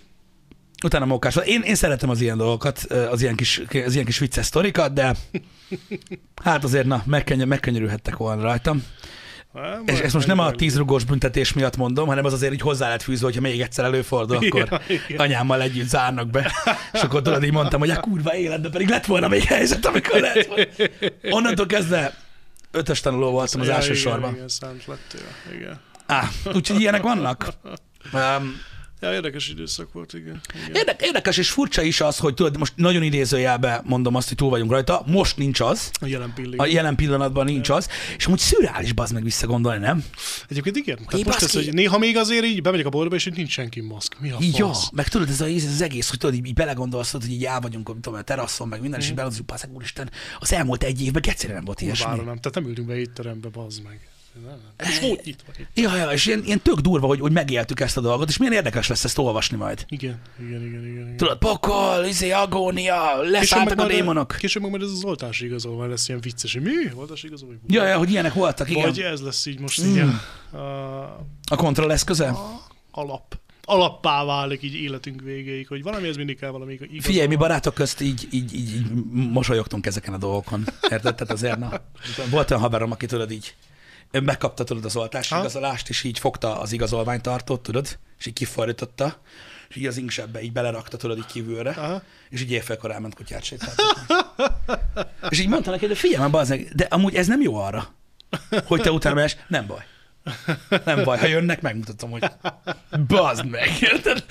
[0.82, 1.36] Utána mókás.
[1.44, 2.78] Én, én szeretem az ilyen dolgokat,
[3.10, 5.14] az ilyen kis, az ilyen kis vicces sztorikat, de
[6.44, 8.84] hát azért na, megkeny- megkönyörülhettek volna rajtam.
[9.54, 12.52] Hát, És ezt most nem a meg- tíz rugós büntetés miatt mondom, hanem az azért
[12.52, 15.18] így hozzá lehet fűzve, hogyha még egyszer előfordul, akkor Ja, igen.
[15.20, 16.52] anyámmal együtt zárnak be.
[16.92, 20.20] És akkor tudod, így mondtam, hogy a kurva életben pedig lett volna még helyzet, amikor
[20.20, 20.46] lehet.
[20.46, 20.64] volna.
[21.36, 22.14] Onnantól kezdve
[22.70, 24.34] ötös tanuló voltam az Ja, első igen, sorban.
[24.34, 24.48] Igen,
[24.86, 25.56] lettél.
[25.58, 25.80] Igen.
[26.06, 27.46] Á, úgyhogy ilyenek vannak.
[28.12, 28.60] Um,
[29.02, 30.40] Ja, érdekes időszak volt, igen.
[30.54, 30.74] igen.
[30.74, 34.48] érdek, érdekes és furcsa is az, hogy tudod, most nagyon idézőjelbe mondom azt, hogy túl
[34.50, 36.60] vagyunk rajta, most nincs az, A jelen pillanat.
[36.60, 40.04] a jelen pillanatban nincs az, és amúgy szürreális bazd meg visszagondolni, nem?
[40.48, 40.98] Egyébként igen.
[40.98, 41.64] Hé, Tehát most ez, baszki.
[41.64, 44.20] hogy néha még azért így bemegyek a boltba, és itt nincs senki maszk.
[44.20, 44.90] Mi a Így, ja, fasz?
[44.90, 47.60] meg tudod, ez, a, ez az egész, hogy tudod, így, így belegondolsz, hogy így el
[47.60, 50.82] vagyunk, nem tudom, a teraszon, meg minden, és így belegondolsz, hogy pászak, úristen, az elmúlt
[50.82, 52.14] egy évben egyszerűen nem volt ilyesmi.
[52.14, 52.24] Nem.
[52.24, 54.06] Tehát nem ültünk be étterembe, bazd meg.
[54.88, 55.52] Is volt nyitva.
[55.74, 58.54] Ja, ja, és ilyen, ilyen tök durva, hogy, hogy megéltük ezt a dolgot, és milyen
[58.54, 59.84] érdekes lesz ezt olvasni majd.
[59.88, 60.86] Igen, igen, igen, igen.
[60.86, 61.16] igen.
[61.16, 64.36] Tudod, pokol, izé, agónia, leszálltak a démonok.
[64.38, 66.72] Később meg majd ez az oltási igazolvány lesz ilyen vicces, hogy mi?
[66.94, 67.58] Oltási igazolvány?
[67.66, 68.82] Ja, ja, hogy ilyenek voltak, igen.
[68.82, 70.56] Vagy ez lesz így most így Mm.
[70.58, 71.02] a,
[71.50, 72.28] a, kontroll eszköze?
[72.28, 72.60] a
[72.90, 73.40] alap.
[73.64, 77.00] Alappá válik így életünk végéig, hogy valami ez mindig kell valami igazolvány.
[77.00, 80.64] Figyelj, mi barátok közt így, így, így, így mosolyogtunk ezeken a dolgokon.
[80.82, 81.14] Érted?
[81.14, 81.80] Tehát azért, na,
[82.30, 83.54] volt olyan haverom, aki tudod így,
[84.20, 85.40] megkapta tudod az oltási Ha?
[85.40, 89.20] igazolást, és így fogta az igazolványtartót, tudod, és így kifordította,
[89.68, 92.02] és így az inksebbe így belerakta, tudod, így kívülre, Aha.
[92.28, 94.14] és így éjfélkor elment kutyát sétáltatni.
[95.28, 97.88] és így mondta neki, de figyelj már, bazdmeg, de amúgy ez nem jó arra,
[98.64, 99.84] hogy te utána mehes, nem baj.
[100.84, 102.22] Nem baj, ha jönnek, megmutatom, hogy
[103.06, 104.24] bazd meg, érted?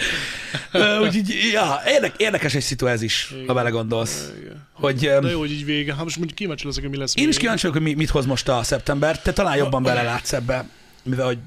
[1.01, 4.31] Úgyhogy, ja, érdek, érdekes egy szitu ez is, ha belegondolsz.
[4.41, 4.67] Igen.
[4.73, 5.93] Hogy, De jó, hogy így vége.
[5.95, 7.13] Hát most mondjuk kíváncsi leszek, hogy mi lesz.
[7.15, 9.21] én is kíváncsi vagyok, hogy mi- mit hoz most a szeptember.
[9.21, 10.65] Te talán jobban belelátsz ebbe,
[11.03, 11.37] mivel hogy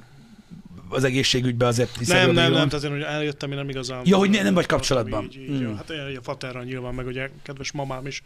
[0.89, 4.01] az egészségügybe azért hiszed Nem, nem, nem, én hogy eljöttem, én nem igazán.
[4.05, 5.25] Ja, hogy ne- nem vagy kapcsolatban.
[5.25, 5.63] Így, így, Mm.
[5.63, 5.77] ja.
[5.77, 8.23] Hát a faterra nyilván, meg ugye kedves mamám is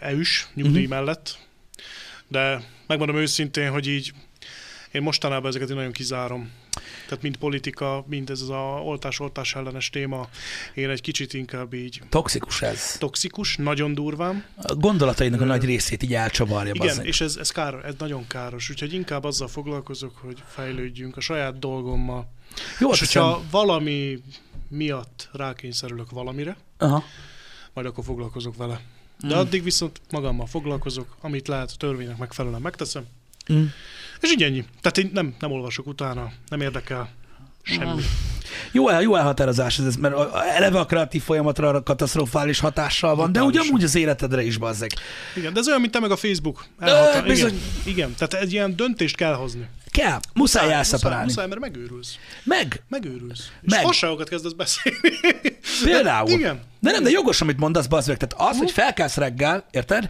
[0.00, 0.90] EU-s, nyugdíj Mhm.
[0.90, 1.38] mellett.
[2.28, 4.12] De megmondom őszintén, hogy így
[4.92, 6.50] én mostanában ezeket én nagyon kizárom.
[7.08, 10.28] Tehát mind politika, mind ez az a oltás-oltás ellenes téma,
[10.74, 12.96] én egy kicsit inkább így Toxikus ez.
[12.98, 14.44] toxikus, nagyon durván.
[14.56, 16.72] A gondolatainak a nagy részét így elcsavarja.
[16.74, 17.06] Igen, bazzeg.
[17.06, 21.58] és ez, ez, kár, ez nagyon káros, úgyhogy inkább azzal foglalkozok, hogy fejlődjünk a saját
[21.58, 22.28] dolgommal.
[22.80, 24.18] Jó, és hogyha valami
[24.68, 27.04] miatt rákényszerülök valamire, Aha.
[27.72, 28.80] majd akkor foglalkozok vele.
[29.20, 29.38] De Mm.
[29.38, 33.04] addig viszont magammal foglalkozok, amit lehet a törvénynek megfelelően megteszem.
[33.52, 33.64] Mm.
[34.20, 34.64] És így ennyi.
[34.80, 37.08] Tehát én nem, nem olvasok utána, nem érdekel
[37.62, 38.02] semmi.
[38.72, 43.38] Jó, el, jó elhatározás ez, mert eleve a kreatív folyamatra a katasztrofális hatással van, de
[43.38, 43.64] Totálisan.
[43.64, 44.90] ugyanúgy az életedre is, bazzeg.
[45.36, 46.64] Igen, de ez olyan, mint te meg a Facebook.
[46.80, 47.24] Ö, Elhatár...
[47.26, 47.60] bizony.
[47.82, 49.68] Igen, igen, tehát egy ilyen döntést kell hozni.
[49.96, 51.24] Kell, muszáj Muszáj, elszeparálni.
[51.24, 52.16] muszáj, mert megőrülsz.
[52.44, 53.50] Meg, Megőrülsz.
[53.62, 53.78] Meg.
[53.80, 54.98] És fasságokat kezdesz beszélni.
[55.84, 56.30] például.
[56.30, 56.60] Igen.
[56.80, 58.16] De nem, de jogos, amit mondasz, bazd meg.
[58.16, 60.08] Tehát az, hogy felkelsz reggel, érted?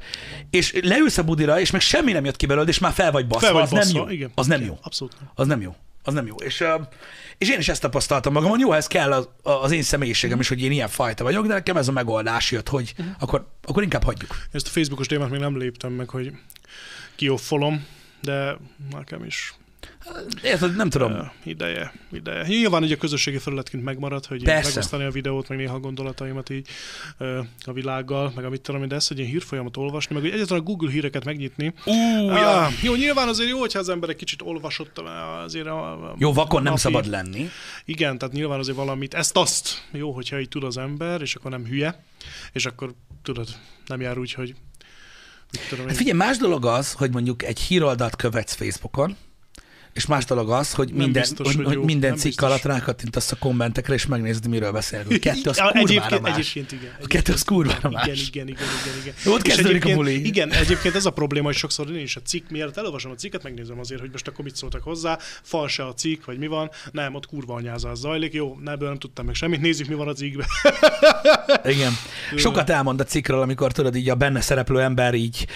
[0.51, 3.27] És leülsz a budira, és meg semmi nem jött ki belőled, és már fel vagy
[3.27, 4.09] baszva, Fel vagy az nem baszva, jó.
[4.09, 4.31] Igen.
[4.35, 4.79] Az nem jó.
[4.83, 5.31] Abszolút nem.
[5.35, 5.75] Az nem jó.
[6.03, 6.35] Az nem jó.
[6.37, 6.65] És,
[7.39, 8.59] és én is ezt tapasztaltam magamon.
[8.59, 11.77] Jó, ez kell az, az én személyiségem is, hogy én ilyen fajta vagyok, de nekem
[11.77, 13.09] ez a megoldás jött, hogy Mhm.
[13.19, 14.37] akkor, akkor inkább hagyjuk.
[14.53, 16.33] Ezt a Facebookos témát még nem léptem meg, hogy
[17.17, 17.87] kioffolom,
[18.23, 18.57] de
[18.91, 19.55] nekem is
[20.43, 21.31] Érted, nem tudom.
[21.45, 22.43] ideje, ideje.
[22.47, 24.69] Nyilván ugye a közösségi felületként megmarad, hogy Persze.
[24.69, 26.69] megosztani a videót, meg néha a gondolataimat így
[27.65, 30.63] a világgal, meg amit tudom, én, de ezt, hogy ilyen hírfolyamat olvasni, meg hogy egyáltalán
[30.63, 31.75] a Google híreket megnyitni.
[31.85, 31.93] Ú,
[32.29, 34.99] Ah, jó, nyilván azért jó, hogyha az ember egy kicsit olvasott
[35.45, 37.49] azért a, a Jó, vakon nem szabad lenni.
[37.85, 41.65] Igen, tehát nyilván azért valamit, ezt-azt jó, hogyha így tud az ember, és akkor nem
[41.67, 42.05] hülye,
[42.53, 43.49] és akkor tudod,
[43.87, 44.55] nem jár úgy, hogy
[45.53, 45.89] mit tudom én.
[45.89, 49.17] Hát figyelj, más dolog az, hogy mondjuk egy híroldalt követsz Facebookon,
[49.97, 51.85] és más dolog az, hogy Nem minden, biztos, hogy, hogy jó.
[51.85, 52.47] minden cikk biztos.
[52.49, 55.21] alatt rákattintasz a kommentekre, és megnézed, miről beszélünk.
[55.21, 56.33] Kettő az kurvára egyébként, más.
[56.33, 56.97] egyébként igen.
[57.03, 58.07] A kettő az kurvára más.
[58.07, 59.33] Igen, igen, igen, igen, igen.
[59.35, 60.27] Ott kezdődik a egyébként- buli.
[60.27, 63.43] Igen, egyébként ez a probléma, hogy sokszor én is a cikk miatt elolvasom a cikket,
[63.43, 66.71] megnézem azért, hogy most akkor mit szóltak hozzá, false a cikk, vagy mi van.
[66.93, 68.33] Nem, ott kurva anyázás zajlik.
[68.33, 70.47] Jó, ebből nem tudtam meg semmit, nézzük, mi van a cikkben.
[71.75, 71.93] Igen.
[72.37, 75.47] Sokat elmond a cikkről, amikor tudod így a benne szereplő ember így,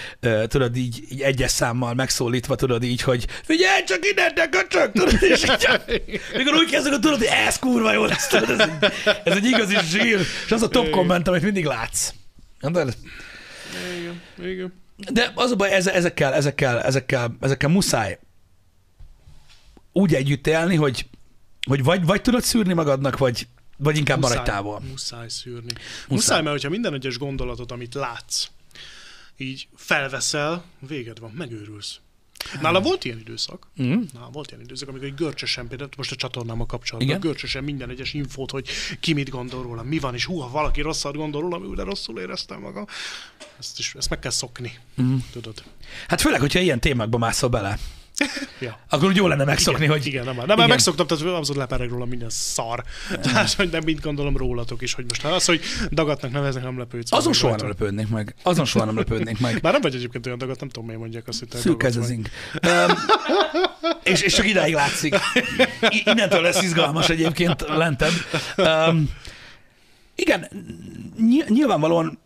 [0.47, 5.21] tudod így, így egyes számmal megszólítva, tudod így, hogy figyelj csak ide, te köcsög, tudod,
[5.23, 8.93] és így, mikor úgy kezdek, hogy tudod, hogy ez kurva jó lesz, tudod, ez egy,
[9.23, 12.13] ez egy igazi zsír, és az a top komment, amit mindig látsz.
[12.61, 12.85] De,
[13.99, 14.21] Igen,
[14.51, 14.73] igen.
[15.11, 18.19] de az a baj, eze- ezekkel, ezekkel, ezekkel, ezekkel muszáj
[19.91, 21.05] úgy együtt élni, hogy,
[21.67, 23.47] hogy vagy, vagy tudod szűrni magadnak, vagy,
[23.77, 24.79] vagy inkább maradj távol.
[24.89, 25.71] Muszáj szűrni.
[25.73, 26.05] Muszáj.
[26.07, 28.45] muszáj, mert hogyha minden egyes gondolatot, amit látsz,
[29.37, 31.99] így felveszel, véged van, megőrülsz.
[32.61, 33.67] Nála volt ilyen időszak.
[33.81, 34.01] Mm.
[34.13, 37.29] Na, volt ilyen időszak, amikor egy görcsösen, például most a csatornámmal kapcsolatban, Igen.
[37.29, 38.69] görcsösen minden egyes infót, hogy
[38.99, 42.19] ki mit gondol róla, mi van, és hú, ha valaki rosszat gondol róla, de rosszul
[42.19, 42.85] éreztem magam.
[43.59, 45.15] Ezt, is, ezt meg kell szokni, Mm.
[45.31, 45.63] tudod.
[46.07, 47.79] Hát főleg, hogyha ilyen témákba mászol bele.
[48.59, 48.79] Ja.
[48.89, 50.69] Akkor úgy jó lenne megszokni, igen, hogy Igen, nem, nem, igen.
[50.69, 52.83] megszoktam, tehát abszolút lepereg róla minden szar.
[53.21, 55.61] Tehát, hogy nem mit gondolom rólatok is, hogy most hát az, hogy
[55.91, 57.11] dagatnak neveznek, nem lepődsz.
[57.11, 58.35] azon soha nem lepődnék meg.
[58.43, 59.59] Azon soha nem lepődnék meg.
[59.61, 61.95] Már nem vagy egyébként olyan dagat, nem tudom, miért mondják azt, hogy te Szűk ez
[61.95, 62.27] az ing.
[62.67, 62.95] Um,
[64.03, 65.15] és, és csak idáig látszik.
[65.89, 68.11] I- innentől lesz izgalmas egyébként lented.
[68.57, 69.09] Um,
[70.15, 70.47] igen,
[71.17, 72.19] ny- nyilvánvalóan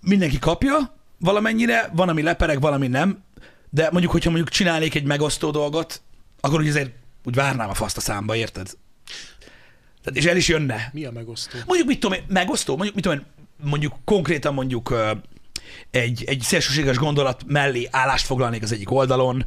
[0.00, 3.22] mindenki kapja valamennyire, van, ami lepereg, valami nem,
[3.70, 6.02] de mondjuk, hogyha mondjuk csinálnék egy megosztó dolgot,
[6.40, 6.90] akkor úgy azért
[7.24, 8.76] úgy várnám a faszt a számba, érted?
[10.02, 10.90] Tehát, és el is jönne.
[10.92, 11.58] Mi a megosztó?
[11.66, 13.26] Mondjuk, mit tudom én, megosztó, mondjuk, mit tudom én,
[13.68, 14.94] mondjuk konkrétan mondjuk
[15.90, 19.44] egy, egy szélsőséges gondolat mellé állást foglalnék az egyik oldalon,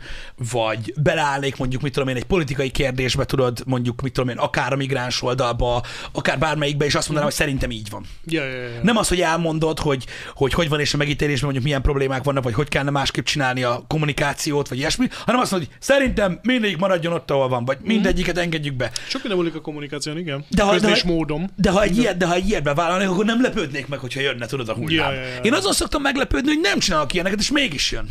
[0.51, 4.73] vagy beleállnék mondjuk, mit tudom én, egy politikai kérdésbe, tudod, mondjuk, mit tudom én, akár
[4.73, 8.05] a migráns oldalba, akár bármelyikbe, és azt mondanám, hogy szerintem így van.
[8.25, 8.69] Ja, ja, ja.
[8.83, 12.43] Nem az, hogy elmondod, hogy, hogy hogy van és a megítélésben mondjuk milyen problémák vannak,
[12.43, 16.77] vagy hogy kellene másképp csinálni a kommunikációt, vagy ilyesmi, hanem azt mondod, hogy szerintem mindegyik
[16.77, 18.91] maradjon ott, ahol van, vagy mindegyiket engedjük be.
[19.07, 20.45] Sok minden múlik a kommunikáción, igen.
[20.49, 21.49] De De ha- de- módom.
[21.55, 24.45] De ha egy ilyet, de ha egy ilyet bevállalnék, akkor nem lepődnék meg, hogyha jönne,
[24.45, 25.13] tudod, a hullám.
[25.13, 25.41] Ja, ja, ja.
[25.41, 28.09] Én azon szoktam meglepődni, hogy nem csinálok ilyeneket, és mégis jön.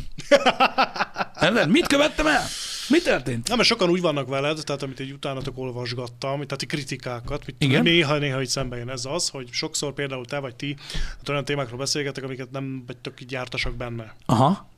[1.54, 2.42] Nem, Mit követtem el?
[2.88, 3.48] Mi történt?
[3.48, 7.78] Nem, mert sokan úgy vannak veled, tehát amit egy utánatok olvasgattam, tehát kritikákat, mit Igen.
[7.78, 10.76] tudom, néha, néha így szembe jön ez az, hogy sokszor például te vagy ti
[11.16, 14.14] hát olyan témákról beszélgetek, amiket nem vagytok így jártasak benne.
[14.26, 14.68] Aha.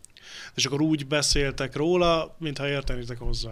[0.54, 3.50] És akkor úgy beszéltek róla, mintha értenétek hozzá.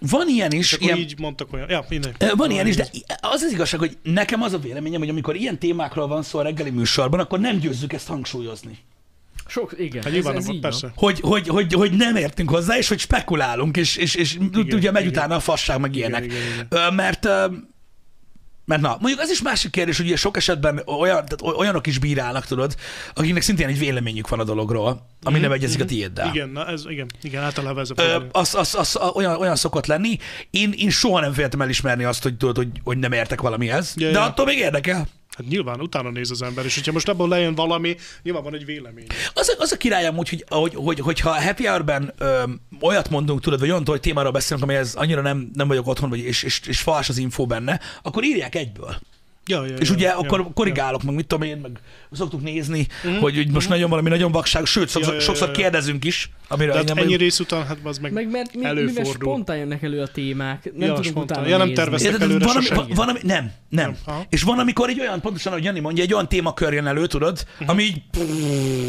[0.00, 1.70] Van ilyen És is, akkor ilyen, így mondtak olyan.
[1.70, 2.14] Ja, minden.
[2.36, 2.88] Van ilyen is, de
[3.20, 6.42] az az igazság, hogy nekem az a véleményem, hogy amikor ilyen témákról van szó a
[6.42, 8.78] reggeli műsorban, akkor nem győzzük ezt hangsúlyozni.
[9.46, 10.92] Sok, igen, Hát ez, ez így persze.
[10.96, 14.90] Hogy, hogy, hogy, hogy nem értünk hozzá, és hogy spekulálunk, és, és, és igen, ugye
[14.90, 15.14] megy igen.
[15.14, 16.24] utána a fasság, meg ilyenek.
[16.24, 16.66] igen, igen.
[16.68, 17.28] Ö, Mert,
[18.64, 21.98] mert na, mondjuk az is másik kérdés, hogy ugye sok esetben olyan, tehát olyanok is
[21.98, 22.74] bírálnak, tudod,
[23.14, 26.26] akiknek szintén egy véleményük van a dologról, ami nem egyezik a tiéddel.
[26.26, 28.24] Mhm, Igen, na ez, igen, igen, általában ez a probléma.
[28.32, 30.18] az, az, az, olyan, olyan szokott lenni.
[30.50, 33.94] Én, én soha nem féltem elismerni azt, hogy tudod, hogy, hogy nem értek valamihez.
[33.96, 34.24] Ja, de ja.
[34.24, 35.06] attól még érdekel.
[35.36, 38.64] Hát nyilván utána néz az ember, és hogyha most abból lejön valami, nyilván van egy
[38.64, 39.06] vélemény.
[39.34, 42.42] Az, az a király amúgy, hogy, hogy, hogy, hogyha a happy hour-ben ö,
[42.80, 46.18] olyat mondunk, tudod, vagy olyan hogy témáról beszélünk, amihez annyira nem, nem vagyok otthon, vagy,
[46.18, 48.96] és, és, és fals az info benne, akkor írják egyből.
[49.46, 50.50] Ja, ja, És ja, ugye ja, akkor ja.
[50.54, 51.70] korrigálok, meg mit tudom én, meg
[52.12, 52.86] szoktuk nézni,
[53.20, 55.54] hogy, hogy most nagyon valami nagyon vakság, sőt, sokszor, Ja, ja, ja, sokszor ja.
[55.54, 57.18] kérdezünk is, amiről De hát ennyi vagyok.
[57.20, 59.12] rész után, hát az meg, Meg mert mi, mivel előfordul.
[59.14, 61.36] spontán jönnek elő a témák, nem Ja, tudunk spontán.
[61.38, 61.82] utána Ja, nem nézni.
[61.82, 62.74] terveztek Érted, előre van, ami, sose.
[62.74, 63.96] van, van, nem, nem.
[64.04, 64.24] Aha.
[64.28, 67.44] És van, amikor egy olyan, pontosan, ahogy Jani mondja, egy olyan témakör jön elő, tudod,
[67.58, 67.70] Mhm.
[67.70, 68.02] ami így,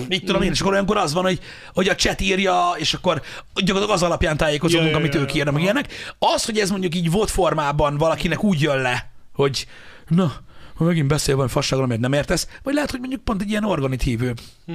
[0.10, 1.40] így tudom én, és akkor olyankor az van, hogy,
[1.74, 3.22] hogy a chat írja, és akkor
[3.56, 6.14] gyakorlatilag az alapján tájékozódunk, Ja, ja, amit ja, ők ja, írnak, meg ilyenek.
[6.20, 9.68] Az, hogy ez mondjuk így volt formában valakinek úgy jön le, hogy
[10.16, 10.42] na,
[10.76, 13.64] ha megint beszél valami fasságról, amit nem értesz, vagy lehet, hogy mondjuk pont egy ilyen
[13.64, 14.34] organit hívő,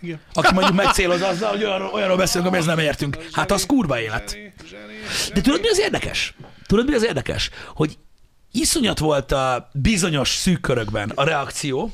[0.00, 0.20] Igen.
[0.32, 3.18] aki mondjuk megcéloz azzal, hogy olyanról, olyanról beszélünk, amihez nem értünk.
[3.32, 4.36] Hát az kurva élet.
[5.34, 6.34] De tudod, mi az érdekes?
[6.66, 7.50] Tudod, mi az érdekes?
[7.74, 7.98] Hogy
[8.52, 11.92] iszonyat volt a bizonyos szűk körökben a reakció.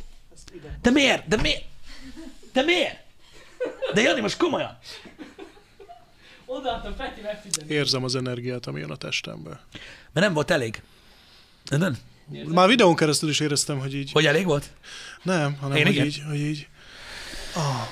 [0.83, 1.29] De miért?
[1.29, 1.65] De miért?
[2.53, 2.97] De miért?
[3.95, 4.79] De Jani, most komolyan.
[6.47, 7.75] Odaadtam Peti megfizetni.
[7.75, 9.61] Érzem az energiát, ami jön a testembe.
[10.13, 10.83] Mert nem volt elég.
[11.65, 11.97] Nem?
[12.47, 14.13] Már videón keresztül is éreztem, hogy így...
[14.13, 14.71] Hogy elég volt?
[15.23, 16.07] Nem, hanem Én hogy igen.
[16.07, 16.69] így, hogy így...
[17.55, 17.89] Ah.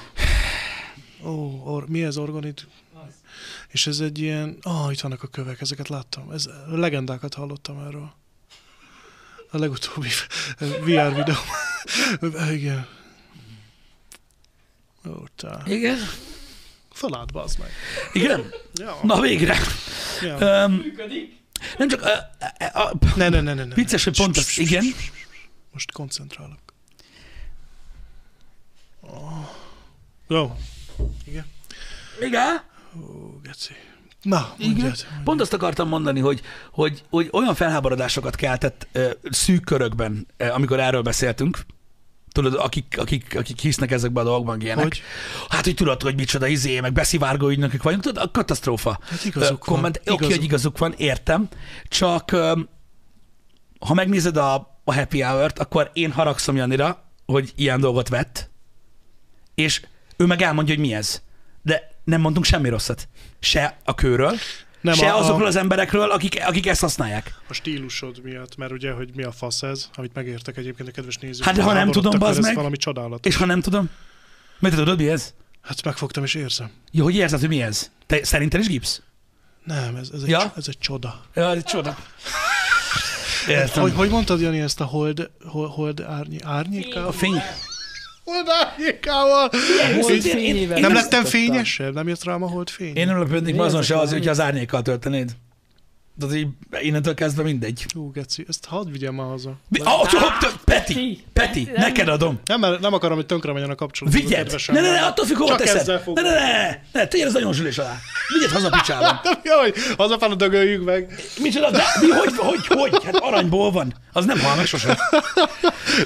[1.31, 2.66] Ó, or, mi ez organit?
[3.69, 4.59] És ez egy ilyen...
[4.62, 6.31] Ah, itt vannak a kövek, ezeket láttam.
[6.31, 8.12] Ez, legendákat hallottam erről.
[9.51, 10.09] A legutóbbi
[10.86, 11.35] VR videó.
[12.59, 12.86] Igen.
[15.09, 15.62] Ó, tá.
[15.66, 15.98] Igen.
[16.90, 17.70] Felállt, bazd meg.
[18.12, 18.52] Igen?
[18.74, 18.98] Ja.
[19.02, 19.56] Na végre.
[20.23, 20.39] ja.
[20.39, 21.43] Öm, Működik.
[21.79, 22.03] Nem csak...
[22.03, 23.75] A, a, Ne, ne, ne, ne, ne.
[23.75, 24.59] vicces, hogy pont az...
[24.59, 24.85] Igen?
[25.73, 26.59] Most koncentrálok.
[29.01, 29.49] Oh.
[30.29, 30.57] Jó.
[31.25, 31.47] Igen.
[32.21, 32.63] Igen?
[33.01, 33.73] Ó, geci.
[34.23, 34.71] Na, Igen.
[34.73, 35.07] mondjad.
[35.25, 36.41] Pont azt akartam mondani, hogy,
[36.71, 41.59] hogy, hogy olyan felháborodásokat keltett ö, szűk körökben, ö, amikor erről beszéltünk,
[42.35, 44.85] tudod, akik, akik, akik hisznek ezekben a dolgokban ilyenek.
[44.85, 45.02] Hogy?
[45.48, 48.98] Hát, hogy tudod, hogy micsoda izé, meg beszivárgó ügynökök vagyunk, tudod, a katasztrófa.
[49.02, 50.01] Hát igazuk komment.
[50.05, 51.48] van, Oké, igazuk hogy igazuk van, értem,
[51.89, 52.31] csak
[53.81, 54.55] ha megnézed a,
[54.85, 58.51] a happy hour-t, akkor én haragszom Janira, hogy ilyen dolgot vett,
[59.55, 59.82] és
[60.16, 61.23] ő meg elmondja, hogy mi ez.
[61.62, 63.09] De nem mondtunk semmi rosszat.
[63.39, 64.35] Se a kőről,
[64.85, 67.35] nem se a- azokról az emberekről, akik, akik ezt használják.
[67.48, 71.16] A stílusod miatt, mert ugye, hogy mi a fasz ez, amit megértek egyébként a kedves
[71.16, 71.44] nézők.
[71.44, 72.55] Hát de ha nem tudom, bazd ez meg.
[72.55, 73.27] valami csodálat.
[73.27, 73.90] És ha nem tudom,
[74.59, 75.32] mert te tudod, mi ez?
[75.62, 76.70] Hát megfogtam és érzem.
[76.90, 77.90] Jó, hogy érzed, hogy mi ez?
[78.06, 79.02] Te szerinted is gipsz?
[79.65, 80.52] Nem, ez, ez, egy, Ja?
[80.56, 81.20] ez egy csoda.
[81.35, 81.97] Ja, ez egy csoda.
[83.48, 83.82] Értem.
[83.82, 87.09] Hogy, hogy mondtad, Jani, ezt a hold, hold, hold árny, árnyékával?
[87.09, 87.43] A fény.
[90.21, 91.95] Fényével Nem lettem fényesebb?
[91.95, 92.97] Nem jött rám a hold fény?
[92.97, 95.31] Én meg azon se az, hogyha az árnyékkal töltenéd.
[96.19, 96.47] Tehát így
[96.81, 97.87] innentől kezdve mindegy.
[97.95, 99.57] Hú, geci, ezt hadd vigyem már haza.
[99.69, 100.09] Mi- Ah,
[100.65, 102.41] Peti, Peti, nem- neked adom.
[102.45, 104.12] Nem, mert nem akarom, hogy tönkre menjen a kapcsolat.
[104.15, 104.55] Vigyed!
[104.66, 106.03] Ne, ne, ne, attól függ, hova Csak teszed.
[106.15, 107.97] Ne, ne, ne, ne, tegyed az nagyon zsülés alá.
[108.33, 109.21] Vigyed haza picsában.
[109.45, 111.23] Jaj, hazafele dögöljük meg.
[111.41, 113.05] Micsoda, de mi, hogy, hogy, hogy?
[113.05, 113.95] Hát aranyból van.
[114.12, 114.97] Az nem hal meg sosem.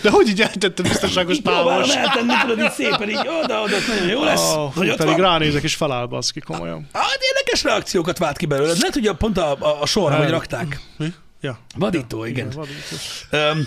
[0.03, 1.95] De hogy így eltette biztonságos Próbálom távos?
[1.95, 4.53] eltenni, tudod, így szépen, így oda, oda, nagyon jó lesz.
[4.55, 5.23] Oh, Hogy ott pedig van.
[5.31, 6.89] ránézek és feláll baszki, komolyan.
[6.93, 8.73] Hát érdekes reakciókat vált ki belőle.
[8.73, 10.19] Lehet, hogy a, pont a, a, a sorra, Nem.
[10.23, 10.81] hogy rakták.
[10.97, 11.13] Mi?
[11.41, 11.59] Ja.
[11.77, 12.51] Vadító, igen.
[12.55, 12.97] vadító.
[13.33, 13.67] Um,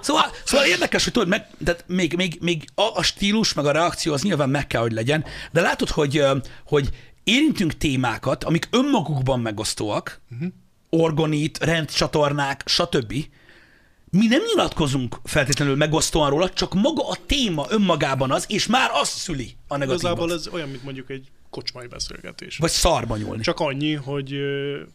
[0.00, 3.70] szóval, szóval érdekes, hogy tudod, meg, tehát még, még, még a, a stílus, meg a
[3.70, 6.24] reakció az nyilván meg kell, hogy legyen, de látod, hogy,
[6.66, 6.88] hogy
[7.24, 10.48] érintünk témákat, amik önmagukban megosztóak, uh-huh.
[10.90, 13.14] orgonit, rendcsatornák, stb.
[14.10, 19.08] Mi nem nyilatkozunk feltétlenül megosztóan róla, csak maga a téma önmagában az, és már az
[19.08, 20.00] szüli a negatívot.
[20.00, 22.56] Igazából ez olyan, mint mondjuk egy kocsmai beszélgetés.
[22.56, 23.42] Vagy szarba nyúlni.
[23.42, 24.34] Csak annyi, hogy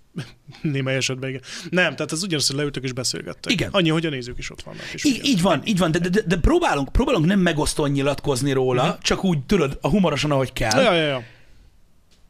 [0.61, 1.41] némely esetben igen.
[1.69, 3.52] Nem, tehát ez ugyanaz, hogy leültök és beszélgettek.
[3.52, 3.69] Igen.
[3.72, 4.84] Annyi, hogy a nézők is ott vannak.
[4.94, 5.28] És Így, figyelnek.
[5.28, 9.02] így van, így van, de, de, de próbálunk, próbálunk nem megosztóan nyilatkozni róla, uh-huh.
[9.02, 10.84] csak úgy, tudod, a humorosan, ahogy kell.
[10.84, 11.23] Ja, ja, ja.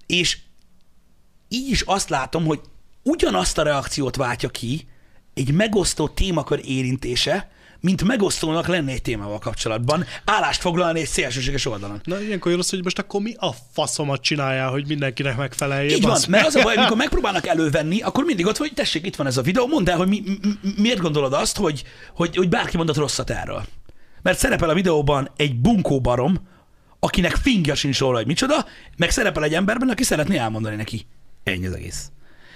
[0.05, 0.37] És
[1.47, 2.59] így is azt látom, hogy
[3.03, 4.87] ugyanazt a reakciót váltja ki
[5.33, 7.51] egy megosztó témakör érintése,
[7.81, 12.01] mint megosztónak lenne egy témával kapcsolatban, állást foglalni egy szélsőséges oldalon.
[12.03, 15.95] Na, ilyenkor jön az, hogy most akkor mi a faszomat csinálják, hogy mindenkinek megfeleljél.
[15.95, 19.15] Így van, mert az a baj, amikor megpróbálnak elővenni, akkor mindig ott, hogy tessék, itt
[19.15, 20.23] van ez a videó, mondd el, hogy mi,
[20.61, 21.83] mi, miért gondolod azt, hogy,
[22.15, 23.65] hogy, hogy bárki mondott rosszat erről.
[24.21, 26.47] Mert szerepel a videóban egy bunkó barom,
[26.99, 28.65] akinek fingja sincs róla, hogy micsoda,
[28.97, 31.05] meg szerepel egy emberben, aki szeretné elmondani neki.
[31.43, 32.11] Ennyi az egész.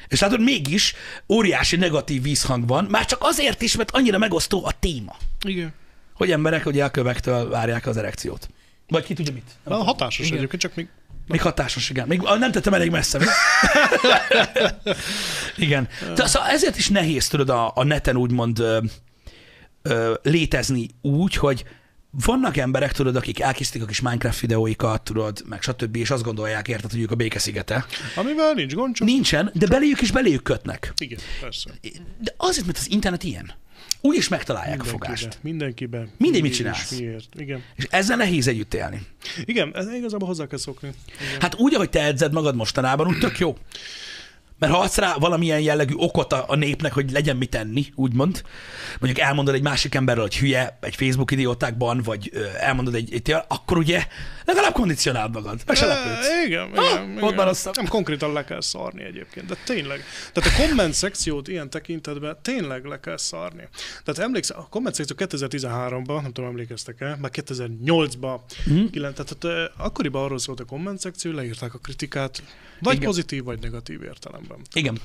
[0.08, 0.96] És látod, mégis
[1.30, 5.16] óriási negatív vízhang van, már csak azért is, mert annyira megosztó a téma,
[5.46, 5.74] Igen.
[6.14, 8.50] hogy emberek ugye a kövektől várják az erekciót.
[8.88, 9.52] Vagy ki tudja mit.
[9.64, 10.38] Na, hatásos Igen.
[10.38, 10.88] egyébként, csak még
[11.28, 12.08] Még hatásos, igen.
[12.08, 13.20] Még ah, nem tettem elég messze.
[15.58, 15.88] igen.
[16.16, 18.80] De, szóval ezért is nehéz, tudod, a, a neten úgymond ö,
[19.82, 21.64] ö, létezni úgy, hogy
[22.26, 26.68] vannak emberek, tudod, akik elkészítik a kis Minecraft videóikat, tudod, meg stb., és azt gondolják,
[26.68, 27.86] érted, hogy ők a békeszigete.
[28.16, 29.08] amivel nincs gond, csak...
[29.08, 30.94] Nincsen, de beléjük is beléjük kötnek.
[30.98, 31.70] Igen, persze.
[32.20, 33.54] De azért, mert az internet ilyen.
[34.02, 35.40] Úgy is megtalálják a fogást.
[35.42, 36.08] mindenkibe.
[36.18, 36.92] Mindegy, mit csinálsz.
[36.92, 37.28] is, Miért?
[37.38, 37.64] Igen.
[37.76, 39.02] És ezzel nehéz együtt élni.
[39.46, 40.90] Igen, ez igazából hozzá kell szokni.
[41.28, 41.42] Igen.
[41.42, 43.58] Hát úgy, ahogy te edzed magad mostanában, úgy tök jó.
[44.60, 48.44] Mert ha adsz rá valamilyen jellegű okot a, a népnek, hogy legyen mit tenni, úgymond,
[49.00, 53.36] mondjuk elmondod egy másik emberről, hogy hülye, egy Facebook idiótákban, vagy ö, elmondod egy, egy
[53.48, 54.08] akkor ugye
[54.46, 55.62] legalább kondicionáld magad.
[55.66, 56.28] Meg se lepődsz.
[56.46, 57.76] Igen, Ah, igen, ott van rosszabb.
[57.76, 60.04] Nem konkrétan le kell szarni egyébként, de tényleg.
[60.34, 63.68] Tehát a komment szekciót ilyen tekintetben tényleg le kell szarni.
[64.04, 68.76] Tehát emlékszem, a komment szekció 2013-ban, nem tudom, emlékeztek-e, már 2008-ban, Mhm.
[68.78, 68.86] mm.
[68.92, 72.44] tehát ö, akkoriban arról szólt a komment szekció, leírták a kritikát,
[72.80, 73.06] vagy Igen.
[73.06, 74.04] pozitív, vagy negatív
[74.46, 74.62] értelemben.
[74.74, 75.00] Igen.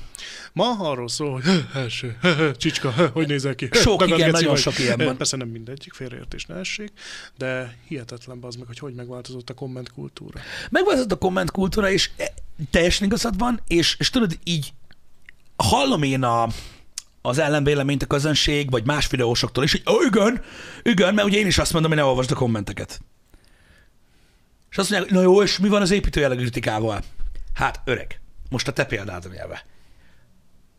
[0.53, 2.17] Ma arról szól, hogy "Hö, első,
[2.57, 3.69] csicska, hogy nézel ki?
[3.71, 4.61] Sok, Dagad igen, nagyon vagy.
[4.61, 5.17] sok ilyen van.
[5.17, 6.91] Persze nem mindegyik, félreértés ne essék,
[7.37, 10.39] de hihetetlen az meg, hogy hogy megváltozott a komment kultúra.
[10.69, 12.33] Megváltozott a komment kultúra, és e,
[12.71, 14.73] teljesen igazad van, és, és tudod, így
[15.55, 16.47] hallom én a,
[17.21, 20.41] az ellenvéleményt a közönség, vagy más videósoktól is, hogy oh, igen,
[20.83, 22.99] igen, mert ugye én is azt mondom, hogy ne olvasd a kommenteket.
[24.69, 27.03] És azt mondják, na jó, és mi van az építőjellegű kritikával?
[27.53, 28.21] Hát, öreg,
[28.51, 29.63] most a te példádon jelve.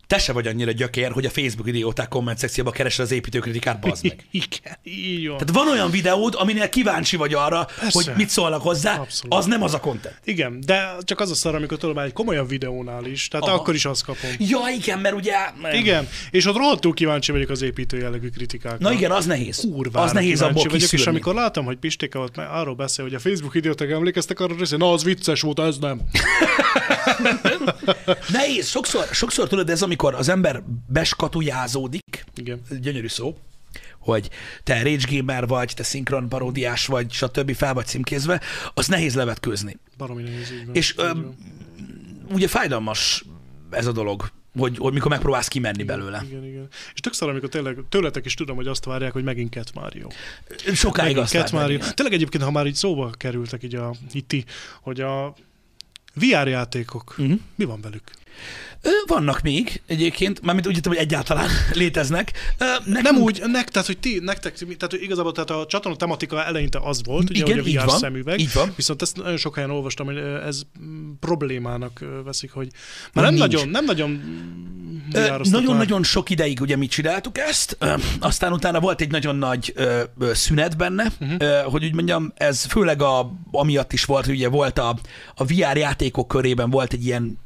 [0.06, 4.04] Te se vagy annyira gyökér, hogy a Facebook idióták komment szekcióba keresed az építőkritikát, bazd
[4.04, 4.24] meg.
[4.30, 5.36] Igen, így van.
[5.36, 7.90] Tehát van olyan videód, aminél kíváncsi vagy arra, Persze.
[7.92, 9.34] hogy mit szólnak hozzá, Abszolút.
[9.34, 10.20] az nem az a content.
[10.24, 13.56] Igen, de csak az a szar, amikor tudom, egy komolyabb videónál is, tehát Aha.
[13.56, 14.30] akkor is azt kapom.
[14.38, 15.34] Ja, igen, mert ugye...
[15.72, 18.78] Igen, és ott rohadtul kíváncsi vagyok az építő jellegű kritikákra.
[18.88, 19.60] Na igen, az nehéz.
[19.72, 21.10] Kurvára az nehéz abból vagyok, és kiszűrni.
[21.10, 24.74] amikor látom, hogy Pistéke ott már arról beszél, hogy a Facebook idióták emlékeztek arra, hogy
[24.78, 26.00] na, az vicces volt, ez nem.
[28.32, 28.68] Nehéz.
[28.68, 32.60] Sokszor, sokszor tudod, ez amikor az ember beskatujázódik, Igen.
[32.80, 33.38] gyönyörű szó,
[33.98, 34.30] hogy
[34.62, 37.54] te rage gamer vagy, te szinkron paródiás vagy, stb.
[37.54, 38.40] fel vagy címkézve,
[38.74, 39.76] az nehéz levetkőzni.
[39.96, 40.74] Baromi nehéz, így van.
[40.74, 41.36] És Így ö, van.
[42.30, 43.24] ugye fájdalmas
[43.70, 46.22] ez a dolog, hogy, hogy mikor megpróbálsz kimenni belőle.
[46.28, 46.68] Igen, igen.
[46.94, 50.08] És tök szar, amikor tényleg tőletek is tudom, hogy azt várják, hogy megint Cat Mario.
[50.74, 51.76] Sokáig Megint azt Cat várják, Mario.
[51.76, 51.94] igen.
[51.94, 54.34] Tényleg egyébként, ha már így szóba kerültek így a itt,
[54.80, 55.34] hogy a
[56.14, 57.32] VR játékok, Mhm.
[57.54, 58.02] mi van velük?
[58.82, 62.32] Ö, Vannak még egyébként, mármint úgy értem, hogy egyáltalán léteznek.
[62.58, 65.96] Ö, Nekünk, Nem úgy, nek, tehát, hogy ti, nektek, tehát hogy igazából tehát a csatorna
[65.96, 68.72] tematika eleinte az volt, ugye, Igen, hogy a VR van, szemüveg, így van.
[68.76, 72.68] viszont ezt nagyon sok helyen olvastam, hogy ez mm, problémának veszik, hogy
[73.12, 73.46] már nem nincs.
[73.46, 74.20] nagyon, nem nagyon.
[75.42, 80.02] Nagyon-nagyon sok ideig ugye mi csináltuk ezt, ö, aztán utána volt egy nagyon nagy ö,
[80.18, 81.36] ö, szünet benne, uh-huh.
[81.38, 84.98] ö, hogy úgy mondjam, ez főleg a, amiatt is volt, hogy ugye volt a,
[85.34, 87.38] a VR játékok körében volt egy ilyen,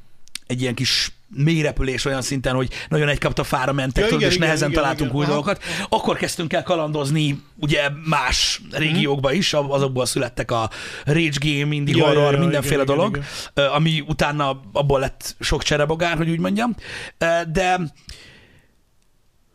[0.46, 4.30] egy ilyen kis mélyrepülés olyan szinten, hogy nagyon egy kapta fára mentek, Ja, tudod, igen,
[4.30, 5.20] és igen, nehezen igen, találtunk igen.
[5.22, 5.62] új dolgokat.
[5.88, 8.76] Akkor kezdtünk el kalandozni ugye más Mhm.
[8.80, 10.70] régiókba is, azokból születtek a
[11.04, 13.28] Rage Game, Indie Ja, ja, Horror, ja, mindenféle igen, igen, dolog, igen.
[13.54, 16.74] ö, ami utána abból lett sok cserebogár, hogy úgy mondjam.
[17.52, 17.80] De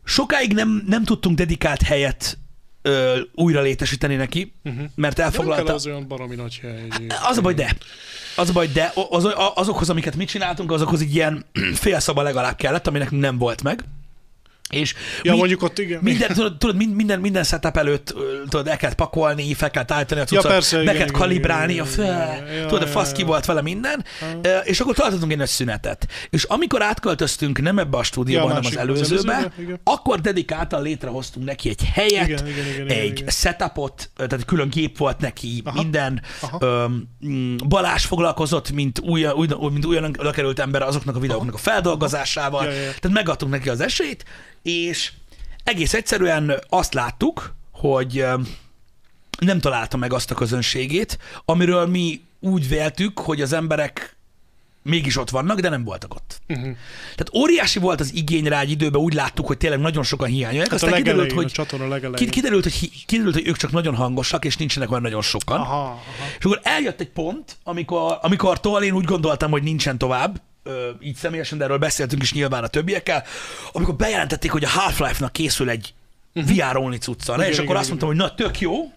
[0.04, 2.38] sokáig nem, nem tudtunk dedikált helyet
[2.82, 4.74] ö, újra létesíteni neki, Mhm.
[4.94, 5.74] mert De nem elfoglalta.
[5.74, 6.86] az olyan baromi nagy hely.
[7.28, 7.76] Az a baj, de.
[8.36, 11.44] Az a baj, de az, azokhoz, amiket mi csináltunk, azokhoz egy ilyen
[11.74, 13.84] félszaba legalább kellett, ami nekünk nem volt meg.
[14.72, 16.00] És Ja, mi- mondjuk ott igen.
[16.02, 18.14] minden, tudod, tudod, mind- minden, minden setup előtt
[18.48, 21.20] tudod, el kell pakolni, fel kell állítani a Ja, cuccot, persze, be igen, kell igen,
[21.20, 22.54] kalibrálni, igen, a fel, igen.
[22.54, 23.26] Ja, tudod, a ja, fasz ki ja.
[23.26, 24.04] volt vele minden,
[24.42, 26.06] Ö, és akkor tartottunk egy nagy szünetet.
[26.30, 29.52] És amikor átköltöztünk nem ebbe a stúdióba, Ja, hanem az előzőbe,
[29.84, 33.28] akkor dedikáltan létrehoztunk neki egy helyet, Igen, igen, igen, igen, egy igen.
[33.28, 35.82] setupot, tehát külön gép volt neki, Aha.
[35.82, 36.22] minden.
[36.40, 36.58] Aha.
[36.60, 37.08] Öm,
[37.68, 42.64] Balázs foglalkozott, mint, új, új, mint újonnan lekerült ember azoknak a videóknak a feldolgozásával.
[42.64, 42.82] Ja, ja, ja.
[43.00, 44.24] Tehát megadtunk neki az esélyt,
[44.62, 45.12] és
[45.64, 48.24] egész egyszerűen azt láttuk, hogy
[49.38, 54.16] nem találta meg azt a közönségét, amiről mi úgy véltük, hogy az emberek
[54.82, 56.40] mégis ott vannak, de nem voltak ott.
[56.48, 56.76] Uh-huh.
[57.00, 60.70] Tehát óriási volt az igény rá egy időben, úgy láttuk, hogy tényleg nagyon sokan hiányolják,
[60.70, 64.90] Hát aztán kiderült, hogy a kiderült, hogy, kiderült, hogy ők csak nagyon hangosak, és nincsenek
[64.90, 65.60] olyan nagyon sokan.
[65.60, 66.00] Aha, aha.
[66.38, 71.16] És akkor eljött egy pont, amikor, amikor én úgy gondoltam, hogy nincsen tovább, ö, így
[71.16, 73.24] személyesen, de erről beszéltünk is nyilván a többiekkel,
[73.72, 75.94] amikor bejelentették, hogy a Half-Life-nak készül egy
[76.34, 78.92] VR only cucca, Igen, és akkor igen, azt mondtam, hogy na tök jó,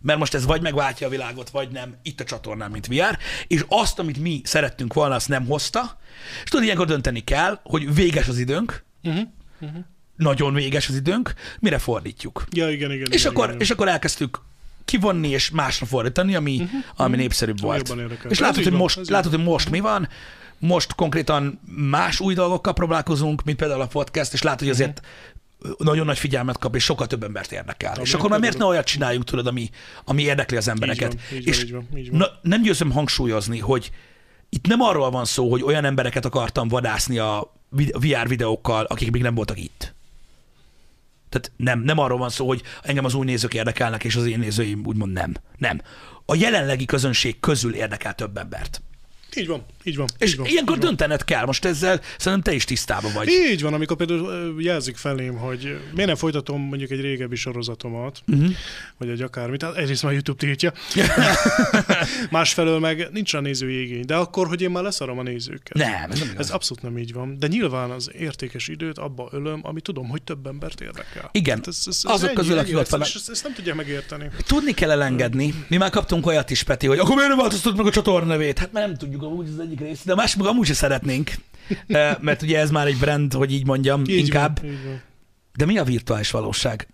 [0.00, 3.64] mert most ez vagy megváltja a világot, vagy nem, itt a csatornán, mint VR, és
[3.68, 5.98] azt, amit mi szerettünk volna, azt nem hozta,
[6.44, 8.84] és tudod, ilyenkor dönteni kell, hogy véges az időnk,
[9.60, 9.78] Uh-huh.
[10.16, 12.44] nagyon véges az időnk, mire fordítjuk.
[12.50, 13.06] Ja, igen, igen.
[13.10, 13.60] És igen, akkor, igen.
[13.60, 14.40] és akkor elkezdtük
[14.84, 16.80] kivonni és másra fordítani, ami, uh-huh.
[16.96, 17.94] ami népszerűbb volt.
[18.28, 20.08] És látod, hogy most, látod, hogy most mi van,
[20.58, 21.60] most konkrétan
[21.90, 25.00] más új dolgokkal próbálkozunk, mint például a podcast, és látod, hogy azért
[25.78, 27.92] nagyon nagy figyelmet kap, és sokkal több embert érdekel.
[27.94, 29.70] Ami és akkor már miért ne olyat csináljunk, tudod, ami,
[30.04, 31.12] ami érdekli az embereket.
[31.12, 32.18] Így van, így és van, így van, így van.
[32.18, 33.90] Na, nem győzöm hangsúlyozni, hogy
[34.48, 39.22] itt nem arról van szó, hogy olyan embereket akartam vadászni a VR videókkal, akik még
[39.22, 39.94] nem voltak itt.
[41.28, 44.38] Tehát nem, nem arról van szó, hogy engem az új nézők érdekelnek, és az én
[44.38, 45.34] nézőim úgymond nem.
[45.56, 45.80] Nem.
[46.26, 48.82] A jelenlegi közönség közül érdekel több embert.
[49.36, 50.06] Így van, így van.
[50.18, 50.88] És így van, ilyenkor így van.
[50.88, 51.44] döntened kell.
[51.44, 53.28] Most ezzel szerintem te is tisztában vagy.
[53.28, 58.50] Így van, amikor például jelzik felém, hogy miért nem folytatom mondjuk egy régebbi sorozatomat, Uh-huh.
[58.98, 60.72] vagy egy akármit, hát egyrészt már YouTube tiltja,
[62.30, 65.74] másfelől meg nincs rá nézői igény, de akkor, hogy én már leszarom a nézőket.
[65.76, 66.46] Nem, ez nem igaz.
[66.46, 70.22] Ez abszolút nem így van, de nyilván az értékes időt abba ölöm, ami tudom, hogy
[70.22, 71.28] több embert érdekel.
[71.32, 71.56] Igen.
[71.56, 73.06] Hát ez, ez, ez Azok ennyi, közül, akik ott vannak.
[73.14, 74.30] Ezt, ezt nem tudják megérteni.
[74.46, 75.54] Tudni kell elengedni.
[75.68, 78.58] Mi már kaptunk olyat is, Peti, hogy akkor miért nem változtatod meg a csatorna nevét?
[78.58, 81.30] Hát mert nem tudjuk amúgy az egyik rész, de a másik meg amúgy se szeretnénk.
[82.20, 84.60] Mert ugye ez már egy brand, hogy így mondjam, Így inkább.
[84.60, 85.00] Van, így van.
[85.56, 86.88] De mi a virtuális valóság?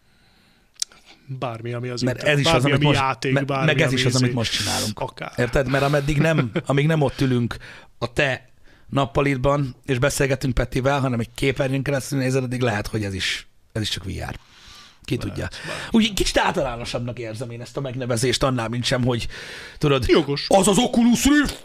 [1.26, 3.64] Bármi, ami az Mert internet, ez is az, bármi, amit ami most, játék, me- bármi,
[3.66, 5.00] meg ez is az, amit most csinálunk.
[5.00, 5.32] Akár.
[5.36, 5.68] Érted?
[5.68, 7.56] Mert ameddig nem, amíg nem ott ülünk
[7.98, 8.48] a te
[8.88, 13.82] nappalitban, és beszélgetünk Petivel, hanem egy képernyőn keresztül nézed, addig lehet, hogy ez is, ez
[13.82, 14.38] is csak VR.
[15.04, 15.48] Ki tudja.
[15.90, 19.28] Úgy kicsit általánosabbnak érzem én ezt a megnevezést annál, mint sem, hogy
[19.78, 20.44] tudod, Jogos.
[20.48, 21.64] az az Oculus Rift,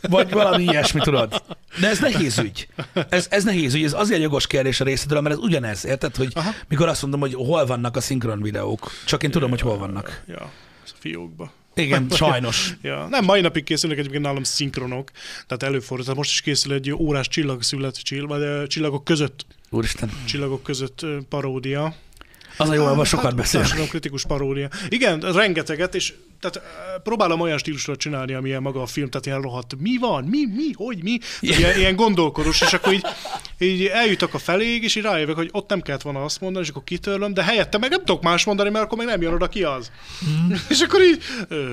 [0.00, 1.42] vagy valami ilyesmi, tudod.
[1.80, 2.68] De ez nehéz ügy.
[3.08, 6.32] Ez, ez nehéz ügy, ez azért jogos kérdés a részedről, mert ez ugyanez, érted, hogy
[6.34, 6.50] Aha.
[6.68, 8.90] mikor azt mondom, hogy hol vannak a szinkron videók.
[9.04, 10.22] Csak én tudom, hogy hol vannak.
[10.26, 10.40] Ja,
[10.84, 11.52] a fiókba.
[11.74, 12.72] Igen, sajnos.
[12.82, 15.10] Ja, nem, mai napig készülnek egyébként nálam szinkronok,
[15.46, 16.14] tehát előfordul.
[16.14, 20.10] Most is készül egy órás csillagszület, csill, vagy ö, csillagok között, Úristen.
[20.24, 21.94] csillagok között paródia.
[22.58, 23.62] Az a jó, abban sokat beszél.
[23.88, 24.68] kritikus paródia.
[24.88, 26.60] Igen, rengeteget, és tehát
[27.02, 30.72] próbálom olyan stílusra csinálni, amilyen maga a film, tehát ilyen rohadt, mi van, mi, mi,
[30.74, 33.06] hogy, mi, ilyen, ilyen gondolkodós, és akkor így,
[33.58, 36.70] így eljutok a feléig, és így rájövök, hogy ott nem kellett volna azt mondani, és
[36.70, 39.48] akkor kitörlöm, de helyette meg nem tudok más mondani, mert akkor meg nem jön oda
[39.48, 39.90] ki az.
[40.20, 40.54] Mhm.
[40.68, 41.72] és akkor így, ö,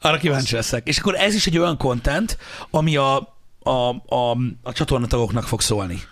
[0.00, 0.88] Arra kíváncsi leszek.
[0.88, 2.38] És akkor ez is egy olyan content,
[2.70, 3.16] ami a,
[3.62, 3.70] a,
[4.06, 6.02] a, a csatornatagoknak fog szólni.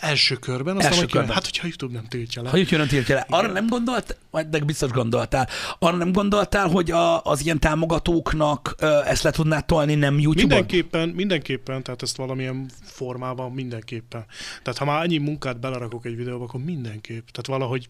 [0.00, 1.10] Első körben, aztán Első kijön.
[1.18, 1.34] körben.
[1.34, 2.48] Hát, hogyha YouTube nem tiltja le.
[2.48, 3.26] Ha YouTube nem tiltja le.
[3.28, 5.48] Arra nem gondolt, de biztos gondoltál,
[5.78, 8.74] arra nem gondoltál, hogy a, az ilyen támogatóknak
[9.04, 10.46] ezt le tudnád tolni, nem YouTube-on?
[10.46, 14.24] Mindenképpen, mindenképpen, tehát ezt valamilyen formában mindenképpen.
[14.62, 17.28] Tehát ha már annyi munkát belerakok egy videóba, akkor mindenképp.
[17.28, 17.88] Tehát valahogy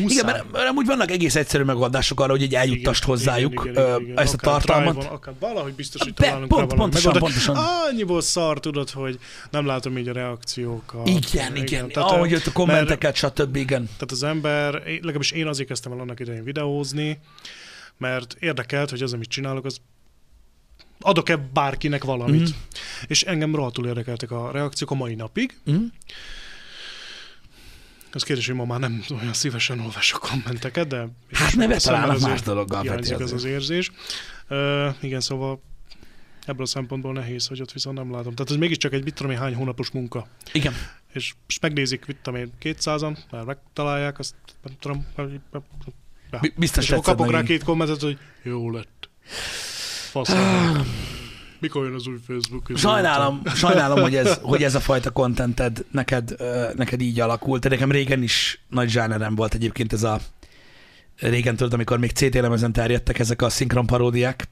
[0.00, 0.04] muszáj.
[0.10, 3.84] Igen, mert, mert amúgy vannak egész egyszerű megoldások arra, hogy egy eljuttasd hozzájuk igen, igen,
[3.84, 4.18] igen, igen.
[4.18, 4.94] ezt a tartalmat.
[4.94, 7.46] Drive-on, akár valahogy biztos, hogy Be- találunk pont- rá pontosan, megoldást.
[7.46, 7.86] pontosan.
[7.90, 9.18] Annyiból szar, tudod, hogy
[9.50, 11.08] nem látom így a reakciókat.
[11.08, 11.88] Igen, igen.
[11.88, 13.56] Tehát, Ahogy jött a kommenteket, stb.
[13.56, 13.84] Igen.
[13.84, 17.18] Tehát az ember, legalábbis én azért kezdtem el annak idején videózni,
[17.98, 19.80] mert érdekelt, hogy az, amit csinálok, az
[21.00, 22.48] adok-e bárkinek valamit.
[22.48, 22.52] Mm.
[23.06, 25.58] És engem rohadtul érdekeltek a reakciók a mai napig.
[25.70, 25.84] Mm?
[28.12, 30.96] Az kérdés, hogy ma már nem olyan szívesen olvasok kommenteket, de...
[30.96, 33.90] Hát ne Aztán betalálnak azért más dologgal, Hiányzik ez az érzés.
[34.48, 35.62] Uh, igen, szóval
[36.46, 38.34] ebből a szempontból nehéz, hogy ott viszont nem látom.
[38.34, 40.26] Tehát ez mégiscsak egy, mit tudom én, hány hónapos munka.
[40.52, 40.74] Igen.
[41.12, 45.06] És, és megnézik, mit tudom én, 200-an, már megtalálják, azt nem tudom,
[46.30, 46.38] Ja.
[46.40, 47.46] Bi- biztos és akkor kapok rá neki.
[47.46, 49.08] két kommentet, hogy jó lett.
[50.10, 50.32] Fasz.
[51.60, 52.70] Mikor jön az új Facebook?
[52.74, 56.36] Sajnálom, sajnálom hogy, ez, hogy ez a fajta contented neked,
[56.74, 57.62] neked így alakult.
[57.62, 60.20] De nekem régen is nagy zsánerem volt egyébként ez a
[61.16, 64.48] régen tudod, amikor még CT lemezen terjedtek ezek a szinkron paródiák.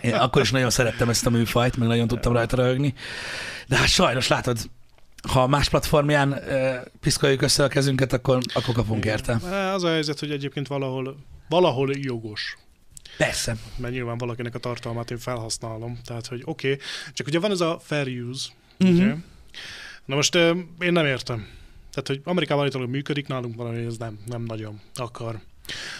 [0.00, 2.94] Én akkor is nagyon szerettem ezt a műfajt, meg nagyon tudtam rajta röhögni.
[3.66, 4.58] De hát sajnos látod,
[5.28, 9.32] ha más platformján ö, piszkoljuk össze a kezünket, akkor, akkor kapunk érte.
[9.74, 11.16] Az a helyzet, hogy egyébként valahol,
[11.48, 12.56] valahol jogos.
[13.16, 13.56] Persze.
[13.76, 15.98] Mert nyilván valakinek a tartalmát én felhasználom.
[16.04, 16.84] Tehát, hogy oké, okay.
[17.12, 18.48] csak ugye van ez a fair use.
[18.80, 18.96] Uh-huh.
[18.96, 19.14] Ugye?
[20.04, 21.48] Na most én nem értem.
[21.90, 25.40] Tehát, hogy Amerikában állítólag működik, nálunk valami ez nem, nem nagyon akar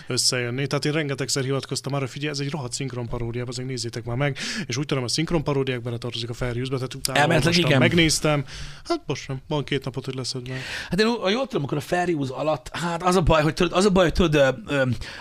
[0.06, 0.66] összejönni.
[0.66, 4.38] Tehát én rengetegszer hivatkoztam arra, figyelj, ez egy rohadt szinkron paródia, azért nézzétek már meg,
[4.66, 7.78] és úgy tudom, a szinkron paródiák beletartozik a fair use-be, tehát utána olvastam, igen.
[7.78, 8.44] megnéztem,
[8.84, 10.60] hát most sem, van két napot, hogy leszed meg.
[10.90, 13.84] Hát én jól tudom, akkor a use alatt, hát az a baj, hogy tudod, az
[13.84, 14.54] a baj, hogy tudod,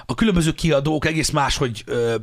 [0.06, 2.16] a különböző kiadók egész máshogy ö,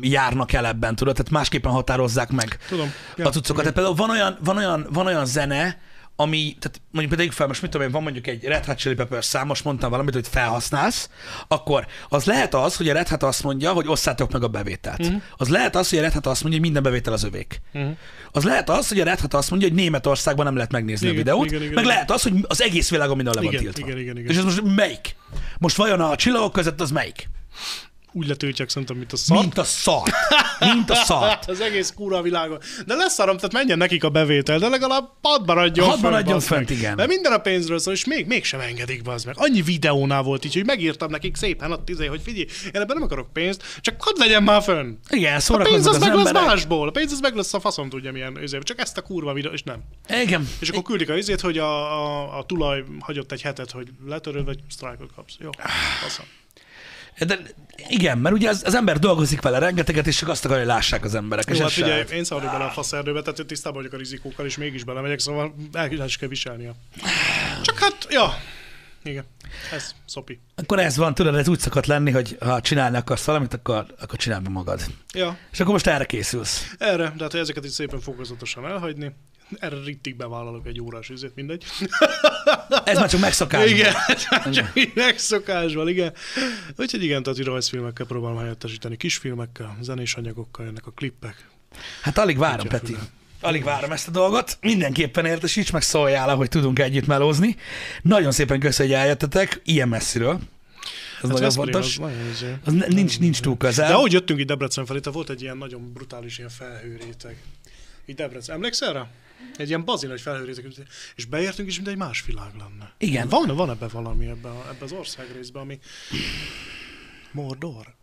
[0.00, 2.92] járnak el ebben, tudod, tehát másképpen határozzák meg Tudom.
[3.16, 3.60] ja, a cuccokat.
[3.60, 5.78] Tehát például van olyan, van olyan, van olyan zene,
[6.16, 8.94] ami, tehát mondjuk például fel, most mit tudom én, van mondjuk egy Red Hot Chili
[8.94, 11.10] Peppers szám, most mondtam valamit, hogy felhasználsz,
[11.48, 15.00] akkor az lehet az, hogy a Red Hot azt mondja, hogy osszátok meg a bevételt.
[15.00, 15.22] Uh-huh.
[15.36, 17.60] Az lehet az, hogy a Red Hot azt mondja, hogy minden bevétel az övék.
[17.72, 17.96] Uh-huh.
[18.36, 21.18] Az lehet az, hogy a Red Hat azt mondja, hogy Németországban nem lehet megnézni Igen,
[21.20, 21.94] a videót, igen, igen, meg igen.
[21.94, 23.86] lehet az, hogy az egész világon minden le van Igen, tiltva.
[23.86, 24.30] igen, igen, igen.
[24.30, 25.16] És ez most melyik?
[25.58, 27.28] Most vajon a csillagok között az melyik?
[28.16, 29.38] Úgy letiltják szerintem, mint a szar.
[29.38, 30.02] Mint a szar.
[30.58, 31.28] Mint a szar.
[31.28, 32.58] Hát az egész kúra világon.
[32.86, 36.94] De leszarom, tehát menjen nekik a bevétel, de legalább hadd maradjon Hadd maradjon fönt, igen.
[36.94, 39.34] Mert minden a pénzről szól, és még, mégsem engedik be az meg.
[39.38, 43.02] Annyi videónál volt így, hogy megírtam nekik szépen ott izé, hogy figyelj, én ebben nem
[43.02, 44.94] akarok pénzt, csak hadd legyen már fönn.
[45.08, 47.88] Igen, A pénz az az meg lesz másból, a pénz az meg lesz a faszom
[47.88, 49.82] tudja milyen izé, csak ezt a kurva videó, és nem.
[50.22, 50.48] Igen.
[50.60, 54.44] És akkor küldik a izét, hogy a, a, a tulaj hagyott egy hetet, hogy letöröd,
[54.44, 55.36] vagy sztrájkot kapsz.
[55.40, 55.50] Jó,
[56.02, 56.26] faszom.
[57.18, 57.38] De
[57.88, 61.04] igen, mert ugye az, az ember dolgozik vele rengeteget, és csak azt akarja, hogy lássák
[61.04, 61.44] az emberek.
[61.48, 63.96] És Jó, ez hát figyelj, én szaladok bele a faszerdőbe, tehát én tisztában vagyok a
[63.96, 66.74] rizikókkal, és mégis belemegyek, szóval el el is kell viselnia.
[67.62, 68.34] Csak hát, ja,
[69.02, 69.24] igen,
[69.72, 70.40] ez szopi.
[70.54, 74.18] Akkor ez van, tudod, ez úgy szokott lenni, hogy ha csinálni akarsz valamit, akkor, akkor
[74.18, 74.80] csináld meg magad.
[75.14, 76.74] Ja, És akkor most erre készülsz.
[76.78, 79.14] erre, de hát ezeket is szépen fokozatosan elhagyni.
[79.58, 81.64] Erre rittig bevállalok egy órás üzét, mindegy.
[82.84, 83.70] Ez már csak megszokás.
[83.70, 83.94] Igen,
[84.52, 86.12] csak így megszokásban, igen.
[86.76, 91.48] Úgyhogy igen, tehát rajzfilmekkel próbálom helyettesíteni, kisfilmekkel, zenés anyagokkal jönnek a klippek.
[92.02, 92.86] Hát alig várom, Peti.
[92.86, 92.98] füle.
[93.40, 94.58] Alig várom ezt a dolgot.
[94.60, 97.56] Mindenképpen értesíts, meg szóljál, hogy tudunk együtt melózni.
[98.02, 100.40] Nagyon szépen köszönjük, hogy eljöttetek ilyen messziről.
[101.22, 101.92] Ez nagyon Veszprém fontos.
[101.92, 102.54] Az nagyon izé.
[102.64, 103.88] Az ne- nincs, nincs túl közel.
[103.88, 107.36] De ahogy jöttünk itt Debrecen felé, volt egy ilyen nagyon brutális ilyen felhőréteg.
[108.04, 108.54] Itt Debrecen.
[108.54, 109.08] Emlékszel rá?
[109.56, 110.66] Egy ilyen bazin nagy felhőréteg.
[111.16, 112.92] És beértünk, és mint egy más világ lenne.
[112.98, 113.28] Igen.
[113.28, 115.78] Van, van ebbe valami ebbe, a- ebbe az országrészbe, ami
[117.32, 117.94] Mordor.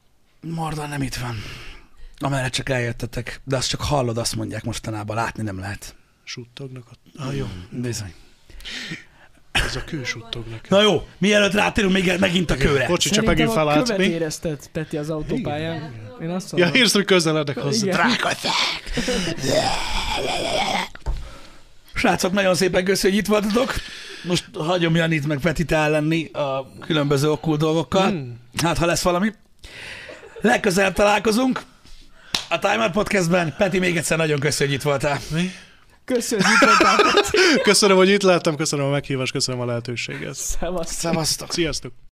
[0.42, 1.36] Mordor nem itt van.
[2.18, 5.95] Amerre csak eljöttetek, de azt csak hallod, azt mondják mostanában, látni nem lehet.
[6.24, 6.88] Suttognak.
[7.18, 7.24] A...
[7.26, 7.48] Ah, jó.
[7.70, 8.14] Bizony.
[9.52, 10.70] Ez a kő suttognak.
[10.70, 12.86] Na jó, mielőtt rátérünk még megint a kőre.
[12.86, 13.84] Kocsi csak megint felállt.
[13.84, 14.14] követ Mi?
[14.14, 15.94] érezted, Peti, az autópályán.
[16.22, 16.82] Én azt Ja, mondom.
[16.82, 17.86] érsz, hogy közeledek hozzá.
[17.86, 18.00] Igen.
[21.94, 23.74] Srácok, nagyon szépen köszönjük, hogy itt voltatok.
[24.24, 28.10] Most hagyom Janit meg Petit ellenni a különböző okkult dolgokkal.
[28.10, 28.40] Hmm.
[28.64, 29.32] Hát, ha lesz valami.
[30.42, 31.61] Legközelebb találkozunk
[32.50, 33.56] a Timer Podcastben.
[33.58, 35.20] Peti, még egyszer nagyon köszönjük, hogy itt voltál.
[35.34, 35.52] Mi?
[36.06, 36.98] Köszönjük, hogy itt voltál.
[37.64, 40.36] Köszönöm, hogy itt láttam, köszönöm a meghívást, köszönöm a lehetőséget.
[40.36, 40.98] Szevasztok.
[41.00, 41.52] Szevasztok!
[41.52, 42.11] Sziasztok!